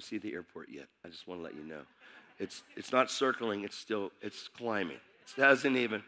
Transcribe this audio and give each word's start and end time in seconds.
to 0.00 0.06
see 0.06 0.18
the 0.18 0.32
airport 0.32 0.68
yet. 0.70 0.86
I 1.04 1.08
just 1.08 1.28
want 1.28 1.40
to 1.40 1.44
let 1.44 1.54
you 1.54 1.64
know. 1.64 1.82
It's, 2.38 2.62
it's 2.76 2.92
not 2.92 3.10
circling, 3.10 3.64
it's 3.64 3.76
still, 3.76 4.10
it's 4.22 4.48
climbing. 4.56 4.96
It 5.36 5.42
hasn't 5.42 5.76
even, 5.76 6.02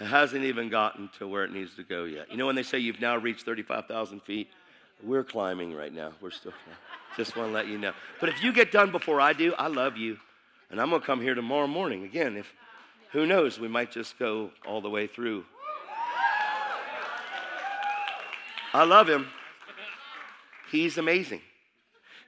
it 0.00 0.06
hasn't 0.06 0.44
even 0.44 0.68
gotten 0.68 1.08
to 1.18 1.28
where 1.28 1.44
it 1.44 1.52
needs 1.52 1.74
to 1.76 1.84
go 1.84 2.04
yet. 2.04 2.30
You 2.30 2.36
know 2.36 2.46
when 2.46 2.56
they 2.56 2.62
say 2.62 2.78
you've 2.78 3.00
now 3.00 3.16
reached 3.16 3.44
35,000 3.44 4.20
feet? 4.22 4.48
We're 5.02 5.24
climbing 5.24 5.74
right 5.74 5.94
now. 5.94 6.12
We're 6.20 6.32
still, 6.32 6.52
just 7.16 7.36
want 7.36 7.50
to 7.50 7.52
let 7.52 7.68
you 7.68 7.78
know. 7.78 7.92
But 8.20 8.28
if 8.28 8.42
you 8.42 8.52
get 8.52 8.72
done 8.72 8.90
before 8.90 9.20
I 9.20 9.32
do, 9.32 9.54
I 9.54 9.68
love 9.68 9.96
you. 9.96 10.18
And 10.70 10.80
I'm 10.80 10.90
going 10.90 11.00
to 11.00 11.06
come 11.06 11.20
here 11.20 11.34
tomorrow 11.34 11.68
morning. 11.68 12.04
Again, 12.04 12.36
if, 12.36 12.52
who 13.12 13.24
knows, 13.24 13.60
we 13.60 13.68
might 13.68 13.92
just 13.92 14.18
go 14.18 14.50
all 14.66 14.80
the 14.80 14.90
way 14.90 15.06
through. 15.06 15.44
I 18.74 18.84
love 18.84 19.08
him. 19.08 19.28
He's 20.70 20.98
amazing. 20.98 21.40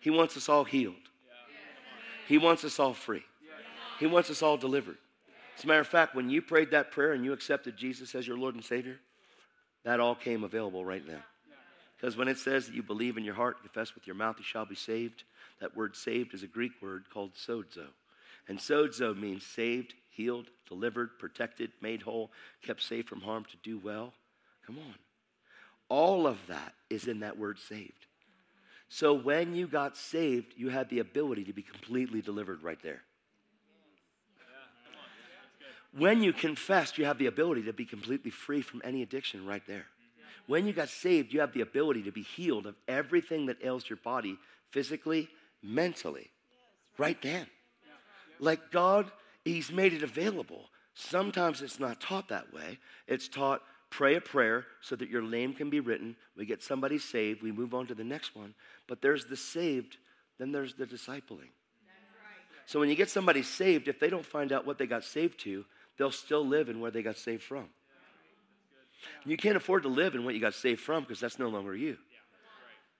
He 0.00 0.10
wants 0.10 0.36
us 0.36 0.48
all 0.48 0.64
healed. 0.64 0.94
He 2.26 2.38
wants 2.38 2.64
us 2.64 2.78
all 2.78 2.94
free. 2.94 3.24
He 3.98 4.06
wants 4.06 4.30
us 4.30 4.42
all 4.42 4.56
delivered. 4.56 4.96
As 5.58 5.64
a 5.64 5.66
matter 5.66 5.80
of 5.80 5.88
fact, 5.88 6.14
when 6.14 6.30
you 6.30 6.40
prayed 6.40 6.70
that 6.70 6.90
prayer 6.90 7.12
and 7.12 7.24
you 7.24 7.32
accepted 7.32 7.76
Jesus 7.76 8.14
as 8.14 8.26
your 8.26 8.38
Lord 8.38 8.54
and 8.54 8.64
Savior, 8.64 8.98
that 9.84 10.00
all 10.00 10.14
came 10.14 10.42
available 10.44 10.84
right 10.84 11.06
now. 11.06 11.22
Because 11.96 12.16
when 12.16 12.28
it 12.28 12.38
says 12.38 12.66
that 12.66 12.74
you 12.74 12.82
believe 12.82 13.18
in 13.18 13.24
your 13.24 13.34
heart, 13.34 13.60
confess 13.60 13.94
with 13.94 14.06
your 14.06 14.16
mouth, 14.16 14.36
you 14.38 14.44
shall 14.44 14.64
be 14.64 14.74
saved, 14.74 15.24
that 15.60 15.76
word 15.76 15.94
saved 15.94 16.32
is 16.32 16.42
a 16.42 16.46
Greek 16.46 16.72
word 16.80 17.04
called 17.12 17.34
sozo. 17.34 17.88
And 18.48 18.58
sozo 18.58 19.14
means 19.14 19.44
saved, 19.44 19.92
healed, 20.08 20.46
delivered, 20.66 21.18
protected, 21.18 21.72
made 21.82 22.00
whole, 22.02 22.30
kept 22.62 22.82
safe 22.82 23.06
from 23.06 23.20
harm, 23.20 23.44
to 23.50 23.56
do 23.62 23.78
well. 23.78 24.14
Come 24.66 24.78
on. 24.78 24.94
All 25.90 26.26
of 26.26 26.38
that 26.46 26.72
is 26.88 27.06
in 27.06 27.20
that 27.20 27.36
word 27.36 27.58
saved. 27.58 28.06
So 28.92 29.14
when 29.14 29.54
you 29.54 29.68
got 29.68 29.96
saved, 29.96 30.54
you 30.56 30.68
had 30.68 30.90
the 30.90 30.98
ability 30.98 31.44
to 31.44 31.52
be 31.52 31.62
completely 31.62 32.20
delivered 32.20 32.64
right 32.64 32.82
there. 32.82 33.02
When 35.96 36.22
you 36.24 36.32
confessed, 36.32 36.98
you 36.98 37.04
have 37.04 37.16
the 37.16 37.26
ability 37.26 37.62
to 37.62 37.72
be 37.72 37.84
completely 37.84 38.32
free 38.32 38.62
from 38.62 38.82
any 38.84 39.02
addiction 39.02 39.46
right 39.46 39.62
there. 39.66 39.86
When 40.48 40.66
you 40.66 40.72
got 40.72 40.88
saved, 40.88 41.32
you 41.32 41.38
have 41.38 41.52
the 41.52 41.60
ability 41.60 42.02
to 42.02 42.10
be 42.10 42.22
healed 42.22 42.66
of 42.66 42.74
everything 42.88 43.46
that 43.46 43.62
ails 43.62 43.88
your 43.88 43.98
body 43.98 44.36
physically, 44.70 45.28
mentally, 45.62 46.28
right 46.98 47.20
then. 47.22 47.46
Like 48.40 48.72
God, 48.72 49.10
He's 49.44 49.70
made 49.70 49.92
it 49.92 50.02
available. 50.02 50.68
Sometimes 50.94 51.62
it's 51.62 51.78
not 51.78 52.00
taught 52.00 52.28
that 52.28 52.52
way. 52.52 52.78
It's 53.06 53.28
taught 53.28 53.62
pray 53.90 54.14
a 54.14 54.20
prayer 54.20 54.64
so 54.80 54.96
that 54.96 55.10
your 55.10 55.22
name 55.22 55.52
can 55.52 55.68
be 55.68 55.80
written. 55.80 56.16
We 56.36 56.46
get 56.46 56.62
somebody 56.62 56.98
saved, 56.98 57.42
we 57.42 57.52
move 57.52 57.74
on 57.74 57.86
to 57.88 57.94
the 57.94 58.04
next 58.04 58.34
one. 58.34 58.54
But 58.86 59.02
there's 59.02 59.26
the 59.26 59.36
saved, 59.36 59.98
then 60.38 60.52
there's 60.52 60.74
the 60.74 60.86
discipling. 60.86 61.50
So 62.66 62.78
when 62.78 62.88
you 62.88 62.94
get 62.94 63.10
somebody 63.10 63.42
saved, 63.42 63.88
if 63.88 63.98
they 63.98 64.08
don't 64.08 64.24
find 64.24 64.52
out 64.52 64.64
what 64.64 64.78
they 64.78 64.86
got 64.86 65.02
saved 65.02 65.40
to, 65.40 65.64
they'll 65.98 66.12
still 66.12 66.46
live 66.46 66.68
in 66.68 66.78
where 66.78 66.92
they 66.92 67.02
got 67.02 67.18
saved 67.18 67.42
from. 67.42 67.68
You 69.24 69.36
can't 69.36 69.56
afford 69.56 69.82
to 69.82 69.88
live 69.88 70.14
in 70.14 70.24
what 70.24 70.34
you 70.34 70.40
got 70.40 70.54
saved 70.54 70.80
from 70.80 71.02
because 71.02 71.20
that's 71.20 71.38
no 71.38 71.48
longer 71.48 71.74
you. 71.74 71.96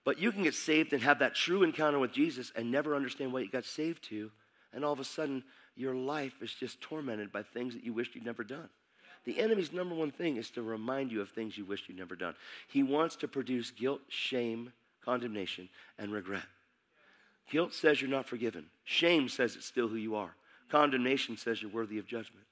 But 0.05 0.19
you 0.19 0.33
can 0.33 0.43
get 0.43 0.55
saved 0.55 0.93
and 0.93 1.03
have 1.03 1.19
that 1.19 1.35
true 1.35 1.63
encounter 1.63 1.99
with 1.99 2.13
Jesus 2.13 2.53
and 2.57 2.71
never 2.71 2.97
understand 2.97 3.33
what 3.33 3.45
you 3.45 3.51
got 3.51 3.65
saved 3.65 4.03
to, 4.09 4.31
and 4.73 4.85
all 4.85 4.93
of 4.93 5.01
a 5.01 5.05
sudden 5.05 5.45
your 5.77 5.95
life 5.95 6.35
is 6.41 6.53
just 6.53 6.81
tormented 6.81 7.31
by 7.31 7.43
things 7.43 7.75
that 7.75 7.85
you 7.85 7.93
wished 7.93 8.15
you'd 8.15 8.25
never 8.25 8.43
done. 8.43 8.69
The 9.25 9.39
enemy's 9.39 9.73
number 9.73 9.95
one 9.95 10.11
thing 10.11 10.37
is 10.37 10.51
to 10.53 10.63
remind 10.63 11.13
you 11.13 11.21
of 11.21 11.29
things 11.29 11.57
you 11.59 11.65
wish 11.65 11.85
you'd 11.89 11.99
never 11.99 12.17
done. 12.17 12.35
He 12.69 12.83
wants 12.83 13.17
to 13.17 13.29
produce 13.29 13.71
guilt, 13.71 14.01
shame, 14.09 14.73
condemnation, 15.05 15.69
and 15.99 16.13
regret. 16.13 16.45
Guilt 17.51 17.75
says 17.75 18.01
you're 18.01 18.11
not 18.11 18.29
forgiven. 18.29 18.67
Shame 18.85 19.29
says 19.29 19.57
it's 19.57 19.67
still 19.67 19.89
who 19.89 19.97
you 19.97 20.15
are. 20.15 20.35
Condemnation 20.71 21.37
says 21.37 21.61
you're 21.61 21.71
worthy 21.71 21.99
of 21.99 22.07
judgment. 22.07 22.47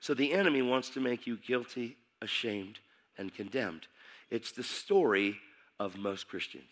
So 0.00 0.14
the 0.14 0.32
enemy 0.32 0.62
wants 0.62 0.88
to 0.90 1.00
make 1.00 1.26
you 1.26 1.36
guilty, 1.36 1.96
ashamed, 2.22 2.78
and 3.18 3.34
condemned. 3.34 3.86
It's 4.30 4.52
the 4.52 4.62
story 4.62 5.36
of 5.78 5.98
most 5.98 6.28
Christians. 6.28 6.70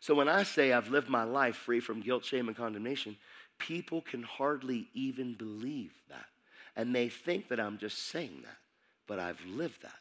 So 0.00 0.14
when 0.14 0.28
I 0.28 0.42
say 0.42 0.72
I've 0.72 0.90
lived 0.90 1.08
my 1.08 1.24
life 1.24 1.56
free 1.56 1.80
from 1.80 2.00
guilt, 2.00 2.24
shame, 2.24 2.48
and 2.48 2.56
condemnation, 2.56 3.16
people 3.66 4.02
can 4.02 4.22
hardly 4.22 4.88
even 4.94 5.34
believe 5.34 5.92
that. 6.08 6.26
And 6.76 6.94
they 6.94 7.08
think 7.08 7.48
that 7.48 7.60
I'm 7.60 7.78
just 7.78 7.98
saying 8.10 8.40
that, 8.42 8.56
but 9.06 9.18
I've 9.18 9.44
lived 9.46 9.82
that. 9.82 9.98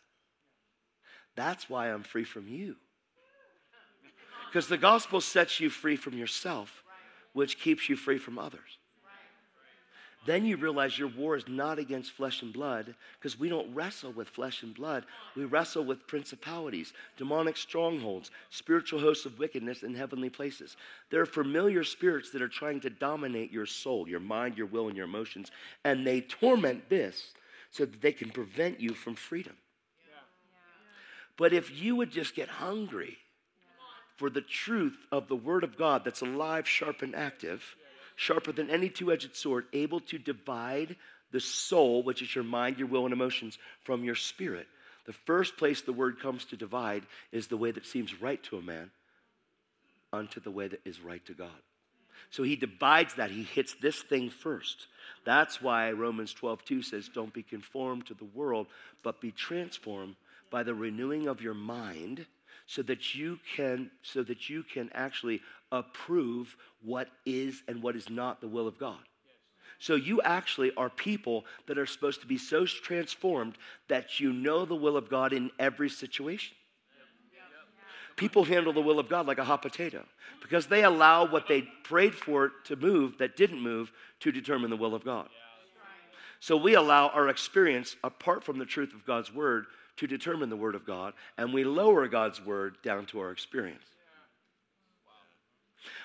That's 1.36 1.70
why 1.70 1.92
I'm 1.92 2.04
free 2.04 2.24
from 2.24 2.48
you. 2.48 2.76
Because 4.48 4.68
the 4.68 4.78
gospel 4.78 5.22
sets 5.22 5.60
you 5.60 5.70
free 5.70 5.96
from 5.96 6.18
yourself, 6.18 6.84
which 7.34 7.60
keeps 7.60 7.88
you 7.88 7.96
free 7.96 8.18
from 8.18 8.38
others. 8.38 8.78
Then 10.26 10.46
you 10.46 10.56
realize 10.56 11.00
your 11.00 11.08
war 11.08 11.36
is 11.36 11.48
not 11.48 11.80
against 11.80 12.12
flesh 12.12 12.44
and 12.44 12.54
blood 12.54 12.94
because 13.18 13.40
we 13.40 13.50
don't 13.50 13.74
wrestle 13.74 14.12
with 14.12 14.30
flesh 14.30 14.62
and 14.62 14.74
blood. 14.74 15.06
We 15.36 15.46
wrestle 15.46 15.84
with 15.84 16.06
principalities, 16.06 16.94
demonic 17.18 17.58
strongholds, 17.58 18.30
spiritual 18.52 19.00
hosts 19.00 19.26
of 19.26 19.40
wickedness 19.40 19.82
in 19.82 19.96
heavenly 19.96 20.30
places. 20.30 20.78
There 21.10 21.22
are 21.22 21.26
familiar 21.26 21.84
spirits 21.84 22.30
that 22.32 22.42
are 22.42 22.48
trying 22.48 22.82
to 22.82 22.92
dominate 22.92 23.52
your 23.52 23.66
soul, 23.66 24.08
your 24.08 24.20
mind, 24.20 24.58
your 24.58 24.68
will, 24.68 24.90
and 24.90 24.96
your 24.96 25.08
emotions, 25.08 25.50
and 25.84 26.06
they 26.06 26.22
torment 26.22 26.88
this 26.88 27.34
so 27.72 27.86
that 27.86 28.02
they 28.02 28.12
can 28.12 28.30
prevent 28.30 28.80
you 28.80 28.94
from 28.94 29.16
freedom. 29.16 29.56
But 31.36 31.54
if 31.54 31.82
you 31.82 31.96
would 31.96 32.12
just 32.12 32.36
get 32.36 32.48
hungry 32.48 33.18
for 34.18 34.30
the 34.30 34.42
truth 34.42 35.08
of 35.12 35.28
the 35.28 35.36
Word 35.36 35.64
of 35.64 35.78
God 35.78 36.04
that's 36.06 36.22
alive, 36.22 36.68
sharp, 36.68 37.02
and 37.02 37.16
active, 37.16 37.76
sharper 38.22 38.52
than 38.52 38.70
any 38.70 38.88
two 38.88 39.12
edged 39.12 39.36
sword, 39.36 39.66
able 39.74 40.00
to 40.00 40.20
divide 40.20 40.96
the 41.32 41.40
soul, 41.40 42.04
which 42.04 42.22
is 42.22 42.36
your 42.36 42.44
mind, 42.44 42.78
your 42.78 42.88
will, 42.88 43.06
and 43.06 43.14
emotions, 43.14 43.58
from 43.84 44.04
your 44.04 44.16
spirit. 44.16 44.68
The 45.06 45.14
first 45.14 45.58
place 45.58 45.82
the 45.82 45.92
word 45.92 46.20
comes 46.20 46.46
to 46.46 46.56
divide 46.56 47.04
is 47.32 47.48
the 47.48 47.58
way 47.58 47.72
that 47.72 47.88
seems 47.88 48.22
right 48.22 48.42
to 48.44 48.58
a 48.58 48.62
man 48.62 48.92
unto 50.14 50.40
the 50.40 50.52
way 50.52 50.68
that 50.68 50.86
is 50.86 51.02
right 51.02 51.26
to 51.26 51.34
God. 51.34 51.50
So 52.30 52.44
he 52.44 52.56
divides 52.56 53.16
that. 53.16 53.32
He 53.32 53.44
hits 53.44 53.74
this 53.82 54.00
thing 54.04 54.30
first. 54.30 54.86
That's 55.26 55.60
why 55.60 55.92
Romans 55.92 56.32
12, 56.34 56.64
2 56.64 56.82
says, 56.84 57.10
Don't 57.10 57.34
be 57.34 57.44
conformed 57.44 58.06
to 58.08 58.14
the 58.14 58.26
world, 58.26 58.68
but 59.02 59.20
be 59.20 59.32
transformed 59.32 60.16
by 60.52 60.62
the 60.62 60.76
renewing 60.76 61.28
of 61.28 61.42
your 61.42 61.56
mind 61.56 62.28
so 62.72 62.82
that 62.82 63.14
you 63.14 63.38
can 63.58 63.92
so 64.02 64.24
that 64.24 64.50
you 64.50 64.64
can 64.64 64.90
actually 64.94 65.42
approve 65.74 66.56
what 66.82 67.10
is 67.26 67.64
and 67.68 67.84
what 67.84 67.98
is 67.98 68.10
not 68.10 68.40
the 68.40 68.48
will 68.48 68.66
of 68.66 68.80
God. 68.80 69.00
So 69.78 69.96
you 69.96 70.22
actually 70.22 70.72
are 70.78 70.90
people 70.90 71.44
that 71.68 71.78
are 71.78 71.86
supposed 71.86 72.22
to 72.22 72.28
be 72.28 72.38
so 72.38 72.66
transformed 72.66 73.58
that 73.90 74.22
you 74.22 74.32
know 74.32 74.64
the 74.64 74.76
will 74.76 74.96
of 74.96 75.10
God 75.10 75.34
in 75.34 75.52
every 75.60 75.90
situation. 75.90 76.56
People 78.16 78.46
handle 78.46 78.72
the 78.72 78.82
will 78.82 79.00
of 79.00 79.10
God 79.10 79.28
like 79.28 79.40
a 79.40 79.44
hot 79.44 79.64
potato 79.64 80.06
because 80.42 80.68
they 80.68 80.84
allow 80.84 81.26
what 81.26 81.50
they 81.50 81.64
prayed 81.84 82.16
for 82.16 82.54
to 82.66 82.78
move 82.78 83.18
that 83.18 83.36
didn't 83.36 83.62
move 83.62 83.92
to 84.22 84.32
determine 84.32 84.70
the 84.70 84.78
will 84.78 84.96
of 84.96 85.04
God. 85.04 85.28
So 86.40 86.56
we 86.56 86.76
allow 86.76 87.10
our 87.10 87.28
experience 87.28 87.98
apart 88.02 88.46
from 88.46 88.60
the 88.60 88.66
truth 88.66 88.94
of 88.94 89.06
God's 89.06 89.34
word 89.34 89.66
to 89.98 90.08
determine 90.08 90.50
the 90.50 90.56
word 90.56 90.76
of 90.76 90.86
God, 90.86 91.14
and 91.38 91.54
we 91.54 91.64
lower 91.64 92.08
God's 92.08 92.44
word 92.44 92.76
down 92.84 93.06
to 93.08 93.20
our 93.20 93.32
experience. 93.32 93.84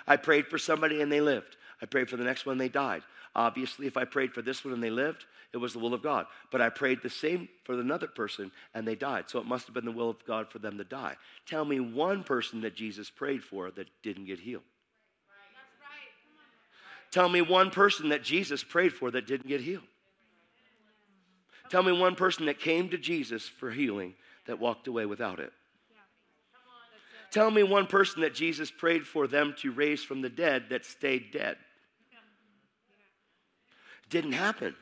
I 0.06 0.16
prayed 0.16 0.47
for 0.47 0.58
somebody 0.58 1.00
and 1.02 1.10
they 1.10 1.20
lived. 1.20 1.56
I 1.82 1.86
prayed 1.86 2.08
for 2.08 2.16
the 2.16 2.24
next 2.24 2.47
one, 2.47 2.52
and 2.54 2.60
they 2.60 2.69
died. 2.69 3.02
Obviously, 3.34 3.86
if 3.86 3.98
I 3.98 4.04
prayed 4.04 4.32
for 4.32 4.41
this 4.41 4.64
one 4.64 4.72
and 4.72 4.82
they 4.82 4.91
lived, 4.91 5.26
it 5.52 5.58
was 5.58 5.74
the 5.74 5.78
will 5.78 5.92
of 5.94 6.02
God. 6.02 6.26
But 6.50 6.62
I 6.62 6.70
prayed 6.70 7.02
the 7.02 7.10
same 7.10 7.48
for 7.64 7.78
another 7.78 8.06
person 8.06 8.50
and 8.74 8.88
they 8.88 8.94
died. 8.94 9.24
So 9.28 9.38
it 9.38 9.47
must 9.47 9.66
have 9.66 9.74
been 9.74 9.84
the 9.84 9.92
will 9.92 10.10
of 10.10 10.24
God 10.26 10.50
for 10.50 10.58
them 10.58 10.78
to 10.78 10.84
die. 10.84 11.16
Tell 11.47 11.64
me 11.64 11.78
one 11.78 12.24
person 12.24 12.62
that 12.62 12.74
Jesus 12.74 13.10
prayed 13.10 13.44
for 13.44 13.71
that 13.71 13.89
didn't 14.03 14.24
get 14.24 14.41
healed. 14.41 14.65
Tell 17.10 17.28
me 17.28 17.41
one 17.41 17.71
person 17.71 18.09
that 18.09 18.22
Jesus 18.22 18.65
prayed 18.65 18.92
for 18.92 19.10
that 19.10 19.27
didn't 19.27 19.48
get 19.48 19.60
healed. 19.60 19.84
Tell 21.68 21.83
me 21.83 21.92
one 21.92 22.15
person 22.15 22.47
that 22.47 22.60
came 22.60 22.89
to 22.91 22.98
Jesus 22.98 23.48
for 23.48 23.71
healing 23.71 24.15
that 24.47 24.59
walked 24.59 24.86
away 24.86 25.07
without 25.07 25.41
it. 25.41 25.53
Tell 27.30 27.51
me 27.51 27.63
one 27.63 27.86
person 27.86 28.22
that 28.22 28.34
Jesus 28.34 28.71
prayed 28.71 29.07
for 29.07 29.27
them 29.27 29.54
to 29.59 29.72
raise 29.72 30.03
from 30.03 30.22
the 30.22 30.28
dead 30.28 30.66
that 30.71 30.86
stayed 30.86 31.33
dead. 31.33 31.57
Didn't 34.09 34.33
happen. 34.33 34.74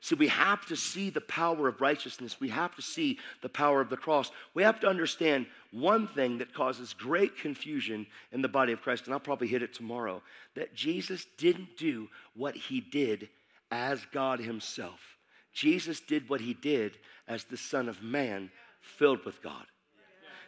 So 0.00 0.16
we 0.16 0.28
have 0.28 0.66
to 0.66 0.76
see 0.76 1.08
the 1.08 1.22
power 1.22 1.66
of 1.66 1.80
righteousness. 1.80 2.38
We 2.38 2.50
have 2.50 2.76
to 2.76 2.82
see 2.82 3.18
the 3.40 3.48
power 3.48 3.80
of 3.80 3.88
the 3.88 3.96
cross. 3.96 4.30
We 4.52 4.62
have 4.62 4.78
to 4.80 4.86
understand 4.86 5.46
one 5.70 6.06
thing 6.06 6.36
that 6.38 6.52
causes 6.52 6.92
great 6.92 7.38
confusion 7.38 8.06
in 8.30 8.42
the 8.42 8.48
body 8.48 8.72
of 8.72 8.82
Christ, 8.82 9.04
and 9.04 9.14
I'll 9.14 9.20
probably 9.20 9.48
hit 9.48 9.62
it 9.62 9.72
tomorrow 9.72 10.20
that 10.56 10.74
Jesus 10.74 11.24
didn't 11.38 11.78
do 11.78 12.08
what 12.36 12.54
he 12.54 12.82
did 12.82 13.30
as 13.70 14.04
God 14.12 14.40
himself. 14.40 15.13
Jesus 15.54 16.00
did 16.00 16.28
what 16.28 16.40
he 16.40 16.52
did 16.52 16.98
as 17.26 17.44
the 17.44 17.56
Son 17.56 17.88
of 17.88 18.02
Man 18.02 18.50
filled 18.80 19.24
with 19.24 19.40
God. 19.42 19.64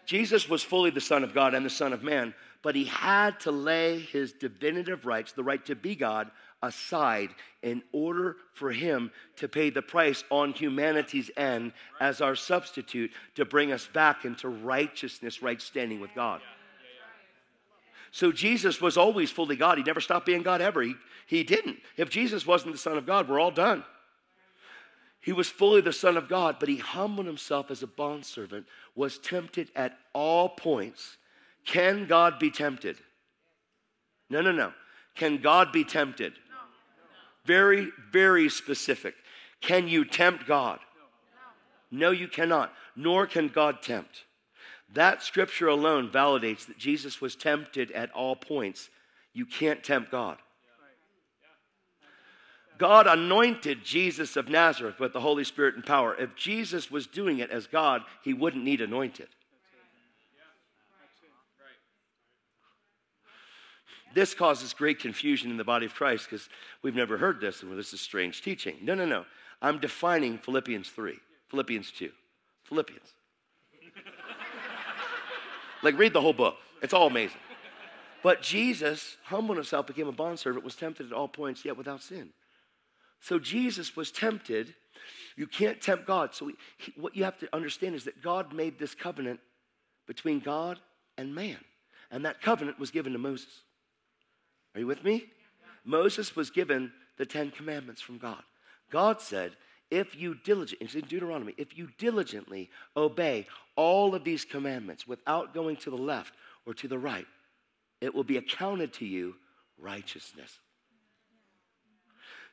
Jesus 0.04 0.48
was 0.48 0.62
fully 0.62 0.90
the 0.90 1.00
Son 1.00 1.24
of 1.24 1.34
God 1.34 1.54
and 1.54 1.64
the 1.64 1.70
Son 1.70 1.92
of 1.92 2.02
Man, 2.02 2.34
but 2.62 2.76
he 2.76 2.84
had 2.84 3.40
to 3.40 3.50
lay 3.50 3.98
his 3.98 4.32
divinative 4.32 5.04
rights, 5.04 5.32
the 5.32 5.42
right 5.42 5.64
to 5.66 5.74
be 5.74 5.96
God, 5.96 6.30
aside 6.62 7.30
in 7.62 7.82
order 7.92 8.36
for 8.52 8.70
him 8.70 9.10
to 9.36 9.48
pay 9.48 9.70
the 9.70 9.82
price 9.82 10.24
on 10.30 10.52
humanity's 10.52 11.30
end 11.36 11.72
as 12.00 12.20
our 12.20 12.36
substitute 12.36 13.10
to 13.34 13.44
bring 13.44 13.72
us 13.72 13.88
back 13.92 14.24
into 14.24 14.48
righteousness, 14.48 15.42
right 15.42 15.60
standing 15.60 16.00
with 16.00 16.10
God. 16.14 16.40
So 18.12 18.32
Jesus 18.32 18.80
was 18.80 18.96
always 18.96 19.30
fully 19.30 19.56
God. 19.56 19.78
He 19.78 19.84
never 19.84 20.00
stopped 20.00 20.26
being 20.26 20.42
God 20.42 20.60
ever. 20.60 20.82
He, 20.82 20.94
he 21.26 21.42
didn't. 21.42 21.78
If 21.96 22.10
Jesus 22.10 22.46
wasn't 22.46 22.72
the 22.72 22.78
Son 22.78 22.96
of 22.96 23.06
God, 23.06 23.28
we're 23.28 23.40
all 23.40 23.50
done. 23.50 23.84
He 25.26 25.32
was 25.32 25.48
fully 25.48 25.80
the 25.80 25.92
Son 25.92 26.16
of 26.16 26.28
God, 26.28 26.58
but 26.60 26.68
he 26.68 26.76
humbled 26.76 27.26
himself 27.26 27.72
as 27.72 27.82
a 27.82 27.88
bondservant, 27.88 28.64
was 28.94 29.18
tempted 29.18 29.72
at 29.74 29.98
all 30.12 30.48
points. 30.48 31.16
Can 31.64 32.06
God 32.06 32.38
be 32.38 32.48
tempted? 32.48 32.96
No, 34.30 34.40
no, 34.40 34.52
no. 34.52 34.72
Can 35.16 35.38
God 35.38 35.72
be 35.72 35.82
tempted? 35.82 36.34
Very, 37.44 37.88
very 38.12 38.48
specific. 38.48 39.16
Can 39.60 39.88
you 39.88 40.04
tempt 40.04 40.46
God? 40.46 40.78
No, 41.90 42.12
you 42.12 42.28
cannot. 42.28 42.72
Nor 42.94 43.26
can 43.26 43.48
God 43.48 43.82
tempt. 43.82 44.26
That 44.94 45.24
scripture 45.24 45.66
alone 45.66 46.08
validates 46.08 46.66
that 46.66 46.78
Jesus 46.78 47.20
was 47.20 47.34
tempted 47.34 47.90
at 47.90 48.12
all 48.12 48.36
points. 48.36 48.90
You 49.32 49.44
can't 49.44 49.82
tempt 49.82 50.12
God. 50.12 50.38
God 52.78 53.06
anointed 53.06 53.84
Jesus 53.84 54.36
of 54.36 54.48
Nazareth 54.48 55.00
with 55.00 55.12
the 55.12 55.20
Holy 55.20 55.44
Spirit 55.44 55.76
and 55.76 55.84
power. 55.84 56.14
If 56.14 56.34
Jesus 56.34 56.90
was 56.90 57.06
doing 57.06 57.38
it 57.38 57.50
as 57.50 57.66
God, 57.66 58.02
he 58.22 58.34
wouldn't 58.34 58.64
need 58.64 58.80
anointed. 58.80 59.28
This 64.14 64.32
causes 64.32 64.72
great 64.72 64.98
confusion 64.98 65.50
in 65.50 65.58
the 65.58 65.64
body 65.64 65.84
of 65.84 65.94
Christ 65.94 66.28
because 66.30 66.48
we've 66.80 66.94
never 66.94 67.18
heard 67.18 67.38
this 67.38 67.62
and 67.62 67.76
this 67.78 67.92
is 67.92 68.00
strange 68.00 68.40
teaching. 68.40 68.76
No, 68.80 68.94
no, 68.94 69.04
no. 69.04 69.26
I'm 69.60 69.78
defining 69.78 70.38
Philippians 70.38 70.88
3, 70.88 71.18
Philippians 71.50 71.90
2, 71.92 72.10
Philippians. 72.64 73.12
Like, 75.82 75.98
read 75.98 76.14
the 76.14 76.22
whole 76.22 76.32
book. 76.32 76.56
It's 76.82 76.94
all 76.94 77.06
amazing. 77.06 77.36
But 78.22 78.42
Jesus 78.42 79.18
humbled 79.24 79.58
himself, 79.58 79.86
became 79.86 80.08
a 80.08 80.12
bondservant, 80.12 80.64
was 80.64 80.74
tempted 80.74 81.06
at 81.06 81.12
all 81.12 81.28
points, 81.28 81.64
yet 81.64 81.76
without 81.76 82.02
sin. 82.02 82.30
So 83.26 83.40
Jesus 83.40 83.96
was 83.96 84.12
tempted. 84.12 84.72
You 85.34 85.48
can't 85.48 85.80
tempt 85.80 86.06
God. 86.06 86.32
So 86.32 86.52
he, 86.78 86.92
what 86.96 87.16
you 87.16 87.24
have 87.24 87.36
to 87.40 87.48
understand 87.52 87.96
is 87.96 88.04
that 88.04 88.22
God 88.22 88.52
made 88.52 88.78
this 88.78 88.94
covenant 88.94 89.40
between 90.06 90.38
God 90.38 90.78
and 91.18 91.34
man. 91.34 91.56
And 92.12 92.24
that 92.24 92.40
covenant 92.40 92.78
was 92.78 92.92
given 92.92 93.12
to 93.14 93.18
Moses. 93.18 93.64
Are 94.76 94.80
you 94.80 94.86
with 94.86 95.02
me? 95.02 95.24
Moses 95.84 96.36
was 96.36 96.50
given 96.50 96.92
the 97.18 97.26
Ten 97.26 97.50
Commandments 97.50 98.00
from 98.00 98.18
God. 98.18 98.44
God 98.92 99.20
said, 99.20 99.56
if 99.90 100.14
you 100.14 100.36
diligently, 100.44 100.86
it's 100.86 100.94
in 100.94 101.00
Deuteronomy, 101.00 101.52
if 101.58 101.76
you 101.76 101.88
diligently 101.98 102.70
obey 102.96 103.48
all 103.74 104.14
of 104.14 104.22
these 104.22 104.44
commandments 104.44 105.04
without 105.04 105.52
going 105.52 105.74
to 105.78 105.90
the 105.90 105.96
left 105.96 106.32
or 106.64 106.74
to 106.74 106.86
the 106.86 106.98
right, 106.98 107.26
it 108.00 108.14
will 108.14 108.22
be 108.22 108.36
accounted 108.36 108.92
to 108.92 109.04
you 109.04 109.34
righteousness. 109.80 110.60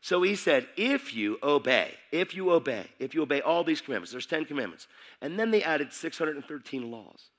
So 0.03 0.21
he 0.21 0.35
said, 0.35 0.67
if 0.75 1.13
you 1.13 1.37
obey, 1.41 1.93
if 2.11 2.35
you 2.35 2.51
obey, 2.51 2.87
if 2.99 3.15
you 3.15 3.21
obey 3.21 3.39
all 3.39 3.63
these 3.63 3.79
commandments, 3.79 4.11
there's 4.11 4.25
10 4.25 4.43
commandments. 4.43 4.89
And 5.21 5.39
then 5.39 5.49
they 5.49 5.63
added 5.63 5.93
613 5.93 6.91
laws. 6.91 7.29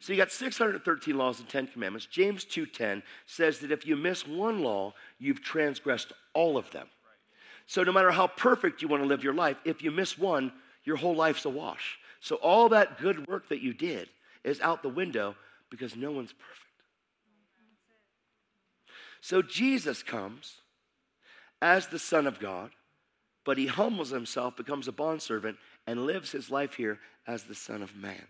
So 0.00 0.12
you 0.12 0.16
got 0.16 0.32
613 0.32 1.16
laws 1.16 1.38
and 1.38 1.48
10 1.48 1.68
commandments. 1.68 2.06
James 2.06 2.44
2:10 2.44 3.04
says 3.26 3.60
that 3.60 3.70
if 3.70 3.86
you 3.86 3.94
miss 3.94 4.26
one 4.26 4.58
law, 4.58 4.92
you've 5.20 5.40
transgressed 5.40 6.12
all 6.32 6.58
of 6.58 6.68
them. 6.72 6.88
So 7.68 7.84
no 7.84 7.92
matter 7.92 8.10
how 8.10 8.26
perfect 8.26 8.82
you 8.82 8.88
want 8.88 9.04
to 9.04 9.08
live 9.08 9.22
your 9.22 9.32
life, 9.32 9.58
if 9.64 9.80
you 9.80 9.92
miss 9.92 10.18
one, 10.18 10.52
your 10.82 10.96
whole 10.96 11.14
life's 11.14 11.44
a 11.44 11.48
wash. 11.48 12.00
So 12.18 12.34
all 12.36 12.70
that 12.70 12.98
good 12.98 13.28
work 13.28 13.48
that 13.50 13.62
you 13.62 13.72
did 13.72 14.08
is 14.42 14.60
out 14.60 14.82
the 14.82 14.88
window 14.88 15.36
because 15.70 15.94
no 15.94 16.10
one's 16.10 16.32
perfect. 16.32 16.66
So 19.20 19.42
Jesus 19.42 20.02
comes 20.02 20.56
as 21.62 21.88
the 21.88 21.98
Son 21.98 22.26
of 22.26 22.38
God, 22.38 22.70
but 23.44 23.58
he 23.58 23.66
humbles 23.66 24.10
himself, 24.10 24.56
becomes 24.56 24.88
a 24.88 24.92
bondservant, 24.92 25.56
and 25.86 26.06
lives 26.06 26.32
his 26.32 26.50
life 26.50 26.74
here 26.74 26.98
as 27.26 27.44
the 27.44 27.54
Son 27.54 27.82
of 27.82 27.96
Man. 27.96 28.26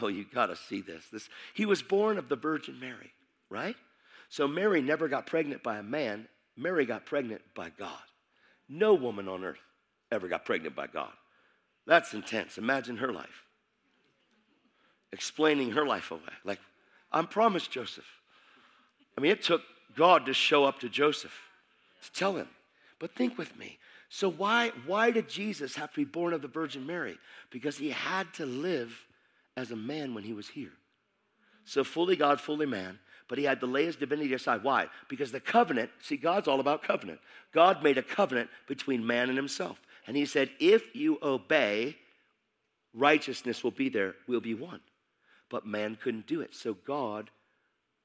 Oh, 0.00 0.08
you 0.08 0.24
got 0.32 0.46
to 0.46 0.56
see 0.56 0.80
this. 0.80 1.04
this. 1.12 1.28
He 1.54 1.66
was 1.66 1.82
born 1.82 2.18
of 2.18 2.28
the 2.28 2.36
Virgin 2.36 2.78
Mary, 2.78 3.12
right? 3.50 3.76
So 4.28 4.46
Mary 4.46 4.82
never 4.82 5.08
got 5.08 5.26
pregnant 5.26 5.62
by 5.62 5.78
a 5.78 5.82
man, 5.82 6.28
Mary 6.56 6.84
got 6.84 7.06
pregnant 7.06 7.42
by 7.54 7.70
God. 7.70 7.98
No 8.68 8.94
woman 8.94 9.28
on 9.28 9.44
earth 9.44 9.58
ever 10.12 10.28
got 10.28 10.44
pregnant 10.44 10.76
by 10.76 10.86
God. 10.86 11.12
That's 11.86 12.12
intense. 12.12 12.58
Imagine 12.58 12.98
her 12.98 13.12
life. 13.12 13.44
Explaining 15.12 15.70
her 15.70 15.86
life 15.86 16.10
away. 16.10 16.20
Like, 16.44 16.60
I'm 17.10 17.26
promised 17.26 17.70
Joseph. 17.70 18.04
I 19.16 19.22
mean, 19.22 19.32
it 19.32 19.42
took 19.42 19.62
God 19.96 20.26
to 20.26 20.34
show 20.34 20.64
up 20.64 20.80
to 20.80 20.88
Joseph 20.88 21.32
to 22.02 22.12
tell 22.12 22.36
him. 22.36 22.48
But 22.98 23.14
think 23.14 23.38
with 23.38 23.56
me. 23.56 23.78
So 24.08 24.30
why 24.30 24.72
why 24.86 25.10
did 25.10 25.28
Jesus 25.28 25.76
have 25.76 25.90
to 25.92 25.96
be 25.96 26.04
born 26.04 26.32
of 26.32 26.42
the 26.42 26.48
Virgin 26.48 26.86
Mary? 26.86 27.18
Because 27.50 27.76
he 27.76 27.90
had 27.90 28.32
to 28.34 28.46
live 28.46 29.06
as 29.56 29.70
a 29.70 29.76
man 29.76 30.14
when 30.14 30.24
he 30.24 30.32
was 30.32 30.48
here. 30.48 30.72
So 31.64 31.84
fully 31.84 32.16
God, 32.16 32.40
fully 32.40 32.66
man 32.66 32.98
but 33.28 33.38
he 33.38 33.44
had 33.44 33.60
to 33.60 33.66
lay 33.66 33.84
his 33.84 33.96
divinity 33.96 34.32
aside. 34.32 34.64
Why? 34.64 34.86
Because 35.08 35.30
the 35.30 35.40
covenant, 35.40 35.90
see, 36.00 36.16
God's 36.16 36.48
all 36.48 36.60
about 36.60 36.82
covenant. 36.82 37.20
God 37.52 37.82
made 37.82 37.98
a 37.98 38.02
covenant 38.02 38.48
between 38.66 39.06
man 39.06 39.28
and 39.28 39.36
himself. 39.36 39.80
And 40.06 40.16
he 40.16 40.24
said, 40.24 40.50
if 40.58 40.96
you 40.96 41.18
obey, 41.22 41.96
righteousness 42.94 43.62
will 43.62 43.70
be 43.70 43.90
there, 43.90 44.14
we'll 44.26 44.40
be 44.40 44.54
one. 44.54 44.80
But 45.50 45.66
man 45.66 45.98
couldn't 46.02 46.26
do 46.26 46.40
it. 46.40 46.54
So 46.54 46.74
God, 46.86 47.30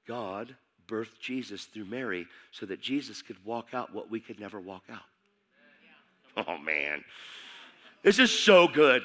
God 0.05 0.55
birthed 0.93 1.19
Jesus 1.19 1.65
through 1.65 1.85
Mary 1.85 2.27
so 2.51 2.67
that 2.67 2.79
Jesus 2.79 3.23
could 3.23 3.43
walk 3.43 3.73
out 3.73 3.93
what 3.93 4.11
we 4.11 4.19
could 4.19 4.39
never 4.39 4.59
walk 4.59 4.83
out. 4.91 6.45
Oh 6.45 6.57
man. 6.59 7.03
This 8.03 8.19
is 8.19 8.31
so 8.37 8.67
good. 8.67 9.03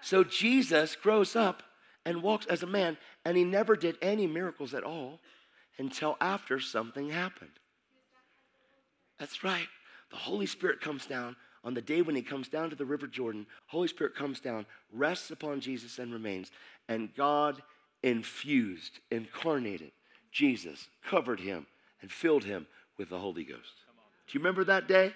So 0.00 0.24
Jesus 0.24 0.96
grows 0.96 1.36
up 1.36 1.62
and 2.06 2.22
walks 2.22 2.46
as 2.46 2.62
a 2.62 2.66
man, 2.66 2.96
and 3.24 3.36
he 3.36 3.44
never 3.44 3.76
did 3.76 3.98
any 4.00 4.26
miracles 4.26 4.72
at 4.72 4.84
all 4.84 5.20
until 5.78 6.16
after 6.20 6.60
something 6.60 7.10
happened. 7.10 7.50
That's 9.18 9.42
right. 9.44 9.68
The 10.10 10.16
Holy 10.16 10.46
Spirit 10.46 10.80
comes 10.80 11.06
down 11.06 11.36
on 11.64 11.74
the 11.74 11.82
day 11.82 12.02
when 12.02 12.14
he 12.14 12.22
comes 12.22 12.48
down 12.48 12.70
to 12.70 12.76
the 12.76 12.84
River 12.84 13.06
Jordan. 13.06 13.46
Holy 13.66 13.88
Spirit 13.88 14.14
comes 14.14 14.40
down, 14.40 14.66
rests 14.92 15.30
upon 15.30 15.60
Jesus, 15.60 15.98
and 15.98 16.12
remains. 16.12 16.50
And 16.88 17.14
God 17.14 17.62
infused, 18.02 19.00
incarnated 19.10 19.92
Jesus, 20.34 20.88
covered 21.06 21.40
him, 21.40 21.66
and 22.02 22.10
filled 22.10 22.44
him 22.44 22.66
with 22.98 23.08
the 23.08 23.18
Holy 23.18 23.44
Ghost. 23.44 23.72
Do 24.26 24.36
you 24.36 24.40
remember 24.40 24.64
that 24.64 24.88
day? 24.88 25.14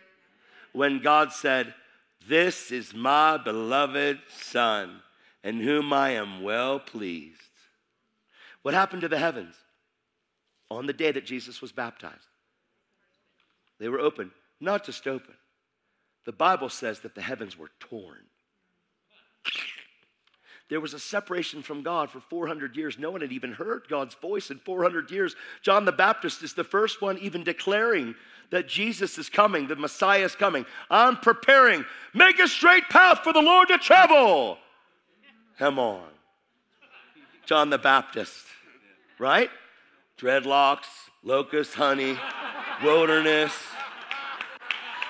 When 0.73 1.03
God 1.03 1.33
said, 1.33 1.75
This 2.27 2.71
is 2.71 2.95
my 2.95 3.37
beloved 3.37 4.21
Son 4.41 5.03
in 5.43 5.61
whom 5.61 5.93
I 5.93 6.11
am 6.11 6.43
well 6.43 6.79
pleased. 6.79 7.41
What 8.63 8.75
happened 8.75 9.03
to 9.03 9.09
the 9.09 9.19
heavens 9.19 9.57
on 10.71 10.87
the 10.87 10.93
day 10.93 11.11
that 11.11 11.27
Jesus 11.27 11.61
was 11.61 11.73
baptized? 11.73 12.17
They 13.81 13.89
were 13.89 14.01
open, 14.01 14.31
not 14.61 14.85
just 14.85 15.07
open. 15.07 15.35
The 16.27 16.33
Bible 16.33 16.69
says 16.69 17.01
that 17.01 17.15
the 17.15 17.23
heavens 17.23 17.59
were 17.59 17.71
torn. 17.81 18.25
There 20.69 20.81
was 20.81 20.93
a 20.93 20.99
separation 20.99 21.63
from 21.63 21.83
God 21.83 22.11
for 22.11 22.21
400 22.21 22.77
years. 22.77 22.99
No 22.99 23.11
one 23.11 23.23
had 23.23 23.33
even 23.33 23.53
heard 23.53 23.89
God's 23.89 24.15
voice 24.15 24.51
in 24.51 24.59
400 24.59 25.11
years. 25.11 25.35
John 25.63 25.87
the 25.87 25.93
Baptist 25.93 26.43
is 26.43 26.53
the 26.53 26.65
first 26.65 27.01
one 27.01 27.17
even 27.19 27.43
declaring 27.43 28.15
that 28.51 28.69
Jesus 28.69 29.19
is 29.19 29.29
coming, 29.29 29.67
the 29.67 29.77
Messiah 29.77 30.25
is 30.25 30.35
coming. 30.35 30.67
I'm 30.91 31.17
preparing. 31.17 31.85
Make 32.15 32.39
a 32.39 32.49
straight 32.49 32.89
path 32.91 33.21
for 33.21 33.33
the 33.33 33.41
Lord 33.41 33.69
to 33.69 33.79
travel. 33.79 34.59
Come 35.59 35.79
on. 35.79 36.05
John 37.47 37.71
the 37.71 37.79
Baptist, 37.79 38.45
right? 39.19 39.51
Dreadlocks, 40.19 40.87
locust 41.23 41.75
honey, 41.75 42.19
wilderness. 42.83 43.53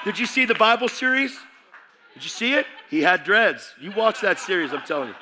Did 0.05 0.19
you 0.19 0.27
see 0.27 0.45
the 0.45 0.55
Bible 0.55 0.88
series? 0.88 1.37
Did 2.15 2.23
you 2.23 2.31
see 2.31 2.55
it? 2.55 2.67
He 2.91 3.03
had 3.03 3.25
dreads. 3.25 3.75
You 3.81 3.91
watch 3.93 4.21
that 4.21 4.38
series, 4.38 4.73
I'm 4.73 4.83
telling 4.83 5.09
you. 5.09 5.15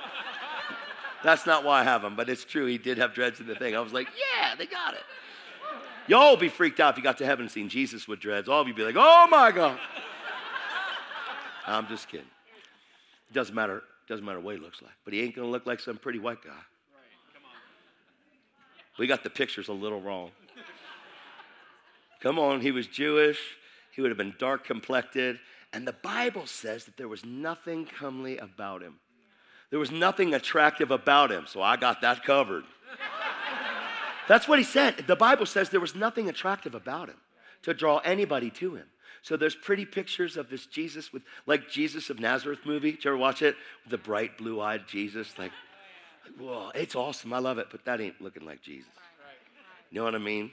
That's 1.26 1.44
not 1.44 1.64
why 1.64 1.80
I 1.80 1.82
have 1.82 2.02
them, 2.02 2.14
but 2.14 2.28
it's 2.28 2.44
true. 2.44 2.66
He 2.66 2.78
did 2.78 2.98
have 2.98 3.12
dreads 3.12 3.40
in 3.40 3.48
the 3.48 3.56
thing. 3.56 3.74
I 3.74 3.80
was 3.80 3.92
like, 3.92 4.06
yeah, 4.16 4.54
they 4.54 4.64
got 4.64 4.94
it. 4.94 5.00
Y'all 6.06 6.36
be 6.36 6.48
freaked 6.48 6.78
out 6.78 6.94
if 6.94 6.98
you 6.98 7.02
got 7.02 7.18
to 7.18 7.26
heaven 7.26 7.46
and 7.46 7.50
seen 7.50 7.68
Jesus 7.68 8.06
with 8.06 8.20
dreads. 8.20 8.48
All 8.48 8.60
of 8.60 8.68
you 8.68 8.74
be 8.74 8.84
like, 8.84 8.94
oh 8.96 9.26
my 9.28 9.50
God. 9.50 9.76
I'm 11.66 11.88
just 11.88 12.08
kidding. 12.08 12.28
It 13.28 13.34
doesn't 13.34 13.56
matter 13.56 13.78
it 13.78 13.82
Doesn't 14.06 14.24
matter 14.24 14.38
what 14.38 14.54
he 14.54 14.60
looks 14.60 14.80
like. 14.80 14.92
But 15.04 15.14
he 15.14 15.20
ain't 15.20 15.34
going 15.34 15.48
to 15.48 15.50
look 15.50 15.66
like 15.66 15.80
some 15.80 15.96
pretty 15.96 16.20
white 16.20 16.44
guy. 16.44 16.52
We 18.96 19.08
got 19.08 19.24
the 19.24 19.30
pictures 19.30 19.66
a 19.66 19.72
little 19.72 20.00
wrong. 20.00 20.30
Come 22.20 22.38
on, 22.38 22.60
he 22.60 22.70
was 22.70 22.86
Jewish. 22.86 23.40
He 23.90 24.00
would 24.00 24.12
have 24.12 24.18
been 24.18 24.36
dark 24.38 24.64
complected. 24.64 25.40
And 25.72 25.88
the 25.88 25.92
Bible 25.92 26.46
says 26.46 26.84
that 26.84 26.96
there 26.96 27.08
was 27.08 27.24
nothing 27.24 27.84
comely 27.84 28.38
about 28.38 28.80
him. 28.80 29.00
There 29.70 29.78
was 29.78 29.90
nothing 29.90 30.34
attractive 30.34 30.90
about 30.90 31.30
him. 31.30 31.46
So 31.46 31.62
I 31.62 31.76
got 31.76 32.00
that 32.02 32.22
covered. 32.24 32.64
That's 34.28 34.48
what 34.48 34.58
he 34.58 34.64
said. 34.64 35.04
The 35.06 35.16
Bible 35.16 35.46
says 35.46 35.70
there 35.70 35.80
was 35.80 35.94
nothing 35.94 36.28
attractive 36.28 36.74
about 36.74 37.08
him 37.08 37.16
to 37.62 37.74
draw 37.74 37.98
anybody 37.98 38.50
to 38.50 38.74
him. 38.74 38.86
So 39.22 39.36
there's 39.36 39.56
pretty 39.56 39.84
pictures 39.84 40.36
of 40.36 40.50
this 40.50 40.66
Jesus 40.66 41.12
with, 41.12 41.22
like 41.46 41.68
Jesus 41.68 42.10
of 42.10 42.20
Nazareth 42.20 42.60
movie. 42.64 42.92
Did 42.92 43.04
you 43.04 43.10
ever 43.10 43.18
watch 43.18 43.42
it? 43.42 43.56
The 43.88 43.98
bright 43.98 44.38
blue 44.38 44.60
eyed 44.60 44.86
Jesus. 44.86 45.36
Like, 45.38 45.52
whoa, 46.38 46.70
it's 46.74 46.94
awesome. 46.94 47.32
I 47.32 47.38
love 47.38 47.58
it, 47.58 47.68
but 47.70 47.84
that 47.84 48.00
ain't 48.00 48.20
looking 48.20 48.44
like 48.44 48.62
Jesus. 48.62 48.90
You 49.90 49.98
know 49.98 50.04
what 50.04 50.14
I 50.14 50.18
mean? 50.18 50.50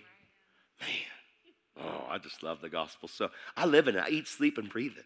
Man, 0.81 1.85
oh, 1.85 2.05
I 2.09 2.17
just 2.17 2.41
love 2.43 2.61
the 2.61 2.69
gospel. 2.69 3.07
So 3.07 3.29
I 3.55 3.65
live 3.65 3.87
in 3.87 3.95
it. 3.95 4.03
I 4.03 4.09
eat, 4.09 4.27
sleep, 4.27 4.57
and 4.57 4.69
breathe 4.69 4.97
it. 4.97 5.05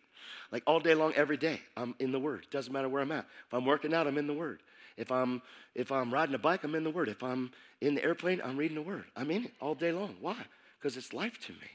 Like 0.51 0.63
all 0.65 0.79
day 0.79 0.93
long, 0.93 1.13
every 1.15 1.37
day, 1.37 1.61
I'm 1.75 1.95
in 1.99 2.11
the 2.11 2.19
Word. 2.19 2.47
Doesn't 2.51 2.71
matter 2.71 2.89
where 2.89 3.01
I'm 3.01 3.11
at. 3.11 3.25
If 3.47 3.53
I'm 3.53 3.65
working 3.65 3.93
out, 3.93 4.07
I'm 4.07 4.17
in 4.17 4.27
the 4.27 4.33
Word. 4.33 4.61
If 4.97 5.11
I'm 5.11 5.41
if 5.75 5.91
I'm 5.91 6.13
riding 6.13 6.35
a 6.35 6.39
bike, 6.39 6.63
I'm 6.63 6.75
in 6.75 6.83
the 6.83 6.89
Word. 6.89 7.07
If 7.07 7.23
I'm 7.23 7.51
in 7.81 7.95
the 7.95 8.03
airplane, 8.03 8.41
I'm 8.43 8.57
reading 8.57 8.75
the 8.75 8.81
Word. 8.81 9.05
I'm 9.15 9.29
in 9.31 9.45
it 9.45 9.51
all 9.61 9.75
day 9.75 9.91
long. 9.91 10.15
Why? 10.21 10.37
Because 10.79 10.97
it's 10.97 11.13
life 11.13 11.39
to 11.45 11.51
me 11.53 11.69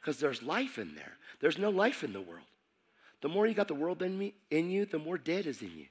because 0.00 0.20
there's 0.20 0.42
life 0.42 0.78
in 0.78 0.94
there. 0.94 1.12
There's 1.40 1.58
no 1.58 1.70
life 1.70 2.02
in 2.02 2.14
the 2.14 2.20
world. 2.20 2.46
The 3.20 3.28
more 3.28 3.46
you 3.46 3.52
got 3.54 3.68
the 3.68 3.74
world 3.74 4.00
in, 4.02 4.16
me, 4.16 4.32
in 4.50 4.70
you, 4.70 4.86
the 4.86 4.98
more 4.98 5.18
dead 5.18 5.46
is 5.46 5.60
in 5.60 5.76
you. 5.76 5.86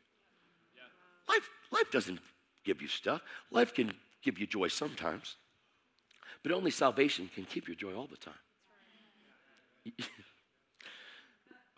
Life, 1.29 1.49
life 1.71 1.91
doesn't 1.91 2.19
give 2.63 2.81
you 2.81 2.87
stuff. 2.87 3.21
Life 3.51 3.73
can 3.73 3.93
give 4.23 4.39
you 4.39 4.47
joy 4.47 4.69
sometimes, 4.69 5.35
but 6.41 6.51
only 6.51 6.71
salvation 6.71 7.29
can 7.33 7.45
keep 7.45 7.67
your 7.67 7.75
joy 7.75 7.93
all 7.93 8.07
the 8.07 8.17
time. 8.17 8.33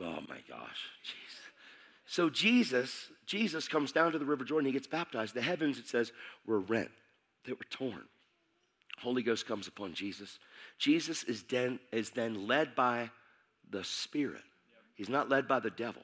oh 0.02 0.20
my 0.28 0.40
gosh, 0.48 0.90
jeez. 1.04 1.40
So 2.06 2.30
Jesus, 2.30 3.12
Jesus 3.26 3.68
comes 3.68 3.92
down 3.92 4.14
to 4.14 4.20
the 4.20 4.26
River 4.26 4.44
Jordan. 4.44 4.66
He 4.66 4.72
gets 4.72 4.88
baptized. 4.88 5.36
The 5.36 5.42
heavens, 5.42 5.78
it 5.78 5.88
says, 5.88 6.12
were 6.46 6.60
rent. 6.60 6.90
They 7.46 7.54
were 7.54 7.60
torn. 7.70 8.04
Holy 9.00 9.22
Ghost 9.22 9.46
comes 9.48 9.68
upon 9.68 9.94
Jesus. 9.94 10.40
Jesus 10.78 11.24
is 11.24 11.44
then, 11.44 11.80
is 11.92 12.10
then 12.10 12.48
led 12.48 12.76
by 12.76 13.12
the 13.70 13.84
Spirit. 13.84 14.42
He's 14.96 15.10
not 15.10 15.30
led 15.30 15.48
by 15.48 15.60
the 15.60 15.70
devil. 15.70 16.02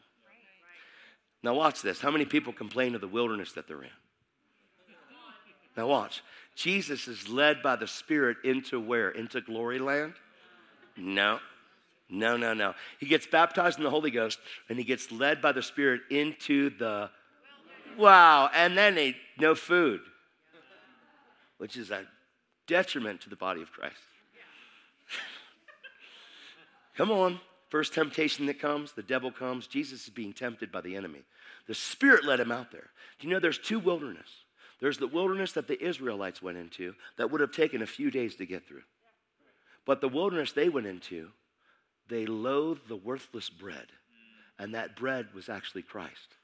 Now, 1.43 1.53
watch 1.53 1.81
this. 1.81 1.99
How 1.99 2.11
many 2.11 2.25
people 2.25 2.53
complain 2.53 2.95
of 2.95 3.01
the 3.01 3.07
wilderness 3.07 3.51
that 3.53 3.67
they're 3.67 3.83
in? 3.83 3.89
Now, 5.75 5.87
watch. 5.87 6.23
Jesus 6.55 7.07
is 7.07 7.27
led 7.27 7.61
by 7.61 7.75
the 7.75 7.87
Spirit 7.87 8.37
into 8.43 8.79
where? 8.79 9.09
Into 9.09 9.41
glory 9.41 9.79
land? 9.79 10.13
No. 10.95 11.39
No, 12.09 12.37
no, 12.37 12.53
no. 12.53 12.73
He 12.99 13.07
gets 13.07 13.25
baptized 13.25 13.77
in 13.77 13.83
the 13.83 13.89
Holy 13.89 14.11
Ghost 14.11 14.39
and 14.69 14.77
he 14.77 14.83
gets 14.83 15.11
led 15.11 15.41
by 15.41 15.51
the 15.51 15.63
Spirit 15.63 16.01
into 16.09 16.69
the 16.77 17.09
wow, 17.97 18.49
and 18.53 18.77
then 18.77 19.15
no 19.39 19.55
food, 19.55 20.01
which 21.57 21.77
is 21.77 21.91
a 21.91 22.05
detriment 22.67 23.21
to 23.21 23.29
the 23.29 23.35
body 23.35 23.61
of 23.61 23.71
Christ. 23.71 23.95
Come 26.97 27.11
on. 27.11 27.39
First 27.69 27.93
temptation 27.93 28.45
that 28.45 28.59
comes, 28.59 28.91
the 28.91 29.03
devil 29.03 29.31
comes. 29.31 29.67
Jesus 29.67 30.03
is 30.03 30.09
being 30.09 30.33
tempted 30.33 30.71
by 30.71 30.81
the 30.81 30.95
enemy. 30.95 31.23
The 31.67 31.73
Spirit 31.73 32.23
led 32.23 32.39
him 32.39 32.51
out 32.51 32.71
there. 32.71 32.89
Do 33.19 33.27
you 33.27 33.33
know 33.33 33.39
there's 33.39 33.57
two 33.57 33.79
wilderness? 33.79 34.29
There's 34.79 34.97
the 34.97 35.07
wilderness 35.07 35.53
that 35.53 35.67
the 35.67 35.81
Israelites 35.83 36.41
went 36.41 36.57
into 36.57 36.93
that 37.17 37.31
would 37.31 37.41
have 37.41 37.51
taken 37.51 37.81
a 37.81 37.87
few 37.87 38.11
days 38.11 38.35
to 38.35 38.45
get 38.45 38.67
through. 38.67 38.83
But 39.85 39.99
the 39.99 40.07
wilderness 40.07 40.51
they 40.51 40.69
went 40.69 40.87
into, 40.87 41.29
they 42.09 42.25
loathed 42.25 42.87
the 42.87 42.95
worthless 42.95 43.49
bread. 43.49 43.87
And 44.57 44.73
that 44.73 44.95
bread 44.95 45.27
was 45.33 45.49
actually 45.49 45.81
Christ. 45.81 46.35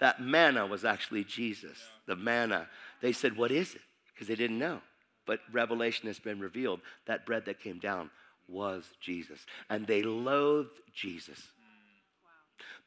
That 0.00 0.20
manna 0.20 0.66
was 0.66 0.84
actually 0.84 1.24
Jesus. 1.24 1.78
The 2.06 2.16
manna. 2.16 2.68
They 3.00 3.12
said, 3.12 3.36
What 3.36 3.52
is 3.52 3.74
it? 3.74 3.82
Because 4.12 4.26
they 4.26 4.34
didn't 4.34 4.58
know. 4.58 4.80
But 5.26 5.40
revelation 5.52 6.08
has 6.08 6.18
been 6.18 6.40
revealed. 6.40 6.80
That 7.06 7.24
bread 7.24 7.44
that 7.44 7.60
came 7.60 7.78
down 7.78 8.10
was 8.48 8.84
Jesus. 9.00 9.46
And 9.70 9.86
they 9.86 10.02
loathed 10.02 10.80
Jesus. 10.92 11.40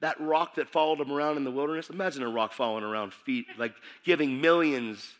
That 0.01 0.19
rock 0.19 0.55
that 0.55 0.69
followed 0.69 0.99
them 0.99 1.11
around 1.11 1.37
in 1.37 1.45
the 1.45 1.51
wilderness, 1.51 1.89
imagine 1.89 2.23
a 2.23 2.29
rock 2.29 2.51
following 2.51 2.83
around 2.83 3.13
feet, 3.13 3.45
like 3.57 3.73
giving 4.03 4.41
millions 4.41 5.13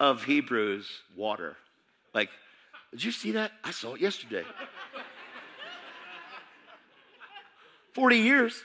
of 0.00 0.24
Hebrews 0.24 0.88
water. 1.16 1.56
Like, 2.12 2.30
did 2.90 3.04
you 3.04 3.12
see 3.12 3.32
that? 3.32 3.52
I 3.62 3.70
saw 3.70 3.94
it 3.94 4.00
yesterday. 4.00 4.44
40 7.94 8.16
years. 8.16 8.62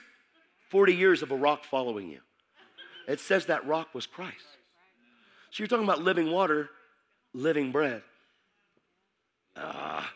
40 0.70 0.96
years 0.96 1.22
of 1.22 1.32
a 1.32 1.36
rock 1.36 1.64
following 1.64 2.10
you. 2.10 2.20
It 3.08 3.20
says 3.20 3.46
that 3.46 3.66
rock 3.68 3.94
was 3.94 4.06
Christ. 4.06 4.46
So 5.52 5.62
you're 5.62 5.68
talking 5.68 5.86
about 5.86 6.02
living 6.02 6.32
water, 6.32 6.70
living 7.34 7.72
bread. 7.72 8.02
Ah. 9.56 10.12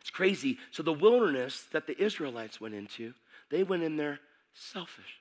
It's 0.00 0.10
crazy. 0.10 0.58
So 0.70 0.82
the 0.82 0.92
wilderness 0.92 1.64
that 1.72 1.86
the 1.86 2.00
Israelites 2.00 2.60
went 2.60 2.74
into, 2.74 3.14
they 3.50 3.64
went 3.64 3.82
in 3.82 3.96
there 3.96 4.20
selfish. 4.54 5.20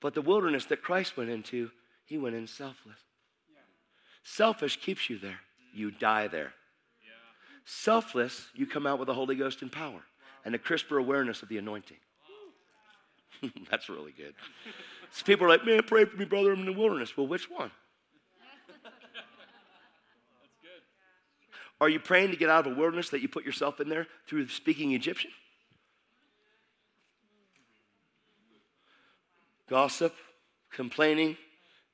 But 0.00 0.14
the 0.14 0.22
wilderness 0.22 0.64
that 0.66 0.82
Christ 0.82 1.16
went 1.16 1.30
into, 1.30 1.70
he 2.04 2.18
went 2.18 2.34
in 2.34 2.46
selfless. 2.46 2.98
Selfish 4.24 4.80
keeps 4.80 5.08
you 5.08 5.18
there. 5.18 5.40
You 5.72 5.90
die 5.92 6.26
there. 6.26 6.54
Selfless, 7.64 8.48
you 8.54 8.66
come 8.66 8.86
out 8.86 8.98
with 8.98 9.06
the 9.06 9.14
Holy 9.14 9.36
Ghost 9.36 9.62
and 9.62 9.70
power 9.70 10.02
and 10.46 10.54
a 10.54 10.58
crisper 10.58 10.96
awareness 10.96 11.42
of 11.42 11.48
the 11.48 11.58
anointing. 11.58 11.96
That's 13.70 13.88
really 13.88 14.12
good. 14.12 14.32
So 15.10 15.24
people 15.24 15.44
are 15.44 15.48
like, 15.48 15.66
man, 15.66 15.82
pray 15.84 16.04
for 16.04 16.16
me, 16.16 16.24
brother. 16.24 16.52
I'm 16.52 16.60
in 16.60 16.66
the 16.66 16.72
wilderness. 16.72 17.16
Well, 17.16 17.26
which 17.26 17.50
one? 17.50 17.72
Are 21.78 21.90
you 21.90 21.98
praying 21.98 22.30
to 22.30 22.36
get 22.36 22.48
out 22.48 22.66
of 22.66 22.72
a 22.72 22.74
wilderness 22.76 23.10
that 23.10 23.20
you 23.20 23.28
put 23.28 23.44
yourself 23.44 23.80
in 23.80 23.90
there 23.90 24.06
through 24.26 24.48
speaking 24.48 24.92
Egyptian? 24.92 25.32
Gossip, 29.68 30.14
complaining, 30.70 31.36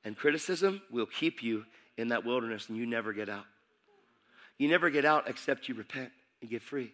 and 0.05 0.15
criticism 0.15 0.81
will 0.89 1.07
keep 1.07 1.43
you 1.43 1.65
in 1.97 2.09
that 2.09 2.23
wilderness 2.23 2.69
and 2.69 2.77
you 2.77 2.85
never 2.85 3.11
get 3.13 3.27
out. 3.27 3.45
You 4.57 4.69
never 4.69 4.89
get 4.89 5.03
out 5.05 5.27
except 5.27 5.67
you 5.67 5.73
repent 5.73 6.11
and 6.39 6.49
get 6.49 6.61
free. 6.61 6.93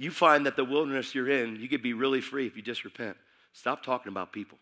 You 0.00 0.10
find 0.10 0.46
that 0.46 0.56
the 0.56 0.64
wilderness 0.64 1.14
you're 1.14 1.28
in, 1.28 1.56
you 1.56 1.68
could 1.68 1.82
be 1.82 1.92
really 1.92 2.22
free 2.22 2.46
if 2.46 2.56
you 2.56 2.62
just 2.62 2.84
repent. 2.84 3.18
Stop 3.52 3.84
talking 3.84 4.10
about 4.10 4.32
people. 4.32 4.56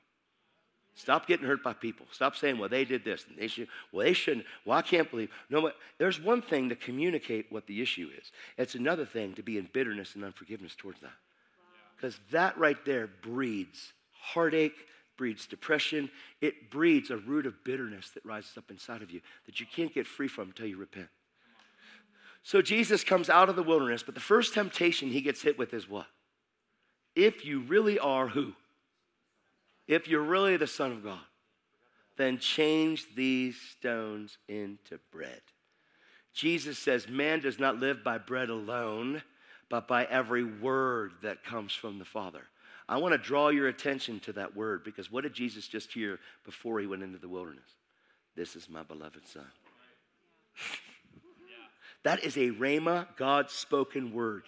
Stop 0.96 1.28
getting 1.28 1.46
hurt 1.46 1.62
by 1.62 1.74
people. 1.74 2.06
Stop 2.10 2.34
saying, 2.34 2.58
well, 2.58 2.68
they 2.68 2.84
did 2.84 3.04
this. 3.04 3.24
And 3.28 3.38
they 3.38 3.46
should, 3.46 3.68
well, 3.92 4.04
they 4.04 4.14
shouldn't. 4.14 4.46
Well, 4.64 4.76
I 4.76 4.82
can't 4.82 5.08
believe. 5.08 5.30
No, 5.48 5.70
there's 5.98 6.20
one 6.20 6.42
thing 6.42 6.70
to 6.70 6.74
communicate 6.74 7.46
what 7.50 7.68
the 7.68 7.80
issue 7.80 8.10
is. 8.18 8.32
It's 8.56 8.74
another 8.74 9.06
thing 9.06 9.34
to 9.34 9.42
be 9.44 9.58
in 9.58 9.68
bitterness 9.72 10.16
and 10.16 10.24
unforgiveness 10.24 10.74
towards 10.76 11.00
that. 11.02 11.14
Because 11.94 12.18
that 12.32 12.58
right 12.58 12.84
there 12.84 13.06
breeds 13.06 13.92
heartache, 14.20 14.74
breeds 15.16 15.46
depression. 15.46 16.10
It 16.40 16.68
breeds 16.68 17.10
a 17.10 17.16
root 17.16 17.46
of 17.46 17.62
bitterness 17.62 18.10
that 18.10 18.24
rises 18.24 18.58
up 18.58 18.72
inside 18.72 19.02
of 19.02 19.12
you 19.12 19.20
that 19.46 19.60
you 19.60 19.66
can't 19.72 19.94
get 19.94 20.08
free 20.08 20.26
from 20.26 20.48
until 20.48 20.66
you 20.66 20.78
repent. 20.78 21.08
So 22.42 22.62
Jesus 22.62 23.04
comes 23.04 23.28
out 23.28 23.48
of 23.48 23.56
the 23.56 23.62
wilderness, 23.62 24.02
but 24.02 24.14
the 24.14 24.20
first 24.20 24.54
temptation 24.54 25.10
he 25.10 25.20
gets 25.20 25.42
hit 25.42 25.58
with 25.58 25.74
is 25.74 25.88
what? 25.88 26.06
If 27.14 27.44
you 27.44 27.60
really 27.60 27.98
are 27.98 28.28
who? 28.28 28.54
If 29.86 30.06
you're 30.06 30.22
really 30.22 30.56
the 30.56 30.66
Son 30.66 30.92
of 30.92 31.02
God, 31.02 31.18
then 32.16 32.38
change 32.38 33.06
these 33.14 33.56
stones 33.60 34.38
into 34.48 34.98
bread. 35.10 35.40
Jesus 36.34 36.78
says, 36.78 37.08
Man 37.08 37.40
does 37.40 37.58
not 37.58 37.78
live 37.78 38.04
by 38.04 38.18
bread 38.18 38.50
alone, 38.50 39.22
but 39.68 39.88
by 39.88 40.04
every 40.04 40.44
word 40.44 41.12
that 41.22 41.44
comes 41.44 41.72
from 41.72 41.98
the 41.98 42.04
Father. 42.04 42.44
I 42.88 42.96
want 42.98 43.12
to 43.12 43.18
draw 43.18 43.48
your 43.48 43.68
attention 43.68 44.20
to 44.20 44.32
that 44.34 44.56
word 44.56 44.82
because 44.82 45.10
what 45.10 45.24
did 45.24 45.34
Jesus 45.34 45.68
just 45.68 45.92
hear 45.92 46.18
before 46.44 46.80
he 46.80 46.86
went 46.86 47.02
into 47.02 47.18
the 47.18 47.28
wilderness? 47.28 47.68
This 48.34 48.56
is 48.56 48.68
my 48.68 48.82
beloved 48.82 49.26
Son. 49.26 49.44
That 52.04 52.24
is 52.24 52.36
a 52.36 52.50
Rhema, 52.50 53.06
God 53.16 53.50
spoken 53.50 54.12
word. 54.12 54.44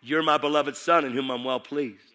You're 0.00 0.22
my 0.22 0.38
beloved 0.38 0.76
Son 0.76 1.04
in 1.04 1.12
whom 1.12 1.30
I'm 1.30 1.44
well 1.44 1.60
pleased. 1.60 2.12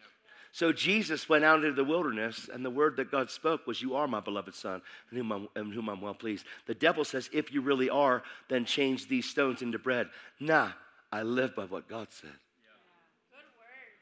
So 0.51 0.71
Jesus 0.71 1.29
went 1.29 1.43
out 1.43 1.63
into 1.63 1.73
the 1.73 1.83
wilderness, 1.83 2.49
and 2.51 2.65
the 2.65 2.69
word 2.69 2.97
that 2.97 3.11
God 3.11 3.29
spoke 3.29 3.67
was, 3.67 3.81
You 3.81 3.95
are 3.95 4.07
my 4.07 4.19
beloved 4.19 4.55
Son, 4.55 4.81
in 5.11 5.17
whom, 5.17 5.31
I'm, 5.31 5.47
in 5.55 5.71
whom 5.71 5.89
I'm 5.89 6.01
well 6.01 6.13
pleased. 6.13 6.45
The 6.65 6.73
devil 6.73 7.05
says, 7.05 7.29
If 7.31 7.53
you 7.53 7.61
really 7.61 7.89
are, 7.89 8.23
then 8.49 8.65
change 8.65 9.07
these 9.07 9.29
stones 9.29 9.61
into 9.61 9.77
bread. 9.77 10.07
Nah, 10.39 10.71
I 11.11 11.23
live 11.23 11.55
by 11.55 11.65
what 11.65 11.87
God 11.87 12.07
said. 12.11 12.31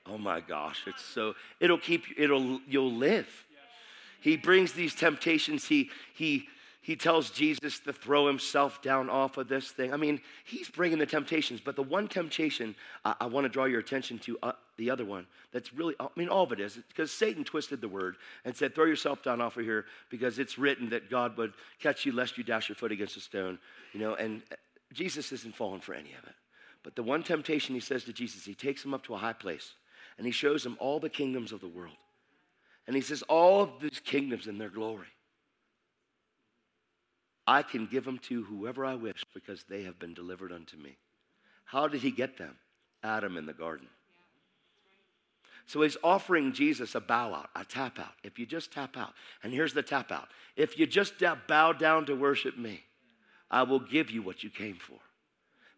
Oh 0.10 0.18
my 0.18 0.40
gosh, 0.40 0.84
it's 0.88 1.04
so 1.04 1.36
it'll 1.60 1.78
keep 1.78 2.10
you, 2.10 2.16
it'll 2.18 2.62
you'll 2.68 2.94
live. 2.94 3.28
He 4.22 4.38
brings 4.38 4.74
these 4.74 4.96
temptations. 4.96 5.68
He 5.68 5.90
he 6.14 6.48
he 6.82 6.96
tells 6.96 7.32
Jesus 7.32 7.80
to 7.82 7.92
throw 7.92 8.28
himself 8.28 8.82
down 8.82 9.10
off 9.10 9.38
of 9.38 9.50
this 9.50 9.70
thing. 9.72 9.94
I 9.94 9.98
mean, 9.98 10.22
he's 10.46 10.70
bringing 10.70 11.00
the 11.00 11.06
temptations, 11.06 11.60
but 11.60 11.76
the 11.76 11.84
one 11.84 12.08
temptation 12.08 12.76
I, 13.04 13.16
I 13.22 13.26
want 13.26 13.46
to 13.46 13.50
draw 13.50 13.66
your 13.66 13.80
attention 13.80 14.20
to, 14.20 14.38
uh, 14.42 14.52
the 14.78 14.90
other 14.90 15.04
one, 15.04 15.28
that's 15.52 15.74
really, 15.74 15.96
I 16.00 16.08
mean, 16.16 16.30
all 16.30 16.44
of 16.44 16.52
it 16.52 16.60
is, 16.60 16.80
because 16.88 17.12
Satan 17.12 17.44
twisted 17.44 17.82
the 17.82 17.90
word 17.90 18.16
and 18.46 18.56
said, 18.56 18.74
throw 18.74 18.86
yourself 18.86 19.24
down 19.24 19.42
off 19.42 19.58
of 19.58 19.66
here 19.66 19.86
because 20.10 20.40
it's 20.40 20.58
written 20.58 20.90
that 20.92 21.10
God 21.10 21.36
would 21.38 21.54
catch 21.82 22.06
you 22.06 22.14
lest 22.14 22.38
you 22.38 22.44
dash 22.44 22.70
your 22.70 22.76
foot 22.76 22.92
against 22.92 23.18
a 23.18 23.22
stone, 23.22 23.60
you 23.92 24.00
know, 24.00 24.16
and 24.16 24.44
uh, 24.52 24.56
Jesus 24.94 25.32
isn't 25.32 25.56
falling 25.56 25.82
for 25.82 25.94
any 25.94 26.14
of 26.14 26.24
it. 26.26 26.36
But 26.84 26.96
the 26.96 27.04
one 27.04 27.22
temptation 27.22 27.76
he 27.76 27.82
says 27.82 28.06
to 28.06 28.14
Jesus, 28.14 28.46
he 28.46 28.54
takes 28.54 28.86
him 28.86 28.94
up 28.94 29.04
to 29.08 29.16
a 29.16 29.18
high 29.18 29.34
place 29.34 29.74
and 30.18 30.26
he 30.26 30.32
shows 30.32 30.66
him 30.66 30.78
all 30.80 31.00
the 31.00 31.10
kingdoms 31.10 31.52
of 31.52 31.60
the 31.60 31.68
world. 31.68 31.98
And 32.88 32.96
he 32.96 33.02
says, 33.02 33.24
all 33.24 33.62
of 33.62 33.70
these 33.82 34.00
kingdoms 34.00 34.48
in 34.48 34.58
their 34.58 34.70
glory. 34.70 35.08
I 37.48 37.64
can 37.64 37.88
give 37.88 38.04
them 38.04 38.20
to 38.24 38.44
whoever 38.44 38.86
I 38.86 38.96
wish 38.96 39.24
because 39.34 39.64
they 39.64 39.84
have 39.84 39.98
been 39.98 40.14
delivered 40.14 40.52
unto 40.52 40.76
me. 40.78 40.98
How 41.64 41.88
did 41.88 42.02
he 42.02 42.12
get 42.12 42.38
them? 42.38 42.56
Adam 43.04 43.38
in 43.38 43.46
the 43.46 43.54
garden. 43.54 43.88
So 45.66 45.82
he's 45.82 45.98
offering 46.04 46.54
Jesus 46.54 46.96
a 46.96 47.02
bow 47.02 47.34
out, 47.34 47.50
a 47.56 47.66
tap 47.66 48.00
out. 48.00 48.14
If 48.24 48.40
you 48.40 48.46
just 48.46 48.72
tap 48.72 48.96
out, 48.96 49.14
and 49.44 49.54
here's 49.54 49.74
the 49.74 49.84
tap 49.84 50.12
out 50.12 50.30
if 50.56 50.78
you 50.80 50.86
just 50.86 51.14
bow 51.48 51.74
down 51.74 52.06
to 52.06 52.16
worship 52.16 52.58
me, 52.58 52.84
I 53.52 53.64
will 53.64 53.80
give 53.80 54.10
you 54.10 54.22
what 54.22 54.44
you 54.44 54.50
came 54.50 54.76
for. 54.76 55.00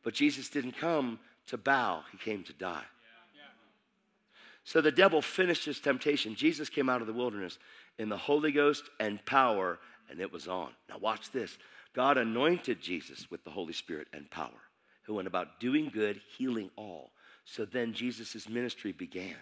But 0.04 0.14
Jesus 0.14 0.50
didn't 0.50 0.78
come 0.78 1.20
to 1.48 1.58
bow, 1.58 2.04
he 2.12 2.18
came 2.18 2.44
to 2.44 2.54
die. 2.54 2.86
So 4.64 4.82
the 4.82 4.92
devil 4.92 5.22
finished 5.22 5.66
his 5.66 5.80
temptation. 5.80 6.36
Jesus 6.36 6.70
came 6.70 6.90
out 6.90 7.02
of 7.02 7.08
the 7.08 7.14
wilderness 7.14 7.58
in 7.98 8.10
the 8.10 8.18
Holy 8.18 8.52
Ghost 8.52 8.84
and 9.00 9.24
power 9.26 9.80
and 10.10 10.20
it 10.20 10.32
was 10.32 10.48
on. 10.48 10.70
Now, 10.89 10.98
watch 10.98 11.32
this 11.32 11.58
God 11.94 12.18
anointed 12.18 12.82
Jesus 12.82 13.30
with 13.32 13.44
the 13.44 13.50
Holy 13.50 13.74
Spirit 13.74 14.08
and 14.13 14.30
power, 14.30 14.62
who 15.04 15.16
went 15.16 15.28
about 15.28 15.60
doing 15.60 15.89
good, 15.92 16.22
healing 16.38 16.70
all. 16.75 17.12
So 17.46 17.66
then 17.66 17.94
Jesus' 17.94 18.48
ministry 18.48 18.92
began 18.92 19.36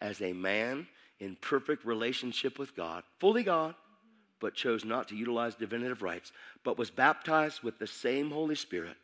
as 0.00 0.22
a 0.22 0.32
man 0.32 0.86
in 1.18 1.36
perfect 1.40 1.84
relationship 1.84 2.58
with 2.58 2.74
God, 2.74 3.02
fully 3.18 3.42
God, 3.42 3.74
but 4.40 4.54
chose 4.54 4.84
not 4.84 5.08
to 5.08 5.14
utilize 5.14 5.54
divinative 5.54 6.02
rights, 6.02 6.32
but 6.64 6.78
was 6.78 6.90
baptized 6.90 7.62
with 7.62 7.78
the 7.78 7.86
same 7.86 8.30
Holy 8.30 8.54
Spirit 8.54 8.96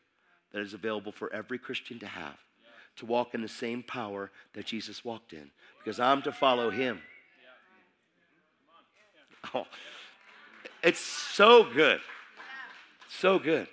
that 0.53 0.63
is 0.63 0.73
available 0.73 1.13
for 1.13 1.31
every 1.33 1.59
Christian 1.59 1.99
to 1.99 2.07
have, 2.07 2.39
to 2.97 3.05
walk 3.05 3.35
in 3.35 3.43
the 3.43 3.49
same 3.49 3.83
power 3.83 4.31
that 4.55 4.65
Jesus 4.65 5.05
walked 5.05 5.35
in, 5.35 5.51
because 5.79 6.01
I'm 6.01 6.23
to 6.23 6.33
follow 6.33 6.71
him. 6.71 7.01
Oh, 9.55 9.65
it's 10.83 11.01
so 11.01 11.65
good. 11.65 12.01
So 13.09 13.39
good. 13.39 13.69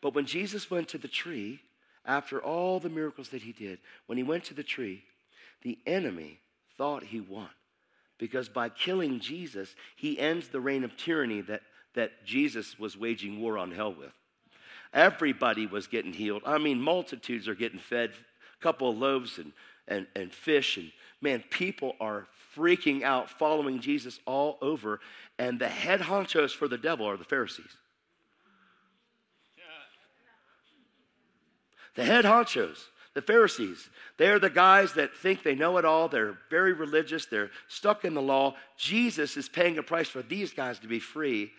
But 0.00 0.14
when 0.14 0.26
Jesus 0.26 0.70
went 0.70 0.88
to 0.88 0.98
the 0.98 1.08
tree, 1.08 1.60
after 2.04 2.42
all 2.42 2.80
the 2.80 2.88
miracles 2.88 3.28
that 3.30 3.42
he 3.42 3.52
did, 3.52 3.78
when 4.06 4.18
he 4.18 4.24
went 4.24 4.44
to 4.44 4.54
the 4.54 4.62
tree, 4.62 5.04
the 5.62 5.78
enemy 5.86 6.40
thought 6.76 7.02
he 7.04 7.20
won. 7.20 7.50
Because 8.18 8.48
by 8.48 8.68
killing 8.68 9.20
Jesus, 9.20 9.74
he 9.96 10.18
ends 10.18 10.48
the 10.48 10.60
reign 10.60 10.84
of 10.84 10.96
tyranny 10.96 11.40
that, 11.42 11.62
that 11.94 12.24
Jesus 12.24 12.78
was 12.78 12.96
waging 12.96 13.40
war 13.40 13.58
on 13.58 13.70
hell 13.70 13.92
with. 13.92 14.12
Everybody 14.92 15.66
was 15.66 15.86
getting 15.86 16.12
healed. 16.12 16.42
I 16.46 16.58
mean, 16.58 16.80
multitudes 16.80 17.46
are 17.46 17.54
getting 17.54 17.78
fed, 17.78 18.10
a 18.10 18.62
couple 18.62 18.90
of 18.90 18.98
loaves 18.98 19.38
and, 19.38 19.52
and, 19.86 20.06
and 20.16 20.32
fish. 20.32 20.78
And 20.78 20.90
man, 21.20 21.42
people 21.50 21.94
are 22.00 22.26
freaking 22.56 23.02
out, 23.02 23.30
following 23.30 23.80
Jesus 23.80 24.20
all 24.26 24.58
over. 24.60 25.00
And 25.38 25.58
the 25.58 25.68
head 25.68 26.00
honchos 26.00 26.54
for 26.54 26.68
the 26.68 26.78
devil 26.78 27.06
are 27.06 27.16
the 27.16 27.24
Pharisees. 27.24 27.76
The 31.94 32.04
head 32.04 32.24
honchos, 32.24 32.78
the 33.14 33.22
Pharisees, 33.22 33.90
they're 34.18 34.38
the 34.38 34.50
guys 34.50 34.92
that 34.92 35.16
think 35.16 35.42
they 35.42 35.56
know 35.56 35.78
it 35.78 35.84
all. 35.84 36.08
They're 36.08 36.38
very 36.48 36.72
religious. 36.72 37.26
They're 37.26 37.50
stuck 37.66 38.04
in 38.04 38.14
the 38.14 38.22
law. 38.22 38.54
Jesus 38.76 39.36
is 39.36 39.48
paying 39.48 39.78
a 39.78 39.82
price 39.82 40.08
for 40.08 40.22
these 40.22 40.52
guys 40.52 40.78
to 40.78 40.86
be 40.86 41.00
free. 41.00 41.50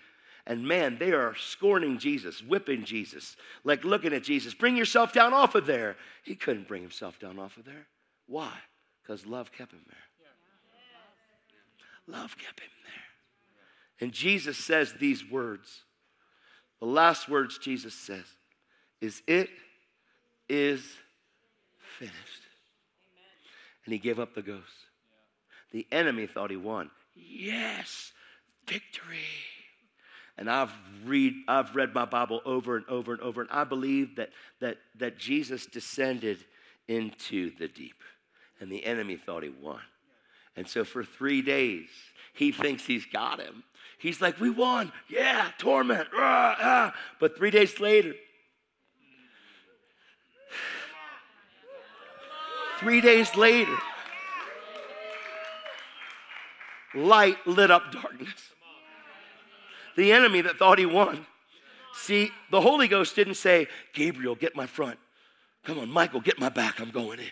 And 0.47 0.65
man, 0.65 0.97
they 0.97 1.11
are 1.11 1.35
scorning 1.35 1.97
Jesus, 1.97 2.41
whipping 2.41 2.85
Jesus, 2.85 3.35
like 3.65 3.83
looking 3.83 4.13
at 4.13 4.23
Jesus. 4.23 4.53
Bring 4.53 4.77
yourself 4.77 5.11
down 5.11 5.33
off 5.33 5.55
of 5.55 5.65
there. 5.65 5.97
He 6.23 6.35
couldn't 6.35 6.69
bring 6.69 6.83
himself 6.83 7.19
down 7.19 7.37
off 7.37 7.57
of 7.57 7.65
there. 7.65 7.87
Why? 8.25 8.53
Because 9.09 9.25
love 9.25 9.51
kept 9.51 9.71
him 9.71 9.81
there. 9.87 9.97
Love 12.15 12.37
kept 12.37 12.59
him 12.59 12.69
there. 12.83 14.05
And 14.05 14.11
Jesus 14.11 14.55
says 14.55 14.93
these 14.99 15.27
words. 15.27 15.81
The 16.79 16.85
last 16.85 17.27
words 17.27 17.57
Jesus 17.57 17.95
says 17.95 18.25
is, 19.01 19.23
It 19.25 19.49
is 20.47 20.85
finished. 21.97 22.43
And 23.83 23.93
he 23.93 23.97
gave 23.97 24.19
up 24.19 24.35
the 24.35 24.43
ghost. 24.43 24.61
The 25.71 25.87
enemy 25.91 26.27
thought 26.27 26.51
he 26.51 26.57
won. 26.57 26.91
Yes, 27.15 28.11
victory. 28.67 29.17
And 30.37 30.51
I've 30.51 30.71
read 31.03 31.33
I've 31.47 31.75
read 31.75 31.95
my 31.95 32.05
Bible 32.05 32.41
over 32.45 32.77
and 32.77 32.85
over 32.87 33.13
and 33.13 33.21
over, 33.21 33.41
and 33.41 33.49
I 33.49 33.63
believe 33.63 34.17
that 34.17 34.29
that 34.61 34.77
that 34.99 35.17
Jesus 35.17 35.65
descended 35.65 36.45
into 36.87 37.51
the 37.57 37.67
deep, 37.67 38.03
and 38.59 38.71
the 38.71 38.85
enemy 38.85 39.15
thought 39.17 39.43
he 39.43 39.49
won. 39.49 39.81
And 40.55 40.67
so 40.67 40.83
for 40.83 41.03
three 41.03 41.41
days, 41.41 41.87
he 42.33 42.51
thinks 42.51 42.85
he's 42.85 43.05
got 43.05 43.39
him. 43.39 43.63
He's 43.97 44.21
like, 44.21 44.39
We 44.39 44.49
won. 44.49 44.91
Yeah, 45.09 45.49
torment. 45.57 46.07
Ah. 46.13 46.93
But 47.19 47.37
three 47.37 47.51
days 47.51 47.79
later, 47.79 48.13
three 52.79 53.01
days 53.01 53.35
later, 53.35 53.75
light 56.95 57.45
lit 57.45 57.71
up 57.71 57.91
darkness. 57.91 58.51
The 59.95 60.13
enemy 60.13 60.41
that 60.41 60.57
thought 60.57 60.79
he 60.79 60.85
won. 60.85 61.25
See, 61.93 62.31
the 62.51 62.61
Holy 62.61 62.87
Ghost 62.87 63.15
didn't 63.15 63.35
say, 63.35 63.67
Gabriel, 63.93 64.35
get 64.35 64.55
my 64.55 64.65
front. 64.65 64.97
Come 65.65 65.79
on, 65.79 65.89
Michael, 65.89 66.21
get 66.21 66.39
my 66.39 66.47
back. 66.47 66.79
I'm 66.79 66.91
going 66.91 67.19
in. 67.19 67.25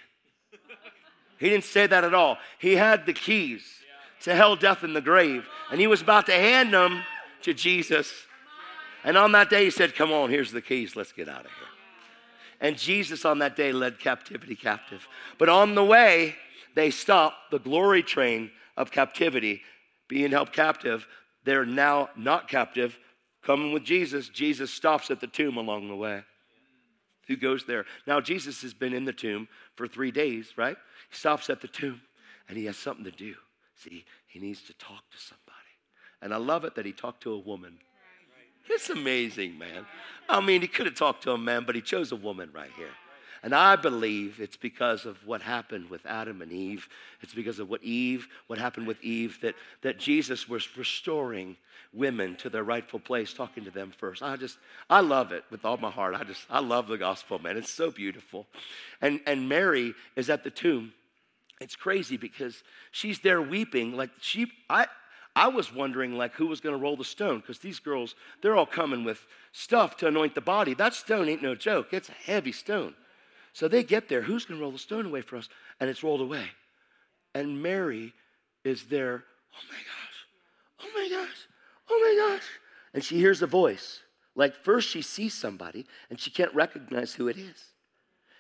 He 1.38 1.50
didn't 1.50 1.66
say 1.66 1.88
that 1.88 2.04
at 2.04 2.14
all. 2.14 2.38
He 2.60 2.76
had 2.76 3.06
the 3.06 3.14
keys 3.14 3.64
to 4.22 4.36
hell, 4.36 4.56
death, 4.56 4.84
and 4.84 4.96
the 4.96 5.02
grave. 5.02 5.48
And 5.72 5.80
he 5.80 5.88
was 5.88 6.02
about 6.02 6.26
to 6.28 6.34
hand 6.34 6.74
them 6.74 7.04
to 7.44 7.54
Jesus. 7.54 8.12
And 9.04 9.18
on 9.18 9.32
that 9.34 9.50
day, 9.50 9.66
he 9.66 9.72
said, 9.72 9.96
Come 9.96 10.12
on, 10.12 10.30
here's 10.30 10.52
the 10.52 10.62
keys. 10.62 10.96
Let's 10.96 11.12
get 11.12 11.30
out 11.30 11.46
of 11.46 11.52
here. 11.52 11.68
And 12.60 12.78
Jesus 12.78 13.24
on 13.26 13.40
that 13.40 13.56
day 13.56 13.72
led 13.72 14.00
captivity 14.00 14.56
captive. 14.56 15.08
But 15.38 15.50
on 15.50 15.76
the 15.76 15.86
way, 15.86 16.36
they 16.76 16.90
stopped 16.90 17.52
the 17.52 17.60
glory 17.60 18.02
train 18.02 18.52
of 18.76 18.92
captivity, 18.92 19.62
being 20.08 20.32
held 20.32 20.52
captive. 20.52 21.08
They're 21.44 21.66
now 21.66 22.10
not 22.16 22.48
captive, 22.48 22.98
coming 23.44 23.72
with 23.72 23.84
Jesus. 23.84 24.30
Jesus 24.30 24.72
stops 24.72 25.12
at 25.12 25.20
the 25.20 25.28
tomb 25.28 25.58
along 25.58 25.88
the 25.88 25.96
way. 25.96 26.24
Who 27.28 27.36
goes 27.36 27.66
there? 27.66 27.86
Now, 28.06 28.22
Jesus 28.22 28.62
has 28.62 28.74
been 28.74 28.94
in 28.94 29.06
the 29.06 29.14
tomb 29.14 29.48
for 29.76 29.88
three 29.88 30.12
days, 30.12 30.54
right? 30.58 30.78
He 31.10 31.16
stops 31.16 31.50
at 31.50 31.62
the 31.62 31.68
tomb 31.68 32.02
and 32.48 32.58
he 32.58 32.66
has 32.66 32.78
something 32.78 33.04
to 33.06 33.12
do. 33.12 33.36
See, 33.76 34.06
he 34.28 34.40
needs 34.40 34.62
to 34.64 34.74
talk 34.74 35.10
to 35.12 35.18
somebody. 35.18 35.54
And 36.22 36.34
I 36.34 36.38
love 36.38 36.64
it 36.66 36.76
that 36.76 36.86
he 36.86 36.94
talked 36.94 37.22
to 37.24 37.34
a 37.34 37.40
woman. 37.40 37.78
It's 38.70 38.90
amazing, 38.90 39.58
man. 39.58 39.86
I 40.28 40.42
mean, 40.42 40.62
he 40.62 40.68
could 40.68 40.88
have 40.88 40.96
talked 40.96 41.24
to 41.24 41.32
a 41.32 41.38
man, 41.38 41.64
but 41.66 41.76
he 41.76 41.82
chose 41.82 42.12
a 42.12 42.16
woman 42.16 42.50
right 42.54 42.72
here. 42.76 42.92
And 43.44 43.54
I 43.54 43.76
believe 43.76 44.40
it's 44.40 44.58
because 44.58 45.06
of 45.06 45.26
what 45.26 45.42
happened 45.42 45.90
with 45.90 46.06
Adam 46.06 46.42
and 46.42 46.52
Eve. 46.52 46.88
It's 47.22 47.34
because 47.34 47.60
of 47.60 47.70
what 47.70 47.84
Eve, 47.84 48.28
what 48.48 48.60
happened 48.60 48.88
with 48.88 49.02
Eve, 49.04 49.40
that, 49.42 49.56
that 49.82 50.00
Jesus 50.00 50.50
was 50.50 50.78
restoring 50.78 51.56
women 51.94 52.36
to 52.38 52.50
their 52.50 52.64
rightful 52.64 53.00
place, 53.00 53.34
talking 53.34 53.64
to 53.64 53.72
them 53.72 53.94
first. 53.98 54.22
I 54.22 54.36
just, 54.36 54.58
I 54.90 55.00
love 55.00 55.32
it 55.32 55.44
with 55.50 55.66
all 55.66 55.78
my 55.78 55.92
heart. 55.92 56.16
I 56.16 56.24
just, 56.24 56.46
I 56.50 56.60
love 56.60 56.88
the 56.88 56.98
gospel, 56.98 57.40
man. 57.40 57.58
It's 57.58 57.74
so 57.74 57.92
beautiful. 57.92 58.46
And, 59.02 59.20
and 59.26 59.48
Mary 59.48 59.94
is 60.16 60.30
at 60.30 60.44
the 60.44 60.52
tomb 60.52 60.94
it's 61.60 61.76
crazy 61.76 62.18
because 62.18 62.64
she's 62.92 63.20
there 63.20 63.42
weeping. 63.42 63.96
Like 63.96 64.12
she, 64.22 64.52
I, 64.70 64.88
I 65.36 65.48
was 65.48 65.74
wondering 65.74 66.16
like 66.16 66.34
who 66.34 66.48
was 66.48 66.62
going 66.62 66.76
to 66.76 66.82
roll 66.82 66.96
the 66.96 67.04
stone 67.04 67.40
because 67.40 67.60
these 67.60 67.80
girls, 67.80 68.16
they're 68.42 68.56
all 68.56 68.66
coming 68.66 69.04
with 69.04 69.26
stuff 69.52 69.98
to 69.98 70.08
anoint 70.08 70.36
the 70.36 70.42
body. 70.42 70.74
That 70.74 70.94
stone 70.94 71.30
ain't 71.30 71.42
no 71.42 71.56
joke. 71.56 71.88
It's 71.92 72.10
a 72.10 72.14
heavy 72.32 72.52
stone. 72.52 72.94
So 73.58 73.68
they 73.68 73.82
get 73.82 74.08
there. 74.08 74.22
Who's 74.22 74.46
going 74.46 74.60
to 74.60 74.62
roll 74.62 74.72
the 74.72 74.78
stone 74.78 75.08
away 75.08 75.22
for 75.22 75.36
us? 75.36 75.50
And 75.80 75.90
it's 75.90 76.04
rolled 76.04 76.22
away. 76.22 76.46
And 77.34 77.64
Mary 77.64 78.14
is 78.64 78.84
there. 78.84 79.24
Oh 79.52 79.64
my 79.68 79.78
gosh. 79.80 80.84
Oh 80.84 80.92
my 80.94 81.10
gosh. 81.10 81.38
Oh 81.90 82.00
my 82.00 82.36
gosh. 82.36 82.44
And 82.94 83.04
she 83.04 83.18
hears 83.18 83.42
a 83.42 83.48
voice. 83.48 84.02
Like 84.36 84.54
first 84.64 84.90
she 84.90 85.02
sees 85.02 85.34
somebody 85.34 85.88
and 86.12 86.20
she 86.20 86.30
can't 86.30 86.54
recognize 86.54 87.16
who 87.16 87.30
it 87.30 87.36
is. 87.36 87.74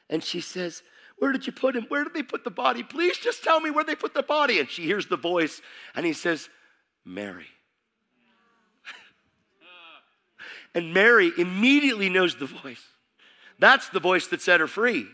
And 0.07 0.23
she 0.23 0.39
says, 0.39 0.83
Where 1.17 1.31
did 1.31 1.47
you 1.47 1.51
put 1.51 1.75
him? 1.75 1.87
Where 1.87 2.03
did 2.03 2.13
they 2.13 2.21
put 2.21 2.43
the 2.43 2.51
body? 2.51 2.83
Please 2.83 3.17
just 3.17 3.43
tell 3.43 3.59
me 3.59 3.71
where 3.71 3.83
they 3.83 3.95
put 3.95 4.13
the 4.13 4.21
body. 4.21 4.59
And 4.59 4.69
she 4.69 4.83
hears 4.83 5.07
the 5.07 5.17
voice 5.17 5.63
and 5.95 6.05
he 6.05 6.13
says, 6.13 6.47
Mary. 7.03 7.47
and 10.75 10.93
Mary 10.93 11.31
immediately 11.39 12.07
knows 12.07 12.35
the 12.35 12.45
voice. 12.45 12.83
That's 13.59 13.89
the 13.89 13.99
voice 13.99 14.27
that 14.27 14.41
set 14.41 14.59
her 14.59 14.67
free. 14.67 15.07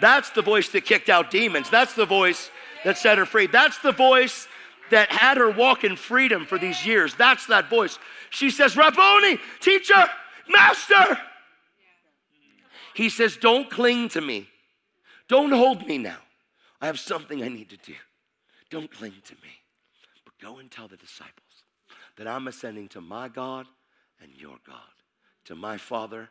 That's 0.00 0.30
the 0.30 0.42
voice 0.42 0.68
that 0.70 0.84
kicked 0.84 1.08
out 1.08 1.30
demons. 1.30 1.70
That's 1.70 1.94
the 1.94 2.06
voice 2.06 2.50
that 2.84 2.98
set 2.98 3.18
her 3.18 3.26
free. 3.26 3.46
That's 3.46 3.78
the 3.78 3.92
voice 3.92 4.48
that 4.90 5.10
had 5.10 5.36
her 5.36 5.50
walk 5.50 5.84
in 5.84 5.96
freedom 5.96 6.44
for 6.46 6.58
these 6.58 6.84
years. 6.84 7.14
That's 7.14 7.46
that 7.46 7.70
voice. 7.70 7.98
She 8.30 8.50
says, 8.50 8.76
Rabboni, 8.76 9.38
teacher, 9.60 10.04
master. 10.48 11.18
He 12.94 13.08
says, 13.08 13.36
Don't 13.36 13.70
cling 13.70 14.08
to 14.10 14.20
me. 14.20 14.48
Don't 15.28 15.52
hold 15.52 15.86
me 15.86 15.98
now. 15.98 16.18
I 16.80 16.86
have 16.86 17.00
something 17.00 17.42
I 17.42 17.48
need 17.48 17.70
to 17.70 17.76
do. 17.78 17.94
Don't 18.70 18.90
cling 18.90 19.14
to 19.24 19.34
me. 19.34 19.50
But 20.24 20.34
go 20.38 20.58
and 20.58 20.70
tell 20.70 20.88
the 20.88 20.96
disciples 20.96 21.32
that 22.16 22.26
I'm 22.26 22.46
ascending 22.46 22.88
to 22.88 23.00
my 23.00 23.28
God 23.28 23.66
and 24.22 24.32
your 24.36 24.56
God, 24.66 24.76
to 25.46 25.54
my 25.54 25.78
Father. 25.78 26.28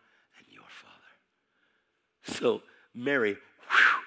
So 2.23 2.61
Mary 2.93 3.33
whew, 3.69 4.01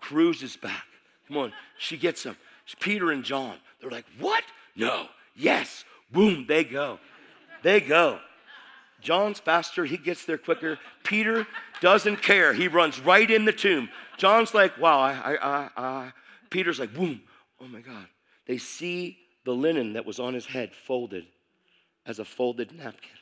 cruises 0.00 0.56
back. 0.56 0.84
Come 1.28 1.36
on, 1.36 1.52
she 1.78 1.96
gets 1.96 2.22
them. 2.22 2.36
It's 2.64 2.74
Peter 2.78 3.10
and 3.10 3.24
John. 3.24 3.56
They're 3.80 3.90
like, 3.90 4.06
What? 4.18 4.44
No. 4.76 5.06
Yes. 5.36 5.84
Boom, 6.12 6.46
they 6.48 6.64
go. 6.64 6.98
They 7.62 7.80
go. 7.80 8.18
John's 9.00 9.40
faster, 9.40 9.84
he 9.84 9.96
gets 9.96 10.24
there 10.24 10.38
quicker. 10.38 10.78
Peter 11.04 11.46
doesn't 11.80 12.22
care. 12.22 12.52
He 12.52 12.68
runs 12.68 13.00
right 13.00 13.30
in 13.30 13.44
the 13.44 13.52
tomb. 13.52 13.88
John's 14.18 14.52
like, 14.52 14.76
wow, 14.78 15.00
I, 15.00 15.12
I, 15.12 15.36
I, 15.36 15.68
I. 15.76 16.12
Peter's 16.50 16.78
like, 16.78 16.92
boom, 16.92 17.22
oh 17.60 17.68
my 17.68 17.80
God. 17.80 18.06
They 18.46 18.58
see 18.58 19.18
the 19.44 19.52
linen 19.52 19.94
that 19.94 20.04
was 20.04 20.18
on 20.20 20.34
his 20.34 20.46
head 20.46 20.74
folded 20.74 21.26
as 22.04 22.18
a 22.18 22.24
folded 22.24 22.72
napkin, 22.72 23.16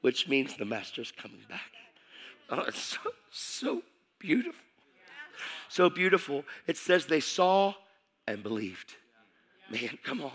which 0.00 0.28
means 0.28 0.56
the 0.56 0.64
master's 0.64 1.12
coming 1.12 1.44
back. 1.48 1.60
Oh, 2.50 2.64
it's 2.68 2.82
so, 2.82 2.98
so 3.30 3.82
beautiful. 4.18 4.60
So 5.68 5.88
beautiful. 5.88 6.44
It 6.66 6.76
says 6.76 7.06
they 7.06 7.20
saw 7.20 7.74
and 8.26 8.42
believed. 8.42 8.94
Man, 9.70 9.98
come 10.02 10.20
on. 10.20 10.32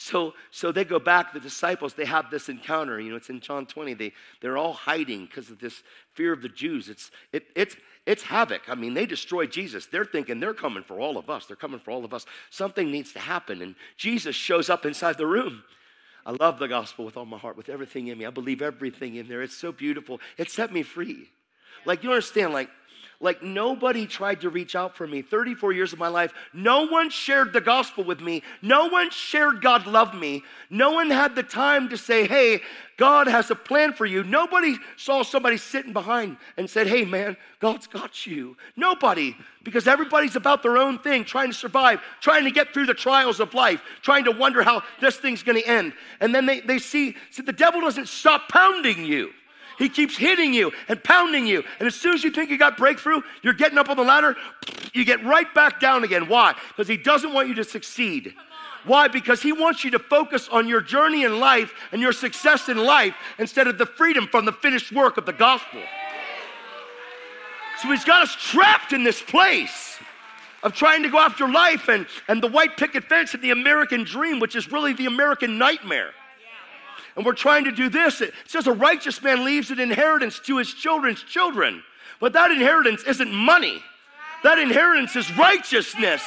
So, 0.00 0.34
so 0.52 0.70
they 0.70 0.84
go 0.84 1.00
back, 1.00 1.32
the 1.32 1.40
disciples, 1.40 1.94
they 1.94 2.04
have 2.04 2.30
this 2.30 2.48
encounter. 2.48 3.00
You 3.00 3.10
know, 3.10 3.16
it's 3.16 3.30
in 3.30 3.40
John 3.40 3.66
20. 3.66 3.94
They, 3.94 4.12
they're 4.40 4.56
all 4.56 4.72
hiding 4.72 5.26
because 5.26 5.50
of 5.50 5.58
this 5.58 5.82
fear 6.14 6.32
of 6.32 6.40
the 6.40 6.48
Jews. 6.48 6.88
It's, 6.88 7.10
it, 7.32 7.46
it's, 7.56 7.74
it's 8.06 8.22
havoc. 8.22 8.62
I 8.68 8.76
mean, 8.76 8.94
they 8.94 9.06
destroy 9.06 9.46
Jesus. 9.46 9.86
They're 9.86 10.04
thinking 10.04 10.38
they're 10.38 10.54
coming 10.54 10.84
for 10.84 11.00
all 11.00 11.18
of 11.18 11.28
us. 11.28 11.46
They're 11.46 11.56
coming 11.56 11.80
for 11.80 11.90
all 11.90 12.04
of 12.04 12.14
us. 12.14 12.26
Something 12.48 12.92
needs 12.92 13.12
to 13.14 13.18
happen. 13.18 13.60
And 13.60 13.74
Jesus 13.96 14.36
shows 14.36 14.70
up 14.70 14.86
inside 14.86 15.18
the 15.18 15.26
room. 15.26 15.64
I 16.24 16.30
love 16.30 16.60
the 16.60 16.68
gospel 16.68 17.04
with 17.04 17.16
all 17.16 17.26
my 17.26 17.38
heart, 17.38 17.56
with 17.56 17.68
everything 17.68 18.06
in 18.06 18.18
me. 18.18 18.26
I 18.26 18.30
believe 18.30 18.62
everything 18.62 19.16
in 19.16 19.26
there. 19.26 19.42
It's 19.42 19.56
so 19.56 19.72
beautiful. 19.72 20.20
It 20.36 20.48
set 20.48 20.72
me 20.72 20.84
free. 20.84 21.28
Like, 21.84 22.02
you 22.02 22.10
understand, 22.10 22.52
like, 22.52 22.70
like 23.20 23.42
nobody 23.42 24.06
tried 24.06 24.42
to 24.42 24.50
reach 24.50 24.76
out 24.76 24.96
for 24.96 25.04
me. 25.04 25.22
34 25.22 25.72
years 25.72 25.92
of 25.92 25.98
my 25.98 26.06
life, 26.06 26.32
no 26.52 26.86
one 26.86 27.10
shared 27.10 27.52
the 27.52 27.60
gospel 27.60 28.04
with 28.04 28.20
me. 28.20 28.44
No 28.62 28.88
one 28.88 29.10
shared 29.10 29.60
God 29.60 29.88
loved 29.88 30.14
me. 30.14 30.44
No 30.70 30.92
one 30.92 31.10
had 31.10 31.34
the 31.34 31.42
time 31.42 31.88
to 31.88 31.96
say, 31.96 32.28
hey, 32.28 32.60
God 32.96 33.26
has 33.26 33.50
a 33.50 33.56
plan 33.56 33.92
for 33.92 34.06
you. 34.06 34.22
Nobody 34.22 34.76
saw 34.96 35.24
somebody 35.24 35.56
sitting 35.56 35.92
behind 35.92 36.36
and 36.56 36.70
said, 36.70 36.86
hey, 36.86 37.04
man, 37.04 37.36
God's 37.58 37.88
got 37.88 38.24
you. 38.24 38.56
Nobody, 38.76 39.34
because 39.64 39.88
everybody's 39.88 40.36
about 40.36 40.62
their 40.62 40.78
own 40.78 41.00
thing, 41.00 41.24
trying 41.24 41.48
to 41.48 41.54
survive, 41.54 42.00
trying 42.20 42.44
to 42.44 42.52
get 42.52 42.72
through 42.72 42.86
the 42.86 42.94
trials 42.94 43.40
of 43.40 43.52
life, 43.52 43.82
trying 44.00 44.24
to 44.24 44.32
wonder 44.32 44.62
how 44.62 44.82
this 45.00 45.16
thing's 45.16 45.42
gonna 45.42 45.58
end. 45.60 45.92
And 46.20 46.32
then 46.32 46.46
they, 46.46 46.60
they 46.60 46.78
see, 46.78 47.16
see, 47.30 47.42
the 47.42 47.52
devil 47.52 47.80
doesn't 47.80 48.06
stop 48.06 48.48
pounding 48.48 49.04
you. 49.04 49.32
He 49.78 49.88
keeps 49.88 50.16
hitting 50.16 50.52
you 50.52 50.72
and 50.88 51.02
pounding 51.02 51.46
you. 51.46 51.62
And 51.78 51.86
as 51.86 51.94
soon 51.94 52.14
as 52.14 52.24
you 52.24 52.30
think 52.30 52.50
you 52.50 52.58
got 52.58 52.76
breakthrough, 52.76 53.22
you're 53.42 53.54
getting 53.54 53.78
up 53.78 53.88
on 53.88 53.96
the 53.96 54.02
ladder, 54.02 54.36
you 54.92 55.04
get 55.04 55.24
right 55.24 55.52
back 55.54 55.80
down 55.80 56.02
again. 56.02 56.28
Why? 56.28 56.54
Because 56.68 56.88
he 56.88 56.96
doesn't 56.96 57.32
want 57.32 57.48
you 57.48 57.54
to 57.54 57.64
succeed. 57.64 58.34
Why? 58.84 59.06
Because 59.06 59.40
he 59.40 59.52
wants 59.52 59.84
you 59.84 59.92
to 59.92 59.98
focus 59.98 60.48
on 60.48 60.66
your 60.66 60.80
journey 60.80 61.22
in 61.22 61.38
life 61.38 61.72
and 61.92 62.00
your 62.00 62.12
success 62.12 62.68
in 62.68 62.76
life 62.76 63.14
instead 63.38 63.68
of 63.68 63.78
the 63.78 63.86
freedom 63.86 64.26
from 64.26 64.44
the 64.44 64.52
finished 64.52 64.90
work 64.92 65.16
of 65.16 65.26
the 65.26 65.32
gospel. 65.32 65.80
So 67.80 67.88
he's 67.88 68.04
got 68.04 68.22
us 68.22 68.34
trapped 68.34 68.92
in 68.92 69.04
this 69.04 69.22
place 69.22 69.98
of 70.64 70.74
trying 70.74 71.04
to 71.04 71.08
go 71.08 71.20
after 71.20 71.48
life 71.48 71.88
and, 71.88 72.06
and 72.26 72.42
the 72.42 72.48
white 72.48 72.76
picket 72.76 73.04
fence 73.04 73.34
and 73.34 73.42
the 73.42 73.52
American 73.52 74.02
dream, 74.02 74.40
which 74.40 74.56
is 74.56 74.72
really 74.72 74.92
the 74.92 75.06
American 75.06 75.56
nightmare 75.56 76.10
and 77.18 77.26
we're 77.26 77.32
trying 77.32 77.64
to 77.64 77.72
do 77.72 77.88
this. 77.88 78.20
It 78.20 78.32
says 78.46 78.68
a 78.68 78.72
righteous 78.72 79.20
man 79.20 79.44
leaves 79.44 79.72
an 79.72 79.80
inheritance 79.80 80.38
to 80.44 80.56
his 80.56 80.72
children's 80.72 81.20
children. 81.24 81.82
But 82.20 82.32
that 82.34 82.52
inheritance 82.52 83.02
isn't 83.02 83.34
money, 83.34 83.82
that 84.44 84.60
inheritance 84.60 85.16
is 85.16 85.36
righteousness. 85.36 86.22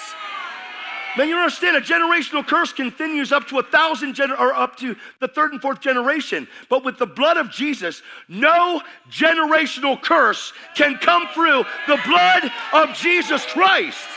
Man, 1.17 1.29
you 1.29 1.37
understand 1.37 1.77
a 1.77 1.81
generational 1.81 2.45
curse 2.45 2.73
continues 2.73 3.31
up 3.31 3.47
to 3.47 3.59
a 3.59 3.63
thousand 3.63 4.15
gener- 4.15 4.39
or 4.39 4.53
up 4.53 4.75
to 4.77 4.95
the 5.19 5.27
third 5.29 5.51
and 5.51 5.61
fourth 5.61 5.79
generation. 5.79 6.47
But 6.69 6.83
with 6.83 6.97
the 6.97 7.05
blood 7.05 7.37
of 7.37 7.51
Jesus, 7.51 8.01
no 8.27 8.81
generational 9.09 10.01
curse 10.01 10.53
can 10.75 10.97
come 10.97 11.27
through 11.33 11.63
the 11.87 11.99
blood 12.05 12.51
of 12.73 12.95
Jesus 12.95 13.45
Christ. 13.45 14.07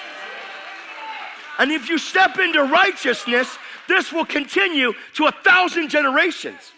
And 1.59 1.71
if 1.71 1.89
you 1.89 1.99
step 1.99 2.39
into 2.39 2.65
righteousness, 2.65 3.59
this 3.89 4.13
will 4.13 4.25
continue 4.25 4.93
to 5.15 5.27
a 5.27 5.33
thousand 5.33 5.89
generations. 5.89 6.73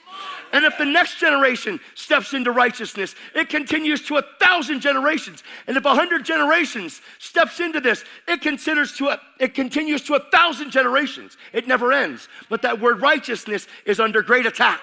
And 0.52 0.64
if 0.64 0.78
the 0.78 0.84
next 0.84 1.18
generation 1.18 1.80
steps 1.94 2.32
into 2.32 2.52
righteousness, 2.52 3.14
it 3.34 3.48
continues 3.48 4.02
to 4.06 4.16
a 4.16 4.22
thousand 4.40 4.80
generations. 4.80 5.42
And 5.66 5.76
if 5.76 5.84
a 5.84 5.94
hundred 5.94 6.24
generations 6.24 7.00
steps 7.18 7.60
into 7.60 7.80
this, 7.80 8.04
it 8.28 8.40
considers 8.40 8.92
to 8.94 9.08
a, 9.08 9.20
it 9.40 9.54
continues 9.54 10.02
to 10.02 10.14
a 10.14 10.20
thousand 10.30 10.70
generations. 10.70 11.36
It 11.52 11.66
never 11.66 11.92
ends. 11.92 12.28
But 12.48 12.62
that 12.62 12.80
word 12.80 13.02
righteousness 13.02 13.66
is 13.84 13.98
under 13.98 14.22
great 14.22 14.46
attack. 14.46 14.80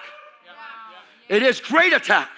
It 1.28 1.42
is 1.42 1.60
great 1.60 1.92
attack. 1.92 2.28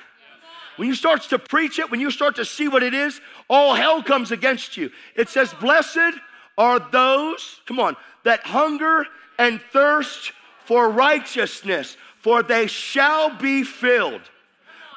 When 0.76 0.86
you 0.88 0.94
start 0.94 1.22
to 1.22 1.38
preach 1.38 1.78
it, 1.78 1.90
when 1.90 2.00
you 2.00 2.10
start 2.10 2.36
to 2.36 2.44
see 2.44 2.68
what 2.68 2.82
it 2.82 2.94
is, 2.94 3.20
all 3.48 3.74
hell 3.74 4.02
comes 4.02 4.30
against 4.30 4.76
you. 4.76 4.90
It 5.14 5.28
says, 5.28 5.52
Blessed 5.54 6.18
are 6.58 6.78
those, 6.78 7.60
come 7.66 7.80
on, 7.80 7.96
that 8.24 8.40
hunger 8.40 9.06
and 9.38 9.60
thirst 9.72 10.32
for 10.64 10.90
righteousness, 10.90 11.96
for 12.20 12.42
they 12.42 12.66
shall 12.66 13.36
be 13.36 13.62
filled. 13.62 14.22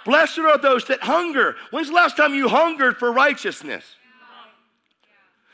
Blessed 0.06 0.40
are 0.40 0.58
those 0.58 0.86
that 0.86 1.02
hunger. 1.02 1.56
When's 1.72 1.90
the 1.90 1.94
last 1.94 2.18
time 2.18 2.34
you 2.34 2.48
hungered 2.48 2.98
for 2.98 3.12
righteousness? 3.12 3.84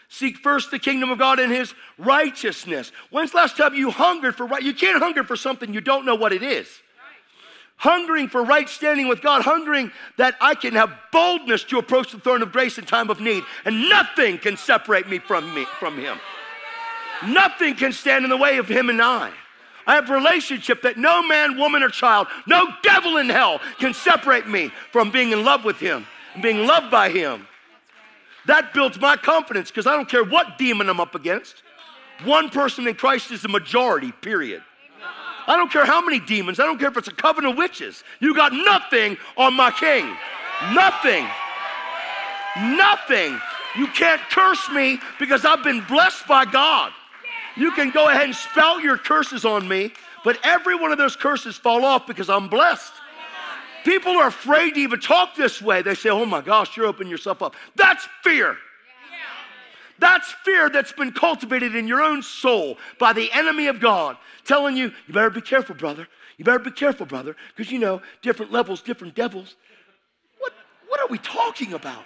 Seek 0.08 0.38
first 0.38 0.72
the 0.72 0.80
kingdom 0.80 1.10
of 1.10 1.18
God 1.18 1.40
and 1.40 1.52
his 1.52 1.74
righteousness. 1.98 2.94
When's 3.10 3.32
the 3.32 3.38
last 3.38 3.58
time 3.58 3.74
you 3.74 3.92
hungered 3.92 4.36
for 4.36 4.46
right? 4.46 4.64
You 4.64 4.74
can't 4.74 5.00
hunger 5.00 5.26
for 5.26 5.36
something 5.36 5.74
you 5.74 5.82
don't 5.82 6.06
know 6.06 6.16
what 6.16 6.32
it 6.32 6.42
is. 6.42 6.70
Hungering 7.78 8.30
for 8.30 8.42
right 8.42 8.70
standing 8.70 9.10
with 9.10 9.22
God, 9.22 9.42
hungering 9.42 9.92
that 10.18 10.36
I 10.40 10.56
can 10.56 10.74
have 10.76 10.98
boldness 11.12 11.66
to 11.66 11.80
approach 11.80 12.14
the 12.14 12.20
throne 12.20 12.42
of 12.42 12.54
grace 12.54 12.78
in 12.78 12.86
time 12.86 13.10
of 13.10 13.20
need, 13.20 13.44
and 13.66 13.90
nothing 13.90 14.38
can 14.38 14.56
separate 14.56 15.10
me 15.10 15.20
from 15.20 15.54
me 15.54 15.66
from 15.80 15.98
him. 16.00 16.18
Nothing 17.28 17.76
can 17.76 17.92
stand 17.92 18.24
in 18.24 18.30
the 18.30 18.38
way 18.38 18.58
of 18.58 18.68
him 18.68 18.90
and 18.90 19.02
I. 19.02 19.32
I 19.88 19.96
have 19.96 20.10
a 20.10 20.14
relationship 20.14 20.82
that 20.82 20.98
no 20.98 21.22
man, 21.28 21.58
woman, 21.58 21.84
or 21.84 21.90
child, 21.90 22.28
no 22.48 22.68
devil 22.82 23.18
in 23.18 23.30
hell 23.30 23.62
can 23.80 23.94
separate 23.94 24.48
me 24.48 24.72
from 24.92 25.12
being 25.12 25.32
in 25.32 25.44
love 25.44 25.64
with 25.64 25.78
him 25.78 26.06
and 26.34 26.42
being 26.42 26.66
loved 26.66 26.90
by 26.90 27.10
him. 27.10 27.48
That 28.48 28.74
builds 28.74 29.00
my 29.00 29.16
confidence 29.16 29.70
because 29.70 29.88
I 29.88 29.96
don't 29.96 30.10
care 30.10 30.24
what 30.24 30.58
demon 30.58 30.90
I'm 30.90 31.00
up 31.00 31.16
against. 31.16 31.64
One 32.24 32.50
person 32.50 32.88
in 32.88 32.96
Christ 32.96 33.32
is 33.32 33.42
the 33.42 33.48
majority, 33.48 34.12
period. 34.12 34.64
I 35.48 35.56
don't 35.58 35.72
care 35.72 35.86
how 35.86 36.04
many 36.04 36.20
demons, 36.20 36.60
I 36.60 36.66
don't 36.66 36.80
care 36.80 36.90
if 36.90 36.98
it's 36.98 37.08
a 37.08 37.14
coven 37.14 37.46
of 37.46 37.56
witches. 37.56 38.04
You 38.20 38.36
got 38.36 38.54
nothing 38.54 39.18
on 39.38 39.54
my 39.54 39.70
king. 39.72 40.16
Nothing. 40.74 41.28
Nothing. 42.76 43.40
You 43.76 43.88
can't 43.88 44.22
curse 44.32 44.70
me 44.72 45.00
because 45.20 45.46
I've 45.46 45.64
been 45.64 45.82
blessed 45.82 46.28
by 46.28 46.46
God. 46.46 46.92
You 47.56 47.72
can 47.72 47.90
go 47.92 48.10
ahead 48.10 48.26
and 48.26 48.36
spout 48.36 48.84
your 48.84 48.98
curses 48.98 49.46
on 49.46 49.68
me, 49.68 49.94
but 50.24 50.38
every 50.44 50.76
one 50.76 50.92
of 50.92 50.98
those 50.98 51.16
curses 51.16 51.56
fall 51.56 51.86
off 51.86 52.06
because 52.06 52.30
I'm 52.30 52.48
blessed. 52.48 52.94
People 53.84 54.14
are 54.14 54.28
afraid 54.28 54.74
to 54.74 54.80
even 54.80 55.00
talk 55.00 55.36
this 55.36 55.62
way. 55.62 55.82
They 55.82 55.96
say, 55.96 56.10
oh 56.10 56.26
my 56.26 56.42
gosh, 56.42 56.76
you're 56.76 56.88
opening 56.88 57.12
yourself 57.12 57.42
up. 57.42 57.56
That's 57.76 58.08
fear. 58.24 58.58
That's 60.00 60.32
fear 60.44 60.70
that's 60.70 60.92
been 60.92 61.14
cultivated 61.14 61.76
in 61.76 61.88
your 61.88 62.02
own 62.02 62.22
soul 62.22 62.78
by 63.00 63.14
the 63.14 63.32
enemy 63.32 63.68
of 63.68 63.80
God, 63.80 64.18
telling 64.44 64.76
you, 64.76 64.92
you 65.08 65.14
better 65.14 65.30
be 65.30 65.40
careful, 65.40 65.76
brother. 65.76 66.08
You 66.38 66.44
better 66.44 66.60
be 66.60 66.72
careful, 66.72 67.06
brother, 67.06 67.38
because 67.56 67.72
you 67.72 67.80
know, 67.80 68.02
different 68.22 68.52
levels, 68.52 68.82
different 68.82 69.16
devils. 69.16 69.56
What, 70.40 70.52
what 70.90 71.00
are 71.00 71.08
we 71.08 71.18
talking 71.20 71.74
about? 71.74 72.04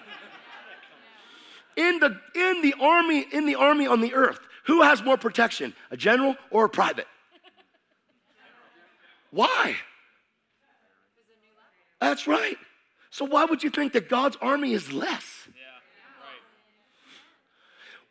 in 1.80 2.00
the 2.00 2.20
in 2.36 2.62
the 2.62 2.76
army 2.80 3.26
in 3.32 3.46
the 3.46 3.56
army 3.56 3.88
on 3.88 4.02
the 4.02 4.14
earth, 4.14 4.42
who 4.70 4.82
has 4.82 5.04
more 5.04 5.18
protection, 5.18 5.74
a 5.92 5.98
general 5.98 6.36
or 6.52 6.66
a 6.66 6.70
private? 6.70 7.08
Why? 9.32 9.76
That's 12.00 12.28
right. 12.28 12.58
So 13.12 13.26
why 13.26 13.46
would 13.46 13.64
you 13.64 13.70
think 13.70 13.94
that 13.94 14.10
God's 14.10 14.38
army 14.42 14.74
is 14.74 14.92
less? 14.92 15.48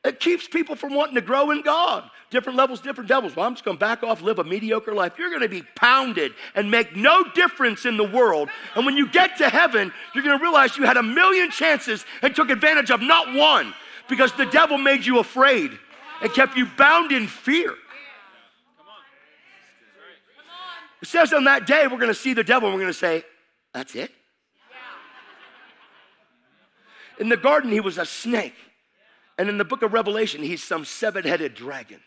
It 0.04 0.20
keeps 0.20 0.46
people 0.46 0.76
from 0.76 0.94
wanting 0.94 1.16
to 1.16 1.20
grow 1.20 1.50
in 1.50 1.62
God. 1.62 2.08
Different 2.30 2.56
levels, 2.56 2.80
different 2.80 3.08
devils. 3.08 3.34
Well, 3.34 3.46
I'm 3.46 3.54
just 3.54 3.64
going 3.64 3.76
to 3.76 3.80
back 3.80 4.02
off, 4.02 4.22
live 4.22 4.38
a 4.38 4.44
mediocre 4.44 4.94
life. 4.94 5.14
You're 5.18 5.30
going 5.30 5.42
to 5.42 5.48
be 5.48 5.62
pounded 5.74 6.32
and 6.54 6.70
make 6.70 6.94
no 6.94 7.24
difference 7.34 7.84
in 7.84 7.96
the 7.96 8.04
world. 8.04 8.48
And 8.76 8.86
when 8.86 8.96
you 8.96 9.08
get 9.08 9.38
to 9.38 9.48
heaven, 9.48 9.92
you're 10.14 10.24
going 10.24 10.38
to 10.38 10.42
realize 10.42 10.76
you 10.76 10.84
had 10.84 10.96
a 10.96 11.02
million 11.02 11.50
chances 11.50 12.04
and 12.22 12.34
took 12.34 12.50
advantage 12.50 12.90
of 12.90 13.00
not 13.00 13.34
one 13.34 13.74
because 14.08 14.32
the 14.32 14.46
devil 14.46 14.78
made 14.78 15.04
you 15.04 15.18
afraid 15.18 15.78
and 16.20 16.32
kept 16.32 16.56
you 16.56 16.66
bound 16.76 17.12
in 17.12 17.26
fear. 17.26 17.74
It 21.00 21.06
says 21.06 21.32
on 21.32 21.44
that 21.44 21.66
day, 21.66 21.86
we're 21.86 21.98
going 21.98 22.08
to 22.08 22.14
see 22.14 22.34
the 22.34 22.42
devil 22.42 22.68
and 22.68 22.74
we're 22.74 22.82
going 22.82 22.92
to 22.92 22.98
say, 22.98 23.24
That's 23.72 23.94
it? 23.94 24.10
In 27.20 27.28
the 27.28 27.36
garden, 27.36 27.70
he 27.70 27.80
was 27.80 27.98
a 27.98 28.06
snake. 28.06 28.54
And 29.36 29.48
in 29.48 29.58
the 29.58 29.64
book 29.64 29.82
of 29.82 29.92
Revelation, 29.92 30.42
he's 30.42 30.62
some 30.62 30.84
seven 30.84 31.24
headed 31.24 31.54
dragon. 31.54 32.00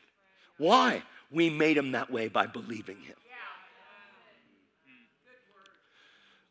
Why? 0.58 1.04
We 1.32 1.50
made 1.50 1.78
him 1.78 1.93
that 1.93 2.12
way 2.12 2.28
by 2.28 2.47
believing 2.47 2.97
him. 2.97 3.15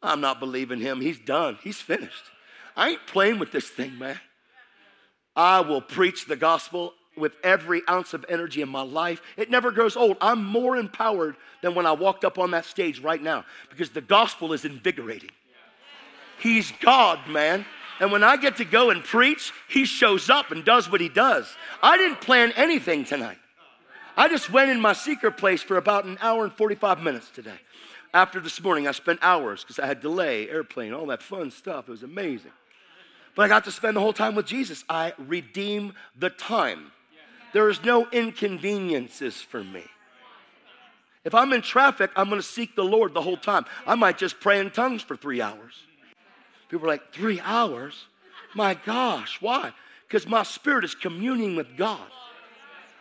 I'm 0.03 0.23
not 0.23 0.41
believing 0.41 0.81
him. 0.81 1.01
He's 1.01 1.19
done, 1.19 1.59
he's 1.63 1.81
finished. 1.81 2.25
I 2.77 2.91
ain't 2.91 3.07
playing 3.07 3.39
with 3.39 3.53
this 3.53 3.69
thing, 3.69 3.99
man. 3.99 4.19
I 5.37 5.61
will 5.61 5.83
preach 5.83 6.27
the 6.27 6.37
gospel 6.37 6.95
with 7.21 7.33
every 7.45 7.83
ounce 7.89 8.15
of 8.15 8.25
energy 8.29 8.63
in 8.63 8.69
my 8.69 8.83
life. 8.83 9.23
It 9.37 9.51
never 9.51 9.71
grows 9.71 9.97
old. 9.97 10.17
I'm 10.21 10.45
more 10.45 10.77
empowered 10.77 11.37
than 11.63 11.75
when 11.75 11.87
I 11.87 11.93
walked 11.93 12.25
up 12.25 12.39
on 12.39 12.51
that 12.51 12.65
stage 12.65 13.01
right 13.01 13.23
now 13.23 13.45
because 13.69 13.91
the 13.91 14.01
gospel 14.01 14.53
is 14.53 14.65
invigorating. 14.65 15.31
He's 16.41 16.73
God, 16.81 17.21
man. 17.29 17.65
And 18.01 18.11
when 18.11 18.25
I 18.25 18.39
get 18.39 18.57
to 18.57 18.65
go 18.65 18.91
and 18.91 19.05
preach, 19.05 19.53
he 19.69 19.85
shows 19.85 20.31
up 20.31 20.51
and 20.51 20.65
does 20.65 20.91
what 20.91 21.03
he 21.03 21.11
does. 21.11 21.55
I 21.83 21.99
didn't 21.99 22.23
plan 22.23 22.53
anything 22.57 23.05
tonight. 23.05 23.37
I 24.17 24.29
just 24.29 24.51
went 24.51 24.71
in 24.71 24.81
my 24.81 24.95
secret 24.95 25.37
place 25.37 25.63
for 25.63 25.77
about 25.77 26.07
an 26.07 26.19
hour 26.21 26.45
and 26.45 26.53
45 26.53 27.03
minutes 27.03 27.31
today. 27.31 27.59
After 28.13 28.41
this 28.41 28.61
morning, 28.61 28.89
I 28.89 28.93
spent 28.93 29.21
hours 29.23 29.63
because 29.63 29.79
I 29.79 29.87
had 29.87 30.01
delay, 30.01 30.49
airplane, 30.49 30.93
all 30.93 31.07
that 31.07 31.23
fun 31.23 31.51
stuff. 31.51 31.89
It 31.89 31.93
was 31.93 32.03
amazing. 32.03 32.51
But 33.37 33.43
I 33.43 33.49
got 33.49 33.65
to 33.65 33.71
spend 33.71 33.97
the 33.97 34.01
whole 34.01 34.13
time 34.13 34.35
with 34.35 34.47
Jesus. 34.47 34.85
I 34.89 35.13
redeem 35.17 35.95
the 36.19 36.31
time. 36.31 36.91
There 37.53 37.69
is 37.69 37.83
no 37.85 38.09
inconveniences 38.11 39.41
for 39.41 39.63
me. 39.63 39.85
If 41.25 41.35
I'm 41.35 41.53
in 41.53 41.63
traffic, 41.63 42.11
I'm 42.17 42.29
going 42.29 42.41
to 42.41 42.47
seek 42.47 42.75
the 42.75 42.85
Lord 42.85 43.13
the 43.13 43.21
whole 43.21 43.37
time. 43.37 43.67
I 43.87 43.95
might 43.95 44.17
just 44.17 44.41
pray 44.41 44.59
in 44.59 44.71
tongues 44.71 45.03
for 45.03 45.17
three 45.17 45.43
hours. 45.43 45.75
People 46.69 46.87
are 46.87 46.89
like, 46.89 47.13
three 47.13 47.41
hours? 47.41 48.07
My 48.55 48.75
gosh, 48.75 49.41
why? 49.41 49.73
Because 50.07 50.27
my 50.27 50.43
spirit 50.45 50.85
is 50.85 50.95
communing 50.95 51.57
with 51.57 51.77
God. 51.77 52.07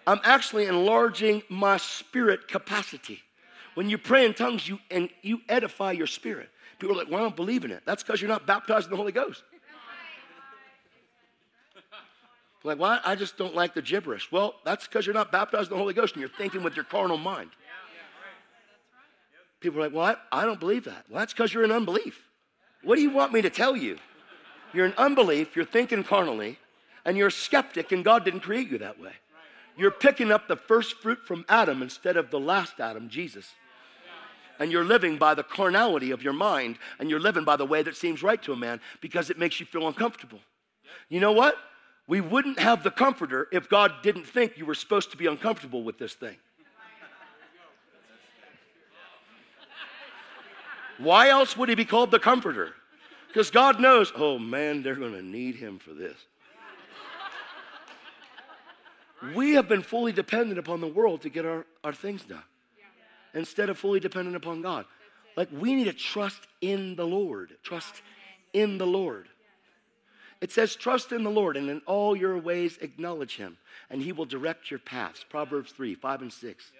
I'm 0.05 0.19
actually 0.23 0.65
enlarging 0.65 1.43
my 1.49 1.77
spirit 1.77 2.47
capacity. 2.47 3.21
When 3.75 3.89
you 3.89 3.97
pray 3.97 4.25
in 4.25 4.33
tongues, 4.33 4.67
you 4.67 4.79
and 4.89 5.09
you 5.21 5.41
edify 5.47 5.91
your 5.91 6.07
spirit. 6.07 6.49
People 6.79 6.95
are 6.95 7.03
like, 7.03 7.11
well, 7.11 7.19
I 7.19 7.23
don't 7.23 7.35
believe 7.35 7.63
in 7.63 7.71
it. 7.71 7.83
That's 7.85 8.03
because 8.03 8.21
you're 8.21 8.29
not 8.29 8.47
baptized 8.47 8.87
in 8.87 8.91
the 8.91 8.97
Holy 8.97 9.11
Ghost. 9.11 9.43
Like, 12.63 12.77
well, 12.77 12.99
I 13.05 13.15
just 13.15 13.37
don't 13.37 13.55
like 13.55 13.73
the 13.73 13.81
gibberish. 13.81 14.31
Well, 14.31 14.55
that's 14.65 14.85
because 14.85 15.05
you're 15.05 15.13
not 15.13 15.31
baptized 15.31 15.71
in 15.71 15.77
the 15.77 15.79
Holy 15.81 15.93
Ghost 15.93 16.15
and 16.15 16.21
you're 16.21 16.29
thinking 16.29 16.61
with 16.61 16.75
your 16.75 16.85
carnal 16.85 17.17
mind. 17.17 17.51
People 19.61 19.79
are 19.79 19.83
like, 19.83 19.93
well, 19.93 20.17
I, 20.31 20.41
I 20.41 20.45
don't 20.45 20.59
believe 20.59 20.85
that. 20.85 21.05
Well, 21.09 21.19
that's 21.19 21.33
because 21.33 21.53
you're 21.53 21.63
in 21.63 21.71
unbelief. 21.71 22.21
What 22.83 22.95
do 22.95 23.01
you 23.01 23.09
want 23.09 23.33
me 23.33 23.41
to 23.41 23.49
tell 23.49 23.75
you? 23.75 23.97
You're 24.73 24.85
in 24.85 24.93
unbelief, 24.97 25.55
you're 25.55 25.65
thinking 25.65 26.03
carnally, 26.03 26.59
and 27.05 27.17
you're 27.17 27.27
a 27.27 27.31
skeptic, 27.31 27.91
and 27.91 28.03
God 28.03 28.23
didn't 28.23 28.41
create 28.41 28.69
you 28.69 28.77
that 28.77 28.99
way. 28.99 29.11
You're 29.77 29.91
picking 29.91 30.31
up 30.31 30.47
the 30.47 30.55
first 30.55 30.97
fruit 30.97 31.19
from 31.25 31.45
Adam 31.49 31.81
instead 31.81 32.17
of 32.17 32.29
the 32.29 32.39
last 32.39 32.79
Adam, 32.79 33.09
Jesus. 33.09 33.49
And 34.59 34.71
you're 34.71 34.83
living 34.83 35.17
by 35.17 35.33
the 35.33 35.43
carnality 35.43 36.11
of 36.11 36.21
your 36.21 36.33
mind, 36.33 36.77
and 36.99 37.09
you're 37.09 37.19
living 37.19 37.45
by 37.45 37.55
the 37.55 37.65
way 37.65 37.81
that 37.81 37.95
seems 37.95 38.21
right 38.21 38.41
to 38.43 38.51
a 38.51 38.57
man 38.57 38.81
because 39.01 39.29
it 39.29 39.39
makes 39.39 39.59
you 39.59 39.65
feel 39.65 39.87
uncomfortable. 39.87 40.39
You 41.07 41.19
know 41.19 41.31
what? 41.31 41.57
We 42.09 42.21
wouldn't 42.21 42.57
have 42.57 42.81
the 42.81 42.89
comforter 42.89 43.47
if 43.51 43.69
God 43.69 44.01
didn't 44.01 44.25
think 44.25 44.57
you 44.57 44.65
were 44.65 44.73
supposed 44.73 45.11
to 45.11 45.17
be 45.17 45.27
uncomfortable 45.27 45.83
with 45.83 45.99
this 45.99 46.15
thing. 46.15 46.37
Why 50.97 51.29
else 51.29 51.55
would 51.55 51.69
he 51.69 51.75
be 51.75 51.85
called 51.85 52.09
the 52.09 52.17
comforter? 52.17 52.73
Because 53.27 53.51
God 53.51 53.79
knows, 53.79 54.11
oh 54.15 54.39
man, 54.39 54.81
they're 54.81 54.95
going 54.95 55.13
to 55.13 55.21
need 55.21 55.57
him 55.57 55.77
for 55.77 55.93
this. 55.93 56.17
We 59.35 59.53
have 59.53 59.69
been 59.69 59.83
fully 59.83 60.11
dependent 60.11 60.57
upon 60.57 60.81
the 60.81 60.87
world 60.87 61.21
to 61.21 61.29
get 61.29 61.45
our, 61.45 61.67
our 61.83 61.93
things 61.93 62.23
done 62.23 62.41
instead 63.35 63.69
of 63.69 63.77
fully 63.77 63.99
dependent 63.99 64.35
upon 64.35 64.63
God. 64.63 64.85
Like 65.37 65.49
we 65.51 65.75
need 65.75 65.83
to 65.83 65.93
trust 65.93 66.41
in 66.59 66.95
the 66.95 67.05
Lord. 67.05 67.55
Trust 67.61 68.01
in 68.51 68.79
the 68.79 68.87
Lord. 68.87 69.27
It 70.41 70.51
says, 70.51 70.75
trust 70.75 71.11
in 71.11 71.23
the 71.23 71.29
Lord 71.29 71.57
and 71.57 71.69
in 71.69 71.81
all 71.85 72.15
your 72.15 72.37
ways 72.37 72.77
acknowledge 72.81 73.35
him, 73.35 73.57
and 73.89 74.01
he 74.01 74.13
will 74.13 74.25
direct 74.25 74.71
your 74.71 74.79
paths. 74.79 75.25
Proverbs 75.29 75.71
3, 75.71 75.95
5, 75.95 76.21
and 76.21 76.33
6. 76.33 76.71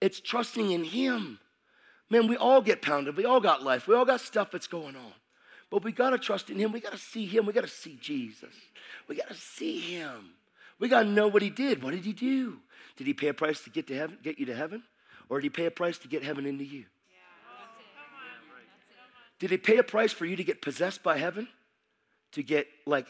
It's 0.00 0.20
trusting 0.20 0.70
in 0.70 0.84
him. 0.84 1.38
Man, 2.08 2.28
we 2.28 2.36
all 2.36 2.62
get 2.62 2.82
pounded. 2.82 3.16
We 3.16 3.24
all 3.24 3.40
got 3.40 3.62
life. 3.62 3.88
We 3.88 3.94
all 3.94 4.04
got 4.04 4.20
stuff 4.20 4.50
that's 4.50 4.68
going 4.68 4.96
on. 4.96 5.12
But 5.70 5.82
we 5.82 5.92
got 5.92 6.10
to 6.10 6.18
trust 6.18 6.50
in 6.50 6.58
Him. 6.58 6.72
We 6.72 6.80
got 6.80 6.92
to 6.92 6.98
see 6.98 7.26
Him. 7.26 7.46
We 7.46 7.52
got 7.52 7.64
to 7.64 7.68
see 7.68 7.98
Jesus. 8.00 8.54
We 9.08 9.16
got 9.16 9.28
to 9.28 9.34
see 9.34 9.80
Him. 9.80 10.30
We 10.78 10.88
got 10.88 11.02
to 11.02 11.08
know 11.08 11.26
what 11.26 11.42
He 11.42 11.50
did. 11.50 11.82
What 11.82 11.92
did 11.92 12.04
He 12.04 12.12
do? 12.12 12.58
Did 12.96 13.06
He 13.06 13.14
pay 13.14 13.28
a 13.28 13.34
price 13.34 13.62
to 13.64 13.70
get 13.70 13.86
to 13.88 13.96
heaven, 13.96 14.18
get 14.22 14.38
you 14.38 14.46
to 14.46 14.54
heaven, 14.54 14.82
or 15.28 15.40
did 15.40 15.46
He 15.46 15.50
pay 15.50 15.66
a 15.66 15.70
price 15.70 15.98
to 15.98 16.08
get 16.08 16.22
heaven 16.22 16.46
into 16.46 16.64
you? 16.64 16.84
Did 19.38 19.50
He 19.50 19.58
pay 19.58 19.78
a 19.78 19.82
price 19.82 20.12
for 20.12 20.24
you 20.24 20.36
to 20.36 20.44
get 20.44 20.62
possessed 20.62 21.02
by 21.02 21.18
heaven? 21.18 21.48
To 22.36 22.42
get 22.42 22.66
like 22.86 23.06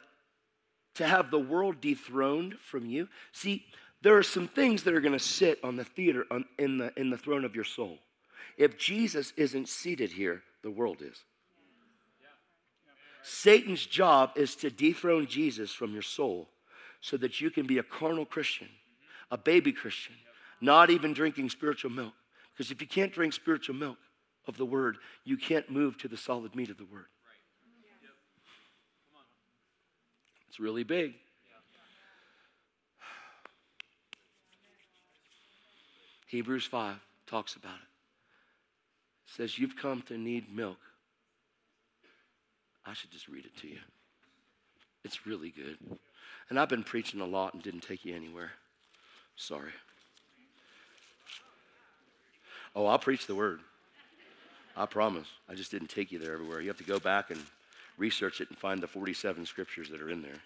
to 0.94 1.04
have 1.04 1.32
the 1.32 1.38
world 1.38 1.80
dethroned 1.80 2.54
from 2.60 2.86
you? 2.86 3.08
See, 3.32 3.64
there 4.02 4.16
are 4.16 4.22
some 4.22 4.46
things 4.46 4.84
that 4.84 4.94
are 4.94 5.00
going 5.00 5.18
to 5.18 5.18
sit 5.18 5.58
on 5.64 5.74
the 5.74 5.82
theater 5.82 6.24
on, 6.30 6.44
in 6.60 6.78
the 6.78 6.92
in 6.96 7.10
the 7.10 7.18
throne 7.18 7.44
of 7.44 7.56
your 7.56 7.64
soul. 7.64 7.98
If 8.56 8.78
Jesus 8.78 9.32
isn't 9.36 9.68
seated 9.68 10.12
here, 10.12 10.42
the 10.62 10.70
world 10.70 11.02
is. 11.02 11.24
Satan's 13.24 13.84
job 13.84 14.30
is 14.36 14.54
to 14.54 14.70
dethrone 14.70 15.26
Jesus 15.26 15.72
from 15.72 15.92
your 15.92 16.02
soul 16.02 16.48
so 17.00 17.16
that 17.16 17.40
you 17.40 17.50
can 17.50 17.66
be 17.66 17.78
a 17.78 17.82
carnal 17.82 18.24
Christian, 18.24 18.68
a 19.32 19.36
baby 19.36 19.72
Christian, 19.72 20.14
not 20.60 20.88
even 20.88 21.12
drinking 21.12 21.50
spiritual 21.50 21.90
milk. 21.90 22.14
Because 22.52 22.70
if 22.70 22.80
you 22.80 22.86
can't 22.86 23.12
drink 23.12 23.32
spiritual 23.32 23.74
milk 23.74 23.98
of 24.46 24.56
the 24.56 24.64
word, 24.64 24.98
you 25.24 25.36
can't 25.36 25.68
move 25.68 25.98
to 25.98 26.06
the 26.06 26.16
solid 26.16 26.54
meat 26.54 26.70
of 26.70 26.78
the 26.78 26.84
word. 26.84 27.06
It's 30.56 30.60
really 30.62 30.84
big. 30.84 31.12
Hebrews 36.28 36.64
5 36.64 36.96
talks 37.26 37.56
about 37.56 37.74
it 37.74 37.88
says, 39.26 39.58
You've 39.58 39.76
come 39.76 40.00
to 40.08 40.16
need 40.16 40.50
milk. 40.50 40.78
I 42.86 42.94
should 42.94 43.10
just 43.10 43.28
read 43.28 43.44
it 43.44 43.54
to 43.58 43.68
you. 43.68 43.80
It's 45.04 45.26
really 45.26 45.50
good. 45.50 45.76
And 46.48 46.58
I've 46.58 46.70
been 46.70 46.84
preaching 46.84 47.20
a 47.20 47.26
lot 47.26 47.52
and 47.52 47.62
didn't 47.62 47.82
take 47.82 48.06
you 48.06 48.16
anywhere. 48.16 48.52
Sorry. 49.36 49.72
Oh, 52.74 52.86
I'll 52.86 52.98
preach 52.98 53.26
the 53.26 53.34
word. 53.34 53.60
I 54.74 54.86
promise. 54.86 55.28
I 55.50 55.54
just 55.54 55.70
didn't 55.70 55.88
take 55.88 56.10
you 56.10 56.18
there 56.18 56.32
everywhere. 56.32 56.62
You 56.62 56.68
have 56.68 56.78
to 56.78 56.84
go 56.84 56.98
back 56.98 57.30
and 57.30 57.42
research 57.98 58.40
it 58.40 58.48
and 58.48 58.58
find 58.58 58.80
the 58.80 58.86
47 58.86 59.46
scriptures 59.46 59.88
that 59.90 60.00
are 60.00 60.10
in 60.10 60.22
there. 60.22 60.38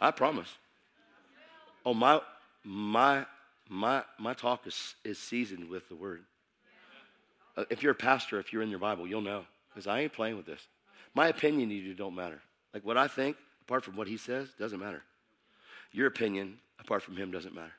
I 0.00 0.10
promise. 0.10 0.48
Oh, 1.86 1.94
my 1.94 2.20
my 2.64 3.26
my 3.68 4.02
my 4.18 4.34
talk 4.34 4.66
is, 4.66 4.94
is 5.04 5.18
seasoned 5.18 5.68
with 5.68 5.88
the 5.88 5.96
word. 5.96 6.24
Uh, 7.56 7.64
if 7.70 7.82
you're 7.82 7.92
a 7.92 7.96
pastor, 7.96 8.38
if 8.38 8.52
you're 8.52 8.62
in 8.62 8.70
your 8.70 8.78
Bible, 8.78 9.06
you'll 9.06 9.20
know 9.20 9.44
because 9.68 9.86
I 9.86 10.00
ain't 10.00 10.12
playing 10.12 10.36
with 10.36 10.46
this. 10.46 10.66
My 11.14 11.28
opinion 11.28 11.68
to 11.68 11.74
you 11.74 11.94
don't 11.94 12.14
matter. 12.14 12.40
Like 12.72 12.84
what 12.84 12.96
I 12.96 13.06
think, 13.06 13.36
apart 13.62 13.84
from 13.84 13.96
what 13.96 14.08
he 14.08 14.16
says, 14.16 14.48
doesn't 14.58 14.80
matter. 14.80 15.02
Your 15.92 16.08
opinion, 16.08 16.58
apart 16.80 17.02
from 17.02 17.16
him, 17.16 17.30
doesn't 17.30 17.54
matter. 17.54 17.72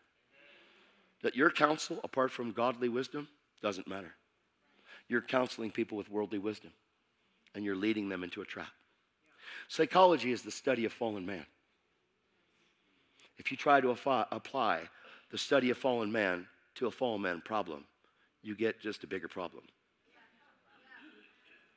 That 1.22 1.36
your 1.36 1.50
counsel, 1.50 2.00
apart 2.04 2.32
from 2.32 2.52
godly 2.52 2.88
wisdom, 2.88 3.28
doesn't 3.62 3.88
matter. 3.88 4.14
You're 5.10 5.22
counseling 5.22 5.72
people 5.72 5.98
with 5.98 6.10
worldly 6.10 6.40
wisdom, 6.40 6.72
and 7.56 7.64
you're 7.64 7.76
leading 7.76 8.10
them 8.10 8.24
into 8.24 8.42
a 8.42 8.46
trap. 8.46 8.68
Psychology 9.68 10.32
is 10.32 10.44
the 10.44 10.52
study 10.52 10.86
of 10.86 10.94
fallen 10.94 11.26
man. 11.26 11.46
If 13.38 13.52
you 13.52 13.58
try 13.58 13.82
to 13.82 13.90
apply 13.90 14.82
the 15.32 15.38
study 15.38 15.70
of 15.70 15.78
fallen 15.78 16.12
man 16.12 16.48
to 16.76 16.88
a 16.88 16.92
fallen 16.92 17.22
man 17.22 17.42
problem, 17.44 17.86
you 18.44 18.56
get 18.56 18.80
just 18.80 19.04
a 19.04 19.08
bigger 19.08 19.28
problem. 19.28 19.64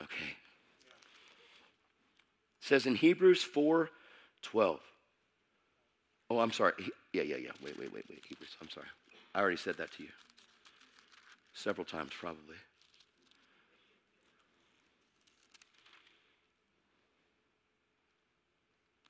Okay. 0.03 0.31
It 2.61 2.67
says 2.67 2.87
in 2.87 2.95
Hebrews 2.95 3.43
4 3.43 3.89
12. 4.43 4.81
Oh, 6.31 6.39
I'm 6.39 6.53
sorry. 6.53 6.75
Yeah, 7.13 7.23
yeah, 7.23 7.37
yeah. 7.37 7.51
Wait, 7.63 7.79
wait, 7.79 7.93
wait, 7.93 8.05
wait. 8.09 8.23
Hebrews. 8.29 8.57
I'm 8.61 8.69
sorry. 8.69 8.87
I 9.35 9.41
already 9.41 9.57
said 9.57 9.77
that 9.79 9.91
to 9.93 10.03
you. 10.03 10.11
Several 11.55 11.85
times, 11.85 12.13
probably. 12.19 12.57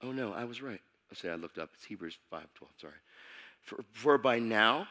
Oh, 0.02 0.12
no, 0.12 0.32
I 0.32 0.44
was 0.44 0.62
right. 0.62 0.80
Let's 1.11 1.20
say 1.20 1.30
I 1.30 1.37
looked 1.37 1.58
up. 1.58 1.70
It's 1.74 1.84
Hebrews 1.84 2.18
5 2.30 2.46
12. 2.54 2.72
Sorry. 2.80 2.92
For, 3.62 3.84
for 3.92 4.18
by 4.18 4.38
now, 4.38 4.87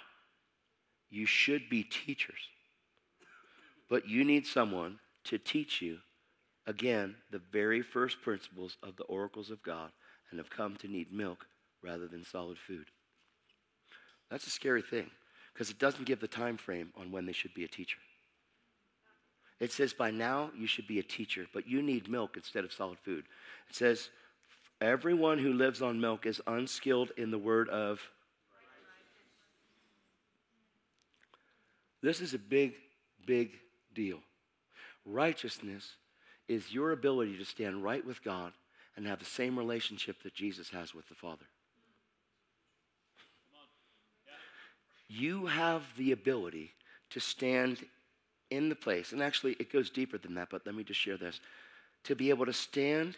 you 1.10 1.26
should 1.26 1.70
be 1.70 1.84
teachers. 1.84 2.50
But 3.90 4.08
you 4.08 4.24
need 4.24 4.46
someone 4.46 5.00
to 5.26 5.38
teach 5.38 5.82
you, 5.82 6.00
again, 6.66 7.16
the 7.32 7.42
very 7.52 7.82
first 7.82 8.22
principles 8.22 8.78
of 8.84 8.98
the 8.98 9.04
oracles 9.04 9.50
of 9.50 9.64
God 9.64 9.92
and 10.30 10.40
have 10.40 10.50
come 10.50 10.76
to 10.78 10.88
need 10.88 11.12
milk 11.12 11.46
rather 11.82 12.08
than 12.08 12.26
solid 12.26 12.58
food. 12.58 12.88
That's 14.30 14.48
a 14.48 14.52
scary 14.52 14.82
thing 14.82 15.10
because 15.54 15.70
it 15.70 15.80
doesn't 15.80 16.06
give 16.06 16.20
the 16.20 16.28
time 16.28 16.58
frame 16.58 16.92
on 16.98 17.12
when 17.12 17.26
they 17.26 17.34
should 17.34 17.54
be 17.54 17.64
a 17.64 17.70
teacher. 17.70 17.98
It 19.60 19.72
says 19.72 19.94
by 19.94 20.12
now 20.12 20.52
you 20.56 20.68
should 20.68 20.88
be 20.88 21.00
a 21.00 21.04
teacher, 21.04 21.48
but 21.54 21.68
you 21.68 21.82
need 21.82 22.10
milk 22.10 22.36
instead 22.36 22.64
of 22.64 22.74
solid 22.74 23.00
food. 23.00 23.26
It 23.70 23.76
says 23.76 24.10
everyone 24.82 25.40
who 25.40 25.54
lives 25.54 25.82
on 25.82 26.00
milk 26.00 26.26
is 26.26 26.42
unskilled 26.48 27.12
in 27.18 27.32
the 27.32 27.38
word 27.38 27.70
of. 27.70 28.00
This 32.02 32.22
is 32.22 32.34
a 32.34 32.40
big, 32.40 32.74
big 33.26 33.52
deal. 33.94 34.20
Righteousness 35.06 35.96
is 36.48 36.72
your 36.72 36.92
ability 36.92 37.38
to 37.38 37.46
stand 37.46 37.84
right 37.84 38.06
with 38.06 38.24
God 38.24 38.54
and 38.96 39.06
have 39.06 39.20
the 39.20 39.26
same 39.26 39.58
relationship 39.58 40.22
that 40.24 40.34
Jesus 40.34 40.70
has 40.70 40.94
with 40.94 41.08
the 41.10 41.16
Father. 41.16 41.46
You 45.08 45.46
have 45.46 45.84
the 45.98 46.12
ability 46.12 46.74
to 47.12 47.20
stand 47.20 47.86
in 48.50 48.70
the 48.70 48.76
place, 48.76 49.12
and 49.12 49.22
actually 49.22 49.56
it 49.60 49.72
goes 49.72 49.90
deeper 49.90 50.18
than 50.18 50.36
that, 50.36 50.50
but 50.50 50.66
let 50.66 50.76
me 50.76 50.84
just 50.84 51.00
share 51.00 51.18
this. 51.18 51.40
To 52.06 52.16
be 52.16 52.30
able 52.30 52.46
to 52.46 52.54
stand 52.54 53.16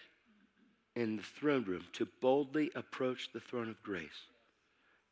in 0.95 1.17
the 1.17 1.23
throne 1.23 1.63
room, 1.65 1.85
to 1.93 2.07
boldly 2.21 2.71
approach 2.75 3.29
the 3.33 3.39
throne 3.39 3.69
of 3.69 3.81
grace, 3.83 4.27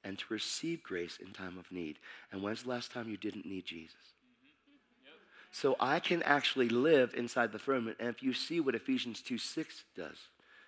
and 0.04 0.18
to 0.20 0.26
receive 0.30 0.84
grace 0.84 1.18
in 1.26 1.34
time 1.34 1.58
of 1.58 1.72
need. 1.72 2.00
And 2.32 2.42
when's 2.42 2.63
the 2.63 2.70
last 2.70 2.92
time 2.92 3.10
you 3.10 3.18
didn't 3.18 3.46
need 3.46 3.66
Jesus? 3.66 3.96
So 5.52 5.76
I 5.80 6.00
can 6.00 6.22
actually 6.24 6.70
live 6.70 7.13
inside 7.16 7.52
the 7.52 7.60
throne. 7.60 7.86
room. 7.86 7.96
And 8.00 8.10
if 8.10 8.22
you 8.22 8.34
see 8.34 8.60
what 8.60 8.76
Ephesians 8.76 9.22
2 9.22 9.38
6 9.38 9.84
does, 9.96 10.18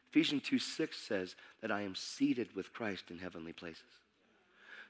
Ephesians 0.09 0.43
2 0.43 0.57
6 0.57 0.97
says 0.97 1.35
that 1.61 1.71
I 1.71 1.81
am 1.81 1.95
seated 1.95 2.55
with 2.55 2.73
Christ 2.73 3.11
in 3.11 3.19
heavenly 3.19 3.53
places. 3.53 3.83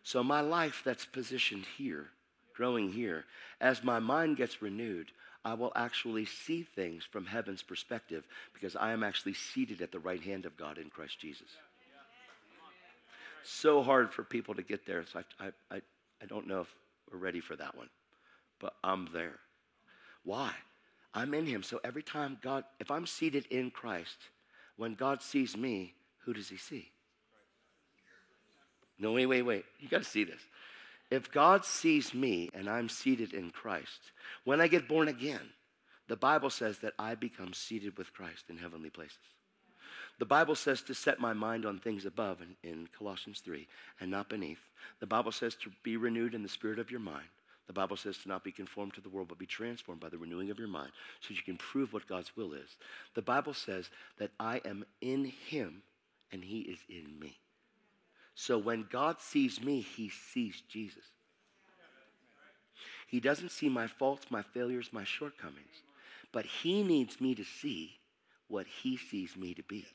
So 0.03 0.23
my 0.23 0.41
life 0.41 0.81
that's 0.85 1.05
positioned 1.05 1.65
here, 1.77 2.07
growing 2.55 2.91
here, 2.91 3.25
as 3.59 3.83
my 3.83 3.99
mind 3.99 4.37
gets 4.37 4.61
renewed, 4.61 5.11
I 5.49 5.55
will 5.55 5.71
actually 5.75 6.25
see 6.25 6.61
things 6.61 7.03
from 7.03 7.25
heaven's 7.25 7.63
perspective 7.63 8.23
because 8.53 8.75
I 8.75 8.91
am 8.91 9.01
actually 9.01 9.33
seated 9.33 9.81
at 9.81 9.91
the 9.91 9.97
right 9.97 10.21
hand 10.21 10.45
of 10.45 10.55
God 10.55 10.77
in 10.77 10.91
Christ 10.91 11.19
Jesus. 11.19 11.47
So 13.43 13.81
hard 13.81 14.13
for 14.13 14.23
people 14.23 14.53
to 14.53 14.61
get 14.61 14.85
there. 14.85 15.03
So 15.11 15.23
I, 15.39 15.45
I, 15.71 15.81
I, 16.21 16.25
don't 16.27 16.45
know 16.45 16.61
if 16.61 16.67
we're 17.11 17.17
ready 17.17 17.39
for 17.39 17.55
that 17.55 17.75
one, 17.75 17.89
but 18.59 18.75
I'm 18.83 19.09
there. 19.11 19.39
Why? 20.23 20.51
I'm 21.15 21.33
in 21.33 21.47
Him. 21.47 21.63
So 21.63 21.79
every 21.83 22.03
time 22.03 22.37
God, 22.43 22.63
if 22.79 22.91
I'm 22.91 23.07
seated 23.07 23.47
in 23.47 23.71
Christ, 23.71 24.17
when 24.77 24.93
God 24.93 25.23
sees 25.23 25.57
me, 25.57 25.95
who 26.25 26.33
does 26.33 26.49
He 26.49 26.57
see? 26.57 26.91
No, 28.99 29.13
wait, 29.13 29.25
wait, 29.25 29.41
wait. 29.41 29.65
You 29.79 29.89
got 29.89 30.03
to 30.03 30.07
see 30.09 30.25
this. 30.25 30.41
If 31.11 31.31
God 31.31 31.65
sees 31.65 32.13
me 32.13 32.49
and 32.53 32.69
I'm 32.69 32.89
seated 32.89 33.33
in 33.33 33.49
Christ, 33.49 34.11
when 34.43 34.61
I 34.61 34.67
get 34.67 34.87
born 34.87 35.07
again, 35.07 35.53
the 36.07 36.15
Bible 36.15 36.49
says 36.49 36.79
that 36.79 36.93
I 36.99 37.15
become 37.15 37.53
seated 37.53 37.97
with 37.97 38.13
Christ 38.13 38.45
in 38.49 38.57
heavenly 38.57 38.89
places. 38.89 39.17
The 40.19 40.25
Bible 40.25 40.55
says 40.55 40.81
to 40.83 40.93
set 40.93 41.19
my 41.19 41.33
mind 41.33 41.65
on 41.65 41.79
things 41.79 42.05
above 42.05 42.41
in, 42.41 42.69
in, 42.69 42.89
Colossians 42.97 43.39
3 43.39 43.67
and 44.01 44.11
not 44.11 44.27
beneath. 44.27 44.59
The 44.99 45.07
Bible 45.07 45.31
says 45.31 45.55
to 45.55 45.71
be 45.81 45.97
renewed 45.97 46.33
in 46.33 46.43
the 46.43 46.49
spirit 46.49 46.77
of 46.77 46.91
your 46.91 46.99
mind. 46.99 47.27
The 47.67 47.73
Bible 47.73 47.97
says 47.97 48.17
to 48.19 48.27
not 48.27 48.43
be 48.43 48.51
conformed 48.51 48.95
to 48.95 49.01
the 49.01 49.09
world, 49.09 49.29
but 49.29 49.37
be 49.37 49.45
transformed 49.45 50.01
by 50.01 50.09
the 50.09 50.17
renewing 50.17 50.49
of 50.49 50.59
your 50.59 50.67
mind 50.67 50.91
so 51.21 51.33
you 51.33 51.41
can 51.43 51.57
prove 51.57 51.93
what 51.93 52.07
God's 52.07 52.35
will 52.35 52.53
is. 52.53 52.77
The 53.13 53.21
Bible 53.21 53.53
says 53.53 53.89
that 54.17 54.31
I 54.39 54.59
am 54.65 54.85
in 55.01 55.25
him 55.25 55.83
and 56.31 56.43
he 56.43 56.61
is 56.61 56.79
in 56.89 57.19
me. 57.19 57.37
So 58.41 58.57
when 58.57 58.87
God 58.89 59.19
sees 59.19 59.61
me, 59.61 59.81
he 59.81 60.07
sees 60.07 60.63
Jesus. 60.69 61.03
He 63.05 63.19
doesn't 63.19 63.51
see 63.51 63.67
my 63.67 63.87
faults, 63.87 64.27
my 64.29 64.43
failures, 64.43 64.91
my 64.93 65.03
shortcomings, 65.03 65.83
but 66.31 66.45
he 66.45 66.81
needs 66.81 67.19
me 67.19 67.35
to 67.35 67.43
see 67.43 67.99
what 68.47 68.65
he 68.65 68.95
sees 68.95 69.35
me 69.35 69.53
to 69.55 69.63
be. 69.63 69.85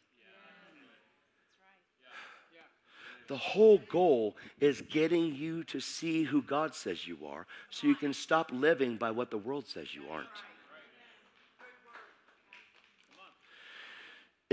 The 3.29 3.39
whole 3.39 3.81
goal 3.89 4.37
is 4.61 4.83
getting 4.83 5.35
you 5.35 5.65
to 5.65 5.81
see 5.81 6.25
who 6.25 6.43
God 6.43 6.75
says 6.75 7.09
you 7.09 7.17
are 7.27 7.47
so 7.71 7.87
you 7.87 7.95
can 7.95 8.13
stop 8.13 8.51
living 8.53 8.99
by 8.99 9.11
what 9.11 9.31
the 9.31 9.39
world 9.39 9.67
says 9.67 9.95
you 9.95 10.03
aren't. 10.11 10.29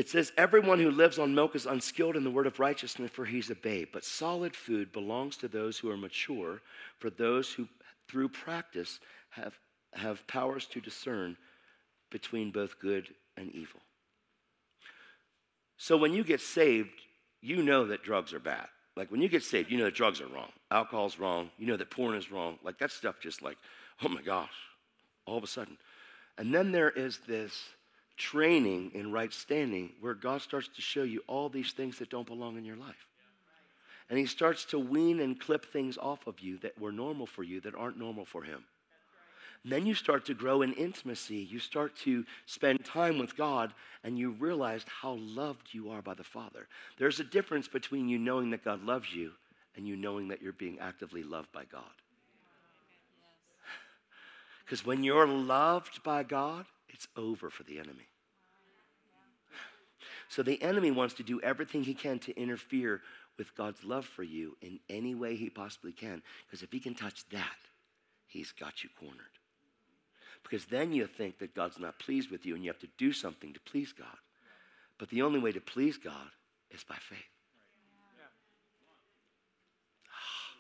It 0.02 0.10
says, 0.10 0.32
Everyone 0.36 0.80
who 0.80 0.90
lives 0.90 1.20
on 1.20 1.36
milk 1.36 1.56
is 1.56 1.68
unskilled 1.68 2.16
in 2.16 2.24
the 2.24 2.32
word 2.32 2.48
of 2.48 2.60
righteousness, 2.60 3.12
for 3.14 3.24
he's 3.24 3.52
a 3.52 3.56
babe. 3.56 3.90
But 3.94 4.04
solid 4.04 4.56
food 4.56 4.92
belongs 4.92 5.38
to 5.38 5.48
those 5.48 5.78
who 5.78 5.92
are 5.92 5.96
mature, 5.96 6.64
for 6.98 7.12
those 7.12 7.54
who, 7.54 7.68
through 8.08 8.30
practice, 8.30 9.00
have, 9.30 9.54
have 9.94 10.26
powers 10.26 10.66
to 10.72 10.82
discern 10.82 11.38
between 12.10 12.50
both 12.50 12.80
good 12.80 13.10
and 13.38 13.52
evil. 13.52 13.80
So 15.78 15.98
when 15.98 16.14
you 16.14 16.24
get 16.24 16.42
saved, 16.42 16.90
you 17.40 17.62
know 17.62 17.86
that 17.86 18.02
drugs 18.02 18.34
are 18.34 18.40
bad. 18.40 18.70
Like 18.98 19.12
when 19.12 19.22
you 19.22 19.30
get 19.30 19.44
saved, 19.44 19.70
you 19.70 19.78
know 19.78 19.86
that 19.86 19.94
drugs 19.94 20.20
are 20.20 20.28
wrong. 20.30 20.50
Alcohol's 20.72 21.20
wrong. 21.20 21.52
You 21.60 21.68
know 21.68 21.78
that 21.78 21.92
porn 21.92 22.16
is 22.16 22.32
wrong. 22.32 22.58
Like 22.64 22.80
that 22.80 22.90
stuff 22.90 23.20
just 23.22 23.44
like, 23.44 23.58
oh 24.04 24.10
my 24.10 24.24
gosh, 24.24 24.50
all 25.28 25.38
of 25.38 25.44
a 25.44 25.48
sudden. 25.48 25.78
And 26.40 26.52
then 26.52 26.72
there 26.72 26.90
is 26.90 27.20
this 27.28 27.70
training 28.22 28.92
in 28.94 29.12
right 29.12 29.34
standing 29.34 29.92
where 30.00 30.14
God 30.14 30.42
starts 30.42 30.70
to 30.76 30.82
show 30.82 31.02
you 31.04 31.24
all 31.28 31.50
these 31.50 31.72
things 31.72 31.98
that 31.98 32.12
don't 32.12 32.28
belong 32.28 32.56
in 32.56 32.64
your 32.64 32.76
life. 32.78 33.08
And 34.10 34.20
he 34.20 34.28
starts 34.28 34.66
to 34.66 34.80
wean 34.80 35.20
and 35.20 35.40
clip 35.40 35.66
things 35.66 35.98
off 35.98 36.28
of 36.28 36.40
you 36.40 36.60
that 36.60 36.80
were 36.80 36.92
normal 36.92 37.26
for 37.26 37.44
you 37.44 37.62
that 37.62 37.74
aren't 37.74 37.98
normal 37.98 38.26
for 38.26 38.44
him. 38.44 38.64
And 39.64 39.72
then 39.72 39.86
you 39.86 39.96
start 39.96 40.26
to 40.26 40.34
grow 40.34 40.62
in 40.62 40.74
intimacy. 40.74 41.38
You 41.38 41.60
start 41.60 41.96
to 41.98 42.26
spend 42.46 42.86
time 42.86 43.18
with 43.18 43.36
God, 43.36 43.74
and 44.04 44.20
you 44.20 44.32
realize 44.32 44.86
how 45.02 45.18
loved 45.20 45.70
you 45.72 45.92
are 45.92 46.02
by 46.02 46.14
the 46.14 46.24
Father. 46.24 46.68
There's 47.00 47.20
a 47.20 47.24
difference 47.24 47.68
between 47.68 48.08
you 48.08 48.20
knowing 48.20 48.52
that 48.52 48.66
God 48.66 48.84
loves 48.84 49.14
you 49.14 49.32
and 49.76 49.88
you 49.88 49.96
knowing 49.96 50.28
that 50.28 50.42
you're 50.42 50.54
being 50.54 50.80
actively 50.80 51.24
loved 51.24 51.52
by 51.52 51.64
God. 51.72 51.84
Because 54.66 54.86
when 54.86 55.04
you're 55.04 55.28
loved 55.28 56.04
by 56.04 56.24
God, 56.24 56.66
it's 56.90 57.08
over 57.16 57.50
for 57.50 57.64
the 57.64 57.80
enemy. 57.80 58.11
So 60.32 60.44
the 60.44 60.62
enemy 60.64 60.92
wants 60.92 61.16
to 61.16 61.24
do 61.24 61.42
everything 61.42 61.84
he 61.84 61.94
can 61.94 62.18
to 62.20 62.40
interfere 62.40 63.02
with 63.38 63.54
God's 63.54 63.84
love 63.84 64.06
for 64.06 64.24
you 64.24 64.56
in 64.62 64.80
any 64.90 65.14
way 65.14 65.36
he 65.36 65.50
possibly 65.50 65.92
can. 65.92 66.24
Because 66.48 66.64
if 66.64 66.72
he 66.72 66.80
can 66.80 66.96
touch 66.96 67.28
that, 67.32 67.58
he's 68.28 68.54
got 68.54 68.82
you 68.82 68.90
cornered. 68.98 69.36
Because 70.42 70.64
then 70.64 70.94
you 70.94 71.06
think 71.06 71.40
that 71.40 71.54
God's 71.54 71.80
not 71.80 72.00
pleased 72.00 72.32
with 72.32 72.46
you 72.46 72.56
and 72.56 72.64
you 72.64 72.70
have 72.70 72.80
to 72.80 72.88
do 72.98 73.12
something 73.12 73.52
to 73.52 73.60
please 73.60 73.92
God. 73.92 74.08
But 74.98 75.10
the 75.10 75.22
only 75.22 75.38
way 75.38 75.52
to 75.52 75.60
please 75.60 75.98
God 75.98 76.32
is 76.70 76.86
by 76.86 76.96
faith. 76.96 77.20
Ah, 80.08 80.56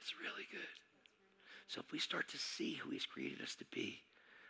it's 0.00 0.14
really 0.20 0.48
good. 0.50 0.60
So 1.68 1.82
if 1.86 1.92
we 1.92 2.00
start 2.00 2.28
to 2.30 2.38
see 2.38 2.74
who 2.74 2.90
He's 2.90 3.06
created 3.06 3.42
us 3.42 3.54
to 3.60 3.64
be, 3.66 4.00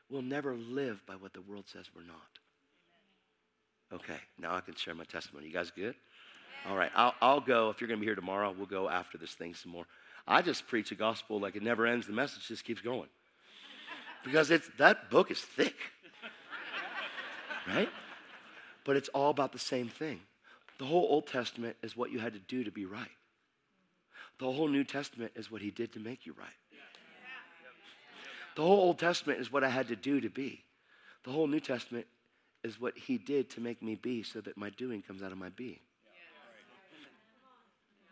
we'll 0.09 0.23
never 0.23 0.57
live 0.57 1.05
by 1.05 1.17
what 1.17 1.35
the 1.35 1.43
world 1.43 1.67
says 1.69 1.91
we're 1.95 2.03
not. 2.03 2.39
Okay, 3.93 4.19
now 4.39 4.55
I 4.55 4.61
can 4.61 4.75
share 4.75 4.95
my 4.95 5.05
testimony. 5.05 5.47
You 5.47 5.53
guys 5.53 5.71
good? 5.71 5.95
All 6.69 6.77
right, 6.77 6.91
I'll, 6.97 7.15
I'll 7.21 7.41
go. 7.41 7.71
If 7.71 7.81
you're 7.81 7.89
going 7.89 8.01
to 8.01 8.01
be 8.01 8.07
here 8.07 8.17
tomorrow, 8.17 8.53
we'll 8.57 8.67
go 8.67 8.89
after 8.89 9.19
this 9.19 9.33
thing 9.33 9.55
some 9.55 9.71
more. 9.71 9.87
I 10.27 10.43
just 10.43 10.67
preach 10.67 10.91
a 10.91 10.97
gospel 10.97 11.39
like 11.39 11.55
it 11.55 11.63
never 11.63 11.87
ends. 11.87 12.07
The 12.07 12.13
message 12.13 12.49
just 12.49 12.65
keeps 12.65 12.81
going 12.81 13.09
because 14.25 14.51
it's, 14.51 14.69
that 14.79 15.09
book 15.09 15.31
is 15.31 15.41
thick. 15.41 15.77
Right? 17.69 17.89
But 18.85 18.97
it's 18.97 19.09
all 19.09 19.31
about 19.31 19.53
the 19.53 19.59
same 19.59 19.89
thing. 19.89 20.21
The 20.79 20.85
whole 20.85 21.07
Old 21.09 21.27
Testament 21.27 21.77
is 21.83 21.97
what 21.97 22.11
you 22.11 22.19
had 22.19 22.33
to 22.35 22.39
do 22.39 22.65
to 22.65 22.71
be 22.71 22.85
right. 22.85 23.11
The 24.39 24.51
whole 24.51 24.69
New 24.69 24.85
Testament 24.85 25.33
is 25.37 25.51
what 25.51 25.63
he 25.63 25.71
did 25.71 25.93
to 25.95 26.01
make 26.01 26.27
you 26.27 26.35
right. 26.39 26.49
The 28.57 28.63
whole 28.63 28.81
Old 28.81 28.99
Testament 28.99 29.41
is 29.41 29.53
what 29.53 29.65
I 29.65 29.69
had 29.69 29.89
to 29.89 29.97
do 29.97 30.21
to 30.21 30.29
be. 30.29 30.65
The 31.25 31.31
whole 31.31 31.47
New 31.47 31.61
Testament 31.61 32.07
is 32.65 32.81
what 32.81 32.97
he 32.97 33.19
did 33.19 33.51
to 33.51 33.61
make 33.61 33.83
me 33.83 33.95
be 33.95 34.23
so 34.23 34.41
that 34.41 34.57
my 34.57 34.71
doing 34.71 35.03
comes 35.03 35.23
out 35.23 35.33
of 35.33 35.39
my 35.39 35.51
being. 35.51 35.79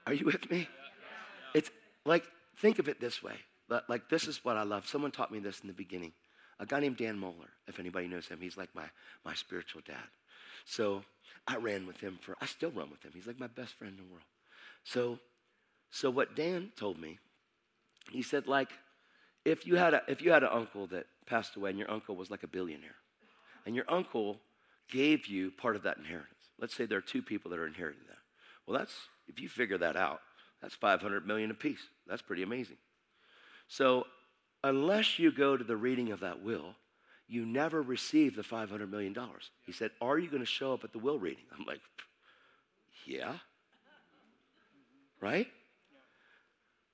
Are 0.06 0.12
you 0.12 0.26
with 0.26 0.50
me? 0.50 0.68
It's 1.54 1.70
like, 2.04 2.24
think 2.58 2.78
of 2.78 2.88
it 2.88 3.00
this 3.00 3.22
way. 3.22 3.36
Like, 3.88 4.08
this 4.08 4.28
is 4.28 4.44
what 4.44 4.56
I 4.56 4.62
love. 4.62 4.86
Someone 4.86 5.10
taught 5.10 5.32
me 5.32 5.38
this 5.38 5.60
in 5.60 5.66
the 5.66 5.72
beginning. 5.72 6.12
A 6.60 6.66
guy 6.66 6.80
named 6.80 6.98
Dan 6.98 7.18
Mohler, 7.18 7.48
if 7.66 7.80
anybody 7.80 8.06
knows 8.06 8.28
him, 8.28 8.38
he's 8.40 8.56
like 8.56 8.68
my, 8.74 8.84
my 9.24 9.34
spiritual 9.34 9.82
dad. 9.86 9.96
So 10.66 11.02
I 11.48 11.56
ran 11.56 11.86
with 11.86 11.98
him 11.98 12.18
for, 12.20 12.36
I 12.40 12.46
still 12.46 12.70
run 12.70 12.90
with 12.90 13.02
him. 13.02 13.12
He's 13.14 13.26
like 13.26 13.40
my 13.40 13.48
best 13.48 13.74
friend 13.74 13.94
in 13.98 14.04
the 14.04 14.10
world. 14.10 14.24
So, 14.84 15.18
so 15.90 16.10
what 16.10 16.36
Dan 16.36 16.70
told 16.76 17.00
me, 17.00 17.18
he 18.10 18.22
said, 18.22 18.46
like, 18.46 18.70
if 19.44 19.66
you 19.66 19.76
had 19.76 19.94
a, 19.94 20.02
if 20.06 20.22
you 20.22 20.30
had 20.30 20.42
an 20.42 20.50
uncle 20.52 20.86
that 20.88 21.06
passed 21.26 21.56
away 21.56 21.70
and 21.70 21.78
your 21.78 21.90
uncle 21.90 22.14
was 22.14 22.30
like 22.30 22.42
a 22.42 22.48
billionaire, 22.48 22.94
and 23.66 23.74
your 23.74 23.84
uncle 23.88 24.38
gave 24.90 25.26
you 25.26 25.50
part 25.50 25.76
of 25.76 25.82
that 25.82 25.96
inheritance. 25.98 26.30
Let's 26.58 26.74
say 26.74 26.86
there 26.86 26.98
are 26.98 27.02
two 27.02 27.22
people 27.22 27.50
that 27.50 27.58
are 27.58 27.66
inheriting 27.66 28.02
that. 28.08 28.18
Well, 28.66 28.78
that's 28.78 28.94
if 29.26 29.40
you 29.40 29.48
figure 29.48 29.78
that 29.78 29.96
out, 29.96 30.20
that's 30.60 30.74
500 30.74 31.26
million 31.26 31.50
apiece. 31.50 31.80
That's 32.06 32.22
pretty 32.22 32.42
amazing. 32.42 32.76
So, 33.68 34.06
unless 34.62 35.18
you 35.18 35.32
go 35.32 35.56
to 35.56 35.64
the 35.64 35.76
reading 35.76 36.12
of 36.12 36.20
that 36.20 36.42
will, 36.42 36.74
you 37.26 37.46
never 37.46 37.82
receive 37.82 38.36
the 38.36 38.42
500 38.42 38.90
million 38.90 39.12
dollars. 39.12 39.50
He 39.64 39.72
said, 39.72 39.90
"Are 40.00 40.18
you 40.18 40.28
going 40.28 40.42
to 40.42 40.46
show 40.46 40.72
up 40.74 40.84
at 40.84 40.92
the 40.92 40.98
will 40.98 41.18
reading?" 41.18 41.44
I'm 41.58 41.64
like, 41.64 41.80
"Yeah." 43.06 43.38
Right? 45.20 45.48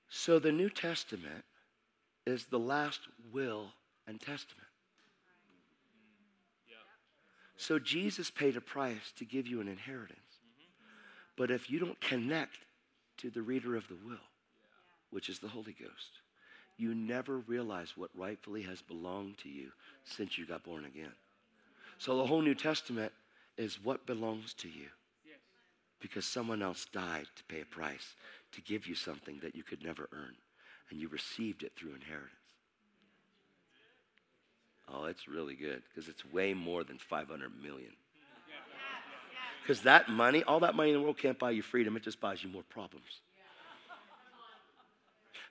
So 0.08 0.38
the 0.38 0.52
New 0.52 0.70
Testament 0.70 1.44
is 2.26 2.46
the 2.46 2.58
last 2.58 3.00
will 3.32 3.72
and 4.06 4.20
testament. 4.20 4.69
So 7.61 7.78
Jesus 7.78 8.30
paid 8.30 8.56
a 8.56 8.61
price 8.62 9.12
to 9.18 9.26
give 9.26 9.46
you 9.46 9.61
an 9.61 9.68
inheritance. 9.68 10.18
But 11.36 11.50
if 11.50 11.70
you 11.70 11.78
don't 11.78 12.00
connect 12.00 12.56
to 13.18 13.28
the 13.28 13.42
reader 13.42 13.76
of 13.76 13.86
the 13.86 13.98
will, 14.02 14.16
which 15.11 15.28
is 15.28 15.40
the 15.40 15.48
Holy 15.48 15.76
Ghost, 15.78 16.22
you 16.78 16.94
never 16.94 17.36
realize 17.40 17.98
what 17.98 18.08
rightfully 18.16 18.62
has 18.62 18.80
belonged 18.80 19.36
to 19.42 19.50
you 19.50 19.72
since 20.04 20.38
you 20.38 20.46
got 20.46 20.64
born 20.64 20.86
again. 20.86 21.12
So 21.98 22.16
the 22.16 22.24
whole 22.24 22.40
New 22.40 22.54
Testament 22.54 23.12
is 23.58 23.78
what 23.84 24.06
belongs 24.06 24.54
to 24.54 24.68
you 24.68 24.86
because 26.00 26.24
someone 26.24 26.62
else 26.62 26.86
died 26.90 27.26
to 27.36 27.44
pay 27.44 27.61
a 27.61 27.66
price 27.66 28.14
to 28.52 28.62
give 28.62 28.86
you 28.86 28.94
something 28.94 29.38
that 29.42 29.54
you 29.54 29.62
could 29.62 29.84
never 29.84 30.08
earn, 30.14 30.34
and 30.88 30.98
you 30.98 31.08
received 31.08 31.62
it 31.62 31.72
through 31.76 31.94
inheritance. 31.94 32.39
Oh, 34.93 35.05
it's 35.05 35.28
really 35.28 35.55
good 35.55 35.82
because 35.88 36.09
it's 36.09 36.24
way 36.24 36.55
more 36.55 36.84
than 36.84 36.99
500 36.99 37.51
million. 37.62 37.93
Because 39.62 39.82
that 39.82 40.09
money, 40.09 40.43
all 40.43 40.61
that 40.61 40.74
money 40.74 40.91
in 40.91 40.97
the 40.97 41.03
world 41.03 41.18
can't 41.18 41.38
buy 41.38 41.51
you 41.51 41.62
freedom, 41.62 41.97
it 41.97 42.03
just 42.03 42.20
buys 42.20 42.43
you 42.43 42.51
more 42.51 42.64
problems. 42.68 43.20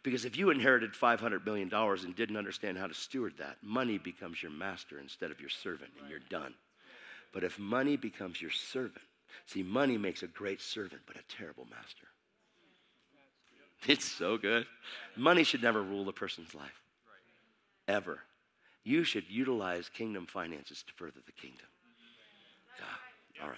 Because 0.03 0.25
if 0.25 0.37
you 0.37 0.49
inherited 0.49 0.93
$500 0.93 1.45
million 1.45 1.73
and 1.73 2.15
didn't 2.15 2.37
understand 2.37 2.77
how 2.77 2.87
to 2.87 2.93
steward 2.93 3.33
that, 3.37 3.57
money 3.61 3.97
becomes 3.97 4.41
your 4.41 4.51
master 4.51 4.99
instead 4.99 5.29
of 5.29 5.39
your 5.39 5.49
servant, 5.49 5.91
and 5.99 6.09
you're 6.09 6.19
done. 6.29 6.53
But 7.33 7.43
if 7.43 7.59
money 7.59 7.97
becomes 7.97 8.41
your 8.41 8.51
servant, 8.51 9.05
see, 9.45 9.61
money 9.61 9.97
makes 9.97 10.23
a 10.23 10.27
great 10.27 10.61
servant, 10.61 11.01
but 11.05 11.17
a 11.17 11.23
terrible 11.37 11.67
master. 11.69 12.07
It's 13.87 14.05
so 14.05 14.37
good. 14.37 14.65
Money 15.15 15.43
should 15.43 15.61
never 15.61 15.81
rule 15.81 16.07
a 16.09 16.13
person's 16.13 16.53
life, 16.55 16.81
ever 17.87 18.19
you 18.83 19.03
should 19.03 19.25
utilize 19.29 19.89
kingdom 19.89 20.25
finances 20.25 20.83
to 20.83 20.93
further 20.93 21.19
the 21.25 21.31
kingdom. 21.31 21.67
Yeah. 22.77 23.43
All 23.43 23.49
right. 23.49 23.57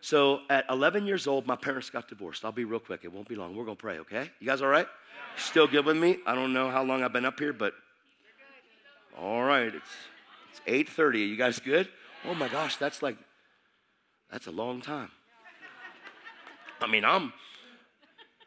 So 0.00 0.40
at 0.50 0.66
11 0.70 1.06
years 1.06 1.26
old, 1.26 1.46
my 1.46 1.56
parents 1.56 1.90
got 1.90 2.08
divorced. 2.08 2.44
I'll 2.44 2.52
be 2.52 2.64
real 2.64 2.80
quick. 2.80 3.00
It 3.04 3.12
won't 3.12 3.28
be 3.28 3.34
long. 3.34 3.56
We're 3.56 3.64
going 3.64 3.76
to 3.76 3.80
pray, 3.80 3.98
okay? 4.00 4.30
You 4.40 4.46
guys 4.46 4.62
all 4.62 4.68
right? 4.68 4.86
Still 5.36 5.66
good 5.66 5.84
with 5.84 5.96
me? 5.96 6.18
I 6.26 6.34
don't 6.34 6.52
know 6.52 6.70
how 6.70 6.82
long 6.82 7.02
I've 7.02 7.12
been 7.12 7.24
up 7.24 7.38
here, 7.38 7.52
but 7.52 7.72
all 9.18 9.42
right. 9.42 9.74
It's, 9.74 10.60
it's 10.66 10.90
8.30. 10.94 11.14
Are 11.14 11.16
you 11.16 11.36
guys 11.36 11.58
good? 11.58 11.88
Oh 12.24 12.34
my 12.34 12.48
gosh, 12.48 12.76
that's 12.76 13.02
like, 13.02 13.16
that's 14.30 14.46
a 14.46 14.52
long 14.52 14.80
time. 14.80 15.10
I 16.80 16.86
mean, 16.86 17.04
I'm, 17.04 17.32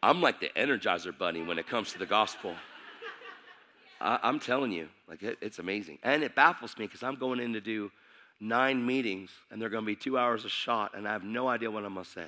I'm 0.03 0.21
like 0.21 0.39
the 0.39 0.49
Energizer 0.55 1.17
Bunny 1.17 1.41
when 1.41 1.57
it 1.57 1.67
comes 1.67 1.91
to 1.93 1.97
the 1.99 2.05
gospel. 2.05 2.53
I, 4.01 4.19
am 4.23 4.39
telling 4.39 4.71
you, 4.71 4.87
like 5.07 5.23
it, 5.23 5.37
it's 5.41 5.59
amazing. 5.59 5.99
And 6.03 6.23
it 6.23 6.35
baffles 6.35 6.77
me 6.77 6.85
because 6.85 7.03
I'm 7.03 7.15
going 7.15 7.39
in 7.39 7.53
to 7.53 7.61
do 7.61 7.91
nine 8.39 8.85
meetings 8.85 9.31
and 9.51 9.61
they're 9.61 9.69
going 9.69 9.83
to 9.83 9.87
be 9.87 9.95
two 9.95 10.17
hours 10.17 10.45
a 10.45 10.49
shot 10.49 10.95
and 10.95 11.07
I 11.07 11.11
have 11.11 11.23
no 11.23 11.47
idea 11.47 11.69
what 11.69 11.83
I'm 11.85 11.93
going 11.93 12.05
to 12.05 12.11
say. 12.11 12.27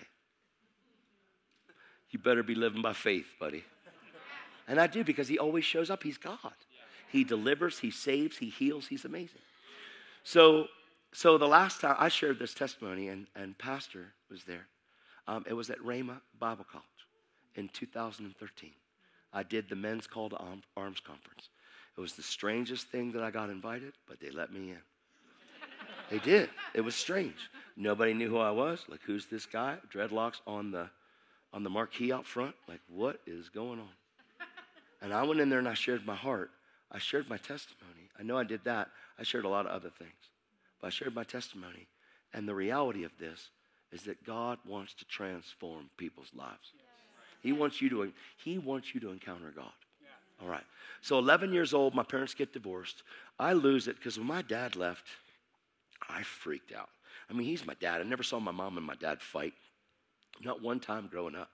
You 2.10 2.20
better 2.20 2.44
be 2.44 2.56
living 2.56 2.82
by 2.82 2.94
faith, 2.94 3.28
buddy. 3.40 3.64
And 4.68 4.80
I 4.80 4.88
do 4.88 5.04
because 5.04 5.28
he 5.28 5.40
always 5.40 5.66
shows 5.66 5.90
up. 5.90 6.04
He's 6.04 6.18
God. 6.18 6.54
He 7.10 7.24
delivers, 7.24 7.80
he 7.80 7.92
saves, 7.92 8.38
he 8.38 8.50
heals, 8.50 8.88
he's 8.88 9.06
amazing. 9.06 9.42
So, 10.24 10.68
so 11.14 11.38
the 11.38 11.48
last 11.48 11.82
time 11.82 11.96
I 12.00 12.10
shared 12.10 12.40
this 12.40 12.54
testimony 12.54 13.10
and, 13.10 13.28
and 13.36 13.58
Pastor 13.58 14.14
was 14.30 14.44
there, 14.44 14.68
um, 15.28 15.46
it 15.48 15.54
was 15.54 15.70
at 15.70 15.80
Rhema 15.80 16.22
Bible 16.40 16.66
College 16.70 16.86
in 17.56 17.70
2013. 17.70 18.72
I 19.34 19.44
did 19.44 19.70
the 19.70 19.76
men's 19.76 20.08
call 20.08 20.30
to 20.30 20.38
arms 20.38 21.00
conference. 21.00 21.50
It 21.98 22.02
was 22.02 22.14
the 22.14 22.24
strangest 22.24 22.88
thing 22.88 23.12
that 23.14 23.24
I 23.24 23.32
got 23.32 23.50
invited, 23.50 23.94
but 24.08 24.20
they 24.20 24.30
let 24.30 24.52
me 24.52 24.72
in. 24.72 24.78
they 26.10 26.20
did. 26.20 26.50
It 26.74 26.82
was 26.82 26.96
strange. 26.96 27.50
Nobody 27.76 28.14
knew 28.14 28.30
who 28.30 28.38
I 28.38 28.52
was. 28.52 28.86
Like, 28.88 29.02
who's 29.06 29.26
this 29.26 29.46
guy? 29.46 29.78
Dreadlocks 29.94 30.42
on 30.48 30.72
the 30.72 30.90
on 31.54 31.64
the 31.64 31.70
marquee 31.70 32.14
out 32.14 32.26
front. 32.26 32.56
Like, 32.68 32.80
what 32.88 33.20
is 33.28 33.50
going 33.50 33.80
on? 33.80 33.90
And 35.02 35.14
I 35.14 35.24
went 35.24 35.42
in 35.42 35.50
there 35.50 35.60
and 35.60 35.68
I 35.68 35.74
shared 35.74 36.06
my 36.06 36.16
heart. 36.16 36.52
I 36.92 37.00
shared 37.00 37.30
my 37.30 37.38
testimony. 37.38 38.10
I 38.20 38.24
know 38.24 38.38
I 38.38 38.44
did 38.44 38.64
that. 38.66 38.90
I 39.20 39.24
shared 39.24 39.46
a 39.46 39.50
lot 39.50 39.66
of 39.66 39.72
other 39.72 39.90
things. 39.90 40.12
But 40.80 40.88
I 40.88 40.90
shared 40.92 41.16
my 41.16 41.24
testimony. 41.24 41.88
And 42.34 42.48
the 42.48 42.56
reality 42.56 43.04
of 43.04 43.12
this 43.20 43.50
is 43.92 44.04
that 44.04 44.24
God 44.24 44.60
wants 44.66 44.94
to 44.96 45.06
transform 45.06 45.90
people's 45.98 46.32
lives. 46.34 46.74
He 47.42 47.52
wants 47.52 47.82
you 47.82 47.90
to 47.90 48.12
he 48.38 48.58
wants 48.58 48.94
you 48.94 49.02
to 49.02 49.10
encounter 49.10 49.52
God. 49.56 49.74
All 50.42 50.50
right. 50.50 50.64
So 51.02 51.18
11 51.20 51.54
years 51.54 51.74
old, 51.74 51.94
my 51.94 52.04
parents 52.04 52.34
get 52.34 52.54
divorced. 52.54 53.04
I 53.40 53.54
lose 53.54 53.88
it 53.88 53.96
because 53.98 54.18
when 54.18 54.28
my 54.28 54.42
dad 54.42 54.76
left, 54.76 55.08
I 56.10 56.24
freaked 56.24 56.74
out. 56.74 56.90
I 57.30 57.34
mean, 57.34 57.48
he's 57.48 57.66
my 57.66 57.76
dad. 57.76 58.02
I 58.02 58.04
never 58.04 58.24
saw 58.24 58.40
my 58.40 58.52
mom 58.52 58.78
and 58.78 58.86
my 58.86 58.96
dad 58.96 59.22
fight, 59.22 59.54
not 60.44 60.62
one 60.62 60.80
time 60.80 61.08
growing 61.12 61.36
up. 61.36 61.50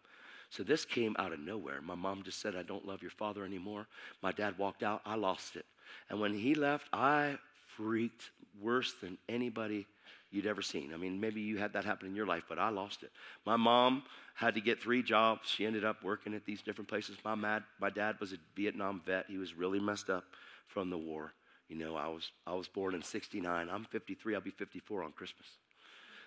So 0.49 0.63
this 0.63 0.85
came 0.85 1.15
out 1.19 1.33
of 1.33 1.39
nowhere. 1.39 1.81
My 1.81 1.95
mom 1.95 2.23
just 2.23 2.41
said, 2.41 2.55
I 2.55 2.63
don't 2.63 2.87
love 2.87 3.01
your 3.01 3.11
father 3.11 3.43
anymore. 3.43 3.87
My 4.23 4.31
dad 4.31 4.57
walked 4.57 4.81
out. 4.81 5.01
I 5.05 5.15
lost 5.15 5.55
it. 5.55 5.65
And 6.09 6.19
when 6.19 6.33
he 6.33 6.55
left, 6.55 6.87
I 6.93 7.37
freaked 7.75 8.31
worse 8.59 8.93
than 9.01 9.17
anybody 9.27 9.85
you'd 10.31 10.45
ever 10.45 10.61
seen. 10.61 10.93
I 10.93 10.97
mean, 10.97 11.19
maybe 11.19 11.41
you 11.41 11.57
had 11.57 11.73
that 11.73 11.85
happen 11.85 12.07
in 12.07 12.15
your 12.15 12.25
life, 12.25 12.43
but 12.49 12.59
I 12.59 12.69
lost 12.69 13.03
it. 13.03 13.11
My 13.45 13.55
mom 13.55 14.03
had 14.35 14.55
to 14.55 14.61
get 14.61 14.81
three 14.81 15.01
jobs. 15.01 15.49
She 15.49 15.65
ended 15.65 15.85
up 15.85 16.03
working 16.03 16.33
at 16.33 16.45
these 16.45 16.61
different 16.61 16.89
places. 16.89 17.17
My, 17.23 17.35
mad, 17.35 17.63
my 17.79 17.89
dad 17.89 18.17
was 18.19 18.33
a 18.33 18.37
Vietnam 18.55 19.01
vet. 19.05 19.25
He 19.27 19.37
was 19.37 19.53
really 19.53 19.79
messed 19.79 20.09
up 20.09 20.25
from 20.67 20.89
the 20.89 20.97
war. 20.97 21.33
You 21.69 21.77
know, 21.77 21.95
I 21.95 22.07
was, 22.07 22.31
I 22.45 22.53
was 22.53 22.67
born 22.67 22.95
in 22.95 23.01
69. 23.01 23.69
I'm 23.69 23.85
53. 23.85 24.35
I'll 24.35 24.41
be 24.41 24.51
54 24.51 25.03
on 25.03 25.11
Christmas. 25.11 25.47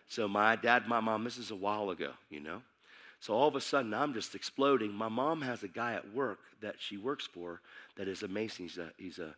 So 0.08 0.26
my 0.26 0.56
dad, 0.56 0.88
my 0.88 1.00
mom, 1.00 1.24
this 1.24 1.38
is 1.38 1.50
a 1.50 1.56
while 1.56 1.90
ago, 1.90 2.12
you 2.30 2.40
know. 2.40 2.62
So 3.20 3.34
all 3.34 3.48
of 3.48 3.54
a 3.54 3.60
sudden, 3.60 3.92
I'm 3.92 4.14
just 4.14 4.34
exploding. 4.34 4.92
My 4.92 5.08
mom 5.08 5.42
has 5.42 5.62
a 5.62 5.68
guy 5.68 5.92
at 5.92 6.14
work 6.14 6.38
that 6.62 6.76
she 6.78 6.96
works 6.96 7.26
for 7.26 7.60
that 7.96 8.08
is 8.08 8.22
amazing. 8.22 8.66
He's 8.66 8.78
a, 8.78 8.90
he's 8.96 9.18
a, 9.18 9.34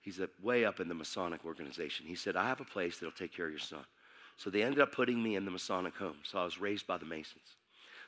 he's 0.00 0.20
a 0.20 0.28
way 0.42 0.64
up 0.64 0.80
in 0.80 0.88
the 0.88 0.94
Masonic 0.94 1.44
organization. 1.44 2.06
He 2.06 2.14
said, 2.14 2.36
I 2.36 2.46
have 2.46 2.60
a 2.60 2.64
place 2.64 2.98
that'll 2.98 3.12
take 3.12 3.34
care 3.34 3.46
of 3.46 3.52
your 3.52 3.58
son. 3.58 3.84
So 4.36 4.50
they 4.50 4.62
ended 4.62 4.80
up 4.80 4.92
putting 4.92 5.22
me 5.22 5.36
in 5.36 5.44
the 5.44 5.50
Masonic 5.50 5.96
home. 5.96 6.16
So 6.22 6.38
I 6.38 6.44
was 6.44 6.60
raised 6.60 6.86
by 6.86 6.98
the 6.98 7.06
Masons. 7.06 7.56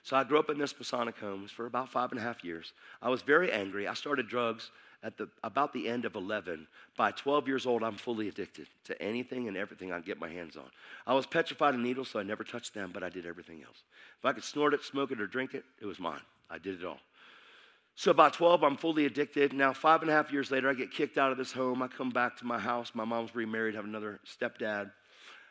So 0.03 0.17
I 0.17 0.25
grew 0.25 0.39
up 0.39 0.51
in 0.51 0.59
this 0.59 0.79
Masonic 0.79 1.19
home 1.19 1.47
for 1.49 1.67
about 1.67 1.91
five 1.91 2.13
and 2.13 2.21
a 2.21 2.23
half 2.23 2.45
years. 2.45 2.73
I 3.03 3.09
was 3.09 3.23
very 3.23 3.53
angry. 3.53 3.89
I 3.89 3.95
started 3.95 4.29
drugs 4.29 4.71
at 5.03 5.17
the, 5.17 5.29
about 5.43 5.73
the 5.73 5.89
end 5.89 6.05
of 6.05 6.15
11. 6.17 6.67
By 6.97 7.13
12 7.13 7.47
years 7.47 7.67
old, 7.67 7.83
I'm 7.83 7.97
fully 7.97 8.29
addicted 8.29 8.67
to 8.85 9.01
anything 9.01 9.49
and 9.49 9.57
everything 9.57 9.93
I 9.93 10.01
get 10.01 10.21
my 10.21 10.29
hands 10.29 10.57
on. 10.57 10.65
I 11.07 11.15
was 11.15 11.27
petrified 11.27 11.75
of 11.75 11.81
needles, 11.81 12.09
so 12.11 12.21
I 12.21 12.23
never 12.23 12.45
touched 12.45 12.75
them, 12.75 12.91
but 12.93 13.03
I 13.03 13.09
did 13.09 13.27
everything 13.27 13.63
else. 13.63 13.83
If 14.19 14.25
I 14.25 14.33
could 14.33 14.45
snort 14.45 14.75
it, 14.75 14.83
smoke 14.83 15.13
it, 15.13 15.21
or 15.21 15.27
drink 15.27 15.55
it, 15.55 15.65
it 15.81 15.87
was 15.87 15.99
mine. 15.99 16.21
I 16.51 16.59
did 16.59 16.81
it 16.81 16.87
all. 16.87 17.01
So 17.95 18.13
by 18.13 18.31
12, 18.31 18.63
I'm 18.63 18.77
fully 18.77 19.07
addicted. 19.07 19.53
Now, 19.53 19.73
five 19.73 20.03
and 20.03 20.11
a 20.11 20.15
half 20.15 20.33
years 20.33 20.51
later, 20.51 20.71
I 20.71 20.75
get 20.75 20.93
kicked 20.93 21.19
out 21.19 21.33
of 21.33 21.39
this 21.39 21.53
home. 21.53 21.83
I 21.83 21.89
come 21.89 22.11
back 22.11 22.37
to 22.39 22.47
my 22.47 22.59
house. 22.59 22.93
My 22.95 23.05
mom's 23.05 23.35
remarried, 23.35 23.75
have 23.75 23.85
another 23.85 24.21
stepdad. 24.25 24.93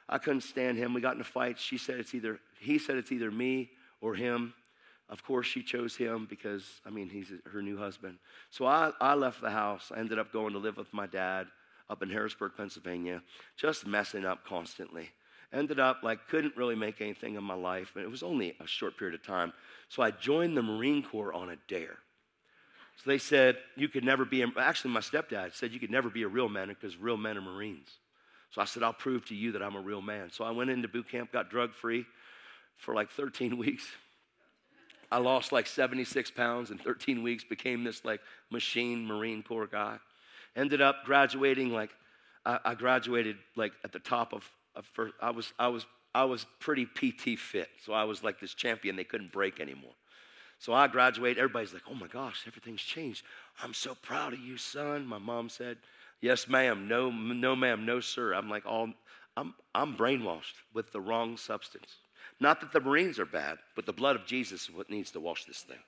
I 0.09 0.17
couldn't 0.17 0.41
stand 0.41 0.77
him. 0.77 0.93
We 0.93 1.01
got 1.01 1.15
in 1.15 1.21
a 1.21 1.25
fight. 1.25 1.59
She 1.59 1.77
said 1.77 1.99
it's 1.99 2.13
either, 2.15 2.39
he 2.59 2.79
said 2.79 2.97
it's 2.97 3.11
either 3.11 3.31
me 3.31 3.69
or 4.01 4.15
him. 4.15 4.53
Of 5.09 5.23
course, 5.23 5.47
she 5.47 5.63
chose 5.63 5.95
him 5.95 6.27
because, 6.29 6.81
I 6.85 6.89
mean, 6.89 7.09
he's 7.09 7.31
her 7.51 7.61
new 7.61 7.77
husband. 7.77 8.17
So 8.49 8.65
I, 8.65 8.91
I 8.99 9.15
left 9.15 9.41
the 9.41 9.49
house. 9.49 9.91
I 9.95 9.99
ended 9.99 10.19
up 10.19 10.33
going 10.33 10.53
to 10.53 10.59
live 10.59 10.77
with 10.77 10.93
my 10.93 11.07
dad 11.07 11.47
up 11.89 12.03
in 12.03 12.09
Harrisburg, 12.09 12.53
Pennsylvania, 12.57 13.21
just 13.55 13.87
messing 13.87 14.25
up 14.25 14.45
constantly. 14.45 15.09
Ended 15.53 15.79
up 15.79 16.03
like 16.03 16.27
couldn't 16.27 16.57
really 16.57 16.75
make 16.75 16.99
anything 16.99 17.35
in 17.35 17.43
my 17.43 17.53
life, 17.53 17.91
and 17.95 18.03
it 18.03 18.11
was 18.11 18.21
only 18.21 18.57
a 18.59 18.67
short 18.67 18.97
period 18.97 19.15
of 19.15 19.25
time. 19.25 19.53
So 19.87 20.03
I 20.03 20.11
joined 20.11 20.57
the 20.57 20.61
Marine 20.61 21.01
Corps 21.03 21.33
on 21.33 21.49
a 21.49 21.55
dare. 21.69 21.97
So 22.97 23.09
they 23.09 23.17
said 23.17 23.57
you 23.77 23.87
could 23.87 24.03
never 24.03 24.25
be. 24.25 24.41
A, 24.41 24.47
actually, 24.57 24.91
my 24.91 24.99
stepdad 24.99 25.55
said 25.55 25.71
you 25.71 25.79
could 25.79 25.91
never 25.91 26.09
be 26.09 26.23
a 26.23 26.27
real 26.27 26.49
man 26.49 26.67
because 26.67 26.97
real 26.97 27.15
men 27.15 27.37
are 27.37 27.41
Marines. 27.41 27.87
So 28.51 28.61
I 28.61 28.65
said 28.65 28.83
I'll 28.83 28.93
prove 28.93 29.25
to 29.25 29.35
you 29.35 29.51
that 29.53 29.61
I'm 29.61 29.75
a 29.75 29.81
real 29.81 30.01
man. 30.01 30.31
So 30.31 30.43
I 30.43 30.51
went 30.51 30.69
into 30.69 30.87
boot 30.87 31.09
camp, 31.09 31.31
got 31.31 31.49
drug 31.49 31.73
free 31.73 32.05
for 32.77 32.93
like 32.93 33.09
13 33.11 33.57
weeks. 33.57 33.87
I 35.11 35.19
lost 35.19 35.51
like 35.51 35.67
76 35.67 36.31
pounds 36.31 36.69
in 36.69 36.77
13 36.77 37.23
weeks, 37.23 37.43
became 37.43 37.83
this 37.83 38.03
like 38.03 38.19
machine 38.49 39.05
Marine 39.05 39.41
Corps 39.41 39.67
guy. 39.67 39.97
Ended 40.55 40.81
up 40.81 41.05
graduating 41.05 41.71
like, 41.71 41.91
I, 42.45 42.75
graduated 42.75 43.37
like 43.55 43.73
at 43.83 43.91
the 43.91 43.99
top 43.99 44.33
of, 44.33 44.49
of 44.75 44.85
first, 44.85 45.13
I 45.21 45.31
was, 45.31 45.53
I 45.59 45.67
was, 45.67 45.85
I 46.15 46.23
was 46.23 46.45
pretty 46.59 46.85
PT 46.85 47.37
fit. 47.37 47.69
So 47.85 47.93
I 47.93 48.05
was 48.05 48.23
like 48.23 48.39
this 48.39 48.53
champion 48.53 48.95
they 48.95 49.03
couldn't 49.03 49.31
break 49.31 49.59
anymore. 49.59 49.91
So 50.59 50.73
I 50.73 50.87
graduated. 50.87 51.37
Everybody's 51.37 51.73
like, 51.73 51.83
oh 51.89 51.93
my 51.93 52.07
gosh, 52.07 52.43
everything's 52.47 52.81
changed. 52.81 53.23
I'm 53.61 53.73
so 53.73 53.95
proud 53.95 54.33
of 54.33 54.39
you, 54.39 54.57
son. 54.57 55.05
My 55.05 55.19
mom 55.19 55.49
said, 55.49 55.77
yes, 56.21 56.47
ma'am. 56.47 56.87
No, 56.87 57.09
no, 57.09 57.55
ma'am. 57.55 57.85
No, 57.85 57.99
sir. 57.99 58.33
I'm 58.33 58.49
like, 58.49 58.65
all, 58.65 58.89
I'm, 59.35 59.53
I'm 59.73 59.95
brainwashed 59.95 60.55
with 60.73 60.91
the 60.91 61.01
wrong 61.01 61.37
substance. 61.37 61.97
Not 62.39 62.61
that 62.61 62.71
the 62.71 62.79
Marines 62.79 63.19
are 63.19 63.25
bad, 63.25 63.57
but 63.75 63.85
the 63.85 63.93
blood 63.93 64.15
of 64.15 64.25
Jesus 64.25 64.63
is 64.63 64.75
what 64.75 64.89
needs 64.89 65.11
to 65.11 65.19
wash 65.19 65.45
this 65.45 65.61
thing. 65.61 65.79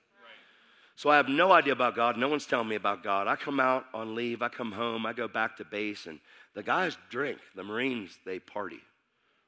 So 0.96 1.08
I 1.08 1.16
have 1.16 1.28
no 1.30 1.50
idea 1.50 1.72
about 1.72 1.96
God. 1.96 2.18
No 2.18 2.28
one's 2.28 2.44
telling 2.44 2.68
me 2.68 2.76
about 2.76 3.02
God. 3.02 3.26
I 3.26 3.34
come 3.34 3.58
out 3.58 3.86
on 3.94 4.14
leave. 4.14 4.42
I 4.42 4.48
come 4.48 4.70
home. 4.70 5.06
I 5.06 5.14
go 5.14 5.28
back 5.28 5.56
to 5.56 5.64
base, 5.64 6.06
and 6.06 6.20
the 6.54 6.62
guys 6.62 6.98
drink. 7.08 7.38
The 7.56 7.64
Marines, 7.64 8.18
they 8.26 8.38
party 8.38 8.80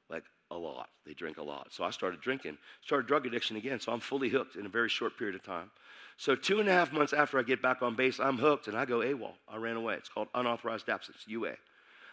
like 0.09 0.23
a 0.49 0.55
lot. 0.55 0.89
They 1.05 1.13
drink 1.13 1.37
a 1.37 1.43
lot. 1.43 1.67
So 1.71 1.83
I 1.83 1.91
started 1.91 2.21
drinking, 2.21 2.57
started 2.83 3.07
drug 3.07 3.27
addiction 3.27 3.55
again. 3.55 3.79
So 3.79 3.91
I'm 3.91 3.99
fully 3.99 4.29
hooked 4.29 4.55
in 4.55 4.65
a 4.65 4.69
very 4.69 4.89
short 4.89 5.15
period 5.15 5.35
of 5.35 5.43
time. 5.43 5.69
So 6.17 6.35
two 6.35 6.59
and 6.59 6.69
a 6.69 6.71
half 6.71 6.93
months 6.93 7.13
after 7.13 7.39
I 7.39 7.43
get 7.43 7.61
back 7.61 7.81
on 7.81 7.95
base, 7.95 8.19
I'm 8.19 8.37
hooked, 8.37 8.67
and 8.67 8.77
I 8.77 8.85
go 8.85 8.99
AWOL. 8.99 9.33
I 9.47 9.57
ran 9.57 9.75
away. 9.75 9.95
It's 9.95 10.09
called 10.09 10.27
unauthorized 10.33 10.89
absence, 10.89 11.17
UA. 11.27 11.53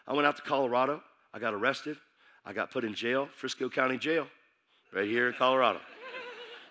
I 0.07 0.15
went 0.15 0.27
out 0.27 0.37
to 0.37 0.43
Colorado. 0.43 1.03
I 1.33 1.39
got 1.39 1.55
arrested. 1.55 1.97
I 2.45 2.53
got 2.53 2.71
put 2.71 2.85
in 2.85 2.95
jail, 2.95 3.29
Frisco 3.37 3.69
County 3.69 3.99
Jail 3.99 4.27
right 4.93 5.07
here 5.07 5.29
in 5.29 5.35
Colorado. 5.35 5.81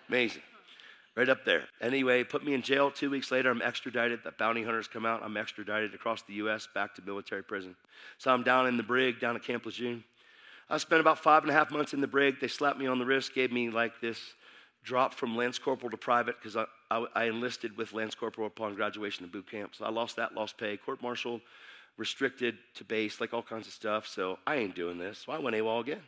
Amazing. 0.08 0.42
Right 1.16 1.28
up 1.28 1.44
there. 1.44 1.64
Anyway, 1.80 2.24
put 2.24 2.44
me 2.44 2.54
in 2.54 2.62
jail. 2.62 2.90
Two 2.90 3.10
weeks 3.10 3.30
later, 3.30 3.50
I'm 3.50 3.62
extradited. 3.62 4.20
The 4.24 4.32
bounty 4.32 4.62
hunters 4.62 4.88
come 4.88 5.04
out. 5.04 5.22
I'm 5.22 5.36
extradited 5.36 5.94
across 5.94 6.22
the 6.22 6.34
U.S. 6.34 6.68
back 6.72 6.94
to 6.94 7.02
military 7.02 7.42
prison. 7.42 7.74
So 8.18 8.30
I'm 8.32 8.42
down 8.42 8.66
in 8.66 8.76
the 8.76 8.82
brig, 8.82 9.20
down 9.20 9.36
at 9.36 9.42
Camp 9.42 9.66
Lejeune. 9.66 10.04
I 10.68 10.78
spent 10.78 11.00
about 11.00 11.18
five 11.18 11.42
and 11.42 11.50
a 11.50 11.54
half 11.54 11.72
months 11.72 11.94
in 11.94 12.00
the 12.00 12.06
brig. 12.06 12.40
They 12.40 12.46
slapped 12.46 12.78
me 12.78 12.86
on 12.86 13.00
the 13.00 13.04
wrist, 13.04 13.34
gave 13.34 13.50
me 13.50 13.70
like 13.70 14.00
this 14.00 14.18
drop 14.82 15.14
from 15.14 15.36
Lance 15.36 15.58
Corporal 15.58 15.90
to 15.90 15.96
private 15.96 16.36
because 16.38 16.56
I, 16.56 16.64
I, 16.90 17.06
I, 17.14 17.24
enlisted 17.24 17.76
with 17.76 17.92
Lance 17.92 18.14
Corporal 18.14 18.46
upon 18.46 18.74
graduation 18.74 19.24
of 19.24 19.32
boot 19.32 19.50
camp. 19.50 19.74
So 19.74 19.84
I 19.84 19.90
lost 19.90 20.16
that, 20.16 20.34
lost 20.34 20.56
pay, 20.56 20.76
court 20.76 21.02
martial, 21.02 21.40
restricted 21.96 22.56
to 22.76 22.84
base, 22.84 23.20
like 23.20 23.34
all 23.34 23.42
kinds 23.42 23.66
of 23.66 23.72
stuff. 23.72 24.06
So 24.06 24.38
I 24.46 24.56
ain't 24.56 24.74
doing 24.74 24.98
this. 24.98 25.18
So 25.26 25.32
I 25.32 25.38
went 25.38 25.56
AWOL 25.56 25.80
again 25.80 26.02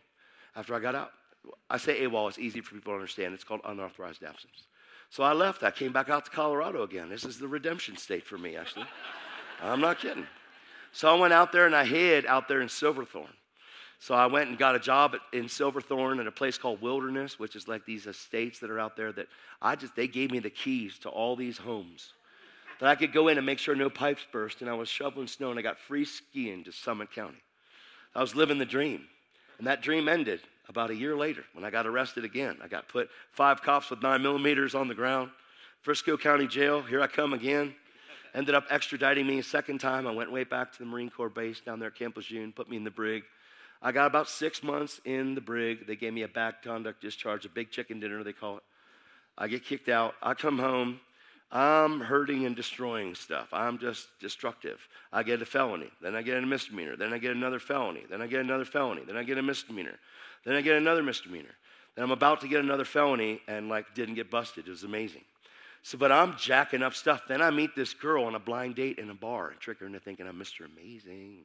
after 0.56 0.74
I 0.74 0.80
got 0.80 0.94
out. 0.94 1.12
I 1.68 1.76
say 1.76 2.00
AWOL, 2.02 2.28
it's 2.28 2.38
easy 2.38 2.60
for 2.60 2.74
people 2.74 2.92
to 2.92 2.96
understand. 2.96 3.34
It's 3.34 3.44
called 3.44 3.60
unauthorized 3.64 4.22
absence. 4.22 4.66
So 5.10 5.22
I 5.22 5.32
left. 5.34 5.62
I 5.62 5.70
came 5.70 5.92
back 5.92 6.08
out 6.08 6.24
to 6.24 6.30
Colorado 6.30 6.82
again. 6.82 7.10
This 7.10 7.24
is 7.24 7.38
the 7.38 7.48
redemption 7.48 7.96
state 7.96 8.24
for 8.24 8.38
me, 8.38 8.56
actually. 8.56 8.86
I'm 9.62 9.80
not 9.80 9.98
kidding. 9.98 10.26
So 10.92 11.14
I 11.14 11.18
went 11.18 11.32
out 11.32 11.52
there 11.52 11.66
and 11.66 11.76
I 11.76 11.84
hid 11.84 12.26
out 12.26 12.48
there 12.48 12.60
in 12.60 12.68
Silverthorne. 12.68 13.28
So 14.02 14.16
I 14.16 14.26
went 14.26 14.48
and 14.48 14.58
got 14.58 14.74
a 14.74 14.80
job 14.80 15.14
at, 15.14 15.20
in 15.32 15.48
Silverthorne 15.48 16.18
at 16.18 16.26
a 16.26 16.32
place 16.32 16.58
called 16.58 16.82
Wilderness, 16.82 17.38
which 17.38 17.54
is 17.54 17.68
like 17.68 17.86
these 17.86 18.08
estates 18.08 18.58
that 18.58 18.68
are 18.68 18.80
out 18.80 18.96
there 18.96 19.12
that 19.12 19.28
I 19.62 19.76
just, 19.76 19.94
they 19.94 20.08
gave 20.08 20.32
me 20.32 20.40
the 20.40 20.50
keys 20.50 20.98
to 21.02 21.08
all 21.08 21.36
these 21.36 21.56
homes 21.56 22.12
that 22.80 22.88
I 22.88 22.96
could 22.96 23.12
go 23.12 23.28
in 23.28 23.36
and 23.36 23.46
make 23.46 23.60
sure 23.60 23.76
no 23.76 23.88
pipes 23.88 24.26
burst. 24.32 24.60
And 24.60 24.68
I 24.68 24.72
was 24.72 24.88
shoveling 24.88 25.28
snow 25.28 25.50
and 25.50 25.58
I 25.58 25.62
got 25.62 25.78
free 25.78 26.04
skiing 26.04 26.64
to 26.64 26.72
Summit 26.72 27.12
County. 27.12 27.38
I 28.12 28.20
was 28.20 28.34
living 28.34 28.58
the 28.58 28.64
dream. 28.64 29.04
And 29.58 29.68
that 29.68 29.82
dream 29.82 30.08
ended 30.08 30.40
about 30.68 30.90
a 30.90 30.96
year 30.96 31.14
later 31.14 31.44
when 31.52 31.64
I 31.64 31.70
got 31.70 31.86
arrested 31.86 32.24
again. 32.24 32.56
I 32.60 32.66
got 32.66 32.88
put 32.88 33.08
five 33.30 33.62
cops 33.62 33.88
with 33.88 34.02
nine 34.02 34.20
millimeters 34.20 34.74
on 34.74 34.88
the 34.88 34.96
ground. 34.96 35.30
Frisco 35.82 36.16
County 36.16 36.48
Jail, 36.48 36.82
here 36.82 37.00
I 37.00 37.06
come 37.06 37.34
again. 37.34 37.72
Ended 38.34 38.56
up 38.56 38.68
extraditing 38.68 39.26
me 39.26 39.38
a 39.38 39.44
second 39.44 39.78
time. 39.78 40.08
I 40.08 40.10
went 40.10 40.32
way 40.32 40.42
back 40.42 40.72
to 40.72 40.78
the 40.80 40.86
Marine 40.86 41.08
Corps 41.08 41.28
base 41.28 41.60
down 41.60 41.78
there 41.78 41.90
at 41.90 41.94
Camp 41.94 42.16
Lejeune, 42.16 42.50
put 42.50 42.68
me 42.68 42.76
in 42.76 42.82
the 42.82 42.90
brig. 42.90 43.22
I 43.82 43.90
got 43.90 44.06
about 44.06 44.28
six 44.28 44.62
months 44.62 45.00
in 45.04 45.34
the 45.34 45.40
brig. 45.40 45.86
They 45.86 45.96
gave 45.96 46.14
me 46.14 46.22
a 46.22 46.28
bad 46.28 46.56
conduct 46.62 47.02
discharge, 47.02 47.44
a 47.44 47.48
big 47.48 47.70
chicken 47.70 47.98
dinner, 47.98 48.22
they 48.22 48.32
call 48.32 48.58
it. 48.58 48.62
I 49.36 49.48
get 49.48 49.64
kicked 49.64 49.88
out. 49.88 50.14
I 50.22 50.34
come 50.34 50.58
home. 50.58 51.00
I'm 51.50 52.00
hurting 52.00 52.46
and 52.46 52.56
destroying 52.56 53.14
stuff. 53.14 53.48
I'm 53.52 53.78
just 53.78 54.08
destructive. 54.20 54.80
I 55.12 55.22
get 55.22 55.42
a 55.42 55.44
felony. 55.44 55.90
Then 56.00 56.14
I 56.14 56.22
get 56.22 56.38
a 56.38 56.46
misdemeanor. 56.46 56.96
Then 56.96 57.12
I 57.12 57.18
get 57.18 57.32
another 57.32 57.58
felony. 57.58 58.04
Then 58.08 58.22
I 58.22 58.26
get 58.26 58.40
another 58.40 58.64
felony. 58.64 59.02
Then 59.06 59.16
I 59.16 59.22
get 59.22 59.36
a 59.36 59.42
misdemeanor. 59.42 59.98
Then 60.46 60.54
I 60.54 60.62
get 60.62 60.76
another 60.76 61.02
misdemeanor. 61.02 61.54
Then 61.94 62.04
I'm 62.04 62.10
about 62.10 62.40
to 62.40 62.48
get 62.48 62.60
another 62.60 62.84
felony 62.84 63.40
and 63.48 63.68
like 63.68 63.94
didn't 63.94 64.14
get 64.14 64.30
busted. 64.30 64.66
It 64.66 64.70
was 64.70 64.84
amazing. 64.84 65.24
So, 65.82 65.98
but 65.98 66.12
I'm 66.12 66.36
jacking 66.36 66.82
up 66.82 66.94
stuff. 66.94 67.22
Then 67.28 67.42
I 67.42 67.50
meet 67.50 67.74
this 67.74 67.92
girl 67.92 68.24
on 68.24 68.34
a 68.34 68.38
blind 68.38 68.76
date 68.76 68.98
in 68.98 69.10
a 69.10 69.14
bar 69.14 69.50
and 69.50 69.60
trick 69.60 69.80
her 69.80 69.86
into 69.86 70.00
thinking 70.00 70.26
I'm 70.26 70.38
Mr. 70.38 70.64
Amazing. 70.64 71.42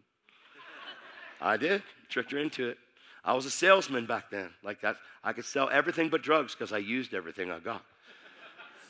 I 1.41 1.57
did. 1.57 1.83
Tricked 2.09 2.31
her 2.31 2.37
into 2.37 2.69
it. 2.69 2.77
I 3.23 3.33
was 3.33 3.45
a 3.45 3.51
salesman 3.51 4.05
back 4.05 4.29
then. 4.29 4.49
Like 4.63 4.81
that, 4.81 4.97
I 5.23 5.33
could 5.33 5.45
sell 5.45 5.69
everything 5.69 6.09
but 6.09 6.21
drugs 6.21 6.53
because 6.53 6.71
I 6.71 6.77
used 6.77 7.13
everything 7.13 7.51
I 7.51 7.59
got. 7.59 7.83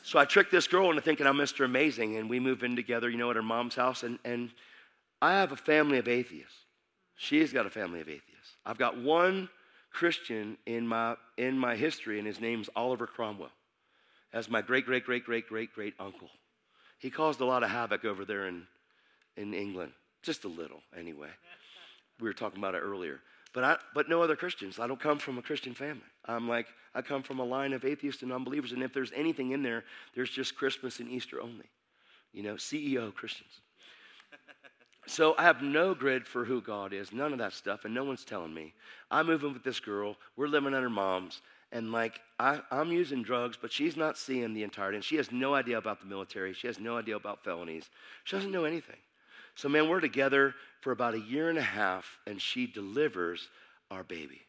So 0.02 0.18
I 0.18 0.24
tricked 0.24 0.52
this 0.52 0.68
girl 0.68 0.90
into 0.90 1.02
thinking 1.02 1.26
I'm 1.26 1.36
Mr. 1.36 1.64
Amazing, 1.64 2.16
and 2.16 2.30
we 2.30 2.40
move 2.40 2.62
in 2.62 2.76
together, 2.76 3.10
you 3.10 3.18
know, 3.18 3.30
at 3.30 3.36
her 3.36 3.42
mom's 3.42 3.74
house. 3.74 4.04
And, 4.04 4.18
and 4.24 4.50
I 5.20 5.32
have 5.32 5.52
a 5.52 5.56
family 5.56 5.98
of 5.98 6.08
atheists. 6.08 6.54
She's 7.16 7.52
got 7.52 7.66
a 7.66 7.70
family 7.70 8.00
of 8.00 8.08
atheists. 8.08 8.56
I've 8.64 8.78
got 8.78 8.96
one 8.96 9.48
Christian 9.92 10.56
in 10.66 10.86
my, 10.86 11.16
in 11.36 11.58
my 11.58 11.74
history, 11.74 12.18
and 12.18 12.26
his 12.26 12.40
name's 12.40 12.70
Oliver 12.76 13.06
Cromwell. 13.06 13.50
As 14.32 14.48
my 14.48 14.62
great, 14.62 14.86
great, 14.86 15.04
great, 15.04 15.24
great, 15.24 15.48
great, 15.48 15.74
great 15.74 15.94
uncle. 15.98 16.30
He 16.98 17.10
caused 17.10 17.40
a 17.40 17.44
lot 17.44 17.62
of 17.62 17.70
havoc 17.70 18.04
over 18.04 18.24
there 18.24 18.46
in, 18.46 18.66
in 19.36 19.52
England. 19.52 19.92
Just 20.22 20.44
a 20.44 20.48
little, 20.48 20.80
anyway. 20.96 21.30
We 22.20 22.28
were 22.28 22.34
talking 22.34 22.58
about 22.58 22.74
it 22.74 22.78
earlier. 22.78 23.20
But, 23.52 23.64
I, 23.64 23.76
but 23.94 24.08
no 24.08 24.22
other 24.22 24.36
Christians. 24.36 24.78
I 24.78 24.86
don't 24.86 25.00
come 25.00 25.18
from 25.18 25.38
a 25.38 25.42
Christian 25.42 25.74
family. 25.74 26.02
I'm 26.24 26.48
like, 26.48 26.66
I 26.94 27.02
come 27.02 27.22
from 27.22 27.38
a 27.38 27.44
line 27.44 27.72
of 27.72 27.84
atheists 27.84 28.22
and 28.22 28.32
unbelievers. 28.32 28.72
And 28.72 28.82
if 28.82 28.92
there's 28.92 29.12
anything 29.14 29.52
in 29.52 29.62
there, 29.62 29.84
there's 30.14 30.30
just 30.30 30.56
Christmas 30.56 31.00
and 31.00 31.08
Easter 31.08 31.40
only. 31.40 31.66
You 32.32 32.42
know, 32.42 32.54
CEO 32.54 33.14
Christians. 33.14 33.60
So 35.06 35.34
I 35.38 35.44
have 35.44 35.62
no 35.62 35.94
grid 35.94 36.26
for 36.26 36.44
who 36.44 36.60
God 36.60 36.92
is, 36.92 37.12
none 37.12 37.32
of 37.32 37.38
that 37.38 37.54
stuff, 37.54 37.86
and 37.86 37.94
no 37.94 38.04
one's 38.04 38.26
telling 38.26 38.52
me. 38.52 38.74
I'm 39.10 39.26
moving 39.26 39.54
with 39.54 39.64
this 39.64 39.80
girl, 39.80 40.16
we're 40.36 40.48
living 40.48 40.74
at 40.74 40.82
her 40.82 40.90
mom's, 40.90 41.40
and 41.72 41.92
like 41.92 42.20
I, 42.38 42.60
am 42.70 42.92
using 42.92 43.22
drugs, 43.22 43.56
but 43.58 43.72
she's 43.72 43.96
not 43.96 44.18
seeing 44.18 44.52
the 44.52 44.62
entirety, 44.62 44.96
and 44.96 45.04
she 45.04 45.16
has 45.16 45.32
no 45.32 45.54
idea 45.54 45.78
about 45.78 46.00
the 46.00 46.06
military, 46.06 46.52
she 46.52 46.66
has 46.66 46.78
no 46.78 46.98
idea 46.98 47.16
about 47.16 47.42
felonies, 47.42 47.88
she 48.24 48.36
doesn't 48.36 48.52
know 48.52 48.66
anything. 48.66 48.98
So, 49.58 49.68
man, 49.68 49.88
we're 49.88 49.98
together 49.98 50.54
for 50.82 50.92
about 50.92 51.14
a 51.14 51.20
year 51.20 51.48
and 51.48 51.58
a 51.58 51.62
half, 51.62 52.20
and 52.28 52.40
she 52.40 52.68
delivers 52.68 53.48
our 53.90 54.04
baby. 54.04 54.42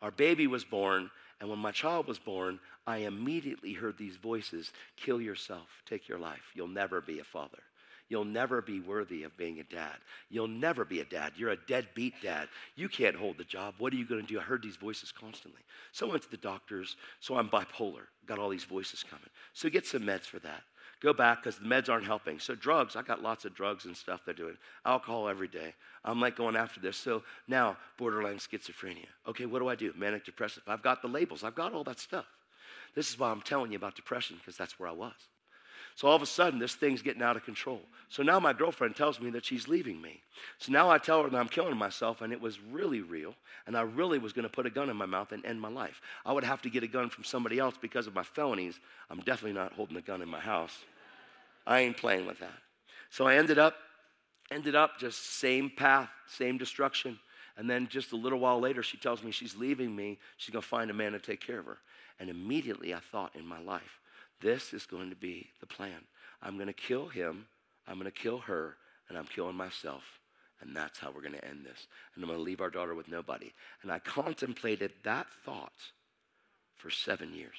Our 0.00 0.12
baby 0.12 0.46
was 0.46 0.62
born, 0.62 1.10
and 1.40 1.50
when 1.50 1.58
my 1.58 1.72
child 1.72 2.06
was 2.06 2.20
born, 2.20 2.60
I 2.86 2.98
immediately 2.98 3.72
heard 3.72 3.98
these 3.98 4.14
voices 4.14 4.72
kill 4.96 5.20
yourself, 5.20 5.66
take 5.86 6.08
your 6.08 6.20
life. 6.20 6.52
You'll 6.54 6.68
never 6.68 7.00
be 7.00 7.18
a 7.18 7.24
father. 7.24 7.64
You'll 8.08 8.24
never 8.24 8.62
be 8.62 8.78
worthy 8.78 9.24
of 9.24 9.36
being 9.36 9.58
a 9.58 9.64
dad. 9.64 9.96
You'll 10.30 10.46
never 10.46 10.84
be 10.84 11.00
a 11.00 11.04
dad. 11.04 11.32
You're 11.34 11.50
a 11.50 11.66
deadbeat 11.66 12.14
dad. 12.22 12.48
You 12.76 12.88
can't 12.88 13.16
hold 13.16 13.38
the 13.38 13.44
job. 13.44 13.74
What 13.78 13.92
are 13.92 13.96
you 13.96 14.06
going 14.06 14.20
to 14.20 14.32
do? 14.32 14.38
I 14.38 14.44
heard 14.44 14.62
these 14.62 14.76
voices 14.76 15.10
constantly. 15.10 15.62
So 15.90 16.06
I 16.06 16.10
went 16.10 16.22
to 16.22 16.30
the 16.30 16.36
doctors. 16.36 16.94
So 17.18 17.36
I'm 17.36 17.48
bipolar. 17.48 18.06
Got 18.24 18.38
all 18.38 18.50
these 18.50 18.62
voices 18.62 19.02
coming. 19.02 19.30
So 19.52 19.68
get 19.68 19.84
some 19.84 20.02
meds 20.02 20.26
for 20.26 20.38
that. 20.38 20.62
Go 21.00 21.12
back 21.12 21.42
because 21.42 21.58
the 21.58 21.66
meds 21.66 21.88
aren't 21.88 22.06
helping. 22.06 22.38
So 22.38 22.54
drugs, 22.54 22.96
I 22.96 23.02
got 23.02 23.22
lots 23.22 23.44
of 23.44 23.54
drugs 23.54 23.84
and 23.84 23.96
stuff 23.96 24.22
they're 24.24 24.34
doing. 24.34 24.56
Alcohol 24.86 25.28
every 25.28 25.48
day. 25.48 25.74
I'm 26.04 26.20
like 26.20 26.36
going 26.36 26.56
after 26.56 26.80
this. 26.80 26.96
So 26.96 27.22
now 27.48 27.76
borderline 27.98 28.36
schizophrenia. 28.36 29.06
Okay, 29.28 29.46
what 29.46 29.58
do 29.58 29.68
I 29.68 29.74
do? 29.74 29.92
Manic 29.96 30.24
depressive. 30.24 30.62
I've 30.66 30.82
got 30.82 31.02
the 31.02 31.08
labels. 31.08 31.44
I've 31.44 31.54
got 31.54 31.72
all 31.72 31.84
that 31.84 32.00
stuff. 32.00 32.26
This 32.94 33.10
is 33.10 33.18
why 33.18 33.30
I'm 33.30 33.42
telling 33.42 33.72
you 33.72 33.76
about 33.76 33.96
depression 33.96 34.36
because 34.38 34.56
that's 34.56 34.78
where 34.78 34.88
I 34.88 34.92
was. 34.92 35.12
So 35.96 36.08
all 36.08 36.16
of 36.16 36.22
a 36.22 36.26
sudden, 36.26 36.58
this 36.58 36.74
thing's 36.74 37.02
getting 37.02 37.22
out 37.22 37.36
of 37.36 37.44
control. 37.44 37.80
So 38.08 38.22
now 38.24 38.40
my 38.40 38.52
girlfriend 38.52 38.96
tells 38.96 39.20
me 39.20 39.30
that 39.30 39.44
she's 39.44 39.68
leaving 39.68 40.00
me. 40.02 40.20
So 40.58 40.72
now 40.72 40.90
I 40.90 40.98
tell 40.98 41.22
her 41.22 41.30
that 41.30 41.38
I'm 41.38 41.48
killing 41.48 41.76
myself, 41.76 42.20
and 42.20 42.32
it 42.32 42.40
was 42.40 42.60
really 42.60 43.00
real, 43.00 43.34
and 43.66 43.76
I 43.76 43.82
really 43.82 44.18
was 44.18 44.32
going 44.32 44.42
to 44.42 44.48
put 44.48 44.66
a 44.66 44.70
gun 44.70 44.90
in 44.90 44.96
my 44.96 45.06
mouth 45.06 45.30
and 45.30 45.44
end 45.44 45.60
my 45.60 45.68
life. 45.68 46.00
I 46.26 46.32
would 46.32 46.42
have 46.42 46.62
to 46.62 46.70
get 46.70 46.82
a 46.82 46.88
gun 46.88 47.10
from 47.10 47.22
somebody 47.22 47.60
else 47.60 47.76
because 47.80 48.08
of 48.08 48.14
my 48.14 48.24
felonies. 48.24 48.80
I'm 49.08 49.20
definitely 49.20 49.52
not 49.52 49.72
holding 49.72 49.96
a 49.96 50.02
gun 50.02 50.20
in 50.20 50.28
my 50.28 50.40
house. 50.40 50.76
I 51.66 51.80
ain't 51.80 51.96
playing 51.96 52.26
with 52.26 52.40
that. 52.40 52.58
So 53.10 53.28
I 53.28 53.36
ended 53.36 53.58
up, 53.58 53.76
ended 54.50 54.74
up 54.74 54.98
just 54.98 55.38
same 55.38 55.70
path, 55.70 56.10
same 56.26 56.58
destruction. 56.58 57.18
And 57.56 57.70
then 57.70 57.86
just 57.86 58.10
a 58.10 58.16
little 58.16 58.40
while 58.40 58.58
later, 58.58 58.82
she 58.82 58.96
tells 58.96 59.22
me 59.22 59.30
she's 59.30 59.56
leaving 59.56 59.94
me. 59.94 60.18
She's 60.38 60.52
going 60.52 60.62
to 60.62 60.68
find 60.68 60.90
a 60.90 60.94
man 60.94 61.12
to 61.12 61.20
take 61.20 61.40
care 61.40 61.60
of 61.60 61.66
her. 61.66 61.78
And 62.18 62.28
immediately 62.28 62.92
I 62.92 62.98
thought 62.98 63.36
in 63.36 63.46
my 63.46 63.60
life, 63.60 64.00
this 64.40 64.72
is 64.72 64.86
going 64.86 65.10
to 65.10 65.16
be 65.16 65.48
the 65.60 65.66
plan. 65.66 66.04
I'm 66.42 66.56
going 66.56 66.66
to 66.66 66.72
kill 66.72 67.08
him, 67.08 67.46
I'm 67.86 67.94
going 67.94 68.10
to 68.10 68.10
kill 68.10 68.38
her, 68.38 68.76
and 69.08 69.16
I'm 69.18 69.26
killing 69.26 69.56
myself. 69.56 70.02
And 70.60 70.74
that's 70.74 70.98
how 70.98 71.10
we're 71.10 71.20
going 71.20 71.34
to 71.34 71.44
end 71.44 71.64
this. 71.64 71.86
And 72.14 72.24
I'm 72.24 72.28
going 72.28 72.38
to 72.38 72.44
leave 72.44 72.60
our 72.60 72.70
daughter 72.70 72.94
with 72.94 73.08
nobody. 73.08 73.52
And 73.82 73.92
I 73.92 73.98
contemplated 74.04 74.92
that 75.04 75.26
thought 75.44 75.72
for 76.76 76.90
seven 76.90 77.34
years. 77.34 77.56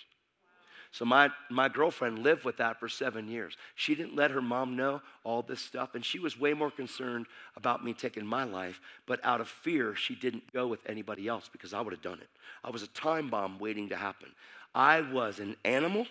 So 0.91 1.03
my, 1.03 1.29
my 1.49 1.67
girlfriend 1.67 2.19
lived 2.19 2.45
with 2.45 2.55
that 2.57 2.79
for 2.79 2.87
seven 2.87 3.27
years. 3.27 3.57
She 3.75 3.95
didn't 3.95 4.15
let 4.15 4.31
her 4.31 4.41
mom 4.41 4.77
know 4.77 5.01
all 5.25 5.41
this 5.41 5.59
stuff, 5.59 5.93
and 5.93 6.05
she 6.05 6.19
was 6.19 6.39
way 6.39 6.53
more 6.53 6.71
concerned 6.71 7.25
about 7.57 7.83
me 7.83 7.93
taking 7.93 8.25
my 8.25 8.45
life. 8.45 8.79
But 9.05 9.19
out 9.21 9.41
of 9.41 9.49
fear, 9.49 9.93
she 9.93 10.15
didn't 10.15 10.53
go 10.53 10.67
with 10.67 10.79
anybody 10.85 11.27
else 11.27 11.49
because 11.51 11.73
I 11.73 11.81
would 11.81 11.91
have 11.91 12.01
done 12.01 12.19
it. 12.21 12.29
I 12.63 12.69
was 12.69 12.81
a 12.81 12.87
time 12.87 13.29
bomb 13.29 13.59
waiting 13.59 13.89
to 13.89 13.97
happen. 13.97 14.29
I 14.73 15.01
was 15.01 15.39
an 15.39 15.57
animal. 15.65 16.07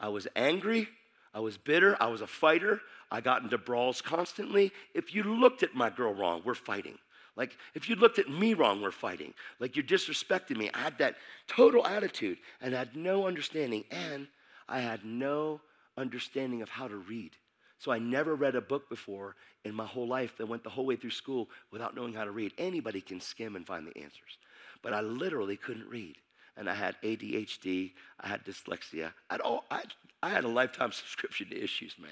I 0.00 0.08
was 0.08 0.26
angry. 0.36 0.88
I 1.34 1.40
was 1.40 1.56
bitter. 1.56 1.96
I 2.00 2.06
was 2.06 2.20
a 2.20 2.26
fighter. 2.26 2.80
I 3.10 3.20
got 3.20 3.42
into 3.42 3.58
brawls 3.58 4.02
constantly. 4.02 4.72
If 4.94 5.14
you 5.14 5.22
looked 5.22 5.62
at 5.62 5.74
my 5.74 5.90
girl 5.90 6.14
wrong, 6.14 6.42
we're 6.44 6.54
fighting. 6.54 6.98
Like, 7.36 7.56
if 7.74 7.88
you 7.88 7.94
looked 7.94 8.18
at 8.18 8.28
me 8.28 8.54
wrong, 8.54 8.82
we're 8.82 8.90
fighting. 8.90 9.32
Like, 9.60 9.76
you're 9.76 9.84
disrespecting 9.84 10.56
me. 10.56 10.70
I 10.74 10.78
had 10.78 10.98
that 10.98 11.16
total 11.46 11.86
attitude 11.86 12.38
and 12.60 12.74
had 12.74 12.96
no 12.96 13.26
understanding. 13.26 13.84
And 13.90 14.26
I 14.68 14.80
had 14.80 15.04
no 15.04 15.60
understanding 15.96 16.62
of 16.62 16.68
how 16.68 16.88
to 16.88 16.96
read. 16.96 17.30
So 17.78 17.92
I 17.92 18.00
never 18.00 18.34
read 18.34 18.56
a 18.56 18.60
book 18.60 18.88
before 18.88 19.36
in 19.64 19.72
my 19.72 19.86
whole 19.86 20.08
life 20.08 20.36
that 20.38 20.48
went 20.48 20.64
the 20.64 20.70
whole 20.70 20.84
way 20.84 20.96
through 20.96 21.10
school 21.10 21.48
without 21.70 21.94
knowing 21.94 22.12
how 22.12 22.24
to 22.24 22.32
read. 22.32 22.52
Anybody 22.58 23.00
can 23.00 23.20
skim 23.20 23.54
and 23.54 23.64
find 23.64 23.86
the 23.86 23.96
answers. 23.96 24.38
But 24.82 24.94
I 24.94 25.00
literally 25.00 25.56
couldn't 25.56 25.88
read. 25.88 26.16
And 26.58 26.68
I 26.68 26.74
had 26.74 26.96
ADHD, 27.02 27.92
I 28.20 28.28
had 28.28 28.44
dyslexia. 28.44 29.12
I 29.30 29.34
had, 29.34 29.40
all, 29.40 29.64
I, 29.70 29.84
I 30.22 30.28
had 30.28 30.44
a 30.44 30.48
lifetime 30.48 30.92
subscription 30.92 31.48
to 31.50 31.62
issues, 31.62 31.94
man. 31.98 32.10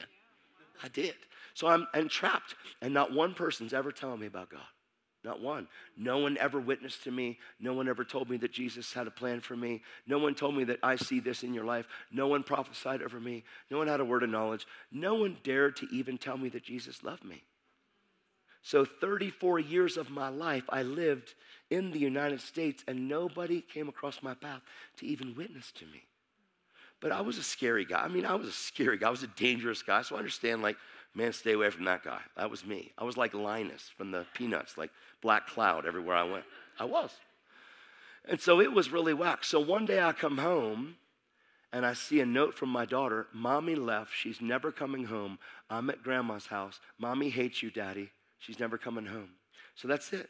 I 0.82 0.88
did. 0.88 1.16
So 1.55 1.66
I'm 1.66 1.86
entrapped, 1.94 2.55
and 2.80 2.94
not 2.94 3.12
one 3.12 3.34
person's 3.34 3.74
ever 3.74 3.90
telling 3.90 4.20
me 4.20 4.26
about 4.26 4.51
God. 4.51 4.61
Not 5.24 5.40
one. 5.40 5.66
No 5.97 6.18
one 6.18 6.38
ever 6.38 6.61
witnessed 6.61 7.03
to 7.05 7.11
me. 7.11 7.38
No 7.59 7.74
one 7.74 7.88
ever 7.88 8.05
told 8.05 8.30
me 8.30 8.36
that 8.36 8.53
Jesus 8.53 8.92
had 8.92 9.09
a 9.09 9.11
plan 9.11 9.40
for 9.40 9.57
me. 9.57 9.82
No 10.07 10.18
one 10.18 10.36
told 10.36 10.55
me 10.55 10.62
that 10.64 10.78
I 10.84 10.94
see 10.94 11.18
this 11.18 11.42
in 11.42 11.53
your 11.53 11.64
life. 11.64 11.88
No 12.12 12.28
one 12.28 12.44
prophesied 12.44 13.03
over 13.03 13.18
me. 13.18 13.42
No 13.68 13.78
one 13.78 13.88
had 13.88 13.99
a 13.99 14.05
word 14.05 14.22
of 14.22 14.30
knowledge. 14.30 14.68
No 14.92 15.14
one 15.14 15.38
dared 15.42 15.74
to 15.76 15.88
even 15.90 16.16
tell 16.16 16.38
me 16.38 16.49
that 16.51 16.62
Jesus 16.62 17.03
loved 17.03 17.24
me. 17.24 17.42
So, 18.67 18.85
34 18.85 19.61
years 19.61 19.97
of 19.97 20.11
my 20.11 20.29
life, 20.29 20.64
I 20.71 20.83
lived 20.83 21.35
in 21.71 21.93
the 21.93 22.01
United 22.01 22.41
States, 22.41 22.83
and 22.89 23.09
nobody 23.09 23.61
came 23.61 23.89
across 23.89 24.25
my 24.25 24.35
path 24.35 24.61
to 24.97 25.07
even 25.07 25.37
witness 25.37 25.71
to 25.77 25.85
me. 25.85 26.03
But 27.01 27.12
I 27.12 27.21
was 27.21 27.39
a 27.39 27.45
scary 27.45 27.85
guy. 27.85 28.03
I 28.03 28.09
mean, 28.09 28.27
I 28.27 28.35
was 28.35 28.49
a 28.49 28.53
scary 28.53 28.99
guy. 28.99 29.07
I 29.07 29.12
was 29.12 29.23
a 29.23 29.29
dangerous 29.29 29.85
guy. 29.85 30.03
So 30.03 30.17
I 30.17 30.19
understand, 30.19 30.62
like, 30.62 30.77
man, 31.14 31.33
stay 31.33 31.53
away 31.53 31.71
from 31.71 31.85
that 31.85 32.03
guy. 32.03 32.19
That 32.37 32.51
was 32.51 32.67
me. 32.67 32.91
I 32.99 33.05
was 33.05 33.17
like 33.17 33.35
Linus 33.35 33.93
from 33.97 34.11
the 34.11 34.27
Peanuts, 34.35 34.77
like 34.77 34.91
black 35.23 35.47
cloud 35.47 35.87
everywhere 35.87 36.17
I 36.17 36.25
went. 36.25 36.45
I 36.81 36.87
was. 36.87 37.12
And 38.25 38.41
so 38.41 38.61
it 38.61 38.73
was 38.73 38.91
really 38.91 39.14
whack. 39.14 39.45
So 39.45 39.61
one 39.61 39.87
day 39.87 40.03
I 40.03 40.11
come 40.11 40.39
home 40.39 40.97
and 41.73 41.87
I 41.87 41.93
see 41.93 42.19
a 42.19 42.27
note 42.27 42.55
from 42.55 42.71
my 42.71 42.85
daughter 42.85 43.29
Mommy 43.33 43.77
left. 43.77 44.11
She's 44.12 44.41
never 44.41 44.73
coming 44.73 45.05
home. 45.05 45.39
I'm 45.71 45.89
at 45.89 46.03
grandma's 46.03 46.47
house. 46.47 46.81
Mommy 46.99 47.29
hates 47.29 47.62
you, 47.62 47.71
daddy. 47.71 48.11
She's 48.39 48.61
never 48.61 48.78
coming 48.78 49.07
home. 49.07 49.30
So 49.74 49.89
that's 49.89 50.12
it. 50.12 50.28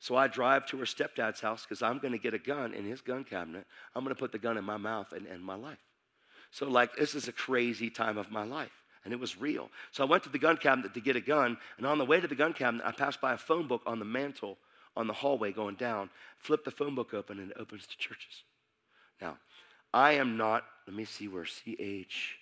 So 0.00 0.16
I 0.16 0.28
drive 0.28 0.66
to 0.66 0.76
her 0.78 0.84
stepdad's 0.84 1.40
house 1.40 1.62
because 1.62 1.82
I'm 1.82 1.98
going 1.98 2.12
to 2.12 2.18
get 2.18 2.34
a 2.34 2.38
gun 2.38 2.74
in 2.74 2.84
his 2.84 3.00
gun 3.00 3.24
cabinet. 3.24 3.66
I'm 3.94 4.04
going 4.04 4.14
to 4.14 4.20
put 4.20 4.32
the 4.32 4.38
gun 4.38 4.58
in 4.58 4.64
my 4.64 4.76
mouth 4.76 5.12
and 5.12 5.26
end 5.26 5.42
my 5.42 5.54
life. 5.54 5.78
So, 6.50 6.68
like, 6.68 6.94
this 6.94 7.14
is 7.14 7.26
a 7.26 7.32
crazy 7.32 7.90
time 7.90 8.18
of 8.18 8.30
my 8.30 8.44
life 8.44 8.84
and 9.04 9.12
it 9.12 9.20
was 9.20 9.38
real. 9.40 9.70
So 9.92 10.04
I 10.04 10.06
went 10.06 10.22
to 10.24 10.28
the 10.28 10.38
gun 10.38 10.56
cabinet 10.56 10.94
to 10.94 11.00
get 11.00 11.16
a 11.16 11.20
gun, 11.20 11.58
and 11.76 11.86
on 11.86 11.98
the 11.98 12.04
way 12.04 12.20
to 12.20 12.26
the 12.26 12.34
gun 12.34 12.54
cabinet, 12.54 12.86
I 12.86 12.92
passed 12.92 13.20
by 13.20 13.34
a 13.34 13.38
phone 13.38 13.66
book 13.66 13.82
on 13.86 13.98
the 13.98 14.04
mantle 14.04 14.56
on 14.96 15.06
the 15.06 15.12
hallway 15.12 15.52
going 15.52 15.74
down, 15.74 16.08
flipped 16.38 16.64
the 16.64 16.70
phone 16.70 16.94
book 16.94 17.12
open, 17.14 17.38
and 17.38 17.50
it 17.50 17.56
opens 17.58 17.86
to 17.86 17.98
churches. 17.98 18.44
Now, 19.20 19.38
I 19.92 20.12
am 20.12 20.36
not, 20.36 20.64
let 20.86 20.96
me 20.96 21.04
see 21.04 21.28
where 21.28 21.44
CH 21.44 22.36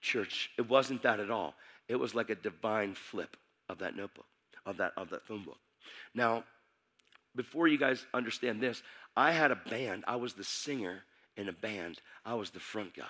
church, 0.00 0.50
it 0.56 0.68
wasn't 0.68 1.02
that 1.02 1.20
at 1.20 1.30
all. 1.30 1.54
It 1.88 1.96
was 1.96 2.14
like 2.14 2.30
a 2.30 2.34
divine 2.34 2.94
flip 2.94 3.36
of 3.68 3.78
that 3.78 3.96
notebook, 3.96 4.26
of 4.66 4.76
that, 4.78 4.92
of 4.96 5.10
that 5.10 5.26
phone 5.26 5.44
book. 5.44 5.58
Now, 6.14 6.44
before 7.34 7.68
you 7.68 7.78
guys 7.78 8.04
understand 8.12 8.60
this, 8.60 8.82
I 9.16 9.32
had 9.32 9.50
a 9.50 9.56
band. 9.56 10.04
I 10.06 10.16
was 10.16 10.34
the 10.34 10.44
singer 10.44 11.02
in 11.36 11.48
a 11.48 11.52
band. 11.52 12.00
I 12.24 12.34
was 12.34 12.50
the 12.50 12.60
front 12.60 12.94
guy. 12.94 13.04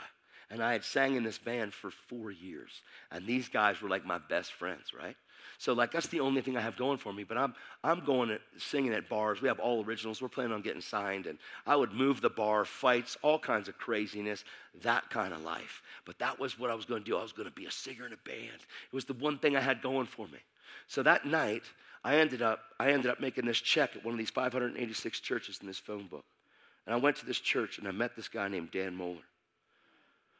And 0.48 0.62
I 0.62 0.72
had 0.72 0.84
sang 0.84 1.16
in 1.16 1.24
this 1.24 1.38
band 1.38 1.74
for 1.74 1.90
four 1.90 2.30
years. 2.30 2.82
And 3.10 3.26
these 3.26 3.48
guys 3.48 3.82
were 3.82 3.88
like 3.88 4.04
my 4.04 4.18
best 4.18 4.52
friends, 4.52 4.92
right? 4.96 5.16
So 5.58 5.72
like 5.72 5.90
that's 5.90 6.06
the 6.06 6.20
only 6.20 6.40
thing 6.40 6.56
I 6.56 6.60
have 6.60 6.76
going 6.76 6.98
for 6.98 7.12
me. 7.12 7.24
But 7.24 7.36
I'm 7.36 7.54
I'm 7.82 8.04
going 8.04 8.28
to 8.28 8.38
singing 8.56 8.92
at 8.92 9.08
bars. 9.08 9.42
We 9.42 9.48
have 9.48 9.58
all 9.58 9.84
originals. 9.84 10.22
We're 10.22 10.28
planning 10.28 10.52
on 10.52 10.62
getting 10.62 10.80
signed. 10.80 11.26
And 11.26 11.38
I 11.66 11.74
would 11.74 11.92
move 11.92 12.20
the 12.20 12.30
bar, 12.30 12.64
fights, 12.64 13.16
all 13.22 13.40
kinds 13.40 13.68
of 13.68 13.76
craziness, 13.76 14.44
that 14.82 15.10
kind 15.10 15.32
of 15.32 15.42
life. 15.42 15.82
But 16.04 16.18
that 16.20 16.38
was 16.38 16.58
what 16.58 16.70
I 16.70 16.74
was 16.74 16.84
going 16.84 17.02
to 17.02 17.10
do. 17.10 17.16
I 17.16 17.22
was 17.22 17.32
going 17.32 17.48
to 17.48 17.54
be 17.54 17.66
a 17.66 17.70
singer 17.70 18.06
in 18.06 18.12
a 18.12 18.28
band. 18.28 18.60
It 18.60 18.94
was 18.94 19.04
the 19.04 19.14
one 19.14 19.38
thing 19.38 19.56
I 19.56 19.60
had 19.60 19.82
going 19.82 20.06
for 20.06 20.28
me. 20.28 20.38
So 20.86 21.02
that 21.02 21.26
night, 21.26 21.64
I 22.04 22.16
ended 22.16 22.42
up 22.42 22.60
I 22.78 22.92
ended 22.92 23.10
up 23.10 23.20
making 23.20 23.46
this 23.46 23.60
check 23.60 23.96
at 23.96 24.04
one 24.04 24.14
of 24.14 24.18
these 24.18 24.30
586 24.30 25.20
churches 25.20 25.58
in 25.60 25.66
this 25.66 25.78
phone 25.78 26.06
book. 26.06 26.24
And 26.86 26.94
I 26.94 26.98
went 26.98 27.16
to 27.16 27.26
this 27.26 27.40
church 27.40 27.78
and 27.78 27.88
I 27.88 27.90
met 27.90 28.14
this 28.14 28.28
guy 28.28 28.48
named 28.48 28.70
Dan 28.70 28.96
Mohler. 28.96 29.24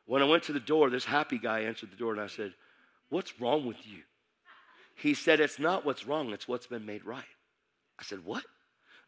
When 0.07 0.23
I 0.23 0.27
went 0.27 0.45
to 0.45 0.53
the 0.53 0.61
door, 0.61 0.89
this 0.89 1.05
happy 1.05 1.39
guy 1.39 1.61
answered 1.61 1.91
the 1.91 1.97
door 1.97 2.13
and 2.13 2.21
I 2.21 2.29
said, 2.29 2.55
What's 3.09 3.41
wrong 3.41 3.67
with 3.67 3.85
you? 3.85 4.03
He 4.95 5.15
said, 5.15 5.41
It's 5.41 5.59
not 5.59 5.85
what's 5.85 6.07
wrong, 6.07 6.31
it's 6.33 6.47
what's 6.47 6.67
been 6.67 6.87
made 6.87 7.05
right. 7.05 7.25
I 7.99 8.05
said, 8.05 8.25
What? 8.25 8.45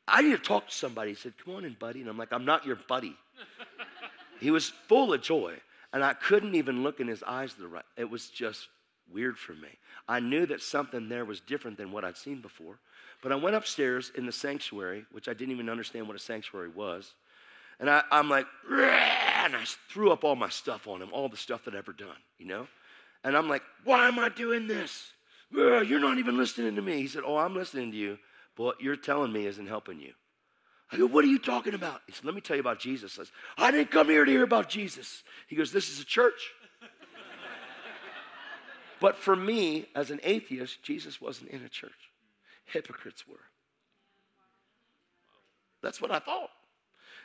I 0.07 0.23
need 0.23 0.33
to 0.33 0.39
talk 0.39 0.67
to 0.69 0.75
somebody. 0.75 1.11
He 1.11 1.17
said, 1.17 1.35
Come 1.45 1.55
on 1.55 1.65
in, 1.65 1.75
buddy. 1.75 2.01
And 2.01 2.09
I'm 2.09 2.19
like, 2.19 2.33
I'm 2.33 2.45
not 2.45 2.67
your 2.67 2.79
buddy. 2.89 3.17
he 4.41 4.51
was 4.51 4.73
full 4.89 5.13
of 5.13 5.23
joy, 5.23 5.55
and 5.93 6.03
I 6.03 6.15
couldn't 6.15 6.57
even 6.57 6.83
look 6.83 6.99
in 6.99 7.07
his 7.07 7.23
eyes 7.23 7.55
the 7.55 7.69
right. 7.69 7.85
It 7.97 8.11
was 8.11 8.29
just 8.29 8.69
weird 9.13 9.39
for 9.39 9.53
me. 9.53 9.69
I 10.09 10.21
knew 10.21 10.47
that 10.47 10.63
something 10.63 11.09
there 11.09 11.25
was 11.25 11.41
different 11.41 11.77
than 11.77 11.93
what 11.93 12.05
I'd 12.05 12.17
seen 12.17 12.41
before. 12.41 12.79
But 13.23 13.33
I 13.33 13.35
went 13.35 13.57
upstairs 13.57 14.13
in 14.15 14.27
the 14.27 14.33
sanctuary, 14.33 15.05
which 15.13 15.29
I 15.29 15.35
didn't 15.35 15.53
even 15.53 15.69
understand 15.69 16.07
what 16.07 16.17
a 16.17 16.21
sanctuary 16.21 16.69
was. 16.69 17.15
And 17.81 17.89
I, 17.89 18.03
am 18.11 18.29
like, 18.29 18.47
and 18.71 19.57
I 19.57 19.65
threw 19.89 20.11
up 20.11 20.25
all 20.25 20.37
my 20.37 20.49
stuff 20.49 20.89
on 20.89 21.01
him, 21.01 21.11
all 21.13 21.29
the 21.29 21.37
stuff 21.37 21.65
that 21.65 21.75
I'd 21.75 21.79
ever 21.79 21.93
done, 21.93 22.17
you 22.39 22.47
know? 22.47 22.67
And 23.25 23.37
I'm 23.37 23.49
like, 23.49 23.63
why 23.85 24.09
am 24.09 24.19
I 24.19 24.29
doing 24.29 24.67
this? 24.67 25.13
You're 25.51 26.01
not 26.01 26.19
even 26.19 26.37
listening 26.37 26.77
to 26.77 26.83
me. 26.83 27.01
He 27.01 27.09
said, 27.09 27.23
oh, 27.25 27.37
I'm 27.37 27.55
listening 27.55 27.91
to 27.93 27.97
you, 27.97 28.19
but 28.57 28.65
what 28.65 28.81
you're 28.81 28.97
telling 28.97 29.33
me 29.33 29.47
isn't 29.47 29.67
helping 29.67 30.01
you. 30.01 30.13
I 30.91 30.97
go, 30.97 31.07
what 31.07 31.25
are 31.25 31.29
you 31.29 31.39
talking 31.39 31.75
about? 31.75 32.01
He 32.07 32.13
said, 32.13 32.25
let 32.25 32.35
me 32.35 32.41
tell 32.41 32.57
you 32.57 32.61
about 32.61 32.79
Jesus. 32.79 33.19
I 33.19 33.25
said, 33.25 33.33
I 33.59 33.71
didn't 33.71 33.91
come 33.91 34.09
here 34.09 34.25
to 34.25 34.31
hear 34.31 34.43
about 34.43 34.69
Jesus. 34.69 35.23
He 35.47 35.55
goes, 35.55 35.71
this 35.71 35.91
is 35.91 36.01
a 36.01 36.05
church. 36.05 36.53
But 39.01 39.17
for 39.17 39.37
me, 39.37 39.87
as 39.95 40.11
an 40.11 40.21
atheist, 40.23 40.83
Jesus 40.83 41.21
wasn't 41.21 41.51
in 41.51 41.63
a 41.63 41.69
church. 41.69 42.11
Hypocrites 42.65 43.27
were. 43.27 43.37
That's 45.83 46.01
what 46.01 46.11
I 46.11 46.19
thought. 46.19 46.51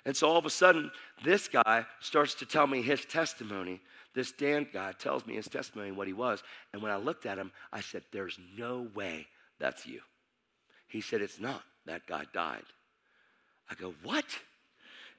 And 0.06 0.16
so 0.16 0.28
all 0.28 0.38
of 0.38 0.46
a 0.46 0.50
sudden, 0.50 0.92
this 1.24 1.48
guy 1.48 1.86
starts 2.02 2.36
to 2.36 2.46
tell 2.46 2.68
me 2.68 2.82
his 2.82 3.06
testimony. 3.06 3.82
This 4.14 4.32
Dan 4.32 4.68
guy 4.72 4.92
tells 4.92 5.26
me 5.26 5.36
his 5.36 5.48
testimony, 5.48 5.92
what 5.92 6.08
he 6.08 6.14
was. 6.14 6.44
And 6.74 6.82
when 6.82 6.92
I 6.92 6.98
looked 6.98 7.26
at 7.26 7.38
him, 7.38 7.52
I 7.72 7.82
said, 7.82 8.04
There's 8.12 8.38
no 8.58 8.88
way 8.94 9.28
that's 9.60 9.86
you. 9.88 10.02
He 10.88 11.02
said, 11.02 11.22
It's 11.22 11.40
not. 11.40 11.64
That 11.86 12.06
guy 12.06 12.26
died. 12.34 12.66
I 13.70 13.76
go, 13.76 13.94
What? 14.04 14.26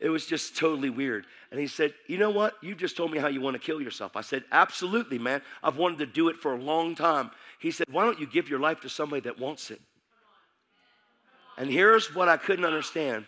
It 0.05 0.11
was 0.11 0.27
just 0.27 0.55
totally 0.55 0.91
weird. 0.91 1.25
And 1.51 1.59
he 1.59 1.67
said, 1.67 1.95
You 2.09 2.19
know 2.19 2.29
what? 2.29 2.63
You 2.63 2.75
just 2.75 2.95
told 2.95 3.11
me 3.11 3.19
how 3.19 3.29
you 3.29 3.41
want 3.41 3.55
to 3.55 3.59
kill 3.59 3.81
yourself. 3.81 4.17
I 4.17 4.21
said, 4.21 4.45
Absolutely, 4.53 5.19
man. 5.19 5.41
I've 5.63 5.79
wanted 5.79 5.97
to 6.01 6.07
do 6.07 6.29
it 6.29 6.37
for 6.37 6.53
a 6.53 6.61
long 6.61 6.95
time. 6.95 7.31
He 7.59 7.71
said, 7.71 7.87
Why 7.91 8.05
don't 8.05 8.21
you 8.21 8.27
give 8.27 8.51
your 8.51 8.59
life 8.59 8.83
to 8.83 8.91
somebody 8.91 9.21
that 9.23 9.39
wants 9.39 9.71
it? 9.71 9.81
And 11.57 11.71
here's 11.71 12.15
what 12.15 12.29
I 12.29 12.37
couldn't 12.37 12.67
understand 12.67 13.25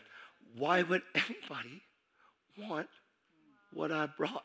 why 0.58 0.82
would 0.82 1.00
anybody 1.14 1.82
want 2.58 2.88
what 3.72 3.90
I 3.90 4.04
brought? 4.04 4.44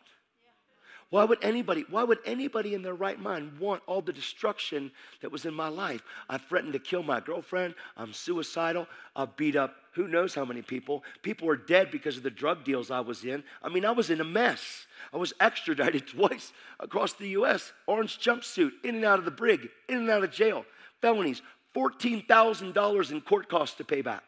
Why 1.10 1.26
would 1.26 1.40
anybody, 1.44 1.84
why 1.90 2.04
would 2.04 2.20
anybody 2.26 2.74
in 2.74 2.82
their 2.82 2.94
right 2.94 3.20
mind 3.20 3.60
want 3.60 3.84
all 3.88 4.02
the 4.02 4.14
destruction 4.14 4.90
that 5.22 5.34
was 5.34 5.46
in 5.46 5.54
my 5.54 5.68
life? 5.68 6.02
I 6.30 6.38
threatened 6.38 6.72
to 6.72 6.80
kill 6.80 7.04
my 7.04 7.20
girlfriend. 7.20 7.76
I'm 7.98 8.14
suicidal. 8.14 8.88
I 9.18 9.26
beat 9.26 9.58
up 9.58 9.76
who 9.94 10.08
knows 10.08 10.34
how 10.34 10.46
many 10.46 10.62
people. 10.62 11.04
People 11.22 11.50
are 11.50 11.56
dead 11.56 11.92
because 11.92 12.18
of 12.18 12.24
the 12.24 12.30
drug 12.30 12.64
deals 12.64 12.90
I 12.90 13.02
was 13.02 13.24
in. 13.24 13.44
I 13.62 13.70
mean, 13.70 13.86
I 13.86 13.92
was 13.92 14.10
in 14.10 14.22
a 14.22 14.26
mess. 14.26 14.88
I 15.14 15.18
was 15.18 15.34
extradited 15.40 16.08
twice 16.16 16.54
across 16.80 17.14
the 17.14 17.30
US, 17.30 17.74
orange 17.88 18.20
jumpsuit, 18.20 18.72
in 18.84 18.96
and 18.96 19.06
out 19.06 19.20
of 19.20 19.26
the 19.26 19.32
brig, 19.32 19.70
in 19.90 19.98
and 19.98 20.10
out 20.10 20.24
of 20.24 20.32
jail, 20.32 20.66
felonies, 21.02 21.42
$14,000 21.76 23.12
in 23.12 23.22
court 23.22 23.50
costs 23.50 23.78
to 23.78 23.84
pay 23.84 24.02
back. 24.02 24.24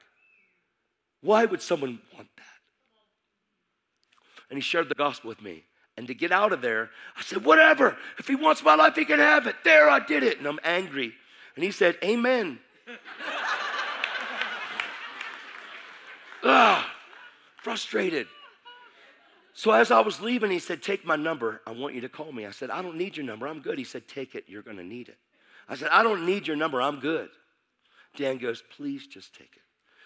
Why 1.22 1.46
would 1.46 1.62
someone 1.62 2.00
want 2.14 2.28
that? 2.36 2.44
And 4.50 4.58
he 4.58 4.62
shared 4.62 4.90
the 4.90 4.96
gospel 4.96 5.30
with 5.30 5.42
me. 5.42 5.64
And 5.96 6.08
to 6.08 6.14
get 6.14 6.32
out 6.32 6.54
of 6.54 6.62
there, 6.62 6.90
I 7.16 7.22
said, 7.22 7.46
whatever. 7.46 7.98
If 8.18 8.28
he 8.28 8.36
wants 8.36 8.64
my 8.64 8.76
life, 8.76 8.96
he 8.96 9.06
can 9.06 9.20
have 9.20 9.48
it. 9.48 9.56
There, 9.64 9.90
I 9.90 10.00
did 10.00 10.24
it. 10.24 10.40
And 10.40 10.48
I'm 10.48 10.60
angry. 10.64 11.14
And 11.56 11.64
he 11.64 11.72
said, 11.72 11.98
Amen. 12.04 12.60
Ah, 16.44 16.90
frustrated. 17.58 18.28
So 19.54 19.72
as 19.72 19.92
I 19.92 20.00
was 20.02 20.20
leaving, 20.20 20.52
he 20.52 20.60
said, 20.60 20.82
Take 20.82 21.06
my 21.06 21.16
number. 21.16 21.62
I 21.68 21.72
want 21.72 21.94
you 21.94 22.02
to 22.02 22.10
call 22.10 22.32
me. 22.32 22.46
I 22.46 22.52
said, 22.52 22.70
I 22.70 22.82
don't 22.82 22.98
need 22.98 23.16
your 23.16 23.26
number. 23.26 23.48
I'm 23.48 23.62
good. 23.62 23.78
He 23.78 23.84
said, 23.84 24.08
Take 24.08 24.36
it. 24.36 24.46
You're 24.48 24.64
going 24.64 24.78
to 24.78 24.84
need 24.84 25.10
it. 25.10 25.18
I 25.70 25.76
said, 25.76 25.90
I 25.92 26.04
don't 26.04 26.26
need 26.26 26.48
your 26.48 26.56
number. 26.56 26.82
I'm 26.82 27.00
good. 27.00 27.30
Dan 28.16 28.38
goes, 28.40 28.64
Please 28.76 29.06
just 29.06 29.34
take 29.36 29.52
it. 29.56 29.62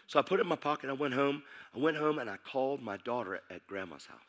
So 0.07 0.19
I 0.19 0.21
put 0.21 0.39
it 0.39 0.43
in 0.43 0.49
my 0.49 0.55
pocket. 0.57 0.89
I 0.89 0.93
went 0.93 1.13
home. 1.13 1.43
I 1.75 1.79
went 1.79 1.97
home 1.97 2.19
and 2.19 2.29
I 2.29 2.37
called 2.37 2.81
my 2.81 2.97
daughter 2.97 3.41
at 3.49 3.65
grandma's 3.67 4.05
house. 4.05 4.19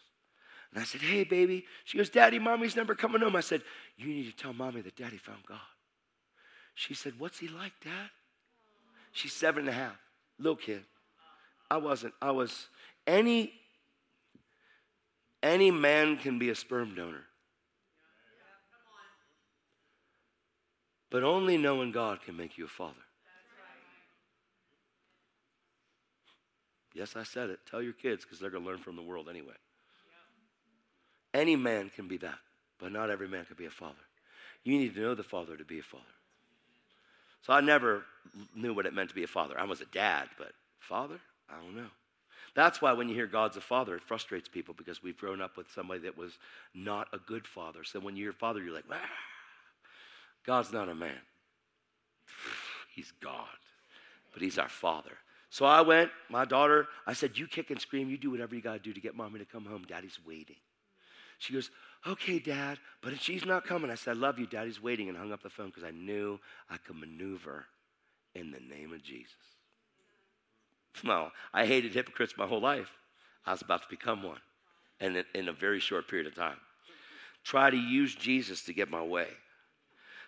And 0.73 0.81
I 0.81 0.85
said, 0.85 1.01
Hey, 1.01 1.25
baby. 1.25 1.65
She 1.85 1.99
goes, 1.99 2.11
Daddy, 2.11 2.39
mommy's 2.39 2.77
never 2.77 2.95
coming 2.95 3.21
home. 3.21 3.35
I 3.35 3.41
said, 3.41 3.63
You 3.97 4.07
need 4.07 4.31
to 4.31 4.37
tell 4.37 4.53
mommy 4.53 4.83
that 4.83 4.97
daddy 4.97 5.19
found 5.19 5.45
God. 5.49 5.59
She 6.75 6.95
said, 6.95 7.19
What's 7.19 7.41
he 7.41 7.49
like, 7.49 7.73
dad? 7.83 8.11
She's 9.11 9.33
seven 9.33 9.61
and 9.61 9.71
a 9.71 9.73
half, 9.73 9.97
little 10.39 10.55
kid. 10.55 10.85
I 11.71 11.77
wasn't. 11.77 12.15
I 12.21 12.31
was 12.31 12.69
any 13.07 13.53
any 15.43 15.71
man 15.71 16.17
can 16.17 16.39
be 16.39 16.51
a 16.51 16.55
sperm 16.55 16.95
donor. 16.95 17.25
But 21.11 21.25
only 21.25 21.57
knowing 21.57 21.93
God 21.93 22.21
can 22.23 22.37
make 22.37 22.59
you 22.59 22.67
a 22.67 22.69
father. 22.69 22.95
Yes, 26.95 27.17
I 27.17 27.23
said 27.23 27.51
it. 27.51 27.61
Tell 27.71 27.81
your 27.81 27.93
kids 27.93 28.25
because 28.25 28.41
they're 28.41 28.51
going 28.51 28.65
to 28.65 28.69
learn 28.69 28.81
from 28.81 28.97
the 28.97 29.03
world 29.03 29.29
anyway. 29.31 29.55
Any 31.33 31.55
man 31.55 31.91
can 31.95 32.09
be 32.09 32.17
that, 32.19 32.39
but 32.79 32.91
not 32.91 33.11
every 33.11 33.29
man 33.29 33.45
can 33.45 33.57
be 33.57 33.67
a 33.67 33.71
father. 33.71 33.95
You 34.65 34.77
need 34.77 34.95
to 34.95 35.01
know 35.01 35.15
the 35.15 35.23
father 35.23 35.57
to 35.57 35.65
be 35.65 35.79
a 35.79 35.83
father. 35.83 36.05
So 37.43 37.53
I 37.53 37.61
never 37.61 38.03
knew 38.55 38.75
what 38.75 38.87
it 38.87 38.93
meant 38.93 39.11
to 39.11 39.15
be 39.15 39.23
a 39.23 39.29
father. 39.29 39.59
I 39.59 39.65
was 39.65 39.81
a 39.81 39.87
dad, 39.87 40.29
but 40.37 40.53
father? 40.81 41.21
I 41.51 41.61
don't 41.63 41.77
know. 41.77 41.91
That's 42.55 42.83
why 42.83 42.93
when 42.93 43.09
you 43.09 43.15
hear 43.15 43.27
God's 43.27 43.57
a 43.57 43.61
father, 43.61 43.95
it 43.95 44.03
frustrates 44.03 44.49
people 44.49 44.75
because 44.77 45.03
we've 45.03 45.17
grown 45.17 45.41
up 45.41 45.57
with 45.57 45.71
somebody 45.71 46.01
that 46.01 46.17
was 46.17 46.39
not 46.75 47.09
a 47.13 47.19
good 47.19 47.47
father. 47.47 47.85
So 47.85 48.01
when 48.01 48.17
you're 48.17 48.33
hear 48.33 48.39
father, 48.39 48.61
you're 48.61 48.75
like, 48.75 48.85
ah. 48.91 48.99
God's 50.45 50.73
not 50.73 50.89
a 50.89 50.95
man. 50.95 51.21
He's 52.95 53.13
God, 53.21 53.47
but 54.33 54.43
He's 54.43 54.59
our 54.59 54.69
father. 54.69 55.13
So 55.51 55.65
I 55.65 55.81
went, 55.81 56.11
my 56.29 56.45
daughter, 56.45 56.89
I 57.07 57.13
said, 57.13 57.39
You 57.39 57.47
kick 57.47 57.71
and 57.71 57.81
scream, 57.81 58.11
you 58.11 58.19
do 58.19 58.31
whatever 58.31 58.55
you 58.55 58.63
got 58.63 58.75
to 58.75 58.79
do 58.79 58.93
to 58.93 59.01
get 59.01 59.15
mommy 59.15 59.39
to 59.39 59.45
come 59.45 59.65
home. 59.65 59.85
Daddy's 59.87 60.19
waiting. 60.27 60.57
She 61.39 61.53
goes, 61.53 61.71
Okay, 62.07 62.39
dad, 62.39 62.79
but 63.03 63.13
if 63.13 63.21
she's 63.21 63.45
not 63.45 63.65
coming, 63.65 63.91
I 63.91 63.95
said, 63.95 64.17
I 64.17 64.21
love 64.21 64.39
you, 64.39 64.47
daddy's 64.47 64.83
waiting, 64.83 65.09
and 65.09 65.17
hung 65.17 65.33
up 65.33 65.43
the 65.43 65.51
phone 65.51 65.69
because 65.69 65.85
I 65.85 65.91
knew 65.91 66.39
I 66.71 66.77
could 66.77 66.97
maneuver 66.97 67.67
in 68.35 68.51
the 68.51 68.61
name 68.61 68.93
of 68.93 69.03
Jesus. 69.03 69.35
Well, 71.05 71.33
I 71.53 71.67
hated 71.67 71.95
hypocrites 71.95 72.35
my 72.37 72.47
whole 72.47 72.61
life. 72.61 72.91
I 73.47 73.53
was 73.53 73.63
about 73.63 73.83
to 73.83 73.89
become 73.89 74.23
one, 74.23 74.41
and 75.01 75.25
in 75.35 75.49
a 75.49 75.53
very 75.53 75.81
short 75.81 76.09
period 76.09 76.27
of 76.27 76.35
time. 76.35 76.59
Try 77.45 77.71
to 77.71 77.77
use 77.77 78.15
Jesus 78.15 78.63
to 78.65 78.73
get 78.73 78.91
my 78.91 79.03
way. 79.03 79.29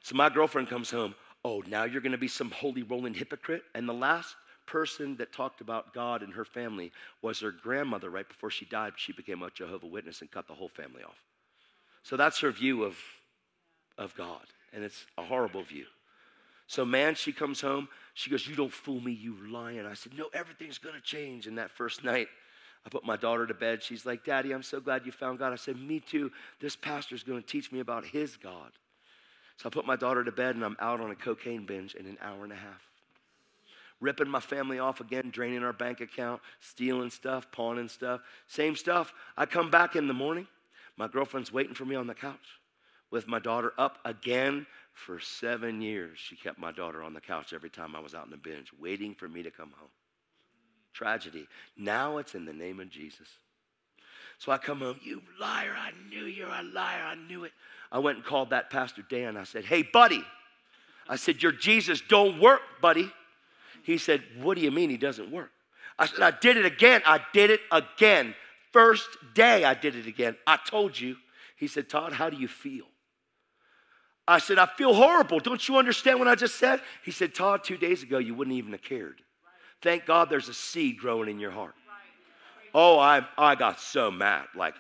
So 0.03 0.17
my 0.17 0.29
girlfriend 0.29 0.69
comes 0.69 0.91
home. 0.91 1.15
Oh, 1.45 1.63
now 1.67 1.85
you're 1.85 2.01
going 2.01 2.13
to 2.13 2.19
be 2.19 2.29
some 2.29 2.51
holy 2.51 2.83
rolling 2.83 3.15
hypocrite? 3.15 3.63
And 3.75 3.89
the 3.89 3.95
last 3.95 4.37
person 4.67 5.17
that 5.17 5.33
talked 5.33 5.61
about 5.61 5.93
God 5.93 6.23
and 6.23 6.33
her 6.33 6.45
family 6.45 6.93
was 7.23 7.41
her 7.41 7.51
grandmother 7.51 8.09
right 8.09 8.29
before 8.29 8.51
she 8.51 8.65
died. 8.67 8.93
She 8.97 9.13
became 9.13 9.43
a 9.43 9.51
Jehovah 9.51 9.87
Witness 9.87 10.21
and 10.21 10.31
cut 10.31 10.47
the 10.47 10.55
whole 10.55 10.69
family 10.69 11.03
off. 11.03 11.19
So 12.03 12.17
that's 12.17 12.41
her 12.41 12.51
view 12.51 12.85
of, 12.85 12.97
of 13.99 14.15
God, 14.15 14.47
and 14.73 14.85
it's 14.85 15.05
a 15.19 15.23
horrible 15.23 15.63
view. 15.63 15.87
So, 16.71 16.85
man, 16.85 17.17
she 17.17 17.33
comes 17.33 17.61
home. 17.61 17.89
She 18.15 18.31
goes, 18.31 18.47
You 18.47 18.55
don't 18.55 18.73
fool 18.73 19.01
me, 19.01 19.11
you 19.11 19.35
lion. 19.51 19.87
I 19.87 19.95
said, 19.95 20.13
No, 20.17 20.29
everything's 20.33 20.79
going 20.79 20.95
to 20.95 21.01
change. 21.01 21.49
And 21.49 21.59
that 21.59 21.69
first 21.69 22.05
night, 22.05 22.29
I 22.87 22.89
put 22.91 23.05
my 23.05 23.17
daughter 23.17 23.45
to 23.45 23.55
bed. 23.55 23.83
She's 23.83 24.07
like, 24.07 24.25
Daddy, 24.25 24.53
I'm 24.53 24.63
so 24.63 24.79
glad 24.79 25.05
you 25.05 25.11
found 25.11 25.41
God. 25.41 25.53
I 25.53 25.57
said, 25.57 25.77
Me 25.77 25.99
too. 25.99 26.31
This 26.61 26.77
pastor's 26.77 27.25
going 27.25 27.43
to 27.43 27.47
teach 27.47 27.73
me 27.73 27.81
about 27.81 28.05
his 28.05 28.37
God. 28.37 28.71
So 29.57 29.69
I 29.69 29.71
put 29.71 29.85
my 29.85 29.97
daughter 29.97 30.23
to 30.23 30.31
bed 30.31 30.55
and 30.55 30.65
I'm 30.65 30.77
out 30.79 31.01
on 31.01 31.11
a 31.11 31.17
cocaine 31.17 31.67
binge 31.67 31.97
in 31.97 32.07
an 32.07 32.17
hour 32.23 32.45
and 32.45 32.53
a 32.53 32.57
half 32.57 32.87
ripping 34.01 34.29
my 34.29 34.41
family 34.41 34.79
off 34.79 35.01
again, 35.01 35.29
draining 35.31 35.63
our 35.63 35.75
bank 35.75 36.01
account, 36.01 36.41
stealing 36.61 37.11
stuff, 37.11 37.53
pawning 37.53 37.87
stuff. 37.87 38.23
Same 38.47 38.75
stuff. 38.75 39.13
I 39.37 39.45
come 39.45 39.71
back 39.71 39.95
in 39.95 40.07
the 40.07 40.15
morning. 40.15 40.47
My 40.97 41.07
girlfriend's 41.07 41.53
waiting 41.53 41.75
for 41.75 41.85
me 41.85 41.97
on 41.97 42.07
the 42.07 42.15
couch 42.15 42.39
with 43.11 43.27
my 43.29 43.39
daughter 43.39 43.73
up 43.77 43.99
again 44.05 44.67
for 45.05 45.19
seven 45.19 45.81
years. 45.81 46.19
She 46.19 46.37
kept 46.37 46.59
my 46.59 46.73
daughter 46.73 47.03
on 47.03 47.15
the 47.15 47.21
couch 47.21 47.53
every 47.53 47.71
time 47.71 47.97
I 47.97 48.01
was 48.01 48.15
out 48.15 48.25
in 48.25 48.31
the 48.31 48.37
binge, 48.37 48.71
waiting 48.79 49.15
for 49.15 49.29
me 49.29 49.43
to 49.43 49.51
come 49.51 49.73
home. 49.79 49.89
Tragedy. 50.93 51.47
Now 51.77 52.19
it's 52.19 52.35
in 52.35 52.45
the 52.45 52.53
name 52.53 52.81
of 52.81 52.91
Jesus. 52.91 53.29
So 54.39 54.53
I 54.53 54.59
come 54.59 54.81
home, 54.81 54.99
you 55.03 55.21
liar, 55.39 55.75
I 55.77 55.91
knew 56.09 56.25
you're 56.25 56.49
a 56.49 56.63
liar, 56.63 57.03
I 57.05 57.15
knew 57.15 57.45
it. 57.45 57.53
I 57.93 57.99
went 57.99 58.19
and 58.19 58.27
called 58.27 58.51
that 58.51 58.71
Pastor 58.71 59.03
Dan. 59.09 59.37
I 59.37 59.45
said, 59.45 59.65
hey, 59.65 59.83
buddy. 59.83 60.25
I 61.09 61.17
said, 61.17 61.43
your 61.43 61.53
Jesus 61.53 62.01
don't 62.09 62.41
work, 62.41 62.61
buddy. 62.81 63.11
He 63.83 63.99
said, 63.99 64.23
What 64.41 64.57
do 64.57 64.63
you 64.63 64.71
mean 64.71 64.91
he 64.91 64.97
doesn't 64.97 65.31
work? 65.31 65.51
I 65.99 66.07
said, 66.07 66.21
I 66.21 66.31
did 66.31 66.57
it 66.57 66.67
again. 66.67 67.03
I 67.05 67.21
did 67.33 67.51
it 67.51 67.61
again. 67.71 68.35
First 68.73 69.09
day 69.35 69.65
I 69.65 69.75
did 69.75 69.97
it 69.97 70.07
again. 70.07 70.37
I 70.47 70.59
told 70.65 70.99
you. 70.99 71.17
He 71.57 71.67
said, 71.67 71.89
Todd, 71.89 72.13
how 72.13 72.31
do 72.31 72.39
you 72.39 72.49
feel? 72.49 72.87
I 74.31 74.39
said, 74.39 74.59
I 74.61 74.67
feel 74.67 74.95
horrible. 74.95 75.41
Don't 75.41 75.67
you 75.67 75.77
understand 75.77 76.21
what 76.21 76.29
I 76.29 76.37
just 76.37 76.55
said? 76.55 76.81
He 77.05 77.11
said, 77.11 77.35
Todd, 77.35 77.65
two 77.65 77.77
days 77.77 78.05
ago 78.05 78.19
you 78.19 78.33
wouldn't 78.33 78.57
even 78.57 78.71
have 78.71 78.83
cared. 78.83 79.23
Thank 79.83 80.07
God 80.07 80.31
there's 80.31 80.49
a 80.49 80.55
seed 80.55 80.99
growing 80.99 81.29
in 81.29 81.41
your 81.41 81.51
heart. 81.51 81.75
Oh, 82.73 82.97
I, 82.97 83.27
I 83.37 83.57
got 83.57 83.81
so 83.81 84.09
mad. 84.09 84.47
Like, 84.55 84.77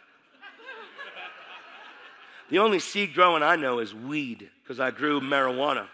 the 2.48 2.60
only 2.60 2.78
seed 2.78 3.12
growing 3.12 3.42
I 3.42 3.56
know 3.56 3.80
is 3.80 3.92
weed 3.92 4.48
because 4.62 4.78
I 4.78 4.92
grew 4.92 5.20
marijuana. 5.20 5.88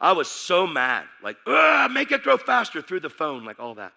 I 0.00 0.10
was 0.10 0.26
so 0.26 0.66
mad, 0.66 1.04
like, 1.22 1.36
make 1.92 2.10
it 2.10 2.24
grow 2.24 2.36
faster 2.36 2.82
through 2.82 3.00
the 3.00 3.10
phone, 3.10 3.44
like 3.44 3.60
all 3.60 3.76
that. 3.76 3.92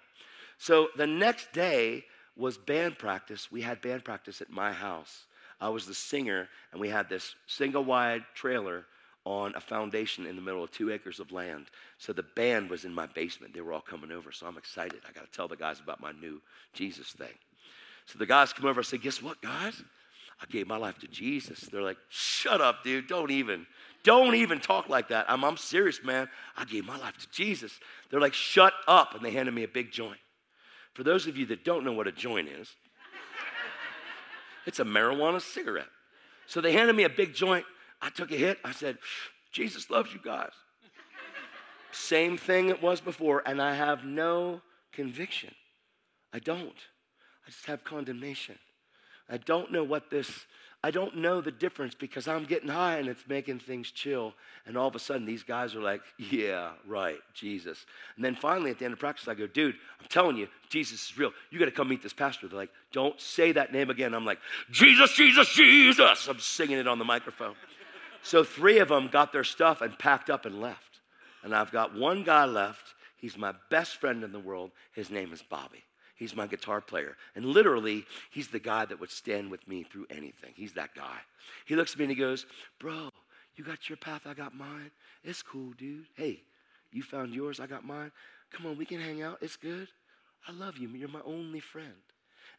So 0.60 0.90
the 0.96 1.08
next 1.08 1.52
day 1.54 2.06
was 2.36 2.56
band 2.56 3.00
practice. 3.00 3.52
We 3.52 3.62
had 3.62 3.82
band 3.82 4.04
practice 4.04 4.42
at 4.42 4.52
my 4.52 4.72
house. 4.72 5.26
I 5.60 5.70
was 5.70 5.88
the 5.88 5.94
singer, 5.94 6.50
and 6.72 6.80
we 6.80 6.90
had 6.90 7.10
this 7.10 7.36
single 7.48 7.84
wide 7.84 8.24
trailer 8.36 8.86
on 9.26 9.54
a 9.56 9.62
foundation 9.62 10.26
in 10.26 10.36
the 10.36 10.42
middle 10.42 10.64
of 10.64 10.72
two 10.72 10.92
acres 10.92 11.20
of 11.20 11.32
land. 11.32 11.68
So 11.98 12.12
the 12.12 12.24
band 12.24 12.70
was 12.70 12.86
in 12.86 12.94
my 12.94 13.06
basement. 13.06 13.54
They 13.54 13.62
were 13.62 13.74
all 13.74 13.82
coming 13.82 14.12
over. 14.12 14.32
So 14.32 14.48
I'm 14.48 14.58
excited. 14.58 15.00
I 15.08 15.12
got 15.12 15.26
to 15.26 15.32
tell 15.32 15.48
the 15.48 15.56
guys 15.56 15.80
about 15.80 16.02
my 16.02 16.12
new 16.12 16.42
Jesus 16.74 17.12
thing. 17.12 17.34
So 18.08 18.18
the 18.18 18.26
guys 18.26 18.52
come 18.52 18.66
over. 18.66 18.80
I 18.80 18.84
say, 18.84 18.98
Guess 18.98 19.22
what, 19.22 19.42
guys? 19.42 19.82
I 20.42 20.46
gave 20.52 20.66
my 20.66 20.78
life 20.78 20.98
to 21.00 21.08
Jesus. 21.08 21.60
They're 21.72 21.84
like, 21.84 21.98
Shut 22.10 22.62
up, 22.62 22.84
dude. 22.84 23.08
Don't 23.08 23.32
even. 23.32 23.68
Don't 24.04 24.36
even 24.36 24.60
talk 24.60 24.90
like 24.90 25.10
that. 25.10 25.26
I'm, 25.30 25.44
I'm 25.44 25.58
serious, 25.58 26.04
man. 26.04 26.28
I 26.58 26.66
gave 26.66 26.86
my 26.86 26.98
life 26.98 27.18
to 27.18 27.30
Jesus. 27.30 27.80
They're 28.10 28.20
like, 28.20 28.34
shut 28.34 28.74
up. 28.88 29.14
And 29.16 29.24
they 29.24 29.32
handed 29.32 29.54
me 29.54 29.64
a 29.64 29.68
big 29.68 29.92
joint. 29.92 30.18
For 30.94 31.04
those 31.04 31.28
of 31.28 31.38
you 31.38 31.46
that 31.48 31.64
don't 31.64 31.86
know 31.86 31.94
what 31.94 32.08
a 32.08 32.12
joint 32.12 32.50
is, 32.50 32.76
it's 34.66 34.80
a 34.80 34.84
marijuana 34.84 35.40
cigarette. 35.40 35.88
So 36.48 36.62
they 36.62 36.74
handed 36.74 36.96
me 36.96 37.04
a 37.04 37.10
big 37.10 37.34
joint. 37.34 37.66
I 38.02 38.10
took 38.10 38.32
a 38.32 38.36
hit. 38.36 38.60
I 38.64 38.72
said, 38.72 38.98
Jesus 39.52 39.90
loves 39.90 40.14
you 40.14 40.20
guys. 40.24 40.52
Same 41.92 42.38
thing 42.38 42.70
it 42.70 42.82
was 42.82 43.02
before, 43.02 43.44
and 43.46 43.62
I 43.62 43.76
have 43.76 44.06
no 44.06 44.62
conviction. 44.92 45.54
I 46.34 46.40
don't. 46.40 46.68
I 47.46 47.50
just 47.50 47.66
have 47.66 47.84
condemnation. 47.84 48.58
I 49.30 49.38
don't 49.38 49.72
know 49.72 49.84
what 49.84 50.10
this 50.10 50.46
I 50.84 50.90
don't 50.90 51.18
know 51.18 51.42
the 51.42 51.52
difference 51.52 51.94
because 51.94 52.28
I'm 52.28 52.46
getting 52.46 52.68
high 52.68 52.98
and 52.98 53.08
it's 53.08 53.24
making 53.28 53.60
things 53.60 53.92
chill. 53.92 54.34
And 54.66 54.76
all 54.76 54.88
of 54.88 54.96
a 54.96 55.00
sudden, 55.00 55.26
these 55.26 55.44
guys 55.44 55.76
are 55.76 55.82
like, 55.82 56.02
yeah, 56.18 56.72
right, 56.88 57.20
Jesus. 57.36 57.86
And 58.16 58.26
then 58.26 58.36
finally, 58.36 58.72
at 58.72 58.80
the 58.80 58.86
end 58.86 58.94
of 58.94 59.00
practice, 59.00 59.28
I 59.28 59.36
go, 59.36 59.46
dude, 59.46 59.76
I'm 60.00 60.08
telling 60.08 60.38
you, 60.38 60.48
Jesus 60.70 61.12
is 61.12 61.18
real. 61.20 61.32
You 61.52 61.60
got 61.60 61.66
to 61.66 61.72
come 61.72 61.88
meet 61.88 62.02
this 62.02 62.14
pastor. 62.14 62.48
They're 62.48 62.58
like, 62.58 62.72
don't 62.92 63.20
say 63.22 63.52
that 63.52 63.72
name 63.72 63.92
again. 63.92 64.16
I'm 64.16 64.26
like, 64.26 64.40
Jesus, 64.72 65.14
Jesus, 65.14 65.50
Jesus. 65.54 66.28
I'm 66.28 66.40
singing 66.40 66.80
it 66.80 66.88
on 66.88 66.98
the 66.98 67.06
microphone. 67.06 67.54
So 68.24 68.44
three 68.44 68.80
of 68.80 68.90
them 68.90 69.08
got 69.08 69.32
their 69.32 69.44
stuff 69.44 69.82
and 69.82 69.98
packed 69.98 70.30
up 70.30 70.46
and 70.46 70.62
left. 70.62 71.00
And 71.44 71.56
I've 71.56 71.72
got 71.72 71.96
one 71.96 72.24
guy 72.24 72.46
left. 72.46 72.94
He's 73.18 73.38
my 73.38 73.54
best 73.70 73.98
friend 73.98 74.24
in 74.24 74.32
the 74.32 74.40
world. 74.40 74.72
His 74.94 75.10
name 75.10 75.34
is 75.34 75.42
Bobby. 75.42 75.84
He's 76.16 76.36
my 76.36 76.46
guitar 76.46 76.82
player. 76.82 77.18
And 77.36 77.46
literally, 77.46 78.06
he's 78.30 78.48
the 78.48 78.60
guy 78.60 78.86
that 78.86 79.00
would 79.00 79.10
stand 79.10 79.50
with 79.50 79.68
me 79.68 79.84
through 79.84 80.06
anything. 80.10 80.52
He's 80.56 80.74
that 80.74 80.94
guy. 80.94 81.18
He 81.66 81.76
looks 81.76 81.94
at 81.94 81.98
me 81.98 82.06
and 82.06 82.12
he 82.12 82.18
goes, 82.18 82.46
Bro, 82.80 83.10
you 83.56 83.64
got 83.64 83.90
your 83.90 83.98
path, 83.98 84.22
I 84.26 84.34
got 84.34 84.56
mine. 84.56 84.92
It's 85.24 85.42
cool, 85.42 85.72
dude. 85.78 86.06
Hey, 86.16 86.44
you 86.92 87.02
found 87.02 87.34
yours, 87.34 87.60
I 87.60 87.66
got 87.66 87.86
mine. 87.86 88.12
Come 88.52 88.68
on, 88.68 88.78
we 88.78 88.86
can 88.86 89.00
hang 89.00 89.24
out. 89.24 89.40
It's 89.42 89.56
good. 89.56 89.88
I 90.48 90.52
love 90.52 90.78
you. 90.78 90.90
You're 90.90 91.10
my 91.10 91.22
only 91.26 91.60
friend. 91.60 91.92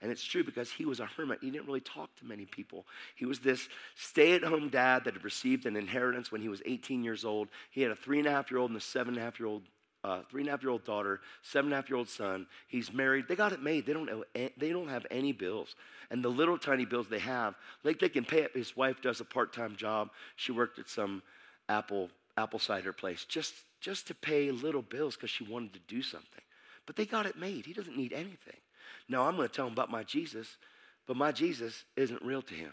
And 0.03 0.11
it's 0.11 0.25
true 0.25 0.43
because 0.43 0.71
he 0.71 0.85
was 0.85 0.99
a 0.99 1.07
hermit. 1.07 1.39
He 1.41 1.51
didn't 1.51 1.67
really 1.67 1.81
talk 1.81 2.15
to 2.17 2.27
many 2.27 2.45
people. 2.45 2.87
He 3.15 3.25
was 3.25 3.39
this 3.39 3.69
stay 3.95 4.35
at 4.35 4.43
home 4.43 4.69
dad 4.69 5.05
that 5.05 5.15
had 5.15 5.25
received 5.25 5.65
an 5.65 5.77
inheritance 5.77 6.33
when 6.33 6.43
he 6.43 6.49
was 6.49 6.61
18 6.67 7.05
years 7.05 7.25
old. 7.25 7.49
He 7.71 7.83
had 7.83 7.93
a 7.93 7.97
three 7.97 8.19
and 8.19 8.27
a 8.27 8.33
half 8.33 8.51
year 8.51 8.59
old 8.59 8.71
and 8.71 8.77
a 8.77 8.83
seven 8.83 9.15
and 9.15 9.23
a 9.23 9.25
half 9.25 9.39
year 9.39 9.49
old 9.49 9.63
uh, 10.05 10.23
three 10.29 10.43
and 10.43 10.49
a 10.49 10.51
half 10.51 10.63
year 10.63 10.71
old 10.71 10.85
daughter, 10.85 11.21
seven 11.43 11.67
and 11.67 11.75
a 11.75 11.77
half 11.77 11.89
year 11.89 11.97
old 11.97 12.09
son. 12.09 12.47
He's 12.67 12.93
married. 12.93 13.27
They 13.29 13.37
got 13.37 13.53
it 13.53 13.63
made. 13.63 13.87
They 13.87 13.93
don't, 13.93 14.07
know, 14.07 14.25
they 14.35 14.71
don't 14.71 14.89
have 14.89 15.07
any 15.11 15.31
bills. 15.31 15.77
And 16.11 16.25
the 16.25 16.29
little 16.29 16.59
tiny 16.59 16.85
bills 16.85 17.07
they 17.09 17.21
have, 17.21 17.55
like 17.85 18.01
they 18.01 18.09
can 18.09 18.25
pay 18.25 18.43
it. 18.43 18.51
His 18.55 18.77
wife 18.77 19.01
does 19.01 19.21
a 19.21 19.25
part 19.25 19.53
time 19.53 19.77
job. 19.77 20.11
She 20.35 20.51
worked 20.51 20.81
at 20.81 20.89
some 20.89 21.23
apple, 21.69 22.11
apple 22.37 22.59
cider 22.59 22.93
place 22.93 23.25
just, 23.25 23.55
just 23.81 24.09
to 24.09 24.15
pay 24.15 24.51
little 24.51 24.83
bills 24.83 25.15
because 25.15 25.31
she 25.31 25.45
wanted 25.45 25.75
to 25.75 25.81
do 25.87 26.03
something. 26.03 26.43
But 26.85 26.97
they 26.97 27.07
got 27.07 27.27
it 27.27 27.39
made. 27.39 27.67
He 27.67 27.73
doesn't 27.73 27.97
need 27.97 28.13
anything. 28.13 28.57
Now, 29.09 29.27
I'm 29.27 29.37
going 29.37 29.49
to 29.49 29.55
tell 29.55 29.67
him 29.67 29.73
about 29.73 29.91
my 29.91 30.03
Jesus, 30.03 30.57
but 31.07 31.17
my 31.17 31.33
Jesus 31.33 31.85
isn't 31.97 32.23
real 32.23 32.43
to 32.43 32.55
him. 32.55 32.73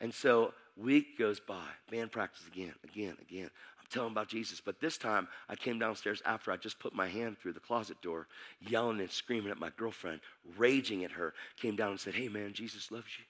And 0.00 0.14
so 0.14 0.54
week 0.76 1.18
goes 1.18 1.40
by, 1.40 1.66
band 1.90 2.10
practice 2.10 2.46
again, 2.46 2.74
again, 2.84 3.16
again 3.20 3.50
tell 3.90 4.06
him 4.06 4.12
about 4.12 4.28
Jesus. 4.28 4.60
But 4.60 4.80
this 4.80 4.96
time, 4.96 5.28
I 5.48 5.56
came 5.56 5.78
downstairs 5.78 6.22
after 6.24 6.52
I 6.52 6.56
just 6.56 6.78
put 6.78 6.94
my 6.94 7.08
hand 7.08 7.38
through 7.38 7.52
the 7.52 7.60
closet 7.60 8.00
door, 8.00 8.28
yelling 8.60 9.00
and 9.00 9.10
screaming 9.10 9.50
at 9.50 9.58
my 9.58 9.70
girlfriend, 9.76 10.20
raging 10.56 11.04
at 11.04 11.12
her. 11.12 11.34
Came 11.60 11.76
down 11.76 11.90
and 11.90 12.00
said, 12.00 12.14
Hey, 12.14 12.28
man, 12.28 12.52
Jesus 12.52 12.90
loves 12.90 13.18
you. 13.18 13.24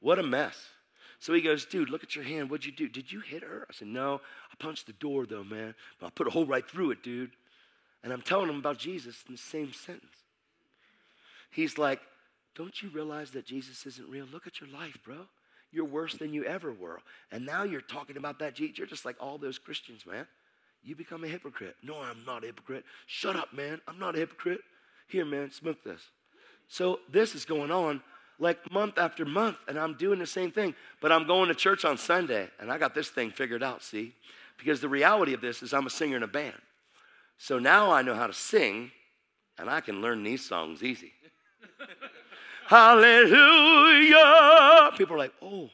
What 0.00 0.18
a 0.18 0.22
mess. 0.22 0.56
So 1.18 1.34
he 1.34 1.40
goes, 1.40 1.64
Dude, 1.64 1.90
look 1.90 2.02
at 2.02 2.16
your 2.16 2.24
hand. 2.24 2.50
What'd 2.50 2.66
you 2.66 2.72
do? 2.72 2.88
Did 2.88 3.10
you 3.10 3.20
hit 3.20 3.42
her? 3.42 3.66
I 3.68 3.72
said, 3.72 3.88
No. 3.88 4.20
I 4.50 4.54
punched 4.58 4.86
the 4.86 4.92
door, 4.94 5.26
though, 5.26 5.44
man. 5.44 5.74
I 6.00 6.10
put 6.10 6.26
a 6.26 6.30
hole 6.30 6.46
right 6.46 6.68
through 6.68 6.92
it, 6.92 7.02
dude. 7.02 7.32
And 8.04 8.12
I'm 8.12 8.22
telling 8.22 8.48
him 8.48 8.58
about 8.58 8.78
Jesus 8.78 9.22
in 9.28 9.34
the 9.34 9.38
same 9.38 9.72
sentence. 9.72 10.21
He's 11.52 11.78
like, 11.78 12.00
Don't 12.56 12.82
you 12.82 12.88
realize 12.90 13.30
that 13.30 13.46
Jesus 13.46 13.86
isn't 13.86 14.08
real? 14.08 14.26
Look 14.32 14.46
at 14.46 14.60
your 14.60 14.70
life, 14.70 14.98
bro. 15.04 15.26
You're 15.70 15.86
worse 15.86 16.14
than 16.14 16.34
you 16.34 16.44
ever 16.44 16.72
were. 16.72 17.00
And 17.30 17.46
now 17.46 17.62
you're 17.62 17.80
talking 17.80 18.16
about 18.16 18.38
that 18.40 18.54
Jesus. 18.54 18.78
You're 18.78 18.86
just 18.86 19.04
like 19.04 19.16
all 19.20 19.38
those 19.38 19.58
Christians, 19.58 20.04
man. 20.04 20.26
You 20.82 20.96
become 20.96 21.24
a 21.24 21.28
hypocrite. 21.28 21.76
No, 21.82 22.00
I'm 22.00 22.24
not 22.26 22.42
a 22.42 22.46
hypocrite. 22.46 22.84
Shut 23.06 23.36
up, 23.36 23.52
man. 23.54 23.80
I'm 23.86 23.98
not 23.98 24.16
a 24.16 24.18
hypocrite. 24.18 24.60
Here, 25.06 25.24
man, 25.24 25.50
smoke 25.50 25.82
this. 25.84 26.02
So 26.68 27.00
this 27.10 27.34
is 27.34 27.44
going 27.44 27.70
on 27.70 28.02
like 28.38 28.70
month 28.72 28.98
after 28.98 29.24
month, 29.24 29.56
and 29.68 29.78
I'm 29.78 29.94
doing 29.94 30.18
the 30.18 30.26
same 30.26 30.50
thing. 30.50 30.74
But 31.00 31.12
I'm 31.12 31.26
going 31.26 31.48
to 31.48 31.54
church 31.54 31.84
on 31.84 31.96
Sunday, 31.96 32.48
and 32.58 32.70
I 32.70 32.78
got 32.78 32.94
this 32.94 33.08
thing 33.08 33.30
figured 33.30 33.62
out, 33.62 33.82
see? 33.82 34.14
Because 34.58 34.80
the 34.80 34.88
reality 34.88 35.32
of 35.32 35.40
this 35.40 35.62
is 35.62 35.72
I'm 35.72 35.86
a 35.86 35.90
singer 35.90 36.16
in 36.16 36.22
a 36.22 36.28
band. 36.28 36.60
So 37.38 37.58
now 37.58 37.90
I 37.90 38.02
know 38.02 38.14
how 38.14 38.26
to 38.26 38.32
sing, 38.32 38.90
and 39.58 39.70
I 39.70 39.80
can 39.80 40.02
learn 40.02 40.22
these 40.22 40.44
songs 40.44 40.82
easy. 40.82 41.12
Hallelujah. 42.66 44.20
People 44.96 45.16
are 45.16 45.18
like, 45.18 45.34
oh, 45.42 45.68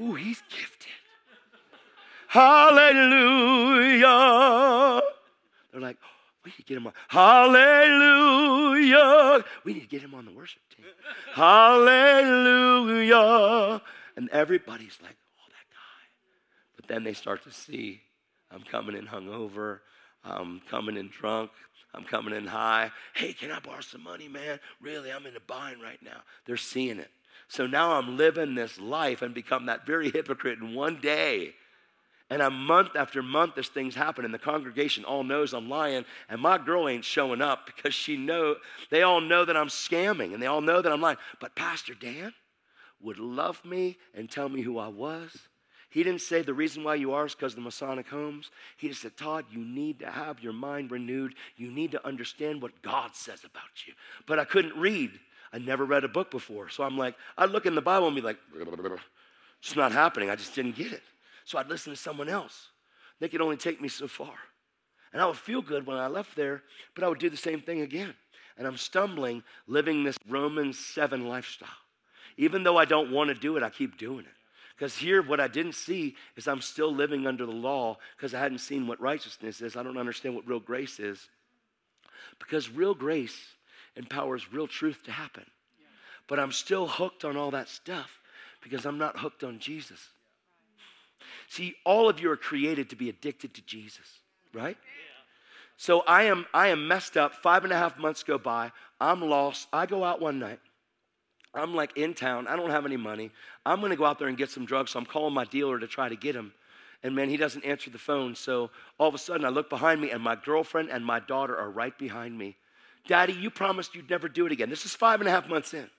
ooh, 0.00 0.14
he's 0.14 0.42
gifted. 0.48 0.88
Hallelujah. 2.28 4.02
They're 5.70 5.80
like, 5.80 5.98
oh, 6.02 6.08
we 6.44 6.50
need 6.50 6.56
to 6.56 6.62
get 6.64 6.76
him 6.78 6.86
on. 6.86 6.92
Hallelujah. 7.08 8.24
We 9.64 9.74
need 9.74 9.80
to 9.80 9.88
get 9.88 10.02
him 10.02 10.14
on 10.14 10.24
the 10.24 10.32
worship 10.32 10.62
team. 10.74 10.86
Hallelujah. 11.34 12.62
And 14.16 14.28
everybody's 14.30 14.98
like, 15.02 15.16
oh, 15.38 15.48
that 15.48 15.66
guy. 15.70 16.06
But 16.76 16.88
then 16.88 17.04
they 17.04 17.12
start 17.12 17.42
to 17.44 17.50
see 17.52 18.00
I'm 18.52 18.62
coming 18.62 18.96
in 18.96 19.06
hungover. 19.06 19.80
I'm 20.24 20.60
coming 20.70 20.96
in 20.96 21.08
drunk. 21.08 21.50
I'm 21.94 22.04
coming 22.04 22.34
in 22.34 22.46
high. 22.46 22.90
Hey, 23.14 23.32
can 23.32 23.50
I 23.50 23.60
borrow 23.60 23.80
some 23.80 24.02
money, 24.02 24.28
man? 24.28 24.60
Really, 24.80 25.12
I'm 25.12 25.26
in 25.26 25.36
a 25.36 25.40
bind 25.40 25.82
right 25.82 26.02
now. 26.02 26.22
They're 26.46 26.56
seeing 26.56 26.98
it. 26.98 27.10
So 27.48 27.66
now 27.66 27.92
I'm 27.92 28.16
living 28.16 28.54
this 28.54 28.80
life 28.80 29.20
and 29.20 29.34
become 29.34 29.66
that 29.66 29.84
very 29.86 30.10
hypocrite 30.10 30.58
in 30.58 30.74
one 30.74 31.00
day. 31.00 31.54
And 32.30 32.40
a 32.40 32.48
month 32.48 32.96
after 32.96 33.22
month, 33.22 33.56
this 33.56 33.68
thing's 33.68 33.94
happening. 33.94 34.32
The 34.32 34.38
congregation 34.38 35.04
all 35.04 35.22
knows 35.22 35.52
I'm 35.52 35.68
lying, 35.68 36.06
and 36.30 36.40
my 36.40 36.56
girl 36.56 36.88
ain't 36.88 37.04
showing 37.04 37.42
up 37.42 37.66
because 37.66 37.92
she 37.92 38.16
know 38.16 38.56
they 38.88 39.02
all 39.02 39.20
know 39.20 39.44
that 39.44 39.56
I'm 39.56 39.68
scamming, 39.68 40.32
and 40.32 40.42
they 40.42 40.46
all 40.46 40.62
know 40.62 40.80
that 40.80 40.90
I'm 40.90 41.02
lying. 41.02 41.18
But 41.40 41.54
Pastor 41.54 41.92
Dan 41.92 42.32
would 43.02 43.18
love 43.18 43.62
me 43.66 43.98
and 44.14 44.30
tell 44.30 44.48
me 44.48 44.62
who 44.62 44.78
I 44.78 44.88
was 44.88 45.36
he 45.92 46.02
didn't 46.02 46.22
say 46.22 46.40
the 46.40 46.54
reason 46.54 46.84
why 46.84 46.94
you 46.94 47.12
are 47.12 47.26
is 47.26 47.34
because 47.34 47.52
of 47.52 47.56
the 47.56 47.62
Masonic 47.62 48.08
homes. 48.08 48.50
He 48.78 48.88
just 48.88 49.02
said, 49.02 49.14
Todd, 49.14 49.44
you 49.50 49.62
need 49.62 49.98
to 49.98 50.10
have 50.10 50.40
your 50.40 50.54
mind 50.54 50.90
renewed. 50.90 51.34
You 51.56 51.70
need 51.70 51.92
to 51.92 52.06
understand 52.06 52.62
what 52.62 52.80
God 52.80 53.14
says 53.14 53.44
about 53.44 53.86
you. 53.86 53.92
But 54.26 54.38
I 54.38 54.46
couldn't 54.46 54.80
read. 54.80 55.10
I 55.52 55.58
never 55.58 55.84
read 55.84 56.04
a 56.04 56.08
book 56.08 56.30
before. 56.30 56.70
So 56.70 56.82
I'm 56.82 56.96
like, 56.96 57.14
I'd 57.36 57.50
look 57.50 57.66
in 57.66 57.74
the 57.74 57.82
Bible 57.82 58.06
and 58.06 58.16
be 58.16 58.22
like, 58.22 58.38
it's 59.60 59.76
not 59.76 59.92
happening. 59.92 60.30
I 60.30 60.34
just 60.34 60.54
didn't 60.54 60.76
get 60.76 60.94
it. 60.94 61.02
So 61.44 61.58
I'd 61.58 61.68
listen 61.68 61.92
to 61.92 61.98
someone 61.98 62.30
else. 62.30 62.68
They 63.20 63.28
could 63.28 63.42
only 63.42 63.58
take 63.58 63.78
me 63.78 63.88
so 63.88 64.08
far. 64.08 64.32
And 65.12 65.20
I 65.20 65.26
would 65.26 65.36
feel 65.36 65.60
good 65.60 65.86
when 65.86 65.98
I 65.98 66.06
left 66.06 66.34
there, 66.36 66.62
but 66.94 67.04
I 67.04 67.08
would 67.08 67.18
do 67.18 67.28
the 67.28 67.36
same 67.36 67.60
thing 67.60 67.82
again. 67.82 68.14
And 68.56 68.66
I'm 68.66 68.78
stumbling 68.78 69.42
living 69.66 70.04
this 70.04 70.16
Romans 70.26 70.78
7 70.78 71.28
lifestyle. 71.28 71.68
Even 72.38 72.62
though 72.62 72.78
I 72.78 72.86
don't 72.86 73.12
want 73.12 73.28
to 73.28 73.34
do 73.34 73.58
it, 73.58 73.62
I 73.62 73.68
keep 73.68 73.98
doing 73.98 74.20
it. 74.20 74.41
Because 74.76 74.96
here, 74.96 75.22
what 75.22 75.40
I 75.40 75.48
didn't 75.48 75.74
see 75.74 76.16
is 76.36 76.48
I'm 76.48 76.60
still 76.60 76.92
living 76.92 77.26
under 77.26 77.46
the 77.46 77.52
law 77.52 77.98
because 78.16 78.34
I 78.34 78.40
hadn't 78.40 78.58
seen 78.58 78.86
what 78.86 79.00
righteousness 79.00 79.60
is. 79.60 79.76
I 79.76 79.82
don't 79.82 79.98
understand 79.98 80.34
what 80.34 80.48
real 80.48 80.60
grace 80.60 80.98
is. 80.98 81.28
Because 82.38 82.70
real 82.70 82.94
grace 82.94 83.38
empowers 83.96 84.52
real 84.52 84.66
truth 84.66 85.02
to 85.04 85.12
happen. 85.12 85.44
But 86.26 86.40
I'm 86.40 86.52
still 86.52 86.86
hooked 86.86 87.24
on 87.24 87.36
all 87.36 87.50
that 87.50 87.68
stuff 87.68 88.20
because 88.62 88.86
I'm 88.86 88.98
not 88.98 89.18
hooked 89.18 89.44
on 89.44 89.58
Jesus. 89.58 90.08
See, 91.48 91.74
all 91.84 92.08
of 92.08 92.20
you 92.20 92.30
are 92.30 92.36
created 92.36 92.90
to 92.90 92.96
be 92.96 93.08
addicted 93.08 93.54
to 93.54 93.62
Jesus, 93.62 94.20
right? 94.52 94.76
So 95.76 96.00
I 96.06 96.24
am 96.24 96.46
I 96.54 96.68
am 96.68 96.88
messed 96.88 97.16
up. 97.16 97.34
Five 97.34 97.64
and 97.64 97.72
a 97.72 97.76
half 97.76 97.98
months 97.98 98.22
go 98.22 98.38
by. 98.38 98.72
I'm 99.00 99.20
lost. 99.20 99.68
I 99.72 99.86
go 99.86 100.04
out 100.04 100.20
one 100.20 100.38
night. 100.38 100.60
I'm 101.54 101.74
like 101.74 101.96
in 101.96 102.14
town. 102.14 102.46
I 102.46 102.56
don't 102.56 102.70
have 102.70 102.86
any 102.86 102.96
money. 102.96 103.30
I'm 103.66 103.80
going 103.80 103.90
to 103.90 103.96
go 103.96 104.04
out 104.04 104.18
there 104.18 104.28
and 104.28 104.38
get 104.38 104.50
some 104.50 104.64
drugs. 104.64 104.92
So 104.92 104.98
I'm 104.98 105.06
calling 105.06 105.34
my 105.34 105.44
dealer 105.44 105.78
to 105.78 105.86
try 105.86 106.08
to 106.08 106.16
get 106.16 106.34
him. 106.34 106.52
And 107.02 107.14
man, 107.14 107.28
he 107.28 107.36
doesn't 107.36 107.64
answer 107.64 107.90
the 107.90 107.98
phone. 107.98 108.34
So 108.34 108.70
all 108.98 109.08
of 109.08 109.14
a 109.14 109.18
sudden, 109.18 109.44
I 109.44 109.48
look 109.48 109.68
behind 109.68 110.00
me, 110.00 110.10
and 110.10 110.22
my 110.22 110.36
girlfriend 110.36 110.88
and 110.90 111.04
my 111.04 111.20
daughter 111.20 111.56
are 111.56 111.70
right 111.70 111.96
behind 111.98 112.38
me. 112.38 112.56
Daddy, 113.08 113.32
you 113.32 113.50
promised 113.50 113.94
you'd 113.94 114.08
never 114.08 114.28
do 114.28 114.46
it 114.46 114.52
again. 114.52 114.70
This 114.70 114.86
is 114.86 114.94
five 114.94 115.20
and 115.20 115.28
a 115.28 115.32
half 115.32 115.48
months 115.48 115.74
in. 115.74 115.90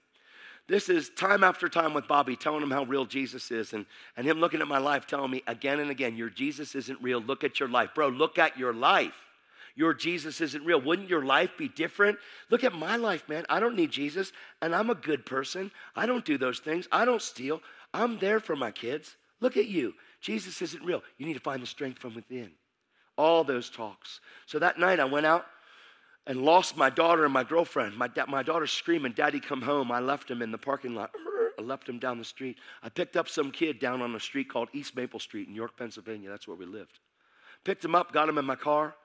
This 0.67 0.87
is 0.87 1.09
time 1.09 1.43
after 1.43 1.67
time 1.67 1.93
with 1.93 2.07
Bobby 2.07 2.37
telling 2.37 2.63
him 2.63 2.71
how 2.71 2.85
real 2.85 3.05
Jesus 3.05 3.51
is, 3.51 3.73
and, 3.73 3.85
and 4.15 4.25
him 4.25 4.39
looking 4.39 4.61
at 4.61 4.67
my 4.67 4.77
life, 4.77 5.05
telling 5.05 5.29
me 5.29 5.43
again 5.45 5.81
and 5.81 5.91
again, 5.91 6.15
Your 6.15 6.29
Jesus 6.29 6.73
isn't 6.73 7.01
real. 7.01 7.19
Look 7.19 7.43
at 7.43 7.59
your 7.59 7.67
life. 7.67 7.89
Bro, 7.93 8.09
look 8.09 8.39
at 8.39 8.57
your 8.57 8.73
life 8.73 9.13
your 9.76 9.93
Jesus 9.93 10.39
isn't 10.41 10.65
real? 10.65 10.80
Wouldn't 10.82 11.09
your 11.09 11.26
life 11.26 11.51
be 11.57 11.67
different? 11.67 12.19
Look 12.49 12.63
at 12.63 12.74
my 12.74 12.95
life, 12.95 13.28
man. 13.28 13.45
I 13.49 13.59
don't 13.59 13.76
need 13.76 13.91
Jesus, 13.91 14.32
and 14.61 14.76
I'm 14.76 14.89
a 14.89 14.95
good 14.95 15.26
person. 15.26 15.71
I 15.95 16.05
don't 16.05 16.26
do 16.26 16.38
those 16.38 16.59
things. 16.59 16.88
I 16.91 17.05
don't 17.05 17.21
steal. 17.21 17.61
I'm 17.93 18.19
there 18.19 18.39
for 18.39 18.55
my 18.55 18.71
kids. 18.71 19.15
Look 19.39 19.57
at 19.57 19.65
you. 19.65 19.93
Jesus 20.21 20.61
isn't 20.61 20.86
real. 20.86 21.01
You 21.17 21.26
need 21.26 21.34
to 21.34 21.39
find 21.39 21.61
the 21.61 21.67
strength 21.67 21.99
from 21.99 22.15
within. 22.15 22.51
All 23.17 23.43
those 23.43 23.69
talks. 23.69 24.19
So 24.45 24.59
that 24.59 24.80
night 24.80 24.99
I 24.99 25.05
went 25.05 25.26
out 25.26 25.45
and 26.26 26.41
lost 26.41 26.78
my 26.78 26.89
daughter 26.89 27.26
and 27.26 27.34
my 27.34 27.43
girlfriend. 27.43 27.97
My, 27.97 28.07
da- 28.07 28.26
my 28.28 28.43
daughter's 28.43 28.71
screaming, 28.71 29.11
Daddy, 29.11 29.39
come 29.39 29.61
home. 29.61 29.91
I 29.91 29.99
left 29.99 30.30
him 30.30 30.41
in 30.41 30.51
the 30.51 30.57
parking 30.57 30.95
lot. 30.95 31.11
I 31.59 31.61
left 31.61 31.88
him 31.88 31.99
down 31.99 32.17
the 32.17 32.24
street. 32.24 32.57
I 32.82 32.89
picked 32.89 33.17
up 33.17 33.28
some 33.28 33.51
kid 33.51 33.80
down 33.80 34.01
on 34.01 34.15
a 34.15 34.19
street 34.19 34.49
called 34.49 34.69
East 34.74 34.95
Maple 34.95 35.19
Street 35.19 35.47
in 35.47 35.55
York, 35.55 35.78
Pennsylvania. 35.78 36.30
That's 36.30 36.47
where 36.47 36.57
we 36.57 36.65
lived. 36.65 36.99
Picked 37.63 37.84
him 37.84 37.95
up, 37.95 38.11
got 38.11 38.30
him 38.30 38.38
in 38.38 38.45
my 38.45 38.55
car, 38.55 38.95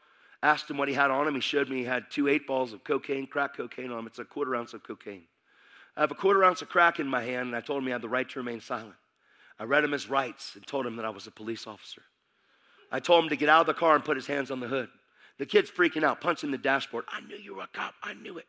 Asked 0.42 0.70
him 0.70 0.78
what 0.78 0.88
he 0.88 0.94
had 0.94 1.10
on 1.10 1.26
him. 1.26 1.34
He 1.34 1.40
showed 1.40 1.68
me 1.68 1.78
he 1.78 1.84
had 1.84 2.10
two 2.10 2.28
eight 2.28 2.46
balls 2.46 2.72
of 2.72 2.84
cocaine, 2.84 3.26
crack 3.26 3.56
cocaine 3.56 3.90
on 3.90 4.00
him. 4.00 4.06
It's 4.06 4.18
a 4.18 4.24
quarter 4.24 4.54
ounce 4.54 4.72
of 4.72 4.82
cocaine. 4.82 5.24
I 5.96 6.00
have 6.00 6.12
a 6.12 6.14
quarter 6.14 6.44
ounce 6.44 6.62
of 6.62 6.68
crack 6.68 7.00
in 7.00 7.08
my 7.08 7.22
hand, 7.22 7.48
and 7.48 7.56
I 7.56 7.60
told 7.60 7.80
him 7.80 7.86
he 7.86 7.92
had 7.92 8.02
the 8.02 8.08
right 8.08 8.28
to 8.28 8.38
remain 8.38 8.60
silent. 8.60 8.94
I 9.58 9.64
read 9.64 9.82
him 9.82 9.90
his 9.90 10.08
rights 10.08 10.54
and 10.54 10.64
told 10.64 10.86
him 10.86 10.96
that 10.96 11.04
I 11.04 11.10
was 11.10 11.26
a 11.26 11.32
police 11.32 11.66
officer. 11.66 12.02
I 12.92 13.00
told 13.00 13.24
him 13.24 13.30
to 13.30 13.36
get 13.36 13.48
out 13.48 13.62
of 13.62 13.66
the 13.66 13.74
car 13.74 13.96
and 13.96 14.04
put 14.04 14.16
his 14.16 14.28
hands 14.28 14.50
on 14.52 14.60
the 14.60 14.68
hood. 14.68 14.88
The 15.38 15.46
kid's 15.46 15.70
freaking 15.70 16.04
out, 16.04 16.20
punching 16.20 16.52
the 16.52 16.58
dashboard. 16.58 17.04
I 17.08 17.20
knew 17.20 17.36
you 17.36 17.56
were 17.56 17.62
a 17.62 17.68
cop. 17.72 17.94
I 18.02 18.14
knew 18.14 18.38
it. 18.38 18.46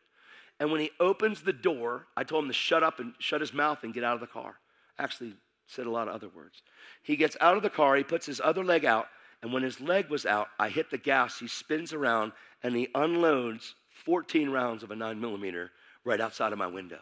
And 0.60 0.70
when 0.70 0.80
he 0.80 0.90
opens 1.00 1.42
the 1.42 1.52
door, 1.52 2.06
I 2.16 2.22
told 2.22 2.44
him 2.44 2.50
to 2.50 2.54
shut 2.54 2.82
up 2.82 3.00
and 3.00 3.14
shut 3.18 3.40
his 3.40 3.52
mouth 3.52 3.82
and 3.82 3.94
get 3.94 4.04
out 4.04 4.14
of 4.14 4.20
the 4.20 4.26
car. 4.26 4.56
Actually, 4.98 5.34
said 5.66 5.86
a 5.86 5.90
lot 5.90 6.08
of 6.08 6.14
other 6.14 6.28
words. 6.28 6.62
He 7.02 7.16
gets 7.16 7.36
out 7.40 7.56
of 7.56 7.62
the 7.62 7.70
car, 7.70 7.96
he 7.96 8.04
puts 8.04 8.26
his 8.26 8.40
other 8.40 8.64
leg 8.64 8.84
out, 8.84 9.06
and 9.42 9.52
when 9.52 9.62
his 9.62 9.80
leg 9.80 10.10
was 10.10 10.26
out, 10.26 10.48
I 10.58 10.68
hit 10.68 10.90
the 10.90 10.98
gas. 10.98 11.38
He 11.38 11.48
spins 11.48 11.92
around 11.92 12.32
and 12.62 12.76
he 12.76 12.88
unloads 12.94 13.74
14 14.04 14.50
rounds 14.50 14.82
of 14.82 14.90
a 14.90 14.96
9 14.96 15.20
millimeter 15.20 15.70
right 16.04 16.20
outside 16.20 16.52
of 16.52 16.58
my 16.58 16.66
window. 16.66 17.00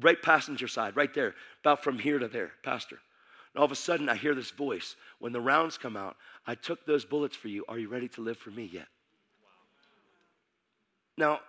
Right 0.00 0.20
passenger 0.20 0.68
side, 0.68 0.96
right 0.96 1.12
there, 1.14 1.34
about 1.60 1.82
from 1.82 1.98
here 1.98 2.18
to 2.18 2.28
there, 2.28 2.52
Pastor. 2.62 2.98
And 3.54 3.60
all 3.60 3.64
of 3.64 3.72
a 3.72 3.76
sudden, 3.76 4.08
I 4.08 4.16
hear 4.16 4.34
this 4.34 4.50
voice. 4.50 4.96
When 5.18 5.32
the 5.32 5.40
rounds 5.40 5.78
come 5.78 5.96
out, 5.96 6.16
I 6.46 6.54
took 6.54 6.84
those 6.84 7.04
bullets 7.04 7.36
for 7.36 7.48
you. 7.48 7.64
Are 7.68 7.78
you 7.78 7.88
ready 7.88 8.08
to 8.08 8.20
live 8.20 8.36
for 8.36 8.50
me 8.50 8.68
yet? 8.70 8.88
Now, 11.16 11.40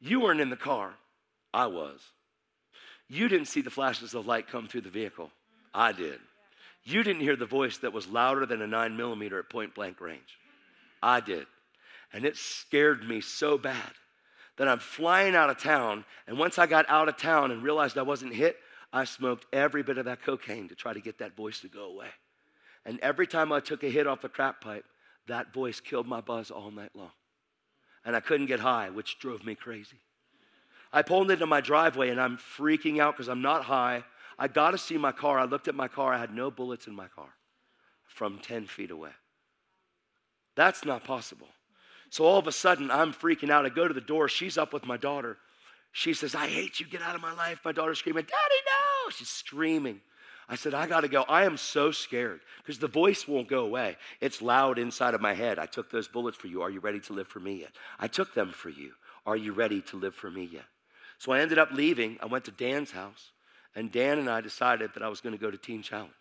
you 0.00 0.20
weren't 0.20 0.40
in 0.40 0.50
the 0.50 0.56
car. 0.56 0.92
I 1.54 1.66
was. 1.66 2.00
You 3.08 3.28
didn't 3.28 3.46
see 3.46 3.62
the 3.62 3.70
flashes 3.70 4.12
of 4.12 4.26
light 4.26 4.48
come 4.48 4.68
through 4.68 4.82
the 4.82 4.90
vehicle. 4.90 5.30
I 5.72 5.92
did. 5.92 6.18
You 6.88 7.02
didn't 7.02 7.20
hear 7.20 7.36
the 7.36 7.44
voice 7.44 7.76
that 7.78 7.92
was 7.92 8.08
louder 8.08 8.46
than 8.46 8.62
a 8.62 8.66
nine 8.66 8.96
millimeter 8.96 9.38
at 9.38 9.50
point 9.50 9.74
blank 9.74 10.00
range. 10.00 10.38
I 11.02 11.20
did. 11.20 11.46
And 12.14 12.24
it 12.24 12.38
scared 12.38 13.06
me 13.06 13.20
so 13.20 13.58
bad 13.58 13.92
that 14.56 14.68
I'm 14.68 14.78
flying 14.78 15.36
out 15.36 15.50
of 15.50 15.58
town. 15.58 16.06
And 16.26 16.38
once 16.38 16.58
I 16.58 16.66
got 16.66 16.86
out 16.88 17.10
of 17.10 17.18
town 17.18 17.50
and 17.50 17.62
realized 17.62 17.98
I 17.98 18.02
wasn't 18.02 18.34
hit, 18.34 18.56
I 18.90 19.04
smoked 19.04 19.44
every 19.52 19.82
bit 19.82 19.98
of 19.98 20.06
that 20.06 20.22
cocaine 20.22 20.66
to 20.68 20.74
try 20.74 20.94
to 20.94 21.00
get 21.00 21.18
that 21.18 21.36
voice 21.36 21.60
to 21.60 21.68
go 21.68 21.84
away. 21.84 22.08
And 22.86 22.98
every 23.00 23.26
time 23.26 23.52
I 23.52 23.60
took 23.60 23.82
a 23.82 23.90
hit 23.90 24.06
off 24.06 24.22
the 24.22 24.30
crack 24.30 24.62
pipe, 24.62 24.86
that 25.26 25.52
voice 25.52 25.80
killed 25.80 26.06
my 26.06 26.22
buzz 26.22 26.50
all 26.50 26.70
night 26.70 26.92
long. 26.94 27.12
And 28.02 28.16
I 28.16 28.20
couldn't 28.20 28.46
get 28.46 28.60
high, 28.60 28.88
which 28.88 29.18
drove 29.18 29.44
me 29.44 29.54
crazy. 29.54 29.98
I 30.90 31.02
pulled 31.02 31.30
into 31.30 31.44
my 31.44 31.60
driveway 31.60 32.08
and 32.08 32.18
I'm 32.18 32.38
freaking 32.38 32.98
out 32.98 33.14
because 33.14 33.28
I'm 33.28 33.42
not 33.42 33.64
high. 33.64 34.04
I 34.38 34.48
got 34.48 34.70
to 34.70 34.78
see 34.78 34.96
my 34.96 35.12
car. 35.12 35.38
I 35.38 35.44
looked 35.44 35.68
at 35.68 35.74
my 35.74 35.88
car. 35.88 36.12
I 36.12 36.18
had 36.18 36.34
no 36.34 36.50
bullets 36.50 36.86
in 36.86 36.94
my 36.94 37.08
car 37.08 37.30
from 38.06 38.38
10 38.38 38.66
feet 38.66 38.90
away. 38.90 39.10
That's 40.54 40.84
not 40.84 41.04
possible. 41.04 41.48
So 42.10 42.24
all 42.24 42.38
of 42.38 42.46
a 42.46 42.52
sudden, 42.52 42.90
I'm 42.90 43.12
freaking 43.12 43.50
out. 43.50 43.66
I 43.66 43.68
go 43.68 43.86
to 43.86 43.94
the 43.94 44.00
door. 44.00 44.28
She's 44.28 44.56
up 44.56 44.72
with 44.72 44.86
my 44.86 44.96
daughter. 44.96 45.36
She 45.92 46.14
says, 46.14 46.34
I 46.34 46.46
hate 46.46 46.80
you. 46.80 46.86
Get 46.86 47.02
out 47.02 47.14
of 47.14 47.22
my 47.22 47.34
life. 47.34 47.60
My 47.64 47.72
daughter's 47.72 47.98
screaming, 47.98 48.24
Daddy, 48.24 48.62
no. 48.66 49.10
She's 49.10 49.28
screaming. 49.28 50.00
I 50.48 50.56
said, 50.56 50.72
I 50.72 50.86
got 50.86 51.00
to 51.00 51.08
go. 51.08 51.24
I 51.28 51.44
am 51.44 51.58
so 51.58 51.90
scared 51.90 52.40
because 52.58 52.78
the 52.78 52.88
voice 52.88 53.28
won't 53.28 53.48
go 53.48 53.64
away. 53.64 53.96
It's 54.20 54.40
loud 54.40 54.78
inside 54.78 55.12
of 55.14 55.20
my 55.20 55.34
head. 55.34 55.58
I 55.58 55.66
took 55.66 55.90
those 55.90 56.08
bullets 56.08 56.38
for 56.38 56.46
you. 56.46 56.62
Are 56.62 56.70
you 56.70 56.80
ready 56.80 57.00
to 57.00 57.12
live 57.12 57.28
for 57.28 57.40
me 57.40 57.60
yet? 57.60 57.72
I 57.98 58.08
took 58.08 58.32
them 58.34 58.50
for 58.50 58.70
you. 58.70 58.92
Are 59.26 59.36
you 59.36 59.52
ready 59.52 59.82
to 59.82 59.98
live 59.98 60.14
for 60.14 60.30
me 60.30 60.48
yet? 60.50 60.64
So 61.18 61.32
I 61.32 61.40
ended 61.40 61.58
up 61.58 61.70
leaving. 61.72 62.16
I 62.22 62.26
went 62.26 62.46
to 62.46 62.50
Dan's 62.50 62.92
house, 62.92 63.32
and 63.78 63.92
Dan 63.92 64.18
and 64.18 64.28
I 64.28 64.40
decided 64.40 64.90
that 64.94 65.04
I 65.04 65.08
was 65.08 65.20
going 65.20 65.36
to 65.36 65.40
go 65.40 65.52
to 65.52 65.56
Teen 65.56 65.82
Challenge. 65.82 66.12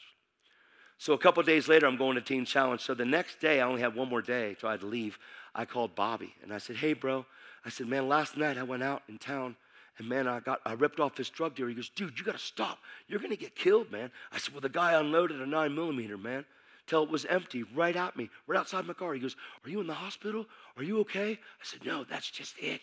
So 1.00 1.14
a 1.14 1.18
couple 1.18 1.42
days 1.42 1.68
later, 1.68 1.88
I'm 1.88 1.98
going 1.98 2.14
to 2.14 2.22
Teen 2.22 2.46
Challenge. 2.46 2.80
So 2.80 2.94
the 2.94 3.04
next 3.04 3.40
day, 3.40 3.60
I 3.60 3.66
only 3.66 3.82
had 3.82 3.96
one 3.96 4.10
more 4.10 4.22
day, 4.22 4.56
so 4.62 4.68
I 4.68 4.72
had 4.72 4.82
to 4.82 4.86
leave. 4.86 5.18
I 5.56 5.66
called 5.66 5.96
Bobby 5.96 6.36
and 6.44 6.54
I 6.54 6.60
said, 6.60 6.76
Hey, 6.76 6.94
bro. 6.94 7.26
I 7.66 7.70
said, 7.70 7.88
Man, 7.88 8.08
last 8.08 8.38
night 8.38 8.60
I 8.60 8.64
went 8.64 8.84
out 8.84 9.02
in 9.10 9.18
town 9.18 9.56
and 9.98 10.08
man, 10.08 10.28
I 10.28 10.40
got 10.40 10.62
I 10.66 10.74
ripped 10.74 11.00
off 11.00 11.16
this 11.16 11.32
drug 11.32 11.56
dealer. 11.56 11.70
He 11.70 11.76
goes, 11.76 11.90
Dude, 11.90 12.20
you 12.20 12.24
gotta 12.24 12.38
stop. 12.38 12.78
You're 13.08 13.20
gonna 13.20 13.36
get 13.36 13.56
killed, 13.56 13.92
man. 13.92 14.12
I 14.32 14.38
said, 14.38 14.54
Well, 14.54 14.62
the 14.62 14.70
guy 14.70 14.94
unloaded 14.94 15.42
a 15.42 15.48
nine 15.48 15.74
millimeter, 15.74 16.16
man, 16.16 16.46
till 16.86 17.02
it 17.02 17.10
was 17.10 17.26
empty 17.26 17.64
right 17.64 17.96
at 17.96 18.16
me, 18.16 18.30
right 18.46 18.60
outside 18.60 18.86
my 18.86 18.94
car. 18.94 19.16
He 19.16 19.20
goes, 19.20 19.36
Are 19.66 19.70
you 19.72 19.82
in 19.82 19.88
the 19.88 19.96
hospital? 19.96 20.46
Are 20.78 20.84
you 20.84 21.00
okay? 21.00 21.32
I 21.32 21.64
said, 21.64 21.84
No, 21.84 22.04
that's 22.04 22.30
just 22.30 22.54
it. 22.60 22.82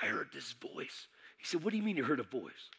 I 0.00 0.06
heard 0.06 0.28
this 0.32 0.52
voice. 0.52 1.06
He 1.36 1.44
said, 1.44 1.62
What 1.62 1.72
do 1.72 1.76
you 1.76 1.82
mean 1.82 1.98
you 1.98 2.04
heard 2.04 2.20
a 2.20 2.24
voice? 2.24 2.70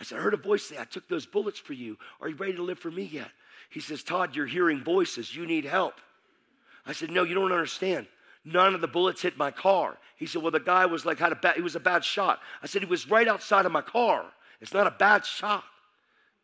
I 0.00 0.02
said, 0.02 0.18
I 0.18 0.22
heard 0.22 0.34
a 0.34 0.38
voice 0.38 0.64
say, 0.64 0.78
I 0.78 0.84
took 0.84 1.06
those 1.08 1.26
bullets 1.26 1.58
for 1.58 1.74
you. 1.74 1.98
Are 2.22 2.28
you 2.28 2.34
ready 2.34 2.54
to 2.54 2.62
live 2.62 2.78
for 2.78 2.90
me 2.90 3.02
yet? 3.02 3.28
He 3.68 3.80
says, 3.80 4.02
Todd, 4.02 4.34
you're 4.34 4.46
hearing 4.46 4.82
voices. 4.82 5.36
You 5.36 5.46
need 5.46 5.66
help. 5.66 5.94
I 6.86 6.92
said, 6.92 7.10
No, 7.10 7.22
you 7.22 7.34
don't 7.34 7.52
understand. 7.52 8.06
None 8.42 8.74
of 8.74 8.80
the 8.80 8.88
bullets 8.88 9.20
hit 9.20 9.36
my 9.36 9.50
car. 9.50 9.98
He 10.16 10.24
said, 10.24 10.42
Well, 10.42 10.50
the 10.50 10.58
guy 10.58 10.86
was 10.86 11.04
like, 11.04 11.18
had 11.18 11.32
a 11.32 11.36
bad, 11.36 11.56
he 11.56 11.62
was 11.62 11.76
a 11.76 11.80
bad 11.80 12.02
shot. 12.02 12.40
I 12.62 12.66
said, 12.66 12.82
He 12.82 12.88
was 12.88 13.10
right 13.10 13.28
outside 13.28 13.66
of 13.66 13.72
my 13.72 13.82
car. 13.82 14.24
It's 14.62 14.72
not 14.72 14.86
a 14.86 14.90
bad 14.90 15.26
shot. 15.26 15.64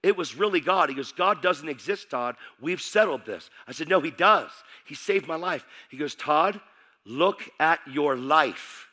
It 0.02 0.16
was 0.16 0.36
really 0.36 0.60
God. 0.60 0.90
He 0.90 0.94
goes, 0.94 1.12
God 1.12 1.42
doesn't 1.42 1.68
exist, 1.68 2.10
Todd. 2.10 2.36
We've 2.60 2.80
settled 2.80 3.24
this. 3.24 3.48
I 3.66 3.72
said, 3.72 3.88
No, 3.88 4.00
He 4.00 4.10
does. 4.10 4.50
He 4.84 4.94
saved 4.94 5.26
my 5.26 5.36
life. 5.36 5.64
He 5.88 5.96
goes, 5.96 6.14
Todd, 6.14 6.60
look 7.06 7.42
at 7.58 7.80
your 7.90 8.16
life. 8.16 8.85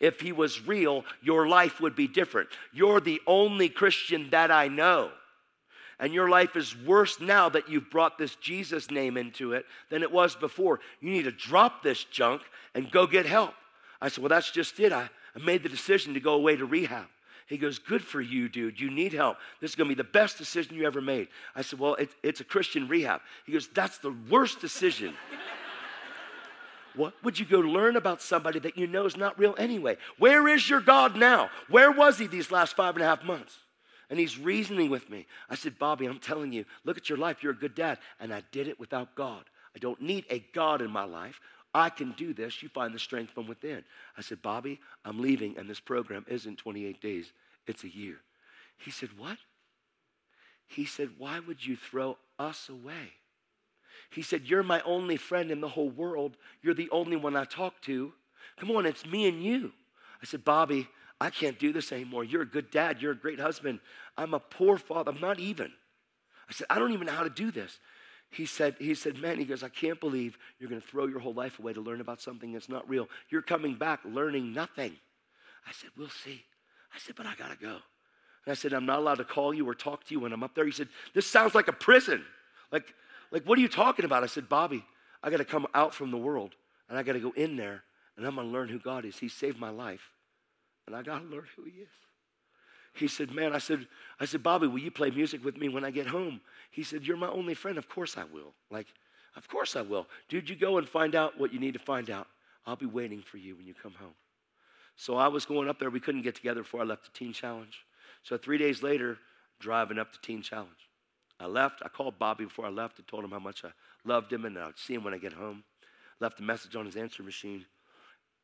If 0.00 0.20
He 0.20 0.32
was 0.32 0.66
real, 0.66 1.04
your 1.22 1.48
life 1.48 1.80
would 1.80 1.96
be 1.96 2.08
different. 2.08 2.48
You're 2.72 3.00
the 3.00 3.20
only 3.26 3.68
Christian 3.68 4.30
that 4.30 4.50
I 4.50 4.68
know 4.68 5.10
and 5.98 6.12
your 6.12 6.28
life 6.28 6.56
is 6.56 6.76
worse 6.76 7.20
now 7.20 7.48
that 7.48 7.68
you've 7.68 7.90
brought 7.90 8.18
this 8.18 8.34
Jesus 8.36 8.90
name 8.90 9.16
into 9.16 9.52
it 9.52 9.64
than 9.90 10.02
it 10.02 10.10
was 10.12 10.34
before. 10.34 10.80
You 11.00 11.10
need 11.10 11.24
to 11.24 11.30
drop 11.30 11.82
this 11.82 12.04
junk 12.04 12.42
and 12.74 12.90
go 12.90 13.06
get 13.06 13.26
help. 13.26 13.54
I 14.00 14.08
said, 14.08 14.22
Well, 14.22 14.28
that's 14.28 14.50
just 14.50 14.78
it. 14.80 14.92
I, 14.92 15.08
I 15.34 15.44
made 15.44 15.62
the 15.62 15.68
decision 15.68 16.14
to 16.14 16.20
go 16.20 16.34
away 16.34 16.56
to 16.56 16.66
rehab. 16.66 17.06
He 17.46 17.58
goes, 17.58 17.78
Good 17.78 18.02
for 18.02 18.20
you, 18.20 18.48
dude. 18.48 18.80
You 18.80 18.90
need 18.90 19.12
help. 19.12 19.38
This 19.60 19.70
is 19.70 19.76
going 19.76 19.88
to 19.88 19.94
be 19.94 20.02
the 20.02 20.08
best 20.08 20.36
decision 20.36 20.76
you 20.76 20.86
ever 20.86 21.00
made. 21.00 21.28
I 21.54 21.62
said, 21.62 21.78
Well, 21.78 21.94
it, 21.94 22.10
it's 22.22 22.40
a 22.40 22.44
Christian 22.44 22.88
rehab. 22.88 23.20
He 23.46 23.52
goes, 23.52 23.68
That's 23.68 23.98
the 23.98 24.14
worst 24.28 24.60
decision. 24.60 25.14
What 26.96 27.14
would 27.22 27.38
you 27.38 27.44
go 27.44 27.58
learn 27.58 27.96
about 27.96 28.22
somebody 28.22 28.58
that 28.60 28.78
you 28.78 28.86
know 28.86 29.06
is 29.06 29.16
not 29.16 29.38
real 29.38 29.54
anyway? 29.58 29.96
Where 30.18 30.48
is 30.48 30.68
your 30.68 30.80
God 30.80 31.16
now? 31.16 31.50
Where 31.68 31.90
was 31.90 32.18
he 32.18 32.26
these 32.26 32.50
last 32.50 32.76
five 32.76 32.94
and 32.94 33.04
a 33.04 33.06
half 33.06 33.24
months? 33.24 33.58
And 34.10 34.18
he's 34.18 34.38
reasoning 34.38 34.90
with 34.90 35.08
me. 35.10 35.26
I 35.48 35.54
said, 35.54 35.78
Bobby, 35.78 36.06
I'm 36.06 36.18
telling 36.18 36.52
you, 36.52 36.64
look 36.84 36.96
at 36.96 37.08
your 37.08 37.18
life. 37.18 37.42
You're 37.42 37.52
a 37.52 37.56
good 37.56 37.74
dad. 37.74 37.98
And 38.20 38.32
I 38.32 38.42
did 38.52 38.68
it 38.68 38.78
without 38.78 39.14
God. 39.14 39.44
I 39.74 39.78
don't 39.78 40.00
need 40.00 40.24
a 40.30 40.44
God 40.52 40.82
in 40.82 40.90
my 40.90 41.04
life. 41.04 41.40
I 41.74 41.90
can 41.90 42.12
do 42.12 42.32
this. 42.32 42.62
You 42.62 42.68
find 42.68 42.94
the 42.94 42.98
strength 42.98 43.32
from 43.32 43.48
within. 43.48 43.82
I 44.16 44.22
said, 44.22 44.40
Bobby, 44.40 44.80
I'm 45.04 45.20
leaving, 45.20 45.58
and 45.58 45.68
this 45.68 45.80
program 45.80 46.24
isn't 46.28 46.58
28 46.58 47.00
days, 47.00 47.32
it's 47.66 47.82
a 47.82 47.88
year. 47.88 48.18
He 48.76 48.90
said, 48.90 49.10
What? 49.18 49.38
He 50.68 50.84
said, 50.84 51.10
Why 51.18 51.40
would 51.40 51.66
you 51.66 51.76
throw 51.76 52.18
us 52.38 52.68
away? 52.68 53.14
He 54.14 54.22
said, 54.22 54.42
You're 54.44 54.62
my 54.62 54.80
only 54.82 55.16
friend 55.16 55.50
in 55.50 55.60
the 55.60 55.68
whole 55.68 55.90
world. 55.90 56.36
You're 56.62 56.74
the 56.74 56.90
only 56.90 57.16
one 57.16 57.36
I 57.36 57.44
talk 57.44 57.80
to. 57.82 58.12
Come 58.58 58.70
on, 58.70 58.86
it's 58.86 59.04
me 59.04 59.28
and 59.28 59.42
you. 59.42 59.72
I 60.22 60.26
said, 60.26 60.44
Bobby, 60.44 60.88
I 61.20 61.30
can't 61.30 61.58
do 61.58 61.72
this 61.72 61.90
anymore. 61.90 62.24
You're 62.24 62.42
a 62.42 62.46
good 62.46 62.70
dad. 62.70 63.02
You're 63.02 63.12
a 63.12 63.16
great 63.16 63.40
husband. 63.40 63.80
I'm 64.16 64.34
a 64.34 64.38
poor 64.38 64.78
father. 64.78 65.10
I'm 65.10 65.20
not 65.20 65.40
even. 65.40 65.72
I 66.48 66.52
said, 66.52 66.66
I 66.70 66.78
don't 66.78 66.92
even 66.92 67.06
know 67.06 67.12
how 67.12 67.24
to 67.24 67.30
do 67.30 67.50
this. 67.50 67.78
He 68.30 68.46
said, 68.46 68.76
he 68.78 68.94
said, 68.94 69.18
man, 69.20 69.38
he 69.38 69.44
goes, 69.44 69.62
I 69.62 69.68
can't 69.68 70.00
believe 70.00 70.38
you're 70.58 70.68
going 70.68 70.80
to 70.80 70.86
throw 70.86 71.06
your 71.06 71.20
whole 71.20 71.34
life 71.34 71.58
away 71.58 71.72
to 71.72 71.80
learn 71.80 72.00
about 72.00 72.20
something 72.20 72.52
that's 72.52 72.68
not 72.68 72.88
real. 72.88 73.08
You're 73.30 73.42
coming 73.42 73.74
back 73.74 74.00
learning 74.04 74.52
nothing. 74.52 74.96
I 75.66 75.72
said, 75.72 75.90
we'll 75.96 76.08
see. 76.08 76.44
I 76.94 76.98
said, 76.98 77.16
but 77.16 77.26
I 77.26 77.34
got 77.36 77.50
to 77.50 77.56
go. 77.56 77.78
And 78.46 78.52
I 78.52 78.54
said, 78.54 78.72
I'm 78.72 78.86
not 78.86 78.98
allowed 78.98 79.16
to 79.16 79.24
call 79.24 79.54
you 79.54 79.68
or 79.68 79.74
talk 79.74 80.04
to 80.04 80.14
you 80.14 80.20
when 80.20 80.32
I'm 80.32 80.42
up 80.42 80.54
there. 80.54 80.66
He 80.66 80.72
said, 80.72 80.88
this 81.14 81.26
sounds 81.26 81.54
like 81.54 81.68
a 81.68 81.72
prison. 81.72 82.24
Like, 82.70 82.94
like 83.34 83.44
what 83.44 83.58
are 83.58 83.60
you 83.60 83.68
talking 83.68 84.04
about? 84.04 84.22
I 84.22 84.28
said, 84.28 84.48
Bobby, 84.48 84.84
I 85.20 85.28
got 85.28 85.38
to 85.38 85.44
come 85.44 85.66
out 85.74 85.92
from 85.92 86.12
the 86.12 86.16
world 86.16 86.54
and 86.88 86.96
I 86.96 87.02
got 87.02 87.14
to 87.14 87.20
go 87.20 87.32
in 87.32 87.56
there 87.56 87.82
and 88.16 88.24
I'm 88.24 88.36
going 88.36 88.46
to 88.46 88.52
learn 88.52 88.68
who 88.68 88.78
God 88.78 89.04
is. 89.04 89.18
He 89.18 89.28
saved 89.28 89.58
my 89.58 89.70
life 89.70 90.12
and 90.86 90.94
I 90.94 91.02
got 91.02 91.18
to 91.18 91.24
learn 91.24 91.44
who 91.56 91.64
he 91.64 91.80
is. 91.80 91.88
He 92.94 93.08
said, 93.08 93.32
Man, 93.32 93.52
I 93.52 93.58
said, 93.58 93.88
I 94.20 94.24
said, 94.24 94.44
Bobby, 94.44 94.68
will 94.68 94.78
you 94.78 94.92
play 94.92 95.10
music 95.10 95.44
with 95.44 95.56
me 95.56 95.68
when 95.68 95.84
I 95.84 95.90
get 95.90 96.06
home? 96.06 96.40
He 96.70 96.84
said, 96.84 97.02
You're 97.02 97.16
my 97.16 97.28
only 97.28 97.54
friend. 97.54 97.76
Of 97.76 97.88
course 97.88 98.16
I 98.16 98.22
will. 98.22 98.54
Like, 98.70 98.86
of 99.34 99.48
course 99.48 99.74
I 99.74 99.82
will. 99.82 100.06
Dude, 100.28 100.48
you 100.48 100.54
go 100.54 100.78
and 100.78 100.88
find 100.88 101.16
out 101.16 101.36
what 101.36 101.52
you 101.52 101.58
need 101.58 101.72
to 101.72 101.80
find 101.80 102.08
out. 102.10 102.28
I'll 102.66 102.76
be 102.76 102.86
waiting 102.86 103.20
for 103.20 103.38
you 103.38 103.56
when 103.56 103.66
you 103.66 103.74
come 103.74 103.94
home. 103.94 104.14
So 104.94 105.16
I 105.16 105.26
was 105.26 105.44
going 105.44 105.68
up 105.68 105.80
there. 105.80 105.90
We 105.90 105.98
couldn't 105.98 106.22
get 106.22 106.36
together 106.36 106.62
before 106.62 106.82
I 106.82 106.84
left 106.84 107.12
the 107.12 107.18
Teen 107.18 107.32
Challenge. 107.32 107.84
So 108.22 108.38
three 108.38 108.58
days 108.58 108.80
later, 108.80 109.18
driving 109.58 109.98
up 109.98 110.12
the 110.12 110.18
Teen 110.22 110.40
Challenge. 110.40 110.70
I 111.40 111.46
left. 111.46 111.82
I 111.84 111.88
called 111.88 112.18
Bobby 112.18 112.44
before 112.44 112.66
I 112.66 112.70
left 112.70 112.98
and 112.98 113.06
told 113.06 113.24
him 113.24 113.30
how 113.30 113.38
much 113.38 113.64
I 113.64 113.70
loved 114.04 114.32
him 114.32 114.44
and 114.44 114.58
I'd 114.58 114.78
see 114.78 114.94
him 114.94 115.04
when 115.04 115.14
I 115.14 115.18
get 115.18 115.32
home. 115.32 115.64
Left 116.20 116.40
a 116.40 116.42
message 116.42 116.76
on 116.76 116.86
his 116.86 116.96
answer 116.96 117.22
machine. 117.22 117.66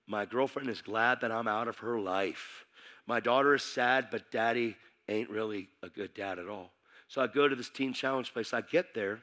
My 0.07 0.25
girlfriend 0.25 0.69
is 0.69 0.83
glad 0.83 1.21
that 1.21 1.31
I'm 1.31 1.47
out 1.47 1.69
of 1.69 1.79
her 1.79 2.01
life. 2.01 2.65
My 3.07 3.21
daughter 3.21 3.55
is 3.55 3.63
sad, 3.63 4.09
but 4.11 4.31
daddy 4.33 4.77
ain't 5.09 5.31
really 5.31 5.69
a 5.83 5.89
good 5.89 6.15
dad 6.15 6.39
at 6.39 6.49
all. 6.49 6.73
So 7.09 7.21
I 7.21 7.27
go 7.27 7.49
to 7.49 7.57
this 7.57 7.69
teen 7.69 7.93
challenge 7.93 8.33
place. 8.33 8.53
I 8.53 8.61
get 8.61 8.95
there. 8.95 9.21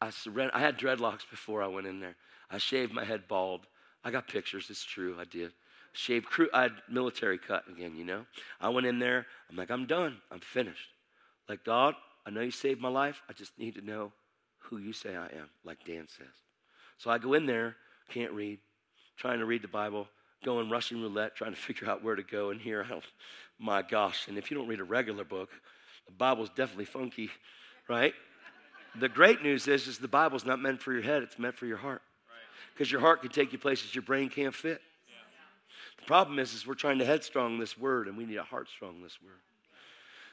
I 0.00 0.10
surrender. 0.10 0.54
I 0.54 0.60
had 0.60 0.78
dreadlocks 0.78 1.28
before 1.30 1.62
I 1.62 1.68
went 1.68 1.86
in 1.86 2.00
there. 2.00 2.16
I 2.50 2.58
shaved 2.58 2.92
my 2.92 3.04
head 3.04 3.28
bald. 3.28 3.66
I 4.04 4.10
got 4.10 4.26
pictures. 4.26 4.66
It's 4.68 4.84
true. 4.84 5.16
I 5.18 5.24
did. 5.24 5.52
shaved 5.92 6.26
crew. 6.26 6.48
I 6.52 6.62
had 6.62 6.72
military 6.88 7.38
cut 7.38 7.64
again, 7.68 7.96
you 7.96 8.04
know. 8.04 8.26
I 8.60 8.68
went 8.68 8.86
in 8.86 8.98
there. 8.98 9.26
I'm 9.48 9.56
like, 9.56 9.70
I'm 9.70 9.86
done. 9.86 10.18
I'm 10.30 10.40
finished. 10.40 10.90
Like, 11.48 11.64
God, 11.64 11.94
I 12.26 12.30
know 12.30 12.40
you 12.40 12.50
saved 12.50 12.80
my 12.80 12.88
life. 12.88 13.22
I 13.28 13.32
just 13.32 13.58
need 13.58 13.74
to 13.74 13.80
know 13.80 14.12
who 14.58 14.78
you 14.78 14.92
say 14.92 15.16
I 15.16 15.26
am, 15.26 15.50
like 15.64 15.84
Dan 15.84 16.06
says. 16.08 16.26
So 16.98 17.10
I 17.10 17.18
go 17.18 17.34
in 17.34 17.46
there, 17.46 17.76
can't 18.10 18.32
read, 18.32 18.60
trying 19.16 19.40
to 19.40 19.44
read 19.44 19.62
the 19.62 19.68
Bible, 19.68 20.06
going 20.44 20.70
Russian 20.70 21.02
roulette, 21.02 21.34
trying 21.34 21.52
to 21.52 21.60
figure 21.60 21.88
out 21.88 22.02
where 22.02 22.16
to 22.16 22.22
go. 22.22 22.50
And 22.50 22.60
here, 22.60 22.86
oh, 22.90 23.00
my 23.58 23.82
gosh. 23.82 24.28
And 24.28 24.38
if 24.38 24.50
you 24.50 24.56
don't 24.56 24.68
read 24.68 24.80
a 24.80 24.84
regular 24.84 25.24
book, 25.24 25.50
the 26.06 26.12
Bible's 26.12 26.50
definitely 26.50 26.84
funky, 26.84 27.30
right? 27.88 28.14
The 28.98 29.08
great 29.08 29.42
news 29.42 29.68
is, 29.68 29.86
is 29.88 29.98
the 29.98 30.08
Bible's 30.08 30.44
not 30.44 30.60
meant 30.60 30.80
for 30.80 30.92
your 30.92 31.02
head, 31.02 31.22
it's 31.22 31.38
meant 31.38 31.56
for 31.56 31.66
your 31.66 31.78
heart. 31.78 32.02
Because 32.74 32.90
your 32.90 33.00
heart 33.00 33.20
can 33.20 33.30
take 33.30 33.52
you 33.52 33.58
places 33.58 33.94
your 33.94 34.02
brain 34.02 34.28
can't 34.28 34.54
fit. 34.54 34.80
The 35.98 36.06
problem 36.06 36.38
is, 36.38 36.52
is 36.52 36.66
we're 36.66 36.74
trying 36.74 36.98
to 36.98 37.04
headstrong 37.04 37.58
this 37.58 37.78
word, 37.78 38.08
and 38.08 38.16
we 38.16 38.24
need 38.24 38.36
a 38.36 38.42
heart 38.42 38.68
strong 38.68 39.02
this 39.02 39.18
word. 39.22 39.38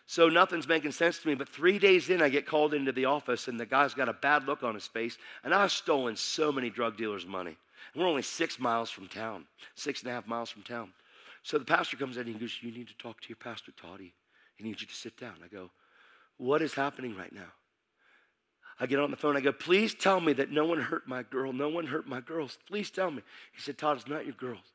So 0.10 0.28
nothing's 0.28 0.68
making 0.68 0.94
sense 0.94 1.20
to 1.20 1.28
me. 1.28 1.36
But 1.36 1.48
three 1.48 1.78
days 1.78 2.10
in, 2.10 2.20
I 2.20 2.30
get 2.30 2.48
called 2.48 2.74
into 2.74 2.92
the 2.92 3.06
office, 3.06 3.48
and 3.48 3.60
the 3.60 3.66
guy's 3.68 3.94
got 3.94 4.10
a 4.10 4.14
bad 4.14 4.48
look 4.48 4.64
on 4.64 4.74
his 4.74 4.88
face. 4.88 5.20
And 5.44 5.54
I've 5.54 5.72
stolen 5.72 6.16
so 6.16 6.52
many 6.52 6.72
drug 6.72 6.98
dealers' 6.98 7.28
money. 7.28 7.56
And 7.94 8.02
we're 8.02 8.10
only 8.10 8.24
six 8.24 8.60
miles 8.60 8.90
from 8.90 9.08
town, 9.08 9.46
six 9.76 10.02
and 10.02 10.10
a 10.10 10.16
half 10.16 10.26
miles 10.26 10.50
from 10.50 10.64
town. 10.64 10.94
So 11.44 11.60
the 11.60 11.66
pastor 11.66 11.96
comes 11.96 12.18
in 12.18 12.26
and 12.26 12.34
he 12.34 12.40
goes, 12.40 12.58
You 12.60 12.72
need 12.72 12.88
to 12.88 12.98
talk 12.98 13.22
to 13.22 13.30
your 13.30 13.36
pastor, 13.36 13.72
Toddy. 13.80 14.16
He 14.56 14.64
needs 14.64 14.82
you 14.82 14.88
to 14.88 14.96
sit 14.96 15.16
down. 15.16 15.36
I 15.46 15.48
go, 15.48 15.70
What 16.38 16.64
is 16.64 16.74
happening 16.74 17.16
right 17.16 17.32
now? 17.32 17.52
I 18.80 18.88
get 18.88 18.98
on 18.98 19.12
the 19.12 19.18
phone. 19.18 19.38
I 19.38 19.42
go, 19.42 19.52
Please 19.52 19.94
tell 19.94 20.20
me 20.20 20.34
that 20.34 20.50
no 20.50 20.66
one 20.66 20.82
hurt 20.82 21.08
my 21.08 21.22
girl. 21.22 21.54
No 21.54 21.70
one 21.70 21.86
hurt 21.86 22.08
my 22.08 22.20
girls. 22.20 22.58
Please 22.68 22.90
tell 22.90 23.12
me. 23.12 23.22
He 23.54 23.62
said, 23.62 23.78
Todd, 23.78 23.98
it's 23.98 24.08
not 24.08 24.26
your 24.26 24.34
girls. 24.34 24.74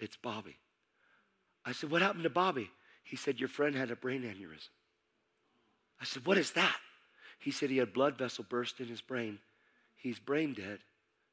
It's 0.00 0.16
Bobby. 0.16 0.56
I 1.62 1.72
said, 1.72 1.90
What 1.90 2.00
happened 2.00 2.24
to 2.24 2.30
Bobby? 2.30 2.70
He 3.02 3.16
said, 3.16 3.40
Your 3.40 3.48
friend 3.48 3.74
had 3.74 3.90
a 3.90 3.96
brain 3.96 4.22
aneurysm. 4.22 4.68
I 6.00 6.04
said, 6.04 6.26
What 6.26 6.38
is 6.38 6.52
that? 6.52 6.76
He 7.38 7.50
said 7.50 7.70
he 7.70 7.78
had 7.78 7.92
blood 7.92 8.16
vessel 8.16 8.44
burst 8.48 8.80
in 8.80 8.86
his 8.86 9.00
brain. 9.00 9.38
He's 9.96 10.18
brain 10.18 10.54
dead, 10.54 10.78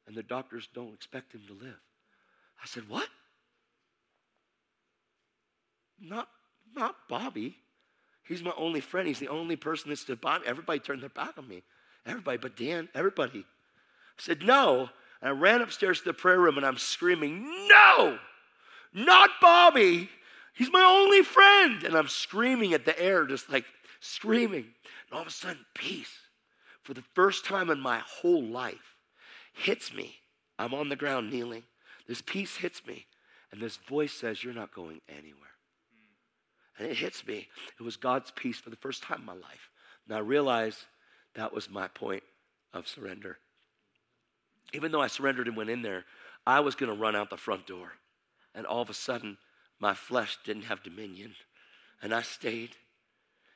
and 0.07 0.15
the 0.15 0.23
doctors 0.23 0.67
don't 0.73 0.93
expect 0.93 1.33
him 1.33 1.41
to 1.47 1.53
live. 1.53 1.79
I 2.61 2.65
said, 2.65 2.89
What? 2.89 3.07
Not, 6.01 6.29
not 6.75 6.95
Bobby. 7.07 7.57
He's 8.23 8.43
my 8.43 8.53
only 8.57 8.79
friend. 8.79 9.07
He's 9.07 9.19
the 9.19 9.27
only 9.27 9.55
person 9.55 9.89
that 9.89 9.97
stood 9.97 10.21
by 10.21 10.37
me. 10.37 10.45
Everybody 10.45 10.79
turned 10.79 11.01
their 11.01 11.09
back 11.09 11.37
on 11.37 11.47
me. 11.47 11.63
Everybody 12.05 12.37
but 12.37 12.55
Dan, 12.55 12.87
everybody. 12.93 13.39
I 13.39 14.21
said, 14.21 14.43
No. 14.43 14.89
And 15.21 15.29
I 15.29 15.31
ran 15.31 15.61
upstairs 15.61 15.99
to 15.99 16.05
the 16.05 16.13
prayer 16.13 16.39
room 16.39 16.57
and 16.57 16.65
I'm 16.65 16.77
screaming, 16.77 17.43
No, 17.67 18.19
not 18.93 19.31
Bobby. 19.41 20.09
He's 20.53 20.71
my 20.71 20.83
only 20.83 21.23
friend. 21.23 21.83
And 21.83 21.95
I'm 21.95 22.07
screaming 22.07 22.73
at 22.73 22.85
the 22.85 22.99
air, 22.99 23.25
just 23.25 23.49
like 23.49 23.65
screaming. 23.99 24.65
And 24.65 25.13
all 25.13 25.21
of 25.21 25.27
a 25.27 25.31
sudden, 25.31 25.65
peace, 25.73 26.11
for 26.83 26.93
the 26.93 27.03
first 27.13 27.45
time 27.45 27.69
in 27.69 27.79
my 27.79 27.99
whole 27.99 28.43
life, 28.43 28.95
hits 29.53 29.93
me. 29.93 30.15
I'm 30.57 30.73
on 30.73 30.89
the 30.89 30.95
ground 30.95 31.31
kneeling. 31.31 31.63
This 32.07 32.21
peace 32.21 32.57
hits 32.57 32.85
me. 32.85 33.05
And 33.51 33.61
this 33.61 33.77
voice 33.77 34.13
says, 34.13 34.43
You're 34.43 34.53
not 34.53 34.73
going 34.73 35.01
anywhere. 35.07 35.49
And 36.77 36.87
it 36.87 36.97
hits 36.97 37.25
me. 37.27 37.47
It 37.79 37.83
was 37.83 37.97
God's 37.97 38.31
peace 38.31 38.57
for 38.57 38.69
the 38.69 38.75
first 38.77 39.03
time 39.03 39.19
in 39.19 39.25
my 39.25 39.33
life. 39.33 39.69
And 40.07 40.15
I 40.15 40.21
realized 40.21 40.79
that 41.35 41.53
was 41.53 41.69
my 41.69 41.87
point 41.87 42.23
of 42.73 42.87
surrender. 42.87 43.37
Even 44.73 44.91
though 44.91 45.01
I 45.01 45.07
surrendered 45.07 45.47
and 45.47 45.57
went 45.57 45.69
in 45.69 45.81
there, 45.81 46.05
I 46.45 46.61
was 46.61 46.75
going 46.75 46.91
to 46.91 46.99
run 46.99 47.15
out 47.15 47.29
the 47.29 47.37
front 47.37 47.67
door. 47.67 47.91
And 48.55 48.65
all 48.65 48.81
of 48.81 48.89
a 48.89 48.93
sudden, 48.93 49.37
my 49.79 49.93
flesh 49.93 50.37
didn't 50.43 50.63
have 50.63 50.83
dominion. 50.83 51.33
And 52.01 52.13
I 52.13 52.21
stayed. 52.21 52.75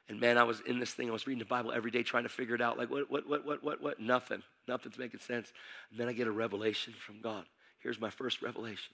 And 0.09 0.19
man, 0.19 0.38
I 0.38 0.43
was 0.43 0.61
in 0.61 0.80
this 0.80 0.93
thing. 0.93 1.09
I 1.09 1.13
was 1.13 1.28
reading 1.28 1.39
the 1.39 1.45
Bible 1.45 1.71
every 1.71 1.91
day 1.91 2.03
trying 2.03 2.24
to 2.24 2.30
figure 2.30 2.55
it 2.55 2.61
out. 2.61 2.78
Like, 2.78 2.89
what, 2.89 3.09
what, 3.09 3.28
what, 3.28 3.45
what, 3.45 3.63
what, 3.63 3.82
what? 3.82 3.99
Nothing. 3.99 4.43
Nothing's 4.67 4.97
making 4.97 5.21
sense. 5.21 5.51
And 5.91 5.99
then 5.99 6.07
I 6.07 6.13
get 6.13 6.28
a 6.28 6.32
revelation 6.32 6.93
from 7.05 7.21
God. 7.21 7.45
Here's 7.80 7.99
my 7.99 8.09
first 8.09 8.41
revelation 8.41 8.93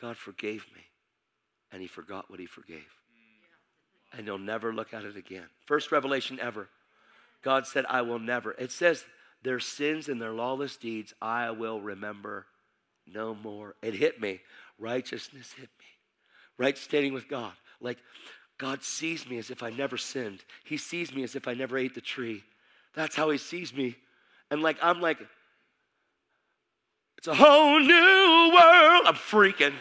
God 0.00 0.16
forgave 0.16 0.66
me, 0.74 0.82
and 1.72 1.82
He 1.82 1.88
forgot 1.88 2.30
what 2.30 2.40
He 2.40 2.46
forgave. 2.46 2.86
And 4.12 4.26
He'll 4.26 4.38
never 4.38 4.72
look 4.72 4.94
at 4.94 5.04
it 5.04 5.16
again. 5.16 5.46
First 5.66 5.92
revelation 5.92 6.38
ever. 6.40 6.68
God 7.42 7.66
said, 7.66 7.84
I 7.88 8.02
will 8.02 8.18
never. 8.18 8.52
It 8.52 8.72
says, 8.72 9.04
their 9.42 9.60
sins 9.60 10.08
and 10.08 10.20
their 10.20 10.32
lawless 10.32 10.76
deeds 10.76 11.14
I 11.22 11.50
will 11.52 11.80
remember 11.80 12.46
no 13.06 13.34
more. 13.34 13.76
It 13.82 13.94
hit 13.94 14.20
me. 14.20 14.40
Righteousness 14.78 15.52
hit 15.56 15.68
me 15.78 15.97
right 16.58 16.76
standing 16.76 17.12
with 17.12 17.28
God. 17.28 17.52
Like 17.80 17.98
God 18.58 18.82
sees 18.82 19.28
me 19.28 19.38
as 19.38 19.50
if 19.50 19.62
I 19.62 19.70
never 19.70 19.96
sinned. 19.96 20.44
He 20.64 20.76
sees 20.76 21.14
me 21.14 21.22
as 21.22 21.34
if 21.36 21.48
I 21.48 21.54
never 21.54 21.78
ate 21.78 21.94
the 21.94 22.00
tree. 22.00 22.44
That's 22.94 23.16
how 23.16 23.30
he 23.30 23.38
sees 23.38 23.72
me. 23.72 23.96
And 24.50 24.62
like 24.62 24.76
I'm 24.82 25.00
like 25.00 25.18
it's 27.16 27.28
a 27.28 27.34
whole 27.34 27.80
new 27.80 28.52
world. 28.52 29.02
I'm 29.06 29.14
freaking. 29.14 29.74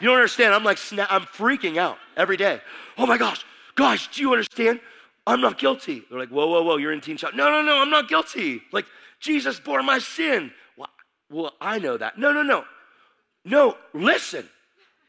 You 0.00 0.08
don't 0.08 0.16
understand. 0.16 0.54
I'm 0.54 0.64
like 0.64 0.78
I'm 1.10 1.22
freaking 1.22 1.76
out 1.76 1.98
every 2.16 2.36
day. 2.36 2.60
Oh 2.98 3.06
my 3.06 3.18
gosh. 3.18 3.44
Gosh, 3.76 4.08
do 4.08 4.22
you 4.22 4.32
understand? 4.32 4.80
I'm 5.26 5.40
not 5.40 5.58
guilty. 5.58 6.02
They're 6.08 6.18
like, 6.18 6.30
whoa, 6.30 6.46
whoa, 6.46 6.62
whoa, 6.62 6.76
you're 6.76 6.92
in 6.92 7.00
teen 7.00 7.16
shop. 7.16 7.34
No, 7.34 7.50
no, 7.50 7.62
no, 7.62 7.78
I'm 7.80 7.90
not 7.90 8.08
guilty. 8.08 8.62
Like, 8.72 8.86
Jesus 9.20 9.60
bore 9.60 9.82
my 9.82 9.98
sin. 9.98 10.52
Well, 10.76 10.88
well, 11.30 11.52
I 11.60 11.78
know 11.78 11.96
that. 11.96 12.18
No, 12.18 12.32
no, 12.32 12.42
no. 12.42 12.64
No, 13.44 13.76
listen. 13.92 14.48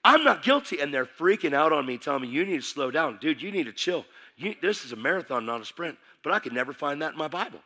I'm 0.03 0.23
not 0.23 0.43
guilty. 0.43 0.79
And 0.79 0.93
they're 0.93 1.05
freaking 1.05 1.53
out 1.53 1.73
on 1.73 1.85
me, 1.85 1.97
telling 1.97 2.23
me, 2.23 2.27
you 2.29 2.45
need 2.45 2.57
to 2.57 2.65
slow 2.65 2.91
down. 2.91 3.17
Dude, 3.19 3.41
you 3.41 3.51
need 3.51 3.65
to 3.65 3.73
chill. 3.73 4.05
You, 4.35 4.55
this 4.61 4.85
is 4.85 4.91
a 4.91 4.95
marathon, 4.95 5.45
not 5.45 5.61
a 5.61 5.65
sprint. 5.65 5.97
But 6.23 6.33
I 6.33 6.39
could 6.39 6.53
never 6.53 6.73
find 6.73 7.01
that 7.01 7.13
in 7.13 7.17
my 7.17 7.27
Bible. 7.27 7.59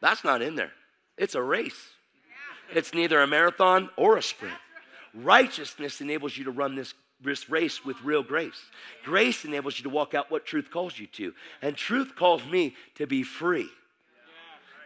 That's 0.00 0.24
not 0.24 0.42
in 0.42 0.54
there. 0.54 0.72
It's 1.16 1.34
a 1.34 1.42
race. 1.42 1.90
It's 2.74 2.92
neither 2.92 3.20
a 3.20 3.26
marathon 3.26 3.90
or 3.96 4.16
a 4.16 4.22
sprint. 4.22 4.56
Righteousness 5.14 6.00
enables 6.00 6.36
you 6.36 6.44
to 6.44 6.50
run 6.50 6.74
this, 6.74 6.94
this 7.22 7.48
race 7.48 7.84
with 7.84 7.96
real 8.02 8.22
grace. 8.22 8.60
Grace 9.04 9.44
enables 9.44 9.78
you 9.78 9.84
to 9.84 9.88
walk 9.88 10.14
out 10.14 10.30
what 10.30 10.44
truth 10.44 10.70
calls 10.70 10.98
you 10.98 11.06
to. 11.08 11.32
And 11.62 11.76
truth 11.76 12.14
calls 12.16 12.44
me 12.44 12.74
to 12.96 13.06
be 13.06 13.22
free. 13.22 13.68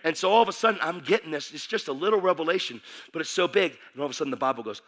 And 0.05 0.17
so 0.17 0.31
all 0.31 0.43
of 0.43 0.49
a 0.49 0.53
sudden, 0.53 0.81
I'm 0.83 1.01
getting 1.01 1.31
this. 1.31 1.53
It's 1.53 1.67
just 1.67 1.89
a 1.89 1.93
little 1.93 2.21
revelation, 2.21 2.81
but 3.13 3.21
it's 3.21 3.31
so 3.31 3.47
big. 3.47 3.77
And 3.93 4.01
all 4.01 4.07
of 4.07 4.13
a 4.13 4.15
sudden, 4.15 4.31
the 4.31 4.37
Bible 4.37 4.63
goes, 4.63 4.81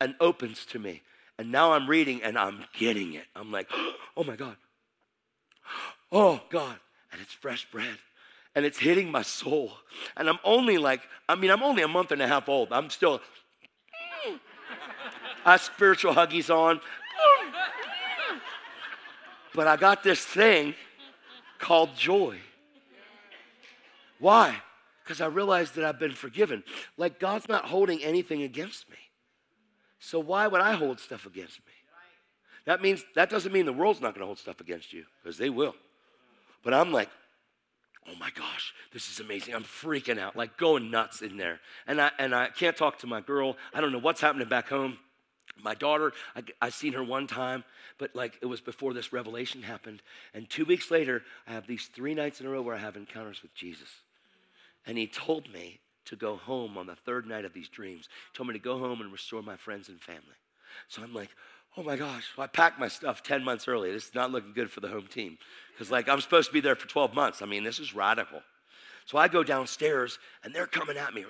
and 0.00 0.14
opens 0.20 0.64
to 0.66 0.78
me. 0.78 1.02
And 1.38 1.52
now 1.52 1.72
I'm 1.72 1.88
reading 1.88 2.22
and 2.22 2.38
I'm 2.38 2.64
getting 2.76 3.14
it. 3.14 3.24
I'm 3.36 3.52
like, 3.52 3.68
oh 4.16 4.24
my 4.24 4.36
God. 4.36 4.56
Oh 6.10 6.40
God. 6.48 6.76
And 7.12 7.20
it's 7.20 7.34
fresh 7.34 7.70
bread. 7.70 7.98
And 8.54 8.64
it's 8.64 8.78
hitting 8.78 9.10
my 9.10 9.20
soul. 9.20 9.72
And 10.16 10.26
I'm 10.26 10.38
only 10.42 10.78
like, 10.78 11.02
I 11.28 11.34
mean, 11.34 11.50
I'm 11.50 11.62
only 11.62 11.82
a 11.82 11.88
month 11.88 12.12
and 12.12 12.22
a 12.22 12.26
half 12.26 12.48
old. 12.48 12.72
I'm 12.72 12.88
still, 12.88 13.20
I 15.44 15.58
spiritual 15.58 16.14
huggies 16.14 16.48
on. 16.48 16.80
But 19.54 19.66
I 19.66 19.76
got 19.76 20.04
this 20.04 20.24
thing 20.24 20.74
called 21.58 21.96
joy. 21.96 22.38
Why? 24.18 24.56
Because 25.02 25.20
I 25.20 25.26
realized 25.26 25.74
that 25.74 25.84
I've 25.84 25.98
been 25.98 26.12
forgiven. 26.12 26.62
Like 26.96 27.18
God's 27.18 27.48
not 27.48 27.64
holding 27.64 28.02
anything 28.04 28.42
against 28.42 28.88
me. 28.90 28.96
So 29.98 30.20
why 30.20 30.46
would 30.46 30.60
I 30.60 30.72
hold 30.72 31.00
stuff 31.00 31.26
against 31.26 31.58
me? 31.66 31.72
That 32.64 32.82
means 32.82 33.04
that 33.14 33.30
doesn't 33.30 33.52
mean 33.52 33.64
the 33.64 33.72
world's 33.72 34.00
not 34.00 34.12
going 34.14 34.20
to 34.20 34.26
hold 34.26 34.38
stuff 34.38 34.60
against 34.60 34.92
you 34.92 35.04
because 35.22 35.38
they 35.38 35.48
will. 35.48 35.74
But 36.62 36.74
I'm 36.74 36.92
like, 36.92 37.08
oh 38.06 38.14
my 38.20 38.30
gosh, 38.30 38.74
this 38.92 39.10
is 39.10 39.20
amazing. 39.20 39.54
I'm 39.54 39.64
freaking 39.64 40.18
out, 40.18 40.36
like 40.36 40.56
going 40.58 40.90
nuts 40.90 41.22
in 41.22 41.36
there. 41.36 41.60
And 41.86 42.00
I 42.00 42.10
and 42.18 42.34
I 42.34 42.48
can't 42.48 42.76
talk 42.76 42.98
to 42.98 43.06
my 43.06 43.20
girl. 43.20 43.56
I 43.72 43.80
don't 43.80 43.92
know 43.92 43.98
what's 43.98 44.20
happening 44.20 44.48
back 44.48 44.68
home. 44.68 44.98
My 45.62 45.74
daughter, 45.74 46.12
I, 46.36 46.42
I 46.60 46.68
seen 46.68 46.92
her 46.92 47.02
one 47.02 47.26
time, 47.26 47.64
but 47.96 48.14
like 48.14 48.38
it 48.42 48.46
was 48.46 48.60
before 48.60 48.92
this 48.92 49.12
revelation 49.12 49.62
happened. 49.62 50.02
And 50.34 50.48
two 50.48 50.64
weeks 50.64 50.90
later, 50.90 51.22
I 51.46 51.52
have 51.52 51.66
these 51.66 51.86
three 51.86 52.14
nights 52.14 52.40
in 52.40 52.46
a 52.46 52.50
row 52.50 52.62
where 52.62 52.76
I 52.76 52.78
have 52.78 52.96
encounters 52.96 53.42
with 53.42 53.54
Jesus. 53.54 53.88
And 54.86 54.96
he 54.96 55.06
told 55.06 55.52
me 55.52 55.80
to 56.08 56.16
go 56.16 56.36
home 56.36 56.76
on 56.76 56.86
the 56.86 56.96
third 56.96 57.26
night 57.26 57.44
of 57.44 57.52
these 57.52 57.68
dreams. 57.68 58.08
He 58.32 58.36
told 58.36 58.48
me 58.48 58.54
to 58.54 58.58
go 58.58 58.78
home 58.78 59.00
and 59.00 59.12
restore 59.12 59.42
my 59.42 59.56
friends 59.56 59.88
and 59.88 60.00
family. 60.00 60.22
So 60.88 61.02
I'm 61.02 61.14
like, 61.14 61.30
oh 61.76 61.82
my 61.82 61.96
gosh. 61.96 62.26
So 62.34 62.42
I 62.42 62.46
packed 62.46 62.78
my 62.78 62.88
stuff 62.88 63.22
10 63.22 63.44
months 63.44 63.68
early. 63.68 63.90
This 63.92 64.08
is 64.08 64.14
not 64.14 64.30
looking 64.30 64.52
good 64.52 64.70
for 64.70 64.80
the 64.80 64.88
home 64.88 65.06
team. 65.06 65.38
Because, 65.72 65.90
like, 65.90 66.08
I'm 66.08 66.20
supposed 66.20 66.48
to 66.48 66.52
be 66.52 66.60
there 66.60 66.76
for 66.76 66.88
12 66.88 67.14
months. 67.14 67.42
I 67.42 67.46
mean, 67.46 67.64
this 67.64 67.78
is 67.78 67.94
radical. 67.94 68.42
So 69.06 69.16
I 69.16 69.28
go 69.28 69.42
downstairs 69.42 70.18
and 70.44 70.54
they're 70.54 70.66
coming 70.66 70.96
at 70.96 71.14
me. 71.14 71.24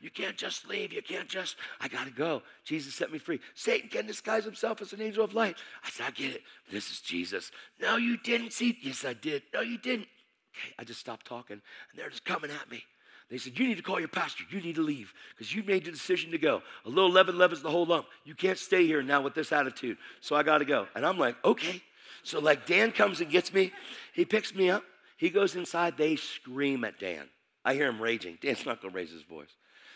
You 0.00 0.10
can't 0.10 0.36
just 0.36 0.68
leave. 0.68 0.92
You 0.92 1.02
can't 1.02 1.28
just, 1.28 1.56
I 1.80 1.88
got 1.88 2.06
to 2.06 2.12
go. 2.12 2.42
Jesus 2.64 2.94
set 2.94 3.12
me 3.12 3.18
free. 3.18 3.40
Satan 3.54 3.88
can 3.88 4.06
disguise 4.06 4.44
himself 4.44 4.80
as 4.82 4.92
an 4.92 5.00
angel 5.00 5.24
of 5.24 5.34
light. 5.34 5.56
I 5.84 5.90
said, 5.90 6.06
I 6.06 6.10
get 6.10 6.34
it. 6.34 6.42
This 6.70 6.90
is 6.90 7.00
Jesus. 7.00 7.50
No, 7.80 7.96
you 7.96 8.16
didn't 8.18 8.52
see. 8.52 8.76
Yes, 8.82 9.04
I 9.04 9.14
did. 9.14 9.42
No, 9.54 9.60
you 9.60 9.78
didn't. 9.78 10.08
Okay, 10.54 10.74
I 10.78 10.84
just 10.84 11.00
stopped 11.00 11.26
talking 11.26 11.60
and 11.90 12.00
they're 12.00 12.10
just 12.10 12.24
coming 12.24 12.50
at 12.50 12.70
me. 12.70 12.82
They 13.30 13.38
said, 13.38 13.58
You 13.58 13.66
need 13.66 13.76
to 13.76 13.82
call 13.82 13.98
your 13.98 14.08
pastor. 14.08 14.44
You 14.50 14.60
need 14.60 14.76
to 14.76 14.82
leave 14.82 15.12
because 15.34 15.54
you 15.54 15.62
made 15.62 15.84
the 15.84 15.90
decision 15.90 16.30
to 16.30 16.38
go. 16.38 16.62
A 16.84 16.88
little 16.88 17.10
leaven 17.10 17.36
leavens 17.36 17.62
the 17.62 17.70
whole 17.70 17.86
lump. 17.86 18.06
You 18.24 18.34
can't 18.34 18.58
stay 18.58 18.86
here 18.86 19.02
now 19.02 19.20
with 19.20 19.34
this 19.34 19.52
attitude. 19.52 19.98
So 20.20 20.36
I 20.36 20.42
got 20.42 20.58
to 20.58 20.64
go. 20.64 20.86
And 20.94 21.04
I'm 21.04 21.18
like, 21.18 21.36
Okay. 21.44 21.82
So, 22.22 22.40
like, 22.40 22.66
Dan 22.66 22.90
comes 22.90 23.20
and 23.20 23.30
gets 23.30 23.54
me. 23.54 23.72
He 24.12 24.24
picks 24.24 24.52
me 24.52 24.68
up. 24.68 24.82
He 25.16 25.30
goes 25.30 25.54
inside. 25.54 25.96
They 25.96 26.16
scream 26.16 26.82
at 26.82 26.98
Dan. 26.98 27.28
I 27.64 27.74
hear 27.74 27.86
him 27.86 28.02
raging. 28.02 28.38
Dan's 28.42 28.66
not 28.66 28.82
going 28.82 28.92
to 28.92 28.96
raise 28.96 29.12
his 29.12 29.22
voice. 29.22 29.54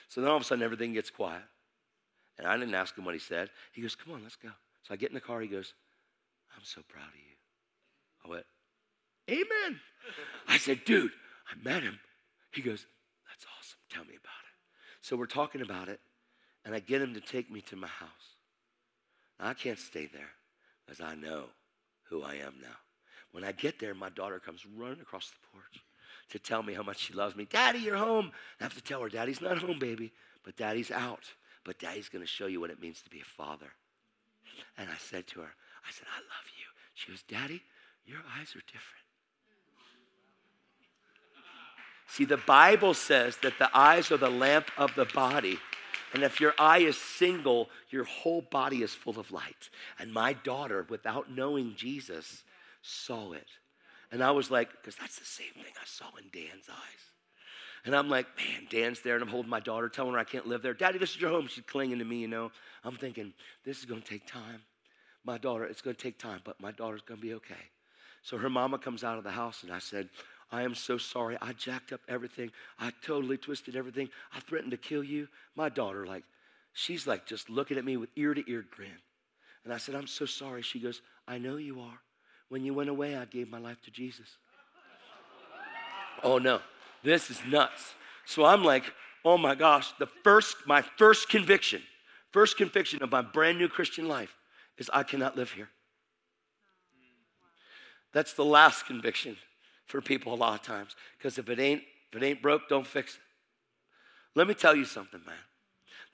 So 0.08 0.20
then 0.20 0.30
all 0.30 0.36
of 0.36 0.42
a 0.42 0.44
sudden, 0.44 0.62
everything 0.62 0.92
gets 0.92 1.10
quiet. 1.10 1.42
And 2.38 2.46
I 2.46 2.56
didn't 2.56 2.74
ask 2.74 2.96
him 2.96 3.04
what 3.04 3.14
he 3.14 3.20
said. 3.20 3.50
He 3.72 3.82
goes, 3.82 3.96
Come 3.96 4.14
on, 4.14 4.22
let's 4.22 4.36
go. 4.36 4.50
So 4.82 4.94
I 4.94 4.96
get 4.96 5.10
in 5.10 5.14
the 5.14 5.20
car. 5.20 5.40
He 5.40 5.48
goes, 5.48 5.74
I'm 6.56 6.64
so 6.64 6.82
proud 6.88 7.08
of 7.08 7.16
you. 7.16 8.24
I 8.24 8.28
went, 8.28 8.46
Amen. 9.28 9.80
I 10.46 10.58
said, 10.58 10.84
Dude, 10.84 11.12
I 11.48 11.62
met 11.62 11.82
him. 11.82 11.98
He 12.52 12.62
goes. 12.62 12.86
Tell 13.90 14.04
me 14.04 14.10
about 14.10 14.44
it. 14.44 14.56
So 15.00 15.16
we're 15.16 15.26
talking 15.26 15.60
about 15.60 15.88
it, 15.88 16.00
and 16.64 16.74
I 16.74 16.80
get 16.80 17.02
him 17.02 17.14
to 17.14 17.20
take 17.20 17.50
me 17.50 17.60
to 17.62 17.76
my 17.76 17.88
house. 17.88 18.36
Now, 19.38 19.48
I 19.48 19.54
can't 19.54 19.78
stay 19.78 20.06
there 20.12 20.30
because 20.86 21.00
I 21.00 21.14
know 21.14 21.44
who 22.04 22.22
I 22.22 22.34
am 22.34 22.54
now. 22.60 22.76
When 23.32 23.44
I 23.44 23.52
get 23.52 23.78
there, 23.78 23.94
my 23.94 24.10
daughter 24.10 24.38
comes 24.38 24.66
running 24.76 25.00
across 25.00 25.30
the 25.30 25.36
porch 25.52 25.84
to 26.30 26.38
tell 26.38 26.62
me 26.62 26.74
how 26.74 26.82
much 26.82 26.98
she 26.98 27.14
loves 27.14 27.36
me. 27.36 27.46
Daddy, 27.48 27.78
you're 27.78 27.96
home. 27.96 28.32
I 28.60 28.64
have 28.64 28.74
to 28.74 28.82
tell 28.82 29.00
her, 29.00 29.08
Daddy's 29.08 29.40
not 29.40 29.58
home, 29.58 29.78
baby, 29.78 30.12
but 30.44 30.56
Daddy's 30.56 30.90
out. 30.90 31.24
But 31.64 31.78
Daddy's 31.78 32.08
going 32.08 32.22
to 32.22 32.28
show 32.28 32.46
you 32.46 32.60
what 32.60 32.70
it 32.70 32.80
means 32.80 33.02
to 33.02 33.10
be 33.10 33.20
a 33.20 33.24
father. 33.24 33.70
And 34.78 34.88
I 34.88 34.96
said 34.98 35.26
to 35.28 35.40
her, 35.40 35.54
I 35.86 35.92
said, 35.92 36.06
I 36.14 36.18
love 36.20 36.46
you. 36.58 36.66
She 36.94 37.10
goes, 37.10 37.22
Daddy, 37.22 37.62
your 38.04 38.18
eyes 38.38 38.54
are 38.56 38.64
different. 38.66 38.99
See, 42.10 42.24
the 42.24 42.38
Bible 42.38 42.92
says 42.92 43.36
that 43.38 43.58
the 43.58 43.70
eyes 43.72 44.10
are 44.10 44.16
the 44.16 44.28
lamp 44.28 44.66
of 44.76 44.94
the 44.96 45.04
body. 45.04 45.58
And 46.12 46.24
if 46.24 46.40
your 46.40 46.54
eye 46.58 46.78
is 46.78 46.96
single, 46.96 47.70
your 47.90 48.02
whole 48.02 48.40
body 48.40 48.82
is 48.82 48.92
full 48.92 49.20
of 49.20 49.30
light. 49.30 49.70
And 49.98 50.12
my 50.12 50.32
daughter, 50.32 50.84
without 50.88 51.30
knowing 51.30 51.74
Jesus, 51.76 52.42
saw 52.82 53.32
it. 53.32 53.46
And 54.10 54.24
I 54.24 54.32
was 54.32 54.50
like, 54.50 54.70
because 54.72 54.96
that's 54.96 55.20
the 55.20 55.24
same 55.24 55.52
thing 55.54 55.72
I 55.80 55.86
saw 55.86 56.06
in 56.16 56.24
Dan's 56.32 56.68
eyes. 56.68 57.04
And 57.84 57.94
I'm 57.94 58.08
like, 58.08 58.26
man, 58.36 58.66
Dan's 58.68 59.00
there, 59.02 59.14
and 59.14 59.22
I'm 59.22 59.30
holding 59.30 59.48
my 59.48 59.60
daughter, 59.60 59.88
telling 59.88 60.12
her 60.12 60.18
I 60.18 60.24
can't 60.24 60.48
live 60.48 60.62
there. 60.62 60.74
Daddy, 60.74 60.98
this 60.98 61.14
is 61.14 61.20
your 61.20 61.30
home. 61.30 61.46
She's 61.46 61.64
clinging 61.64 62.00
to 62.00 62.04
me, 62.04 62.16
you 62.16 62.28
know. 62.28 62.50
I'm 62.82 62.96
thinking, 62.96 63.32
this 63.64 63.78
is 63.78 63.84
going 63.84 64.02
to 64.02 64.08
take 64.08 64.26
time. 64.26 64.62
My 65.24 65.38
daughter, 65.38 65.64
it's 65.64 65.80
going 65.80 65.94
to 65.94 66.02
take 66.02 66.18
time, 66.18 66.40
but 66.44 66.60
my 66.60 66.72
daughter's 66.72 67.02
going 67.02 67.20
to 67.20 67.26
be 67.26 67.34
okay. 67.34 67.54
So 68.22 68.36
her 68.36 68.50
mama 68.50 68.78
comes 68.78 69.04
out 69.04 69.16
of 69.16 69.24
the 69.24 69.30
house, 69.30 69.62
and 69.62 69.72
I 69.72 69.78
said, 69.78 70.10
I 70.52 70.62
am 70.62 70.74
so 70.74 70.98
sorry. 70.98 71.36
I 71.40 71.52
jacked 71.52 71.92
up 71.92 72.00
everything. 72.08 72.50
I 72.78 72.92
totally 73.04 73.36
twisted 73.36 73.76
everything. 73.76 74.08
I 74.34 74.40
threatened 74.40 74.72
to 74.72 74.76
kill 74.76 75.04
you. 75.04 75.28
My 75.54 75.68
daughter, 75.68 76.06
like, 76.06 76.24
she's 76.72 77.06
like 77.06 77.24
just 77.26 77.48
looking 77.48 77.78
at 77.78 77.84
me 77.84 77.96
with 77.96 78.10
ear 78.16 78.34
to 78.34 78.50
ear 78.50 78.64
grin. 78.68 78.90
And 79.64 79.72
I 79.72 79.76
said, 79.76 79.94
I'm 79.94 80.08
so 80.08 80.26
sorry. 80.26 80.62
She 80.62 80.80
goes, 80.80 81.02
I 81.28 81.38
know 81.38 81.56
you 81.56 81.80
are. 81.80 82.00
When 82.48 82.64
you 82.64 82.74
went 82.74 82.90
away, 82.90 83.16
I 83.16 83.26
gave 83.26 83.48
my 83.48 83.58
life 83.58 83.80
to 83.82 83.90
Jesus. 83.92 84.26
oh 86.24 86.38
no, 86.38 86.60
this 87.04 87.30
is 87.30 87.40
nuts. 87.46 87.94
So 88.24 88.44
I'm 88.44 88.64
like, 88.64 88.92
oh 89.24 89.38
my 89.38 89.54
gosh, 89.54 89.92
the 89.98 90.08
first, 90.24 90.56
my 90.66 90.82
first 90.82 91.28
conviction, 91.28 91.82
first 92.32 92.56
conviction 92.56 93.02
of 93.02 93.12
my 93.12 93.22
brand 93.22 93.58
new 93.58 93.68
Christian 93.68 94.08
life 94.08 94.34
is 94.78 94.90
I 94.92 95.04
cannot 95.04 95.36
live 95.36 95.52
here. 95.52 95.68
That's 98.12 98.32
the 98.32 98.44
last 98.44 98.86
conviction 98.86 99.36
for 99.90 100.00
people 100.00 100.32
a 100.32 100.36
lot 100.36 100.54
of 100.54 100.62
times. 100.62 100.96
Because 101.18 101.38
if 101.38 101.48
it 101.48 101.58
ain't, 101.58 101.82
if 102.10 102.22
it 102.22 102.24
ain't 102.24 102.42
broke, 102.42 102.68
don't 102.68 102.86
fix 102.86 103.14
it. 103.14 103.20
Let 104.34 104.46
me 104.46 104.54
tell 104.54 104.74
you 104.74 104.84
something, 104.84 105.20
man. 105.26 105.34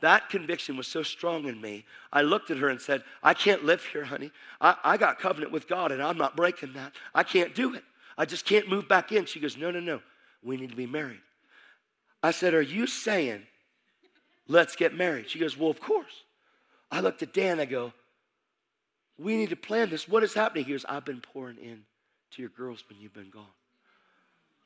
That 0.01 0.29
conviction 0.29 0.77
was 0.77 0.87
so 0.87 1.03
strong 1.03 1.47
in 1.47 1.61
me. 1.61 1.85
I 2.13 2.23
looked 2.23 2.51
at 2.51 2.59
her 2.59 2.69
and 2.69 2.81
said, 2.81 3.03
I 3.23 3.33
can't 3.35 3.65
live 3.65 3.85
here, 3.85 4.05
honey. 4.05 4.31
I, 4.61 4.77
I 4.85 4.97
got 4.97 5.19
covenant 5.19 5.53
with 5.53 5.69
God 5.69 5.91
and 5.91 6.03
I'm 6.03 6.19
not 6.19 6.37
breaking 6.37 6.75
that. 6.75 6.93
I 7.15 7.23
can't 7.23 7.55
do 7.55 7.75
it. 7.75 7.85
I 8.19 8.25
just 8.25 8.45
can't 8.45 8.69
move 8.69 8.89
back 8.89 9.13
in. 9.13 9.25
She 9.25 9.41
goes, 9.41 9.57
No, 9.57 9.71
no, 9.71 9.81
no. 9.81 10.01
We 10.43 10.57
need 10.57 10.71
to 10.71 10.77
be 10.77 10.87
married. 10.87 11.21
I 12.23 12.31
said, 12.31 12.55
Are 12.55 12.63
you 12.63 12.87
saying, 12.87 13.43
let's 14.49 14.77
get 14.77 14.95
married? 14.95 15.31
She 15.31 15.39
goes, 15.39 15.57
Well, 15.57 15.71
of 15.71 15.81
course. 15.81 16.25
I 16.91 17.01
looked 17.01 17.23
at 17.23 17.33
Dan. 17.33 17.59
I 17.59 17.65
go, 17.65 17.93
We 19.19 19.37
need 19.37 19.51
to 19.51 19.57
plan 19.57 19.89
this. 19.89 20.07
What 20.07 20.23
is 20.25 20.35
happening? 20.35 20.65
here 20.65 20.77
is 20.77 20.85
I've 20.87 21.05
been 21.05 21.21
pouring 21.21 21.59
in 21.59 21.85
to 22.33 22.43
your 22.43 22.51
girls 22.51 22.85
when 22.89 23.01
you've 23.01 23.15
been 23.15 23.31
gone. 23.31 23.45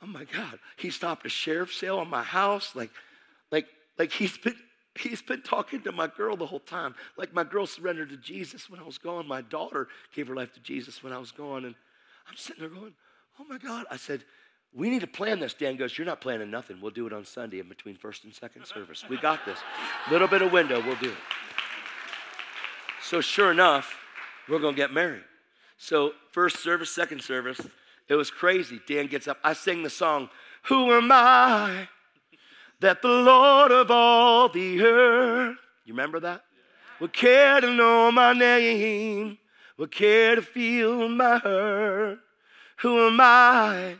Oh 0.02 0.06
my 0.06 0.24
God. 0.24 0.58
He 0.76 0.90
stopped 0.90 1.26
a 1.26 1.28
sheriff's 1.28 1.76
sale 1.76 1.98
on 1.98 2.08
my 2.08 2.22
house. 2.22 2.74
Like, 2.74 2.90
like, 3.50 3.66
like 3.98 4.12
he's 4.12 4.36
been 4.38 4.56
he's 4.98 5.22
been 5.22 5.42
talking 5.42 5.82
to 5.82 5.92
my 5.92 6.06
girl 6.06 6.36
the 6.36 6.46
whole 6.46 6.60
time. 6.60 6.94
Like 7.16 7.34
my 7.34 7.44
girl 7.44 7.66
surrendered 7.66 8.10
to 8.10 8.16
Jesus 8.16 8.68
when 8.68 8.80
I 8.80 8.84
was 8.84 8.98
gone. 8.98 9.26
My 9.26 9.42
daughter 9.42 9.88
gave 10.14 10.28
her 10.28 10.34
life 10.34 10.52
to 10.54 10.60
Jesus 10.60 11.02
when 11.02 11.12
I 11.12 11.18
was 11.18 11.30
gone. 11.30 11.64
And 11.64 11.74
I'm 12.28 12.36
sitting 12.36 12.60
there 12.60 12.70
going, 12.70 12.94
Oh 13.38 13.44
my 13.44 13.58
God. 13.58 13.86
I 13.90 13.96
said, 13.96 14.24
we 14.72 14.88
need 14.88 15.00
to 15.00 15.06
plan 15.06 15.40
this. 15.40 15.54
Dan 15.54 15.76
goes, 15.76 15.96
You're 15.96 16.06
not 16.06 16.20
planning 16.20 16.50
nothing. 16.50 16.80
We'll 16.80 16.92
do 16.92 17.06
it 17.06 17.12
on 17.12 17.24
Sunday 17.24 17.58
in 17.58 17.68
between 17.68 17.96
first 17.96 18.24
and 18.24 18.34
second 18.34 18.66
service. 18.66 19.04
We 19.08 19.16
got 19.16 19.44
this. 19.44 19.58
Little 20.10 20.28
bit 20.28 20.42
of 20.42 20.52
window, 20.52 20.80
we'll 20.84 20.96
do 20.96 21.10
it. 21.10 21.16
So, 23.02 23.20
sure 23.20 23.50
enough, 23.50 23.96
we're 24.48 24.60
to 24.60 24.72
get 24.72 24.92
married. 24.92 25.24
So, 25.78 26.12
first 26.30 26.58
service, 26.62 26.90
second 26.90 27.22
service, 27.22 27.60
it 28.10 28.16
was 28.16 28.30
crazy. 28.30 28.80
Dan 28.88 29.06
gets 29.06 29.28
up. 29.28 29.38
I 29.44 29.52
sing 29.52 29.84
the 29.84 29.88
song, 29.88 30.28
Who 30.64 30.92
Am 30.92 31.10
I 31.12 31.88
that 32.80 33.02
the 33.02 33.08
Lord 33.08 33.70
of 33.70 33.90
all 33.90 34.48
the 34.48 34.82
earth, 34.82 35.56
you 35.84 35.94
remember 35.94 36.18
that? 36.20 36.42
Would 36.98 37.12
care 37.12 37.60
to 37.60 37.72
know 37.72 38.10
my 38.10 38.32
name, 38.32 39.38
would 39.78 39.92
care 39.92 40.34
to 40.34 40.42
feel 40.42 41.08
my 41.08 41.38
hurt. 41.38 42.18
Who 42.78 43.06
am 43.06 43.20
I 43.20 43.96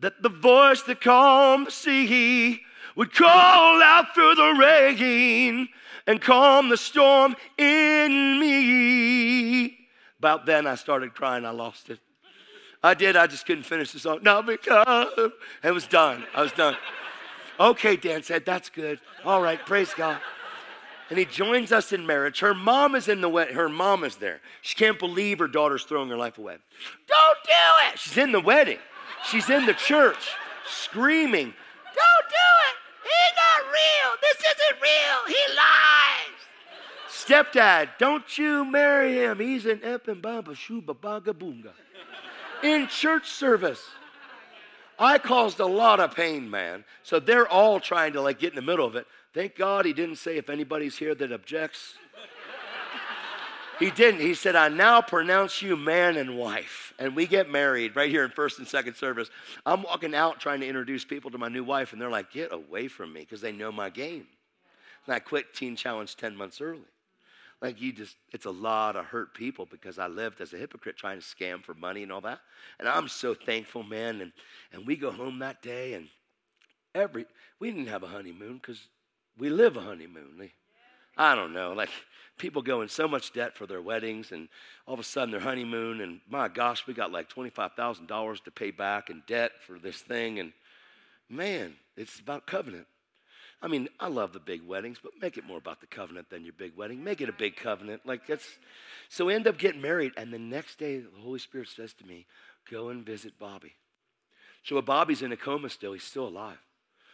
that 0.00 0.22
the 0.22 0.28
voice 0.28 0.82
that 0.82 1.00
calmed 1.00 1.68
the 1.68 1.70
sea 1.70 2.60
would 2.94 3.14
call 3.14 3.82
out 3.82 4.14
through 4.14 4.34
the 4.34 4.56
rain 4.60 5.68
and 6.06 6.20
calm 6.20 6.68
the 6.68 6.76
storm 6.76 7.36
in 7.56 8.38
me? 8.38 9.78
About 10.18 10.44
then, 10.44 10.66
I 10.66 10.74
started 10.74 11.14
crying. 11.14 11.46
I 11.46 11.50
lost 11.50 11.88
it. 11.88 12.00
I 12.86 12.94
did. 12.94 13.16
I 13.16 13.26
just 13.26 13.46
couldn't 13.46 13.64
finish 13.64 13.90
the 13.90 13.98
song. 13.98 14.20
Not 14.22 14.46
because 14.46 15.32
it 15.64 15.72
was 15.72 15.86
done. 15.86 16.24
I 16.34 16.42
was 16.42 16.52
done. 16.52 16.76
Okay, 17.58 17.96
Dan 17.96 18.22
said, 18.22 18.46
that's 18.46 18.68
good. 18.68 19.00
All 19.24 19.42
right, 19.42 19.58
praise 19.66 19.92
God. 19.92 20.20
And 21.10 21.18
he 21.18 21.24
joins 21.24 21.72
us 21.72 21.92
in 21.92 22.06
marriage. 22.06 22.40
Her 22.40 22.54
mom 22.54 22.94
is 22.94 23.08
in 23.08 23.20
the 23.20 23.28
wedding. 23.28 23.54
Her 23.54 23.68
mom 23.68 24.04
is 24.04 24.16
there. 24.16 24.40
She 24.62 24.76
can't 24.76 24.98
believe 24.98 25.38
her 25.40 25.48
daughter's 25.48 25.84
throwing 25.84 26.10
her 26.10 26.16
life 26.16 26.38
away. 26.38 26.58
Don't 27.08 27.38
do 27.44 27.92
it. 27.92 27.98
She's 27.98 28.18
in 28.18 28.32
the 28.32 28.40
wedding. 28.40 28.78
She's 29.28 29.50
in 29.50 29.66
the 29.66 29.74
church 29.74 30.28
screaming, 30.68 31.54
Don't 31.94 32.28
do 32.28 32.48
it. 32.68 32.76
He's 33.02 33.34
not 33.36 33.72
real. 33.72 34.16
This 34.22 34.38
isn't 34.38 34.82
real. 34.82 35.18
He 35.26 35.54
lies. 35.56 36.36
Stepdad, 37.08 37.98
don't 37.98 38.38
you 38.38 38.64
marry 38.64 39.14
him. 39.14 39.40
He's 39.40 39.66
an 39.66 39.78
Epembamba 39.78 40.54
Shuba 40.54 40.94
Baga 40.94 41.32
Boonga. 41.32 41.72
In 42.66 42.88
church 42.88 43.30
service. 43.30 43.80
I 44.98 45.18
caused 45.18 45.60
a 45.60 45.66
lot 45.66 46.00
of 46.00 46.16
pain, 46.16 46.50
man. 46.50 46.84
So 47.04 47.20
they're 47.20 47.46
all 47.46 47.78
trying 47.78 48.14
to 48.14 48.20
like 48.20 48.40
get 48.40 48.50
in 48.50 48.56
the 48.56 48.62
middle 48.62 48.84
of 48.84 48.96
it. 48.96 49.06
Thank 49.32 49.54
God 49.54 49.84
he 49.84 49.92
didn't 49.92 50.16
say 50.16 50.36
if 50.36 50.50
anybody's 50.50 50.96
here 50.96 51.14
that 51.14 51.30
objects. 51.30 51.94
He 53.78 53.92
didn't. 53.92 54.20
He 54.20 54.34
said, 54.34 54.56
I 54.56 54.68
now 54.68 55.00
pronounce 55.00 55.62
you 55.62 55.76
man 55.76 56.16
and 56.16 56.36
wife. 56.36 56.92
And 56.98 57.14
we 57.14 57.28
get 57.28 57.48
married 57.48 57.94
right 57.94 58.10
here 58.10 58.24
in 58.24 58.32
first 58.32 58.58
and 58.58 58.66
second 58.66 58.94
service. 58.94 59.30
I'm 59.64 59.84
walking 59.84 60.14
out 60.14 60.40
trying 60.40 60.58
to 60.60 60.66
introduce 60.66 61.04
people 61.04 61.30
to 61.30 61.38
my 61.38 61.48
new 61.48 61.62
wife, 61.62 61.92
and 61.92 62.02
they're 62.02 62.10
like, 62.10 62.32
get 62.32 62.52
away 62.52 62.88
from 62.88 63.12
me 63.12 63.20
because 63.20 63.42
they 63.42 63.52
know 63.52 63.70
my 63.70 63.90
game. 63.90 64.26
And 65.06 65.14
I 65.14 65.20
quit 65.20 65.54
Teen 65.54 65.76
Challenge 65.76 66.16
10 66.16 66.34
months 66.34 66.60
early. 66.60 66.80
Like 67.62 67.80
you 67.80 67.92
just, 67.92 68.16
it's 68.32 68.44
a 68.44 68.50
lot 68.50 68.96
of 68.96 69.06
hurt 69.06 69.34
people 69.34 69.66
because 69.70 69.98
I 69.98 70.08
lived 70.08 70.40
as 70.40 70.52
a 70.52 70.58
hypocrite 70.58 70.96
trying 70.96 71.18
to 71.18 71.24
scam 71.24 71.62
for 71.62 71.74
money 71.74 72.02
and 72.02 72.12
all 72.12 72.20
that. 72.20 72.40
And 72.78 72.88
I'm 72.88 73.08
so 73.08 73.34
thankful, 73.34 73.82
man. 73.82 74.20
And, 74.20 74.32
and 74.72 74.86
we 74.86 74.96
go 74.96 75.10
home 75.10 75.38
that 75.38 75.62
day 75.62 75.94
and 75.94 76.08
every, 76.94 77.24
we 77.58 77.70
didn't 77.70 77.88
have 77.88 78.02
a 78.02 78.08
honeymoon 78.08 78.54
because 78.54 78.88
we 79.38 79.48
live 79.48 79.76
a 79.76 79.80
honeymoon. 79.80 80.50
I 81.16 81.34
don't 81.34 81.54
know, 81.54 81.72
like 81.72 81.88
people 82.38 82.60
go 82.60 82.82
in 82.82 82.88
so 82.88 83.08
much 83.08 83.32
debt 83.32 83.56
for 83.56 83.66
their 83.66 83.80
weddings 83.80 84.32
and 84.32 84.48
all 84.86 84.94
of 84.94 85.00
a 85.00 85.04
sudden 85.04 85.30
their 85.30 85.40
honeymoon 85.40 86.02
and 86.02 86.20
my 86.28 86.48
gosh, 86.48 86.86
we 86.86 86.92
got 86.92 87.10
like 87.10 87.30
$25,000 87.30 88.44
to 88.44 88.50
pay 88.50 88.70
back 88.70 89.08
in 89.08 89.22
debt 89.26 89.52
for 89.66 89.78
this 89.78 89.96
thing. 89.96 90.38
And 90.38 90.52
man, 91.30 91.74
it's 91.96 92.20
about 92.20 92.46
covenant. 92.46 92.86
I 93.62 93.68
mean, 93.68 93.88
I 93.98 94.08
love 94.08 94.32
the 94.32 94.40
big 94.40 94.66
weddings, 94.66 94.98
but 95.02 95.12
make 95.20 95.38
it 95.38 95.46
more 95.46 95.58
about 95.58 95.80
the 95.80 95.86
covenant 95.86 96.28
than 96.28 96.44
your 96.44 96.52
big 96.52 96.76
wedding. 96.76 97.02
Make 97.02 97.20
it 97.20 97.28
a 97.28 97.32
big 97.32 97.56
covenant. 97.56 98.02
Like 98.04 98.26
that's 98.26 98.46
so 99.08 99.26
we 99.26 99.34
end 99.34 99.46
up 99.46 99.58
getting 99.58 99.80
married, 99.80 100.12
and 100.16 100.32
the 100.32 100.38
next 100.38 100.78
day 100.78 100.98
the 100.98 101.20
Holy 101.20 101.38
Spirit 101.38 101.68
says 101.68 101.92
to 101.94 102.06
me, 102.06 102.26
Go 102.70 102.88
and 102.88 103.04
visit 103.04 103.38
Bobby. 103.38 103.74
So 104.64 104.80
Bobby's 104.82 105.22
in 105.22 105.32
a 105.32 105.36
coma 105.36 105.70
still, 105.70 105.92
he's 105.92 106.02
still 106.02 106.26
alive. 106.26 106.58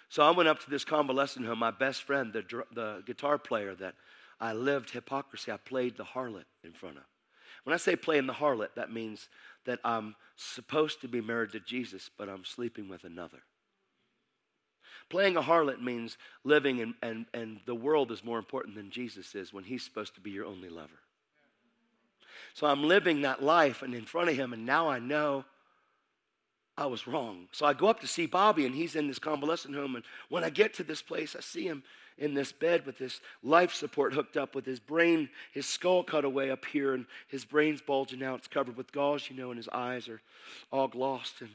So 0.08 0.22
I 0.22 0.30
went 0.30 0.48
up 0.48 0.60
to 0.64 0.70
this 0.70 0.84
convalescent 0.84 1.46
home. 1.46 1.58
My 1.58 1.70
best 1.70 2.02
friend, 2.02 2.32
the, 2.32 2.64
the 2.74 3.02
guitar 3.06 3.38
player 3.38 3.74
that 3.76 3.94
I 4.40 4.52
lived 4.52 4.90
hypocrisy, 4.90 5.52
I 5.52 5.56
played 5.56 5.96
the 5.96 6.04
harlot 6.04 6.44
in 6.64 6.72
front 6.72 6.98
of. 6.98 7.04
When 7.64 7.74
I 7.74 7.76
say 7.76 7.96
playing 7.96 8.26
the 8.26 8.34
harlot, 8.34 8.74
that 8.76 8.92
means 8.92 9.28
that 9.64 9.78
I'm 9.84 10.16
supposed 10.36 11.00
to 11.02 11.08
be 11.08 11.20
married 11.20 11.52
to 11.52 11.60
Jesus, 11.60 12.10
but 12.18 12.28
I'm 12.28 12.44
sleeping 12.44 12.88
with 12.88 13.04
another. 13.04 13.42
Playing 15.12 15.36
a 15.36 15.42
harlot 15.42 15.82
means 15.82 16.16
living, 16.42 16.80
and, 16.80 16.94
and, 17.02 17.26
and 17.34 17.60
the 17.66 17.74
world 17.74 18.10
is 18.10 18.24
more 18.24 18.38
important 18.38 18.74
than 18.74 18.88
Jesus 18.88 19.34
is 19.34 19.52
when 19.52 19.62
he's 19.62 19.84
supposed 19.84 20.14
to 20.14 20.22
be 20.22 20.30
your 20.30 20.46
only 20.46 20.70
lover. 20.70 20.88
So 22.54 22.66
I'm 22.66 22.82
living 22.82 23.20
that 23.20 23.42
life 23.42 23.82
and 23.82 23.94
in 23.94 24.06
front 24.06 24.30
of 24.30 24.36
him, 24.36 24.54
and 24.54 24.64
now 24.64 24.88
I 24.88 25.00
know 25.00 25.44
I 26.78 26.86
was 26.86 27.06
wrong. 27.06 27.48
So 27.52 27.66
I 27.66 27.74
go 27.74 27.88
up 27.88 28.00
to 28.00 28.06
see 28.06 28.24
Bobby, 28.24 28.64
and 28.64 28.74
he's 28.74 28.96
in 28.96 29.06
this 29.06 29.18
convalescent 29.18 29.74
home. 29.74 29.96
And 29.96 30.04
when 30.30 30.44
I 30.44 30.48
get 30.48 30.72
to 30.74 30.82
this 30.82 31.02
place, 31.02 31.36
I 31.36 31.42
see 31.42 31.66
him 31.66 31.82
in 32.16 32.32
this 32.32 32.50
bed 32.50 32.86
with 32.86 32.96
this 32.96 33.20
life 33.42 33.74
support 33.74 34.14
hooked 34.14 34.38
up 34.38 34.54
with 34.54 34.64
his 34.64 34.80
brain, 34.80 35.28
his 35.52 35.66
skull 35.66 36.02
cut 36.04 36.24
away 36.24 36.50
up 36.50 36.64
here, 36.64 36.94
and 36.94 37.04
his 37.28 37.44
brain's 37.44 37.82
bulging 37.82 38.22
out. 38.22 38.38
It's 38.38 38.48
covered 38.48 38.78
with 38.78 38.92
gauze, 38.92 39.28
you 39.28 39.36
know, 39.36 39.50
and 39.50 39.58
his 39.58 39.68
eyes 39.68 40.08
are 40.08 40.22
all 40.72 40.88
glossed 40.88 41.42
and 41.42 41.50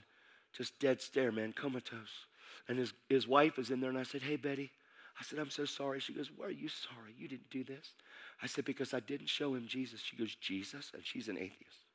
just 0.56 0.80
dead 0.80 1.02
stare, 1.02 1.32
man, 1.32 1.54
comatose. 1.54 2.27
And 2.68 2.78
his, 2.78 2.94
his 3.10 3.28
wife 3.28 3.58
is 3.60 3.72
in 3.72 3.80
there, 3.80 3.90
and 3.90 4.00
I 4.00 4.04
said, 4.04 4.22
Hey, 4.22 4.36
Betty. 4.36 4.72
I 5.20 5.24
said, 5.24 5.40
I'm 5.40 5.50
so 5.50 5.66
sorry. 5.66 6.00
She 6.00 6.14
goes, 6.14 6.30
Why 6.36 6.48
are 6.48 6.52
you 6.52 6.68
sorry? 6.68 7.14
You 7.18 7.28
didn't 7.28 7.50
do 7.50 7.64
this. 7.64 7.94
I 8.42 8.48
said, 8.48 8.66
Because 8.66 8.94
I 8.94 9.00
didn't 9.00 9.30
show 9.30 9.56
him 9.56 9.66
Jesus. 9.68 10.02
She 10.02 10.16
goes, 10.16 10.36
Jesus? 10.36 10.92
And 10.94 11.04
she's 11.06 11.28
an 11.28 11.38
atheist. 11.38 11.86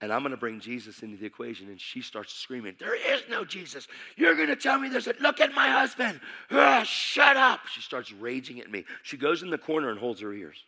And 0.00 0.12
I'm 0.12 0.20
going 0.20 0.30
to 0.30 0.36
bring 0.36 0.60
Jesus 0.60 1.02
into 1.02 1.16
the 1.16 1.26
equation. 1.26 1.68
And 1.68 1.80
she 1.80 2.02
starts 2.02 2.32
screaming, 2.32 2.76
There 2.78 2.94
is 2.94 3.22
no 3.28 3.44
Jesus. 3.44 3.88
You're 4.16 4.36
going 4.36 4.48
to 4.48 4.56
tell 4.56 4.78
me 4.78 4.88
there's 4.88 5.08
a 5.08 5.14
look 5.20 5.40
at 5.40 5.54
my 5.54 5.70
husband. 5.70 6.20
Ah, 6.50 6.84
shut 6.84 7.36
up. 7.36 7.66
She 7.66 7.80
starts 7.80 8.12
raging 8.12 8.60
at 8.60 8.70
me. 8.70 8.84
She 9.02 9.16
goes 9.16 9.42
in 9.42 9.50
the 9.50 9.58
corner 9.58 9.90
and 9.90 9.98
holds 9.98 10.20
her 10.20 10.32
ears. 10.32 10.62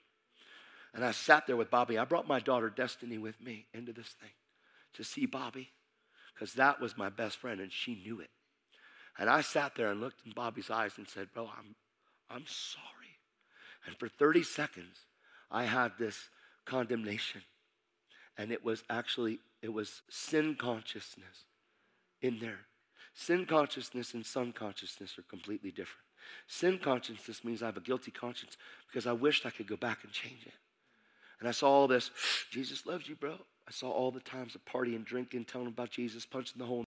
And 0.92 1.04
I 1.04 1.12
sat 1.12 1.46
there 1.46 1.56
with 1.56 1.70
Bobby. 1.70 1.98
I 1.98 2.04
brought 2.04 2.26
my 2.26 2.40
daughter 2.40 2.68
Destiny 2.68 3.18
with 3.18 3.40
me 3.40 3.66
into 3.72 3.92
this 3.92 4.08
thing 4.08 4.30
to 4.94 5.04
see 5.04 5.26
Bobby 5.26 5.70
because 6.34 6.54
that 6.54 6.80
was 6.80 6.96
my 6.96 7.08
best 7.08 7.36
friend 7.36 7.60
and 7.60 7.70
she 7.70 7.94
knew 7.94 8.20
it. 8.20 8.30
And 9.18 9.28
I 9.28 9.40
sat 9.40 9.74
there 9.74 9.90
and 9.90 10.00
looked 10.00 10.24
in 10.24 10.32
Bobby's 10.32 10.70
eyes 10.70 10.92
and 10.96 11.08
said, 11.08 11.28
Bro, 11.34 11.50
I'm, 11.58 11.74
I'm 12.30 12.44
sorry. 12.46 12.86
And 13.86 13.96
for 13.98 14.08
30 14.08 14.42
seconds, 14.42 14.96
I 15.50 15.64
had 15.64 15.92
this 15.98 16.28
condemnation. 16.64 17.42
And 18.38 18.52
it 18.52 18.64
was 18.64 18.84
actually 18.88 19.40
it 19.62 19.72
was 19.72 20.02
sin 20.08 20.56
consciousness 20.58 21.44
in 22.22 22.38
there. 22.38 22.60
Sin 23.14 23.44
consciousness 23.44 24.14
and 24.14 24.24
son 24.24 24.52
consciousness 24.52 25.18
are 25.18 25.22
completely 25.22 25.70
different. 25.70 26.06
Sin 26.46 26.78
consciousness 26.78 27.44
means 27.44 27.62
i 27.62 27.66
have 27.66 27.76
a 27.76 27.80
guilty 27.80 28.10
conscience 28.10 28.56
because 28.88 29.06
i 29.06 29.12
wished 29.12 29.46
i 29.46 29.50
could 29.50 29.66
go 29.66 29.76
back 29.76 30.04
and 30.04 30.12
change 30.12 30.46
it. 30.46 30.52
And 31.40 31.48
i 31.48 31.52
saw 31.52 31.70
all 31.70 31.88
this 31.88 32.10
jesus 32.50 32.86
loves 32.86 33.08
you 33.08 33.16
bro. 33.16 33.36
I 33.68 33.72
saw 33.72 33.90
all 33.90 34.10
the 34.10 34.20
times 34.20 34.54
of 34.54 34.64
partying 34.64 35.04
drinking 35.04 35.46
telling 35.46 35.66
about 35.66 35.90
jesus 35.90 36.24
punching 36.24 36.58
the 36.58 36.66
hole 36.66 36.78